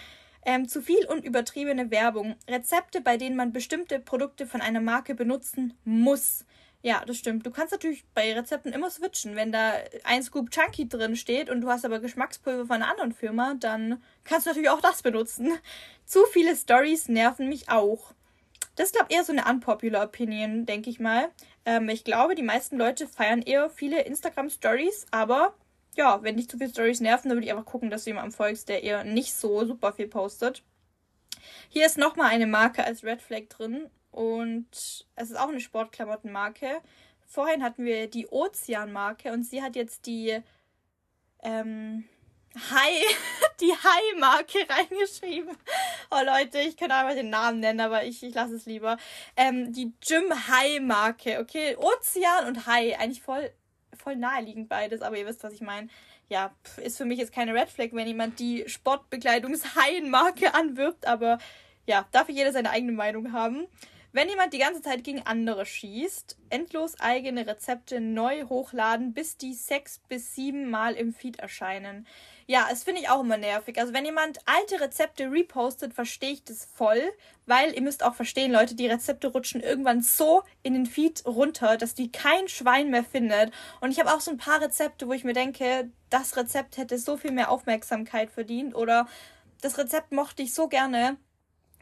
Ähm, 0.46 0.68
zu 0.68 0.82
viel 0.82 1.06
und 1.08 1.26
übertriebene 1.26 1.92
Werbung. 1.92 2.36
Rezepte, 2.50 3.02
bei 3.02 3.18
denen 3.18 3.36
man 3.36 3.52
bestimmte 3.52 4.00
Produkte 4.00 4.48
von 4.48 4.62
einer 4.62 4.82
Marke 4.82 5.16
benutzen 5.16 5.74
muss. 5.84 6.46
Ja, 6.82 7.04
das 7.06 7.18
stimmt. 7.18 7.46
Du 7.46 7.52
kannst 7.52 7.74
natürlich 7.74 8.06
bei 8.14 8.34
Rezepten 8.34 8.72
immer 8.72 8.90
switchen. 8.90 9.36
Wenn 9.36 9.52
da 9.52 9.74
ein 10.06 10.24
Scoop 10.24 10.50
Chunky 10.50 10.88
drin 10.88 11.18
steht 11.18 11.50
und 11.50 11.60
du 11.60 11.68
hast 11.68 11.84
aber 11.84 12.00
Geschmackspulver 12.00 12.68
von 12.68 12.78
einer 12.78 12.90
anderen 12.90 13.12
Firma, 13.12 13.56
dann 13.60 14.02
kannst 14.24 14.46
du 14.46 14.52
natürlich 14.52 14.70
auch 14.70 14.80
das 14.80 15.02
benutzen. 15.02 15.52
Zu 16.06 16.26
viele 16.32 16.56
Stories 16.56 17.10
nerven 17.10 17.50
mich 17.50 17.70
auch. 17.70 18.14
Das 18.78 18.88
ist, 18.88 18.94
glaube 18.94 19.08
ich, 19.10 19.18
eher 19.18 19.26
so 19.26 19.34
eine 19.34 19.44
unpopular 19.44 20.06
Opinion, 20.06 20.66
denke 20.66 20.90
ich 20.90 21.02
mal. 21.02 21.30
Ähm, 21.70 21.88
ich 21.88 22.04
glaube, 22.04 22.34
die 22.34 22.42
meisten 22.42 22.78
Leute 22.78 23.08
feiern 23.08 23.44
eher 23.44 23.70
viele 23.70 24.02
Instagram-Stories, 24.02 25.06
aber 25.12 25.54
ja, 25.96 26.24
wenn 26.24 26.34
nicht 26.34 26.50
zu 26.50 26.58
viele 26.58 26.72
Stories 26.72 27.00
nerven, 27.00 27.30
dann 27.30 27.38
würde 27.38 27.46
ich 27.46 27.52
einfach 27.52 27.66
gucken, 27.66 27.92
dass 27.92 28.06
du 28.06 28.10
jemandem 28.10 28.32
folgst, 28.32 28.70
der 28.70 28.82
eher 28.84 29.04
nicht 29.04 29.36
so 29.36 29.64
super 29.66 29.94
viel 29.94 30.08
postet. 30.08 30.64
Hier 31.70 31.86
ist 31.86 32.00
nochmal 32.00 32.32
eine 32.32 32.48
Marke 32.48 32.84
als 32.84 33.04
Red 33.04 33.22
Flag 33.22 33.50
drin 33.50 33.88
und 34.10 34.68
es 34.72 35.30
ist 35.30 35.38
auch 35.38 35.50
eine 35.50 35.60
Sportklamottenmarke. 35.60 36.82
Vorhin 37.28 37.62
hatten 37.62 37.86
wir 37.86 38.10
die 38.10 38.28
Ozean-Marke 38.28 39.32
und 39.32 39.44
sie 39.44 39.62
hat 39.62 39.76
jetzt 39.76 40.08
die 40.08 40.42
ähm, 41.44 42.06
Hi, 42.56 43.04
die 43.62 43.72
Hi-Marke 43.72 44.58
reingeschrieben. 44.68 45.56
Oh 46.10 46.20
Leute, 46.26 46.60
ich 46.60 46.78
könnte 46.78 46.96
einfach 46.96 47.14
den 47.14 47.30
Namen 47.30 47.60
nennen, 47.60 47.80
aber 47.80 48.06
ich, 48.06 48.24
ich 48.24 48.34
lasse 48.34 48.56
es 48.56 48.66
lieber. 48.66 48.98
Ähm, 49.38 49.72
die 49.72 49.94
Jim 50.02 50.34
Hi-Marke, 50.48 51.40
okay? 51.40 51.76
Ozean 51.78 52.48
und 52.48 52.66
Hi, 52.66 52.96
eigentlich 52.96 53.22
voll, 53.22 53.52
voll 53.96 54.16
naheliegend 54.16 54.68
beides, 54.68 55.04
aber 55.04 55.18
ihr 55.18 55.28
wisst, 55.28 55.44
was 55.44 55.54
ich 55.54 55.62
meine. 55.62 55.90
Ja, 56.28 56.56
ist 56.78 56.98
für 56.98 57.06
mich 57.06 57.20
jetzt 57.20 57.34
keine 57.34 57.54
Red 57.54 57.70
Flag, 57.70 57.90
wenn 57.92 58.08
jemand 58.08 58.40
die 58.40 58.64
Sportbekleidungs-Hi-Marke 58.68 60.54
anwirbt, 60.56 61.06
aber 61.06 61.38
ja, 61.86 62.08
darf 62.12 62.30
jeder 62.30 62.52
seine 62.52 62.72
eigene 62.72 62.94
Meinung 62.94 63.32
haben. 63.32 63.68
Wenn 64.12 64.28
jemand 64.28 64.54
die 64.54 64.60
ganze 64.60 64.82
Zeit 64.82 65.04
gegen 65.04 65.22
andere 65.28 65.68
schießt, 65.68 66.36
endlos 66.50 67.00
eigene 67.00 67.46
Rezepte 67.46 68.02
neu 68.02 68.46
hochladen, 68.46 69.14
bis 69.14 69.38
die 69.38 69.54
sechs 69.54 70.00
bis 70.00 70.34
sieben 70.34 70.72
Mal 70.72 70.96
im 70.96 71.14
Feed 71.14 71.38
erscheinen. 71.38 72.08
Ja, 72.50 72.66
das 72.68 72.84
finde 72.84 73.02
ich 73.02 73.10
auch 73.10 73.20
immer 73.20 73.38
nervig. 73.38 73.80
Also 73.80 73.94
wenn 73.94 74.06
jemand 74.06 74.40
alte 74.48 74.82
Rezepte 74.82 75.32
repostet, 75.32 75.94
verstehe 75.94 76.32
ich 76.32 76.44
das 76.44 76.66
voll, 76.66 77.00
weil 77.46 77.76
ihr 77.76 77.82
müsst 77.84 78.04
auch 78.04 78.16
verstehen, 78.16 78.52
Leute, 78.52 78.74
die 78.74 78.88
Rezepte 78.88 79.28
rutschen 79.28 79.62
irgendwann 79.62 80.02
so 80.02 80.42
in 80.64 80.74
den 80.74 80.88
Feed 80.88 81.24
runter, 81.28 81.78
dass 81.78 81.94
die 81.94 82.12
kein 82.12 82.48
Schwein 82.48 82.90
mehr 82.90 83.04
findet. 83.04 83.54
Und 83.82 83.92
ich 83.92 84.00
habe 84.00 84.12
auch 84.12 84.20
so 84.20 84.32
ein 84.32 84.38
paar 84.38 84.62
Rezepte, 84.62 85.08
wo 85.08 85.14
ich 85.14 85.24
mir 85.24 85.34
denke, 85.34 85.92
das 86.10 86.38
Rezept 86.38 86.78
hätte 86.78 86.98
so 86.98 87.18
viel 87.18 87.32
mehr 87.32 87.52
Aufmerksamkeit 87.52 88.32
verdient 88.32 88.74
oder 88.74 89.08
das 89.62 89.78
Rezept 89.78 90.12
mochte 90.12 90.42
ich 90.42 90.56
so 90.56 90.68
gerne, 90.68 91.18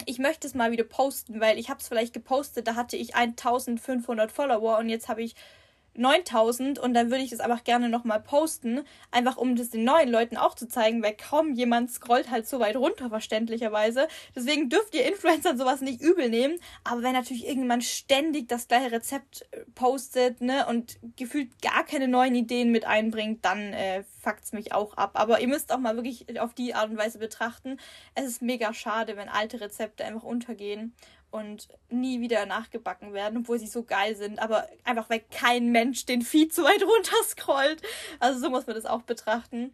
ich 0.05 0.20
möchte 0.20 0.47
es 0.47 0.53
mal 0.53 0.72
wieder 0.72 0.84
posten, 0.84 1.39
weil 1.39 1.57
ich 1.57 1.70
habe 1.70 1.80
es 1.80 1.88
vielleicht 1.88 2.13
gepostet, 2.13 2.68
da 2.68 2.76
hatte 2.76 2.97
ich 2.97 3.15
1500 3.15 4.34
Follower 4.34 4.80
und 4.80 4.89
jetzt 4.89 5.07
habe 5.07 5.24
ich 5.24 5.34
9000 5.97 6.79
und 6.79 6.93
dann 6.93 7.09
würde 7.09 7.23
ich 7.23 7.31
es 7.31 7.39
einfach 7.39 7.63
gerne 7.63 7.89
nochmal 7.89 8.21
posten, 8.21 8.81
einfach 9.11 9.37
um 9.37 9.55
das 9.55 9.69
den 9.69 9.83
neuen 9.83 10.09
Leuten 10.09 10.37
auch 10.37 10.55
zu 10.55 10.67
zeigen, 10.67 11.03
weil 11.03 11.15
kaum 11.15 11.53
jemand 11.53 11.91
scrollt 11.91 12.29
halt 12.29 12.47
so 12.47 12.59
weit 12.59 12.75
runter, 12.75 13.09
verständlicherweise. 13.09 14.07
Deswegen 14.35 14.69
dürft 14.69 14.95
ihr 14.95 15.05
Influencern 15.05 15.57
sowas 15.57 15.81
nicht 15.81 16.01
übel 16.01 16.29
nehmen, 16.29 16.59
aber 16.83 17.03
wenn 17.03 17.13
natürlich 17.13 17.45
irgendjemand 17.45 17.83
ständig 17.83 18.47
das 18.47 18.67
gleiche 18.67 18.91
Rezept 18.91 19.45
äh, 19.51 19.61
postet, 19.75 20.41
ne, 20.41 20.65
und 20.67 20.99
gefühlt 21.15 21.61
gar 21.61 21.83
keine 21.85 22.07
neuen 22.07 22.35
Ideen 22.35 22.71
mit 22.71 22.85
einbringt, 22.85 23.43
dann 23.43 23.73
äh, 23.73 24.03
fuckt's 24.21 24.53
mich 24.53 24.73
auch 24.73 24.95
ab. 24.95 25.11
Aber 25.13 25.39
ihr 25.39 25.47
müsst 25.47 25.71
auch 25.71 25.79
mal 25.79 25.95
wirklich 25.95 26.39
auf 26.39 26.53
die 26.53 26.73
Art 26.73 26.89
und 26.89 26.97
Weise 26.97 27.19
betrachten. 27.19 27.77
Es 28.15 28.25
ist 28.25 28.41
mega 28.41 28.73
schade, 28.73 29.15
wenn 29.15 29.29
alte 29.29 29.61
Rezepte 29.61 30.05
einfach 30.05 30.23
untergehen 30.23 30.93
und 31.32 31.67
nie 31.89 32.21
wieder 32.21 32.45
nachgebacken 32.45 33.13
werden, 33.13 33.39
obwohl 33.39 33.59
sie 33.59 33.67
so 33.67 33.84
geil 33.84 34.15
sind, 34.15 34.39
aber 34.39 34.67
einfach 34.84 35.09
weil 35.09 35.21
kein 35.32 35.71
Mensch 35.71 36.05
den 36.05 36.21
Feed 36.21 36.53
so 36.53 36.63
weit 36.63 36.84
runter 36.84 37.23
scrollt. 37.23 37.82
Also 38.19 38.39
so 38.39 38.49
muss 38.49 38.67
man 38.67 38.75
das 38.75 38.86
auch 38.86 39.01
betrachten. 39.01 39.73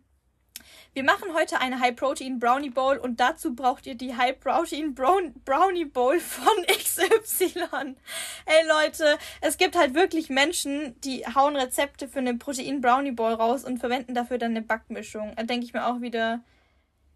Wir 0.94 1.04
machen 1.04 1.34
heute 1.34 1.60
eine 1.60 1.80
High 1.80 1.96
Protein 1.96 2.38
Brownie 2.38 2.70
Bowl 2.70 2.98
und 2.98 3.20
dazu 3.20 3.56
braucht 3.56 3.88
ihr 3.88 3.96
die 3.96 4.16
High 4.16 4.40
Protein 4.40 4.94
Brown 4.94 5.34
Brownie 5.44 5.86
Bowl 5.86 6.20
von 6.20 6.54
XY. 6.68 7.96
Ey 8.46 8.68
Leute, 8.68 9.18
es 9.42 9.58
gibt 9.58 9.76
halt 9.76 9.96
wirklich 9.96 10.30
Menschen, 10.30 11.00
die 11.02 11.26
hauen 11.26 11.56
Rezepte 11.56 12.08
für 12.08 12.20
eine 12.20 12.36
Protein 12.36 12.80
Brownie 12.80 13.12
Bowl 13.12 13.34
raus 13.34 13.64
und 13.64 13.80
verwenden 13.80 14.14
dafür 14.14 14.38
dann 14.38 14.52
eine 14.52 14.62
Backmischung. 14.62 15.34
Da 15.36 15.44
denke 15.44 15.66
ich 15.66 15.74
mir 15.74 15.88
auch 15.88 16.02
wieder, 16.02 16.42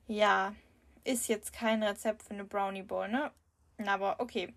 ja, 0.08 0.56
ist 1.04 1.28
jetzt 1.28 1.54
kein 1.54 1.84
Rezept 1.84 2.24
für 2.24 2.32
eine 2.32 2.46
Brownie 2.46 2.82
Bowl, 2.82 3.08
ne? 3.08 3.32
Aber 3.86 4.20
okay. 4.20 4.54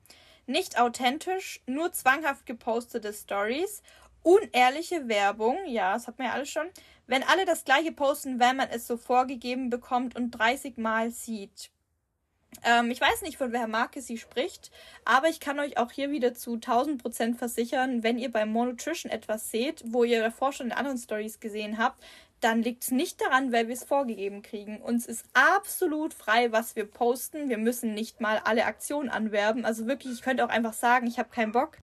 Nicht 0.46 0.78
authentisch, 0.78 1.60
nur 1.66 1.92
zwanghaft 1.92 2.46
gepostete 2.46 3.12
Stories. 3.12 3.82
Unehrliche 4.22 5.08
Werbung, 5.08 5.58
ja, 5.66 5.94
das 5.94 6.06
hat 6.06 6.18
man 6.18 6.28
ja 6.28 6.32
alles 6.34 6.50
schon. 6.50 6.68
Wenn 7.06 7.22
alle 7.22 7.44
das 7.44 7.64
gleiche 7.64 7.92
posten, 7.92 8.40
wenn 8.40 8.56
man 8.56 8.68
es 8.68 8.86
so 8.86 8.96
vorgegeben 8.96 9.70
bekommt 9.70 10.16
und 10.16 10.30
30 10.32 10.76
Mal 10.76 11.10
sieht. 11.10 11.70
Ähm, 12.64 12.90
ich 12.90 13.00
weiß 13.00 13.22
nicht, 13.22 13.38
von 13.38 13.52
welcher 13.52 13.68
Marke 13.68 14.02
sie 14.02 14.18
spricht, 14.18 14.70
aber 15.04 15.28
ich 15.28 15.40
kann 15.40 15.60
euch 15.60 15.78
auch 15.78 15.92
hier 15.92 16.10
wieder 16.10 16.34
zu 16.34 16.54
1000% 16.54 17.36
versichern, 17.36 18.02
wenn 18.02 18.18
ihr 18.18 18.30
bei 18.30 18.44
Monutrition 18.44 19.10
etwas 19.10 19.50
seht, 19.50 19.82
wo 19.86 20.04
ihr 20.04 20.20
davor 20.20 20.52
schon 20.52 20.66
in 20.66 20.72
anderen 20.72 20.98
Stories 20.98 21.40
gesehen 21.40 21.78
habt, 21.78 22.02
dann 22.40 22.62
liegt 22.62 22.82
es 22.82 22.90
nicht 22.90 23.20
daran, 23.20 23.52
weil 23.52 23.68
wir 23.68 23.74
es 23.74 23.84
vorgegeben 23.84 24.42
kriegen. 24.42 24.80
Uns 24.80 25.06
ist 25.06 25.24
absolut 25.34 26.14
frei, 26.14 26.52
was 26.52 26.76
wir 26.76 26.86
posten. 26.86 27.48
Wir 27.48 27.58
müssen 27.58 27.94
nicht 27.94 28.20
mal 28.20 28.40
alle 28.44 28.64
Aktionen 28.64 29.10
anwerben. 29.10 29.64
Also 29.64 29.86
wirklich, 29.86 30.14
ich 30.14 30.22
könnte 30.22 30.44
auch 30.44 30.48
einfach 30.50 30.72
sagen, 30.72 31.06
ich 31.06 31.18
habe 31.18 31.28
keinen 31.30 31.52
Bock. 31.52 31.78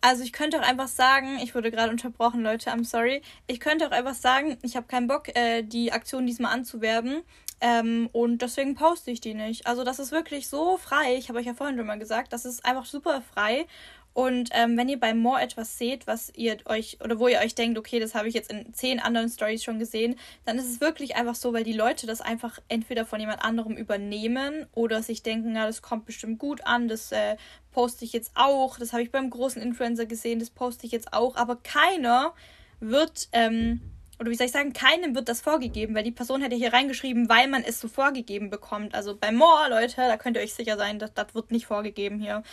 Also 0.00 0.24
ich 0.24 0.32
könnte 0.32 0.58
auch 0.58 0.66
einfach 0.66 0.88
sagen, 0.88 1.38
ich 1.42 1.54
wurde 1.54 1.70
gerade 1.70 1.90
unterbrochen, 1.90 2.42
Leute, 2.42 2.70
I'm 2.70 2.84
sorry. 2.84 3.22
Ich 3.46 3.60
könnte 3.60 3.86
auch 3.86 3.92
einfach 3.92 4.14
sagen, 4.14 4.58
ich 4.62 4.74
habe 4.74 4.88
keinen 4.88 5.06
Bock, 5.06 5.28
äh, 5.36 5.62
die 5.62 5.92
Aktion 5.92 6.26
diesmal 6.26 6.52
anzuwerben. 6.52 7.22
Ähm, 7.60 8.08
und 8.12 8.42
deswegen 8.42 8.74
poste 8.74 9.12
ich 9.12 9.20
die 9.20 9.34
nicht. 9.34 9.68
Also 9.68 9.84
das 9.84 10.00
ist 10.00 10.10
wirklich 10.10 10.48
so 10.48 10.76
frei. 10.76 11.14
Ich 11.16 11.28
habe 11.28 11.38
euch 11.38 11.46
ja 11.46 11.54
vorhin 11.54 11.76
schon 11.76 11.86
mal 11.86 12.00
gesagt, 12.00 12.32
das 12.32 12.44
ist 12.44 12.64
einfach 12.64 12.84
super 12.84 13.22
frei. 13.22 13.66
Und 14.14 14.50
ähm, 14.52 14.76
wenn 14.76 14.88
ihr 14.88 15.00
bei 15.00 15.14
More 15.14 15.40
etwas 15.40 15.78
seht, 15.78 16.06
was 16.06 16.32
ihr 16.34 16.58
euch 16.66 16.98
oder 17.02 17.18
wo 17.18 17.28
ihr 17.28 17.38
euch 17.38 17.54
denkt, 17.54 17.78
okay, 17.78 17.98
das 17.98 18.14
habe 18.14 18.28
ich 18.28 18.34
jetzt 18.34 18.50
in 18.50 18.72
zehn 18.74 19.00
anderen 19.00 19.28
Stories 19.28 19.64
schon 19.64 19.78
gesehen, 19.78 20.16
dann 20.44 20.58
ist 20.58 20.68
es 20.68 20.80
wirklich 20.80 21.16
einfach 21.16 21.34
so, 21.34 21.52
weil 21.52 21.64
die 21.64 21.72
Leute 21.72 22.06
das 22.06 22.20
einfach 22.20 22.58
entweder 22.68 23.06
von 23.06 23.20
jemand 23.20 23.42
anderem 23.42 23.76
übernehmen 23.76 24.66
oder 24.74 25.02
sich 25.02 25.22
denken, 25.22 25.56
ja, 25.56 25.66
das 25.66 25.82
kommt 25.82 26.04
bestimmt 26.04 26.38
gut 26.38 26.66
an, 26.66 26.88
das 26.88 27.12
äh, 27.12 27.36
poste 27.72 28.04
ich 28.04 28.12
jetzt 28.12 28.32
auch, 28.34 28.78
das 28.78 28.92
habe 28.92 29.02
ich 29.02 29.10
beim 29.10 29.30
großen 29.30 29.62
Influencer 29.62 30.06
gesehen, 30.06 30.40
das 30.40 30.50
poste 30.50 30.86
ich 30.86 30.92
jetzt 30.92 31.12
auch, 31.12 31.36
aber 31.36 31.56
keiner 31.56 32.34
wird 32.80 33.28
ähm, 33.32 33.80
oder 34.22 34.30
wie 34.30 34.36
soll 34.36 34.46
ich 34.46 34.52
sagen, 34.52 34.72
keinem 34.72 35.16
wird 35.16 35.28
das 35.28 35.40
vorgegeben, 35.40 35.96
weil 35.96 36.04
die 36.04 36.12
Person 36.12 36.42
hätte 36.42 36.54
hier 36.54 36.72
reingeschrieben, 36.72 37.28
weil 37.28 37.48
man 37.48 37.64
es 37.64 37.80
so 37.80 37.88
vorgegeben 37.88 38.50
bekommt. 38.50 38.94
Also 38.94 39.16
bei 39.16 39.32
More, 39.32 39.68
Leute, 39.68 39.96
da 39.96 40.16
könnt 40.16 40.36
ihr 40.36 40.42
euch 40.44 40.54
sicher 40.54 40.76
sein, 40.76 41.00
das, 41.00 41.12
das 41.12 41.34
wird 41.34 41.50
nicht 41.50 41.66
vorgegeben 41.66 42.20
hier. 42.20 42.44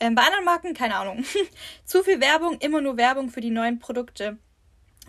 Ähm, 0.00 0.14
bei 0.14 0.22
anderen 0.22 0.44
Marken, 0.44 0.74
keine 0.74 0.96
Ahnung. 0.96 1.24
Zu 1.86 2.02
viel 2.02 2.20
Werbung, 2.20 2.58
immer 2.58 2.82
nur 2.82 2.98
Werbung 2.98 3.30
für 3.30 3.40
die 3.40 3.50
neuen 3.50 3.78
Produkte. 3.78 4.36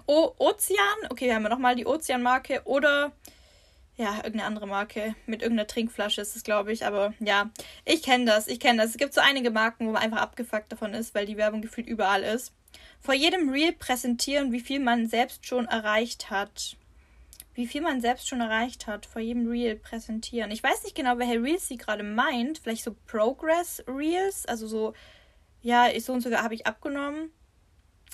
O 0.06 0.32
Ozean, 0.38 0.78
okay, 1.10 1.26
wir 1.26 1.36
haben 1.36 1.44
ja 1.44 1.50
nochmal 1.50 1.76
die 1.76 1.86
Ozean-Marke 1.86 2.62
oder 2.64 3.12
ja, 3.98 4.16
irgendeine 4.18 4.46
andere 4.46 4.68
Marke. 4.68 5.16
Mit 5.26 5.42
irgendeiner 5.42 5.68
Trinkflasche 5.68 6.22
ist 6.22 6.38
es, 6.38 6.44
glaube 6.44 6.72
ich. 6.72 6.86
Aber 6.86 7.14
ja, 7.20 7.50
ich 7.84 8.04
kenne 8.04 8.24
das, 8.24 8.48
ich 8.48 8.62
kenne 8.62 8.82
das. 8.82 8.92
Es 8.92 8.98
gibt 8.98 9.14
so 9.14 9.20
einige 9.22 9.52
Marken, 9.52 9.86
wo 9.88 9.92
man 9.92 10.02
einfach 10.02 10.22
abgefuckt 10.22 10.72
davon 10.72 10.94
ist, 10.94 11.14
weil 11.14 11.26
die 11.26 11.38
Werbung 11.38 11.62
gefühlt 11.62 11.88
überall 11.88 12.24
ist. 12.24 12.54
Vor 13.00 13.14
jedem 13.14 13.50
Reel 13.50 13.74
präsentieren, 13.74 14.52
wie 14.52 14.60
viel 14.60 14.80
man 14.80 15.08
selbst 15.08 15.46
schon 15.46 15.66
erreicht 15.66 16.30
hat. 16.30 16.78
Wie 17.54 17.68
viel 17.68 17.82
man 17.82 18.02
selbst 18.02 18.28
schon 18.28 18.42
erreicht 18.42 18.88
hat. 18.88 19.06
Vor 19.06 19.22
jedem 19.22 19.48
Reel 19.48 19.76
präsentieren. 19.76 20.52
Ich 20.52 20.64
weiß 20.64 20.84
nicht 20.84 20.96
genau, 20.96 21.18
welche 21.18 21.42
Reels 21.42 21.68
sie 21.68 21.78
gerade 21.78 22.04
meint. 22.04 22.60
Vielleicht 22.60 22.84
so 22.84 22.96
Progress 23.08 23.84
Reels. 23.88 24.46
Also 24.46 24.68
so, 24.68 24.94
ja, 25.62 25.88
so 26.00 26.14
und 26.14 26.22
so 26.22 26.32
habe 26.32 26.56
ich 26.56 26.68
abgenommen. 26.68 27.32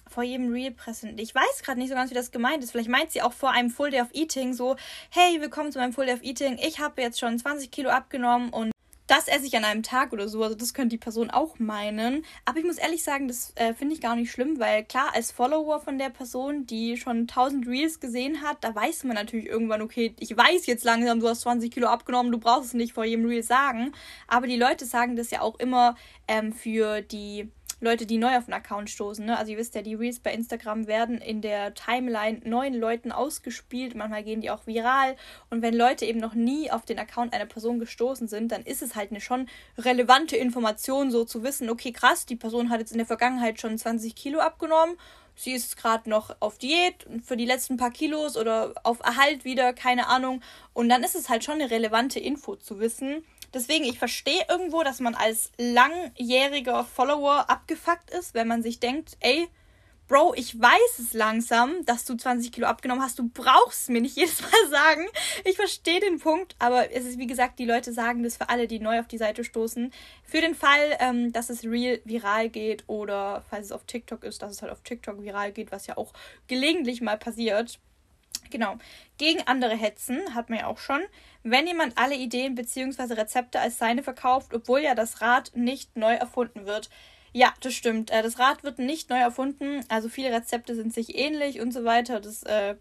Vor 0.08 0.24
jedem 0.24 0.52
Reel 0.52 0.72
präsentieren. 0.72 1.24
Ich 1.24 1.34
weiß 1.34 1.64
gerade 1.64 1.80
nicht 1.80 1.90
so 1.90 1.96
ganz, 1.96 2.12
wie 2.12 2.16
das 2.16 2.32
gemeint 2.32 2.64
ist. 2.64 2.72
Vielleicht 2.72 2.90
meint 2.90 3.12
sie 3.12 3.22
auch 3.22 3.34
vor 3.34 3.52
einem 3.52 3.70
Full 3.70 3.92
Day 3.92 4.02
of 4.02 4.10
Eating 4.14 4.54
so, 4.54 4.76
hey, 5.10 5.40
willkommen 5.40 5.72
zu 5.72 5.80
meinem 5.80 5.94
Full 5.94 6.06
Day 6.06 6.16
of 6.16 6.24
Eating. 6.24 6.58
Ich 6.62 6.80
habe 6.80 7.02
jetzt 7.02 7.20
schon 7.20 7.40
20 7.40 7.72
Kilo 7.72 7.90
abgenommen 7.90 8.50
und 8.50 8.70
das 9.12 9.28
esse 9.28 9.45
ich 9.45 9.57
an 9.57 9.66
einem 9.66 9.84
Tag 9.84 10.14
oder 10.14 10.30
so. 10.30 10.41
Also 10.41 10.55
das 10.55 10.74
könnte 10.74 10.95
die 10.95 10.97
Person 10.97 11.30
auch 11.30 11.59
meinen. 11.59 12.24
Aber 12.45 12.59
ich 12.59 12.66
muss 12.66 12.78
ehrlich 12.78 13.03
sagen, 13.03 13.28
das 13.28 13.51
äh, 13.55 13.74
finde 13.74 13.93
ich 13.93 13.99
gar 13.99 14.16
nicht 14.16 14.32
schlimm, 14.32 14.57
weil 14.57 14.86
klar, 14.86 15.09
als 15.14 15.32
Follower 15.32 15.82
von 15.82 15.97
der 15.97 16.09
Person, 16.09 16.66
die 16.66 16.95
schon 16.95 17.22
1000 17.22 17.68
Reels 17.68 17.99
gesehen 17.99 18.41
hat, 18.41 18.64
da 18.64 18.74
weiß 18.74 19.03
man 19.03 19.16
natürlich 19.16 19.47
irgendwann, 19.47 19.82
okay, 19.82 20.16
ich 20.18 20.36
weiß 20.36 20.66
jetzt 20.66 20.86
langsam, 20.86 21.20
du 21.20 21.28
hast 21.28 21.41
20 21.41 21.72
Kilo 21.72 21.88
abgenommen, 21.88 22.32
du 22.32 22.38
brauchst 22.38 22.68
es 22.68 22.74
nicht 22.74 22.93
vor 22.93 23.03
jedem 23.03 23.26
Reel 23.26 23.43
sagen. 23.43 23.91
Aber 24.30 24.47
die 24.47 24.55
Leute 24.55 24.86
sagen 24.86 25.18
das 25.18 25.30
ja 25.30 25.41
auch 25.41 25.59
immer 25.59 25.95
ähm, 26.30 26.53
für 26.53 27.01
die 27.01 27.51
Leute, 27.82 28.06
die 28.06 28.18
neu 28.18 28.38
auf 28.38 28.46
einen 28.48 28.54
Account 28.54 28.90
stoßen. 28.90 29.26
Ne? 29.26 29.38
Also 29.38 29.52
ihr 29.52 29.58
wisst 29.58 29.76
ja, 29.76 29.82
die 29.82 29.96
Reels 29.96 30.20
bei 30.20 30.34
Instagram 30.34 30.88
werden 30.88 31.18
in 31.20 31.42
der 31.42 31.74
Timeline 31.74 32.40
neuen 32.46 32.76
Leuten 32.76 33.12
ausgespielt. 33.12 33.96
Manchmal 33.96 34.24
gehen 34.24 34.40
die 34.42 34.52
auch 34.52 34.68
viral. 34.68 35.16
Und 35.50 35.62
wenn 35.62 35.74
Leute 35.74 36.06
eben 36.06 36.20
noch 36.20 36.36
nie 36.36 36.72
auf 36.72 36.86
den 36.86 37.00
Account 37.00 37.34
einer 37.34 37.48
Person 37.48 37.80
gestoßen 37.80 38.28
sind, 38.28 38.52
dann 38.52 38.62
ist 38.62 38.82
es 38.82 38.96
halt 38.96 39.10
eine 39.10 39.20
schon 39.20 39.50
relevante 39.78 40.38
Information, 40.38 41.12
so 41.12 41.26
zu 41.26 41.44
wissen, 41.44 41.70
okay, 41.70 41.92
krass, 41.92 42.26
die 42.26 42.36
Person 42.36 42.70
hat 42.70 42.80
jetzt 42.80 42.92
in 42.92 43.00
der 43.00 43.08
Vergangenheit 43.08 43.60
schon 43.60 43.78
20 43.78 44.16
Kilo 44.16 44.40
abgenommen 44.40 44.96
sie 45.36 45.54
ist 45.54 45.78
gerade 45.78 46.10
noch 46.10 46.36
auf 46.40 46.58
Diät 46.58 47.06
für 47.24 47.38
die 47.38 47.46
letzten 47.46 47.78
paar 47.78 47.92
Kilos 47.92 48.38
oder 48.38 48.74
auf 48.84 49.00
Erhalt 49.00 49.44
wieder, 49.44 49.74
keine 49.74 50.08
Ahnung. 50.08 50.42
Und 50.74 50.90
dann 50.90 51.04
ist 51.04 51.16
es 51.16 51.30
halt 51.30 51.44
schon 51.44 51.56
eine 51.56 51.72
relevante 51.72 52.20
Info 52.20 52.56
zu 52.56 52.80
wissen. 52.80 53.24
Deswegen, 53.54 53.86
ich 53.86 53.99
verstehe 53.99 54.45
irgendwo, 54.49 54.84
dass 54.84 54.99
man 54.99 55.16
als 55.16 55.52
langjähriger 55.58 56.86
Follower 56.86 57.49
abgefuckt 57.49 58.10
ist, 58.12 58.34
wenn 58.34 58.47
man 58.47 58.64
sich 58.64 58.80
denkt, 58.80 59.18
ey, 59.20 59.47
Bro, 60.12 60.34
ich 60.36 60.60
weiß 60.60 60.99
es 60.99 61.14
langsam, 61.14 61.86
dass 61.86 62.04
du 62.04 62.18
20 62.18 62.52
Kilo 62.52 62.68
abgenommen 62.68 63.02
hast. 63.02 63.18
Du 63.18 63.30
brauchst 63.30 63.89
mir 63.89 64.02
nicht 64.02 64.16
jedes 64.18 64.41
Mal 64.41 64.70
sagen. 64.70 65.08
Ich 65.45 65.56
verstehe 65.56 66.02
den 66.02 66.20
Punkt, 66.20 66.54
aber 66.60 66.91
es 66.91 67.06
ist 67.06 67.18
wie 67.18 67.28
gesagt, 67.28 67.60
die 67.60 67.66
Leute 67.66 67.93
sagen 67.93 68.22
das 68.22 68.36
für 68.36 68.49
alle, 68.49 68.68
die 68.68 68.80
neu 68.80 68.99
auf 68.99 69.08
die 69.08 69.18
Seite 69.18 69.45
stoßen. 69.45 69.93
Für 70.26 70.41
den 70.41 70.54
Fall, 70.54 70.97
ähm, 70.99 71.32
dass 71.32 71.49
es 71.49 71.64
real 71.64 72.02
viral 72.04 72.49
geht 72.49 72.84
oder 72.88 73.45
falls 73.49 73.68
es 73.68 73.72
auf 73.72 73.86
TikTok 73.86 74.26
ist, 74.26 74.41
dass 74.41 74.52
es 74.52 74.62
halt 74.62 74.74
auf 74.74 74.82
TikTok 74.82 75.24
viral 75.24 75.54
geht, 75.54 75.72
was 75.72 75.88
ja 75.88 75.95
auch 75.95 76.12
gelegentlich 76.47 76.99
mal 76.99 77.18
passiert. 77.18 77.80
Genau. 78.49 78.76
Gegen 79.18 79.47
andere 79.47 79.78
hetzen 79.78 80.36
hat 80.36 80.49
man 80.49 80.60
ja 80.60 80.68
auch 80.68 80.80
schon. 80.80 81.02
Wenn 81.44 81.66
jemand 81.66 81.98
alle 81.98 82.16
Ideen 82.16 82.56
bzw. 82.56 83.14
Rezepte 83.14 83.60
als 83.60 83.78
seine 83.78 84.04
verkauft, 84.04 84.54
obwohl 84.54 84.82
ja 84.82 84.96
das 84.96 85.22
Rad 85.22 85.52
nicht 85.56 85.98
neu 85.98 86.14
erfunden 86.14 86.66
wird. 86.66 86.89
Ja, 87.34 87.54
das 87.62 87.74
stimmt. 87.74 88.12
Äh, 88.12 88.24
das 88.24 88.39
Rad 88.39 88.64
wird 88.64 88.80
nicht 88.80 89.10
neu 89.10 89.20
erfunden. 89.20 89.84
Also 89.89 90.10
viele 90.10 90.32
Rezepte 90.32 90.76
sind 90.76 90.94
sich 90.94 91.18
ähnlich 91.18 91.62
und 91.62 91.72
so 91.72 91.84
weiter. 91.84 92.20
Das 92.20 92.44
äh, 92.44 92.76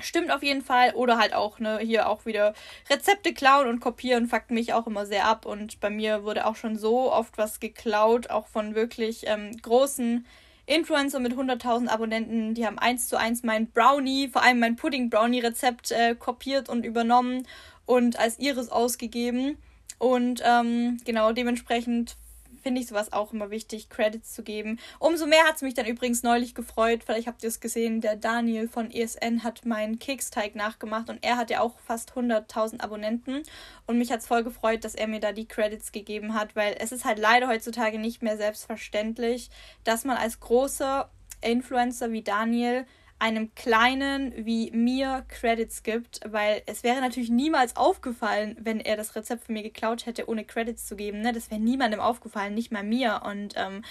stimmt 0.00 0.32
auf 0.32 0.42
jeden 0.42 0.62
Fall. 0.62 0.94
Oder 0.94 1.18
halt 1.18 1.34
auch, 1.34 1.58
ne, 1.60 1.78
hier 1.78 2.08
auch 2.08 2.26
wieder 2.26 2.54
Rezepte 2.90 3.34
klauen 3.34 3.68
und 3.68 3.80
kopieren 3.80 4.26
fuckt 4.26 4.50
mich 4.50 4.72
auch 4.72 4.86
immer 4.86 5.06
sehr 5.06 5.26
ab. 5.26 5.46
Und 5.46 5.80
bei 5.80 5.90
mir 5.90 6.24
wurde 6.24 6.46
auch 6.46 6.56
schon 6.56 6.76
so 6.76 7.12
oft 7.12 7.38
was 7.38 7.60
geklaut, 7.60 8.30
auch 8.30 8.48
von 8.48 8.74
wirklich 8.74 9.24
ähm, 9.26 9.56
großen 9.60 10.26
Influencer 10.66 11.20
mit 11.20 11.34
100.000 11.34 11.88
Abonnenten, 11.88 12.54
die 12.54 12.66
haben 12.66 12.78
eins 12.78 13.08
zu 13.08 13.18
eins 13.18 13.42
mein 13.42 13.70
Brownie, 13.70 14.28
vor 14.28 14.42
allem 14.42 14.60
mein 14.60 14.76
Pudding-Brownie-Rezept 14.76 15.90
äh, 15.92 16.14
kopiert 16.14 16.70
und 16.70 16.86
übernommen 16.86 17.46
und 17.86 18.18
als 18.18 18.38
ihres 18.38 18.70
ausgegeben. 18.70 19.58
Und 19.98 20.42
ähm, 20.44 20.98
genau 21.04 21.32
dementsprechend 21.32 22.16
finde 22.64 22.80
ich 22.80 22.88
sowas 22.88 23.12
auch 23.12 23.32
immer 23.32 23.50
wichtig, 23.50 23.90
Credits 23.90 24.32
zu 24.32 24.42
geben. 24.42 24.80
Umso 24.98 25.26
mehr 25.26 25.44
hat 25.44 25.56
es 25.56 25.62
mich 25.62 25.74
dann 25.74 25.86
übrigens 25.86 26.22
neulich 26.22 26.54
gefreut. 26.54 27.04
Vielleicht 27.04 27.28
habt 27.28 27.42
ihr 27.42 27.48
es 27.48 27.60
gesehen, 27.60 28.00
der 28.00 28.16
Daniel 28.16 28.68
von 28.68 28.90
ESN 28.90 29.44
hat 29.44 29.66
meinen 29.66 29.98
Keksteig 29.98 30.54
nachgemacht 30.54 31.10
und 31.10 31.22
er 31.22 31.36
hat 31.36 31.50
ja 31.50 31.60
auch 31.60 31.78
fast 31.80 32.12
100.000 32.12 32.80
Abonnenten. 32.80 33.42
Und 33.86 33.98
mich 33.98 34.10
hat 34.10 34.20
es 34.20 34.26
voll 34.26 34.42
gefreut, 34.42 34.82
dass 34.82 34.94
er 34.94 35.06
mir 35.06 35.20
da 35.20 35.32
die 35.32 35.46
Credits 35.46 35.92
gegeben 35.92 36.34
hat, 36.34 36.56
weil 36.56 36.74
es 36.80 36.90
ist 36.90 37.04
halt 37.04 37.18
leider 37.18 37.48
heutzutage 37.48 37.98
nicht 37.98 38.22
mehr 38.22 38.38
selbstverständlich, 38.38 39.50
dass 39.84 40.04
man 40.04 40.16
als 40.16 40.40
großer 40.40 41.10
Influencer 41.42 42.12
wie 42.12 42.22
Daniel 42.22 42.86
einem 43.24 43.54
Kleinen 43.54 44.34
wie 44.44 44.70
mir 44.72 45.24
Credits 45.28 45.82
gibt, 45.82 46.20
weil 46.26 46.60
es 46.66 46.82
wäre 46.82 47.00
natürlich 47.00 47.30
niemals 47.30 47.74
aufgefallen, 47.74 48.54
wenn 48.60 48.80
er 48.80 48.98
das 48.98 49.16
Rezept 49.16 49.44
von 49.44 49.54
mir 49.54 49.62
geklaut 49.62 50.04
hätte, 50.04 50.28
ohne 50.28 50.44
Credits 50.44 50.84
zu 50.84 50.94
geben. 50.94 51.22
Ne? 51.22 51.32
Das 51.32 51.50
wäre 51.50 51.58
niemandem 51.58 52.00
aufgefallen, 52.00 52.52
nicht 52.52 52.70
mal 52.70 52.82
mir. 52.82 53.22
Und 53.24 53.54
ähm, 53.56 53.82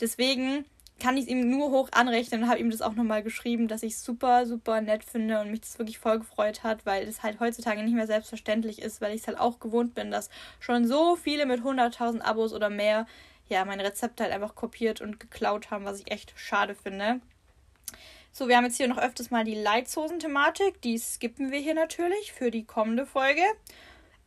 deswegen 0.00 0.64
kann 0.98 1.18
ich 1.18 1.24
es 1.24 1.28
ihm 1.28 1.50
nur 1.50 1.70
hoch 1.70 1.90
anrechnen 1.92 2.44
und 2.44 2.48
habe 2.48 2.60
ihm 2.60 2.70
das 2.70 2.80
auch 2.80 2.94
nochmal 2.94 3.22
geschrieben, 3.22 3.68
dass 3.68 3.82
ich 3.82 3.92
es 3.92 4.02
super, 4.02 4.46
super 4.46 4.80
nett 4.80 5.04
finde 5.04 5.38
und 5.42 5.50
mich 5.50 5.60
das 5.60 5.78
wirklich 5.78 5.98
voll 5.98 6.20
gefreut 6.20 6.62
hat, 6.62 6.86
weil 6.86 7.06
es 7.06 7.22
halt 7.22 7.40
heutzutage 7.40 7.82
nicht 7.82 7.94
mehr 7.94 8.06
selbstverständlich 8.06 8.80
ist, 8.80 9.02
weil 9.02 9.14
ich 9.14 9.20
es 9.20 9.26
halt 9.26 9.38
auch 9.38 9.60
gewohnt 9.60 9.94
bin, 9.94 10.10
dass 10.10 10.30
schon 10.60 10.88
so 10.88 11.14
viele 11.14 11.44
mit 11.44 11.60
100.000 11.60 12.22
Abos 12.22 12.54
oder 12.54 12.70
mehr 12.70 13.06
ja 13.50 13.66
meine 13.66 13.84
Rezepte 13.84 14.22
halt 14.22 14.32
einfach 14.32 14.54
kopiert 14.54 15.02
und 15.02 15.20
geklaut 15.20 15.70
haben, 15.70 15.84
was 15.84 16.00
ich 16.00 16.10
echt 16.10 16.32
schade 16.36 16.74
finde. 16.74 17.20
So, 18.38 18.46
wir 18.46 18.56
haben 18.56 18.66
jetzt 18.66 18.76
hier 18.76 18.86
noch 18.86 18.98
öfters 18.98 19.32
mal 19.32 19.42
die 19.42 19.56
Leitzosen-Thematik. 19.56 20.80
Die 20.82 20.96
skippen 20.96 21.50
wir 21.50 21.58
hier 21.58 21.74
natürlich 21.74 22.32
für 22.32 22.52
die 22.52 22.64
kommende 22.64 23.04
Folge. 23.04 23.42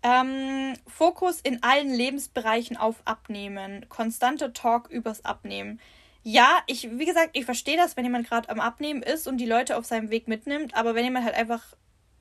Ähm, 0.03 0.73
Fokus 0.85 1.39
in 1.39 1.63
allen 1.63 1.89
Lebensbereichen 1.89 2.75
auf 2.75 2.97
Abnehmen. 3.05 3.87
Konstanter 3.87 4.51
Talk 4.51 4.89
übers 4.89 5.23
Abnehmen. 5.23 5.79
Ja, 6.23 6.57
ich, 6.67 6.89
wie 6.91 7.05
gesagt, 7.05 7.37
ich 7.37 7.45
verstehe 7.45 7.77
das, 7.77 7.95
wenn 7.95 8.03
jemand 8.03 8.27
gerade 8.27 8.49
am 8.49 8.59
Abnehmen 8.59 9.01
ist 9.01 9.29
und 9.29 9.37
die 9.37 9.45
Leute 9.45 9.77
auf 9.77 9.85
seinem 9.85 10.09
Weg 10.09 10.27
mitnimmt, 10.27 10.75
aber 10.75 10.93
wenn 10.93 11.05
jemand 11.05 11.23
halt 11.23 11.35
einfach, 11.35 11.63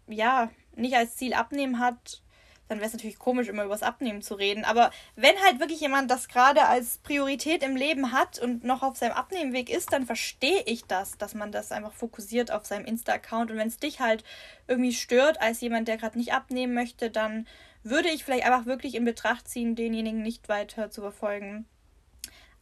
ja, 0.07 0.49
nicht 0.77 0.95
als 0.95 1.17
Ziel 1.17 1.35
abnehmen 1.35 1.81
hat, 1.81 2.23
dann 2.71 2.79
wäre 2.79 2.87
es 2.87 2.93
natürlich 2.93 3.19
komisch, 3.19 3.49
immer 3.49 3.65
über 3.65 3.75
das 3.75 3.83
Abnehmen 3.83 4.23
zu 4.23 4.35
reden. 4.35 4.65
Aber 4.65 4.93
wenn 5.17 5.37
halt 5.45 5.59
wirklich 5.59 5.81
jemand 5.81 6.11
das 6.11 6.29
gerade 6.29 6.67
als 6.67 6.99
Priorität 6.99 7.65
im 7.65 7.75
Leben 7.75 8.13
hat 8.13 8.39
und 8.39 8.63
noch 8.63 8.83
auf 8.83 8.97
seinem 8.97 9.13
Abnehmenweg 9.13 9.69
ist, 9.69 9.93
dann 9.93 10.07
verstehe 10.07 10.63
ich 10.67 10.85
das, 10.85 11.19
dass 11.19 11.35
man 11.35 11.51
das 11.51 11.73
einfach 11.73 11.93
fokussiert 11.93 12.53
auf 12.53 12.65
seinem 12.65 12.85
Insta-Account. 12.85 13.51
Und 13.51 13.57
wenn 13.57 13.69
es 13.69 13.79
dich 13.79 13.99
halt 13.99 14.23
irgendwie 14.69 14.93
stört, 14.93 15.41
als 15.41 15.61
jemand, 15.61 15.89
der 15.89 15.97
gerade 15.97 16.17
nicht 16.17 16.33
abnehmen 16.33 16.75
möchte, 16.75 17.11
dann 17.11 17.49
würde 17.83 18.09
ich 18.11 18.25
vielleicht 18.25 18.45
einfach 18.45 18.67
wirklich 18.67 18.95
in 18.95 19.05
Betracht 19.05 19.49
ziehen, 19.49 19.75
denjenigen 19.75 20.23
nicht 20.23 20.49
weiter 20.49 20.91
zu 20.91 21.01
verfolgen 21.01 21.67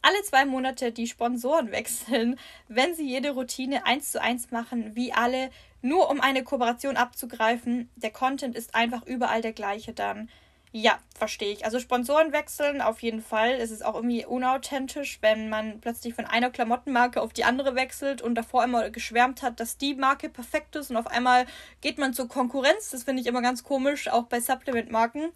alle 0.01 0.21
zwei 0.23 0.45
Monate 0.45 0.91
die 0.91 1.07
Sponsoren 1.07 1.71
wechseln, 1.71 2.39
wenn 2.67 2.93
sie 2.93 3.07
jede 3.07 3.31
Routine 3.31 3.85
eins 3.85 4.11
zu 4.11 4.21
eins 4.21 4.51
machen, 4.51 4.95
wie 4.95 5.13
alle, 5.13 5.49
nur 5.81 6.09
um 6.09 6.21
eine 6.21 6.43
Kooperation 6.43 6.97
abzugreifen. 6.97 7.89
Der 7.95 8.11
Content 8.11 8.55
ist 8.55 8.75
einfach 8.75 9.05
überall 9.05 9.41
der 9.41 9.53
gleiche 9.53 9.93
dann. 9.93 10.29
Ja, 10.71 10.99
verstehe 11.17 11.51
ich. 11.51 11.65
Also 11.65 11.79
Sponsoren 11.79 12.31
wechseln 12.31 12.79
auf 12.81 13.01
jeden 13.01 13.21
Fall. 13.23 13.53
Es 13.53 13.71
ist 13.71 13.83
auch 13.83 13.95
irgendwie 13.95 14.23
unauthentisch, 14.23 15.17
wenn 15.21 15.49
man 15.49 15.81
plötzlich 15.81 16.13
von 16.13 16.25
einer 16.25 16.51
Klamottenmarke 16.51 17.21
auf 17.21 17.33
die 17.33 17.43
andere 17.43 17.73
wechselt 17.73 18.21
und 18.21 18.35
davor 18.35 18.63
immer 18.63 18.91
geschwärmt 18.91 19.41
hat, 19.41 19.59
dass 19.59 19.77
die 19.77 19.95
Marke 19.95 20.29
perfekt 20.29 20.75
ist 20.75 20.91
und 20.91 20.97
auf 20.97 21.07
einmal 21.07 21.47
geht 21.81 21.97
man 21.97 22.13
zur 22.13 22.27
Konkurrenz. 22.27 22.91
Das 22.91 23.03
finde 23.03 23.21
ich 23.21 23.27
immer 23.27 23.41
ganz 23.41 23.63
komisch, 23.63 24.09
auch 24.09 24.25
bei 24.25 24.39
Supplement-Marken. 24.39 25.31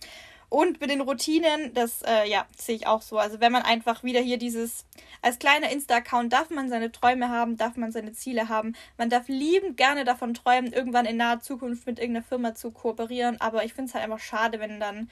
Und 0.54 0.80
mit 0.82 0.92
den 0.92 1.02
Routinen, 1.02 1.74
das 1.74 2.04
äh, 2.04 2.30
ja, 2.30 2.46
sehe 2.56 2.76
ich 2.76 2.86
auch 2.86 3.02
so. 3.02 3.18
Also 3.18 3.40
wenn 3.40 3.52
man 3.52 3.64
einfach 3.64 4.04
wieder 4.04 4.20
hier 4.20 4.38
dieses, 4.38 4.86
als 5.24 5.40
kleiner 5.40 5.72
Insta-Account 5.72 6.32
darf 6.32 6.52
man 6.52 6.70
seine 6.70 6.92
Träume 6.92 7.30
haben, 7.30 7.58
darf 7.58 7.76
man 7.76 7.92
seine 7.92 8.14
Ziele 8.14 8.50
haben. 8.50 8.76
Man 8.96 9.10
darf 9.10 9.28
liebend 9.28 9.78
gerne 9.78 10.06
davon 10.06 10.36
träumen, 10.36 10.72
irgendwann 10.72 11.08
in 11.08 11.18
naher 11.18 11.40
Zukunft 11.40 11.88
mit 11.88 11.98
irgendeiner 11.98 12.24
Firma 12.24 12.54
zu 12.54 12.70
kooperieren. 12.70 13.42
Aber 13.42 13.66
ich 13.66 13.74
finde 13.74 13.90
es 13.90 13.96
halt 13.96 14.04
einfach 14.04 14.20
schade, 14.20 14.60
wenn 14.60 14.80
dann, 14.80 15.10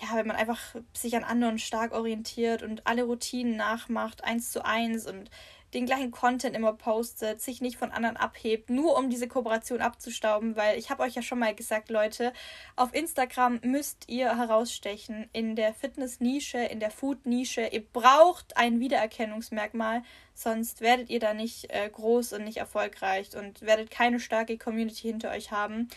ja, 0.00 0.16
wenn 0.16 0.26
man 0.26 0.36
einfach 0.36 0.58
sich 0.94 1.14
an 1.14 1.24
anderen 1.24 1.58
stark 1.58 1.92
orientiert 1.92 2.62
und 2.62 2.86
alle 2.86 3.02
Routinen 3.02 3.56
nachmacht, 3.56 4.24
eins 4.24 4.52
zu 4.52 4.64
eins 4.64 5.06
und 5.06 5.30
den 5.74 5.86
gleichen 5.86 6.10
Content 6.10 6.56
immer 6.56 6.72
postet, 6.72 7.42
sich 7.42 7.60
nicht 7.60 7.76
von 7.76 7.92
anderen 7.92 8.16
abhebt, 8.16 8.70
nur 8.70 8.96
um 8.96 9.10
diese 9.10 9.28
Kooperation 9.28 9.80
abzustauben, 9.80 10.56
weil 10.56 10.78
ich 10.78 10.90
habe 10.90 11.02
euch 11.02 11.14
ja 11.14 11.22
schon 11.22 11.38
mal 11.38 11.54
gesagt, 11.54 11.90
Leute, 11.90 12.32
auf 12.76 12.94
Instagram 12.94 13.60
müsst 13.62 14.08
ihr 14.08 14.36
herausstechen 14.36 15.28
in 15.32 15.56
der 15.56 15.74
Fitness-Nische, 15.74 16.58
in 16.58 16.80
der 16.80 16.90
Food-Nische. 16.90 17.68
Ihr 17.72 17.84
braucht 17.84 18.56
ein 18.56 18.80
Wiedererkennungsmerkmal, 18.80 20.02
sonst 20.34 20.80
werdet 20.80 21.10
ihr 21.10 21.20
da 21.20 21.34
nicht 21.34 21.70
äh, 21.70 21.88
groß 21.90 22.32
und 22.32 22.44
nicht 22.44 22.56
erfolgreich 22.56 23.36
und 23.36 23.62
werdet 23.62 23.90
keine 23.90 24.20
starke 24.20 24.56
Community 24.56 25.08
hinter 25.08 25.30
euch 25.30 25.50
haben. 25.50 25.88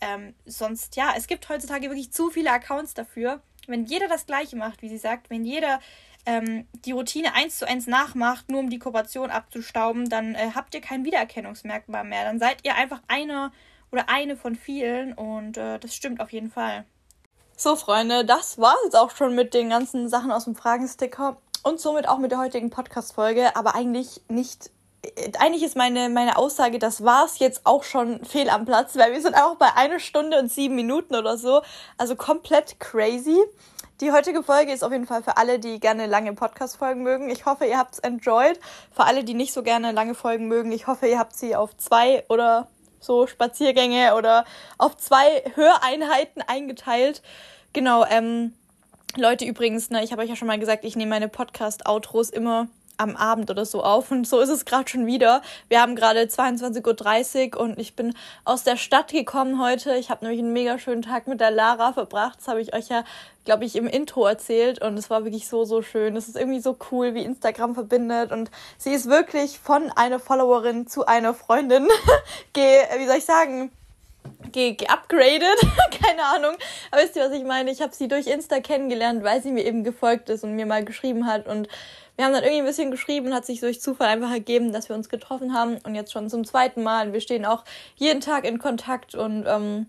Ähm, 0.00 0.34
sonst, 0.44 0.96
ja, 0.96 1.14
es 1.16 1.28
gibt 1.28 1.48
heutzutage 1.48 1.88
wirklich 1.88 2.12
zu 2.12 2.28
viele 2.28 2.50
Accounts 2.50 2.94
dafür. 2.94 3.40
Wenn 3.68 3.84
jeder 3.84 4.08
das 4.08 4.26
gleiche 4.26 4.56
macht, 4.56 4.82
wie 4.82 4.88
sie 4.88 4.98
sagt, 4.98 5.30
wenn 5.30 5.44
jeder 5.44 5.78
ähm, 6.26 6.66
die 6.84 6.92
Routine 6.92 7.34
eins 7.34 7.58
zu 7.58 7.66
eins 7.66 7.86
nachmacht, 7.86 8.50
nur 8.50 8.60
um 8.60 8.70
die 8.70 8.78
Kooperation 8.78 9.30
abzustauben, 9.30 10.08
dann 10.08 10.34
äh, 10.34 10.50
habt 10.54 10.74
ihr 10.74 10.80
kein 10.80 11.04
Wiedererkennungsmerkmal 11.04 12.04
mehr. 12.04 12.24
Dann 12.24 12.38
seid 12.38 12.58
ihr 12.64 12.74
einfach 12.74 13.00
einer 13.08 13.52
oder 13.90 14.08
eine 14.08 14.36
von 14.36 14.54
vielen 14.54 15.12
und 15.12 15.56
äh, 15.56 15.78
das 15.78 15.94
stimmt 15.94 16.20
auf 16.20 16.32
jeden 16.32 16.50
Fall. 16.50 16.84
So, 17.56 17.76
Freunde, 17.76 18.24
das 18.24 18.58
war 18.58 18.74
jetzt 18.84 18.96
auch 18.96 19.10
schon 19.10 19.34
mit 19.34 19.54
den 19.54 19.68
ganzen 19.68 20.08
Sachen 20.08 20.32
aus 20.32 20.44
dem 20.44 20.56
Fragensticker 20.56 21.36
und 21.62 21.78
somit 21.80 22.08
auch 22.08 22.18
mit 22.18 22.32
der 22.32 22.38
heutigen 22.38 22.70
Podcast-Folge, 22.70 23.54
aber 23.54 23.74
eigentlich 23.74 24.22
nicht. 24.28 24.70
Äh, 25.02 25.32
eigentlich 25.38 25.62
ist 25.62 25.76
meine, 25.76 26.08
meine 26.08 26.38
Aussage, 26.38 26.78
das 26.78 27.04
war's 27.04 27.38
jetzt 27.38 27.62
auch 27.64 27.84
schon 27.84 28.24
fehl 28.24 28.48
am 28.48 28.64
Platz, 28.64 28.96
weil 28.96 29.12
wir 29.12 29.20
sind 29.20 29.34
auch 29.34 29.56
bei 29.56 29.74
einer 29.76 30.00
Stunde 30.00 30.38
und 30.38 30.50
sieben 30.50 30.74
Minuten 30.74 31.14
oder 31.14 31.36
so. 31.36 31.62
Also 31.98 32.16
komplett 32.16 32.80
crazy. 32.80 33.38
Die 34.02 34.10
heutige 34.10 34.42
Folge 34.42 34.72
ist 34.72 34.82
auf 34.82 34.90
jeden 34.90 35.06
Fall 35.06 35.22
für 35.22 35.36
alle, 35.36 35.60
die 35.60 35.78
gerne 35.78 36.06
lange 36.06 36.32
Podcast-Folgen 36.32 37.04
mögen. 37.04 37.30
Ich 37.30 37.46
hoffe, 37.46 37.66
ihr 37.66 37.78
habt 37.78 37.94
es 37.94 37.98
enjoyed. 38.00 38.58
Für 38.90 39.04
alle, 39.04 39.22
die 39.22 39.32
nicht 39.32 39.52
so 39.52 39.62
gerne 39.62 39.92
lange 39.92 40.16
Folgen 40.16 40.48
mögen, 40.48 40.72
ich 40.72 40.88
hoffe, 40.88 41.06
ihr 41.06 41.20
habt 41.20 41.36
sie 41.36 41.54
auf 41.54 41.76
zwei 41.76 42.24
oder 42.28 42.66
so 42.98 43.28
Spaziergänge 43.28 44.16
oder 44.16 44.44
auf 44.76 44.96
zwei 44.96 45.44
Höreinheiten 45.54 46.42
eingeteilt. 46.42 47.22
Genau, 47.72 48.04
ähm, 48.04 48.54
Leute 49.16 49.44
übrigens, 49.44 49.90
ne, 49.90 50.02
ich 50.02 50.10
habe 50.10 50.22
euch 50.22 50.30
ja 50.30 50.34
schon 50.34 50.48
mal 50.48 50.58
gesagt, 50.58 50.84
ich 50.84 50.96
nehme 50.96 51.10
meine 51.10 51.28
Podcast-Outros 51.28 52.30
immer 52.30 52.66
am 52.96 53.16
Abend 53.16 53.50
oder 53.50 53.64
so 53.64 53.82
auf 53.82 54.10
und 54.10 54.26
so 54.26 54.40
ist 54.40 54.48
es 54.48 54.64
gerade 54.64 54.88
schon 54.88 55.06
wieder. 55.06 55.42
Wir 55.68 55.80
haben 55.80 55.96
gerade 55.96 56.20
22.30 56.20 57.54
Uhr 57.56 57.60
und 57.60 57.78
ich 57.78 57.96
bin 57.96 58.14
aus 58.44 58.64
der 58.64 58.76
Stadt 58.76 59.12
gekommen 59.12 59.60
heute. 59.60 59.94
Ich 59.94 60.10
habe 60.10 60.24
nämlich 60.24 60.40
einen 60.40 60.52
mega 60.52 60.78
schönen 60.78 61.02
Tag 61.02 61.26
mit 61.26 61.40
der 61.40 61.50
Lara 61.50 61.92
verbracht. 61.92 62.38
Das 62.38 62.48
habe 62.48 62.60
ich 62.60 62.74
euch 62.74 62.88
ja, 62.88 63.04
glaube 63.44 63.64
ich, 63.64 63.76
im 63.76 63.86
Intro 63.86 64.26
erzählt 64.26 64.80
und 64.82 64.96
es 64.96 65.10
war 65.10 65.24
wirklich 65.24 65.48
so, 65.48 65.64
so 65.64 65.82
schön. 65.82 66.16
Es 66.16 66.28
ist 66.28 66.36
irgendwie 66.36 66.60
so 66.60 66.76
cool, 66.90 67.14
wie 67.14 67.24
Instagram 67.24 67.74
verbindet 67.74 68.32
und 68.32 68.50
sie 68.78 68.92
ist 68.92 69.08
wirklich 69.08 69.58
von 69.58 69.90
einer 69.90 70.20
Followerin 70.20 70.86
zu 70.86 71.06
einer 71.06 71.34
Freundin, 71.34 71.88
ge, 72.52 72.82
wie 72.98 73.06
soll 73.06 73.16
ich 73.16 73.24
sagen, 73.24 73.72
geupgradet, 74.52 75.58
keine 76.02 76.24
Ahnung. 76.24 76.56
Aber 76.90 77.02
wisst 77.02 77.16
ihr, 77.16 77.24
was 77.24 77.32
ich 77.32 77.44
meine? 77.44 77.70
Ich 77.70 77.80
habe 77.80 77.94
sie 77.94 78.08
durch 78.08 78.26
Insta 78.26 78.60
kennengelernt, 78.60 79.22
weil 79.24 79.42
sie 79.42 79.50
mir 79.50 79.64
eben 79.64 79.84
gefolgt 79.84 80.28
ist 80.30 80.44
und 80.44 80.54
mir 80.54 80.66
mal 80.66 80.84
geschrieben 80.84 81.26
hat 81.26 81.46
und 81.46 81.68
wir 82.16 82.26
haben 82.26 82.32
dann 82.34 82.42
irgendwie 82.42 82.60
ein 82.60 82.66
bisschen 82.66 82.90
geschrieben, 82.90 83.32
hat 83.32 83.46
sich 83.46 83.60
durch 83.60 83.80
Zufall 83.80 84.08
einfach 84.08 84.30
ergeben, 84.30 84.72
dass 84.72 84.88
wir 84.88 84.96
uns 84.96 85.08
getroffen 85.08 85.54
haben 85.54 85.78
und 85.78 85.94
jetzt 85.94 86.12
schon 86.12 86.28
zum 86.28 86.44
zweiten 86.44 86.82
Mal. 86.82 87.12
Wir 87.12 87.20
stehen 87.20 87.46
auch 87.46 87.64
jeden 87.96 88.20
Tag 88.20 88.44
in 88.44 88.58
Kontakt 88.58 89.14
und 89.14 89.46
ähm, 89.46 89.86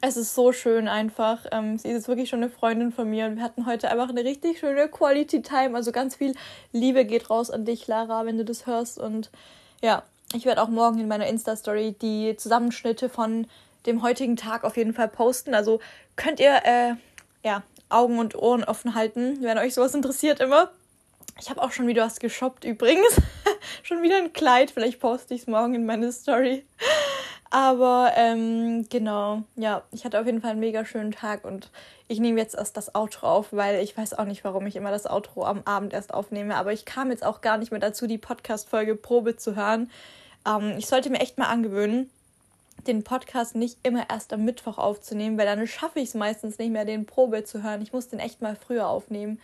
es 0.00 0.16
ist 0.16 0.34
so 0.34 0.52
schön 0.52 0.86
einfach. 0.86 1.46
Ähm, 1.50 1.76
sie 1.76 1.88
ist 1.88 2.06
wirklich 2.06 2.28
schon 2.28 2.42
eine 2.42 2.50
Freundin 2.50 2.92
von 2.92 3.10
mir 3.10 3.26
und 3.26 3.36
wir 3.36 3.42
hatten 3.42 3.66
heute 3.66 3.90
einfach 3.90 4.08
eine 4.08 4.22
richtig 4.24 4.60
schöne 4.60 4.88
Quality 4.88 5.42
Time. 5.42 5.74
Also 5.74 5.90
ganz 5.90 6.14
viel 6.14 6.34
Liebe 6.72 7.04
geht 7.04 7.28
raus 7.28 7.50
an 7.50 7.64
dich, 7.64 7.86
Lara, 7.88 8.24
wenn 8.24 8.38
du 8.38 8.44
das 8.44 8.66
hörst. 8.66 8.98
Und 8.98 9.30
ja, 9.82 10.04
ich 10.34 10.44
werde 10.44 10.62
auch 10.62 10.68
morgen 10.68 10.98
in 10.98 11.08
meiner 11.08 11.26
Insta-Story 11.26 11.96
die 12.00 12.36
Zusammenschnitte 12.36 13.08
von 13.08 13.46
dem 13.86 14.02
heutigen 14.02 14.36
Tag 14.36 14.64
auf 14.64 14.76
jeden 14.76 14.92
Fall 14.92 15.08
posten. 15.08 15.54
Also 15.54 15.80
könnt 16.16 16.40
ihr 16.40 16.60
äh, 16.64 16.94
ja, 17.42 17.62
Augen 17.88 18.18
und 18.18 18.34
Ohren 18.34 18.64
offen 18.64 18.94
halten, 18.94 19.38
wenn 19.40 19.58
euch 19.58 19.74
sowas 19.74 19.94
interessiert 19.94 20.40
immer. 20.40 20.70
Ich 21.40 21.50
habe 21.50 21.62
auch 21.62 21.72
schon 21.72 21.86
wieder 21.86 22.04
was 22.04 22.18
geshoppt 22.18 22.64
übrigens. 22.64 23.20
schon 23.82 24.02
wieder 24.02 24.16
ein 24.16 24.32
Kleid. 24.32 24.70
Vielleicht 24.70 25.00
poste 25.00 25.34
ich 25.34 25.42
es 25.42 25.46
morgen 25.46 25.74
in 25.74 25.86
meine 25.86 26.12
Story. 26.12 26.64
Aber 27.50 28.12
ähm, 28.16 28.86
genau, 28.90 29.44
ja, 29.56 29.82
ich 29.90 30.04
hatte 30.04 30.20
auf 30.20 30.26
jeden 30.26 30.42
Fall 30.42 30.50
einen 30.50 30.60
mega 30.60 30.84
schönen 30.84 31.12
Tag 31.12 31.46
und 31.46 31.70
ich 32.06 32.20
nehme 32.20 32.38
jetzt 32.38 32.54
erst 32.54 32.76
das 32.76 32.94
Outro 32.94 33.26
auf, 33.26 33.52
weil 33.52 33.82
ich 33.82 33.96
weiß 33.96 34.14
auch 34.14 34.26
nicht, 34.26 34.44
warum 34.44 34.66
ich 34.66 34.76
immer 34.76 34.90
das 34.90 35.06
Outro 35.06 35.44
am 35.44 35.62
Abend 35.64 35.94
erst 35.94 36.12
aufnehme. 36.12 36.56
Aber 36.56 36.72
ich 36.72 36.84
kam 36.84 37.10
jetzt 37.10 37.24
auch 37.24 37.40
gar 37.40 37.56
nicht 37.56 37.70
mehr 37.70 37.80
dazu, 37.80 38.06
die 38.06 38.18
Podcast-Folge 38.18 38.96
Probe 38.96 39.36
zu 39.36 39.56
hören. 39.56 39.90
Ähm, 40.48 40.76
ich 40.78 40.86
sollte 40.86 41.10
mir 41.10 41.20
echt 41.20 41.36
mal 41.36 41.48
angewöhnen, 41.48 42.10
den 42.86 43.04
Podcast 43.04 43.54
nicht 43.54 43.76
immer 43.82 44.08
erst 44.08 44.32
am 44.32 44.44
Mittwoch 44.44 44.78
aufzunehmen, 44.78 45.36
weil 45.36 45.46
dann 45.46 45.66
schaffe 45.66 46.00
ich 46.00 46.08
es 46.08 46.14
meistens 46.14 46.58
nicht 46.58 46.70
mehr, 46.70 46.84
den 46.84 47.06
Probe 47.06 47.44
zu 47.44 47.62
hören. 47.62 47.82
Ich 47.82 47.92
muss 47.92 48.08
den 48.08 48.20
echt 48.20 48.40
mal 48.40 48.56
früher 48.56 48.88
aufnehmen 48.88 49.38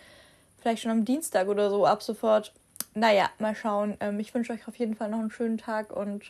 vielleicht 0.64 0.82
schon 0.82 0.92
am 0.92 1.04
Dienstag 1.04 1.48
oder 1.48 1.68
so 1.68 1.84
ab 1.84 2.02
sofort. 2.02 2.50
Naja, 2.94 3.28
mal 3.38 3.54
schauen. 3.54 3.98
Ähm, 4.00 4.18
ich 4.18 4.32
wünsche 4.32 4.54
euch 4.54 4.66
auf 4.66 4.76
jeden 4.76 4.96
Fall 4.96 5.10
noch 5.10 5.18
einen 5.18 5.30
schönen 5.30 5.58
Tag 5.58 5.94
und 5.94 6.22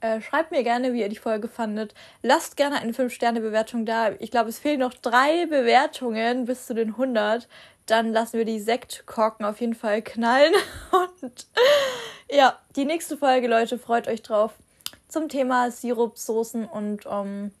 äh, 0.00 0.22
schreibt 0.22 0.50
mir 0.50 0.62
gerne, 0.62 0.94
wie 0.94 1.00
ihr 1.00 1.10
die 1.10 1.16
Folge 1.16 1.46
fandet. 1.46 1.92
Lasst 2.22 2.56
gerne 2.56 2.80
eine 2.80 2.92
5-Sterne-Bewertung 2.92 3.84
da. 3.84 4.12
Ich 4.18 4.30
glaube, 4.30 4.48
es 4.48 4.58
fehlen 4.58 4.80
noch 4.80 4.94
drei 4.94 5.44
Bewertungen 5.44 6.46
bis 6.46 6.64
zu 6.64 6.74
den 6.74 6.92
100. 6.92 7.48
Dann 7.86 8.12
lassen 8.12 8.38
wir 8.38 8.44
die 8.44 8.60
Sektkorken 8.60 9.46
auf 9.46 9.60
jeden 9.60 9.74
Fall 9.74 10.02
knallen. 10.02 10.52
Und 10.90 11.46
ja, 12.30 12.58
die 12.74 12.84
nächste 12.84 13.16
Folge, 13.16 13.46
Leute, 13.46 13.78
freut 13.78 14.08
euch 14.08 14.22
drauf. 14.22 14.52
Zum 15.08 15.28
Thema 15.28 15.70
Sirup, 15.70 16.18
Soßen 16.18 16.64
und 16.66 17.06
ähm, 17.08 17.52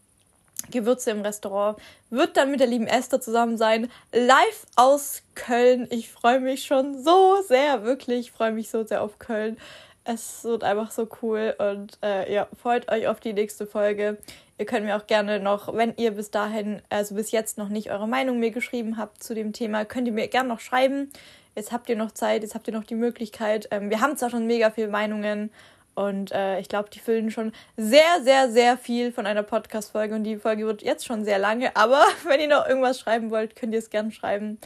Gewürze 0.70 1.12
im 1.12 1.22
Restaurant. 1.22 1.78
Wird 2.10 2.36
dann 2.36 2.50
mit 2.50 2.58
der 2.58 2.66
lieben 2.66 2.88
Esther 2.88 3.20
zusammen 3.20 3.56
sein. 3.56 3.90
Live 4.12 4.66
aus 4.74 5.22
Köln. 5.36 5.86
Ich 5.90 6.10
freue 6.10 6.40
mich 6.40 6.64
schon 6.64 7.02
so 7.02 7.40
sehr, 7.46 7.84
wirklich. 7.84 8.20
Ich 8.20 8.32
freue 8.32 8.52
mich 8.52 8.68
so 8.68 8.84
sehr 8.84 9.02
auf 9.02 9.20
Köln. 9.20 9.58
Es 10.02 10.44
wird 10.44 10.64
einfach 10.64 10.90
so 10.90 11.08
cool 11.22 11.54
und 11.58 11.98
äh, 12.02 12.32
ja, 12.32 12.46
freut 12.60 12.90
euch 12.90 13.08
auf 13.08 13.20
die 13.20 13.32
nächste 13.32 13.66
Folge. 13.66 14.18
Ihr 14.58 14.66
könnt 14.66 14.86
mir 14.86 14.96
auch 14.96 15.06
gerne 15.06 15.38
noch, 15.40 15.74
wenn 15.74 15.94
ihr 15.96 16.12
bis 16.12 16.30
dahin, 16.30 16.80
also 16.88 17.14
bis 17.14 17.30
jetzt 17.30 17.58
noch 17.58 17.68
nicht 17.68 17.90
eure 17.90 18.08
Meinung 18.08 18.38
mir 18.38 18.50
geschrieben 18.50 18.96
habt 18.96 19.22
zu 19.22 19.34
dem 19.34 19.52
Thema, 19.52 19.84
könnt 19.84 20.06
ihr 20.06 20.14
mir 20.14 20.28
gerne 20.28 20.48
noch 20.48 20.60
schreiben. 20.60 21.10
Jetzt 21.54 21.72
habt 21.72 21.88
ihr 21.88 21.96
noch 21.96 22.12
Zeit, 22.12 22.42
jetzt 22.42 22.54
habt 22.54 22.66
ihr 22.68 22.74
noch 22.74 22.84
die 22.84 22.94
Möglichkeit. 22.94 23.68
Ähm, 23.70 23.90
wir 23.90 24.00
haben 24.00 24.16
zwar 24.16 24.30
schon 24.30 24.46
mega 24.46 24.70
viele 24.70 24.88
Meinungen 24.88 25.50
und 25.96 26.30
äh, 26.30 26.60
ich 26.60 26.68
glaube, 26.68 26.90
die 26.90 26.98
füllen 26.98 27.30
schon 27.30 27.52
sehr, 27.78 28.22
sehr, 28.22 28.50
sehr 28.50 28.76
viel 28.76 29.12
von 29.12 29.26
einer 29.26 29.42
Podcast-Folge. 29.42 30.14
Und 30.14 30.24
die 30.24 30.36
Folge 30.36 30.66
wird 30.66 30.82
jetzt 30.82 31.06
schon 31.06 31.24
sehr 31.24 31.38
lange. 31.38 31.74
Aber 31.74 32.04
wenn 32.24 32.38
ihr 32.38 32.48
noch 32.48 32.68
irgendwas 32.68 33.00
schreiben 33.00 33.30
wollt, 33.30 33.56
könnt 33.56 33.72
ihr 33.72 33.78
es 33.78 33.88
gerne 33.88 34.12
schreiben. 34.12 34.58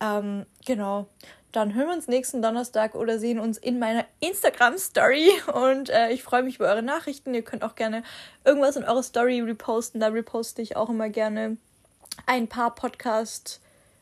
Ähm, 0.00 0.46
genau. 0.64 1.08
Dann 1.52 1.74
hören 1.74 1.88
wir 1.88 1.94
uns 1.94 2.08
nächsten 2.08 2.42
Donnerstag 2.42 2.94
oder 2.94 3.18
sehen 3.18 3.38
uns 3.40 3.58
in 3.58 3.78
meiner 3.78 4.04
Instagram-Story. 4.20 5.30
Und 5.54 5.90
äh, 5.90 6.10
ich 6.10 6.22
freue 6.22 6.42
mich 6.42 6.56
über 6.56 6.66
eure 6.68 6.82
Nachrichten. 6.82 7.34
Ihr 7.34 7.42
könnt 7.42 7.64
auch 7.64 7.74
gerne 7.74 8.02
irgendwas 8.44 8.76
in 8.76 8.84
eure 8.84 9.02
Story 9.02 9.40
reposten. 9.40 10.00
Da 10.00 10.08
reposte 10.08 10.62
ich 10.62 10.76
auch 10.76 10.90
immer 10.90 11.08
gerne 11.08 11.56
ein 12.26 12.48
paar 12.48 12.74
Podcast- 12.74 13.60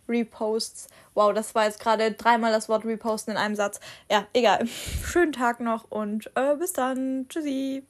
Reposts. 0.08 0.88
Wow, 1.14 1.32
das 1.32 1.54
war 1.54 1.64
jetzt 1.64 1.80
gerade 1.80 2.12
dreimal 2.12 2.52
das 2.52 2.68
Wort 2.68 2.84
Reposten 2.84 3.32
in 3.32 3.38
einem 3.38 3.56
Satz. 3.56 3.80
Ja, 4.10 4.26
egal. 4.32 4.66
Schönen 4.66 5.32
Tag 5.32 5.60
noch 5.60 5.90
und 5.90 6.30
äh, 6.34 6.56
bis 6.56 6.72
dann. 6.72 7.26
Tschüssi. 7.28 7.84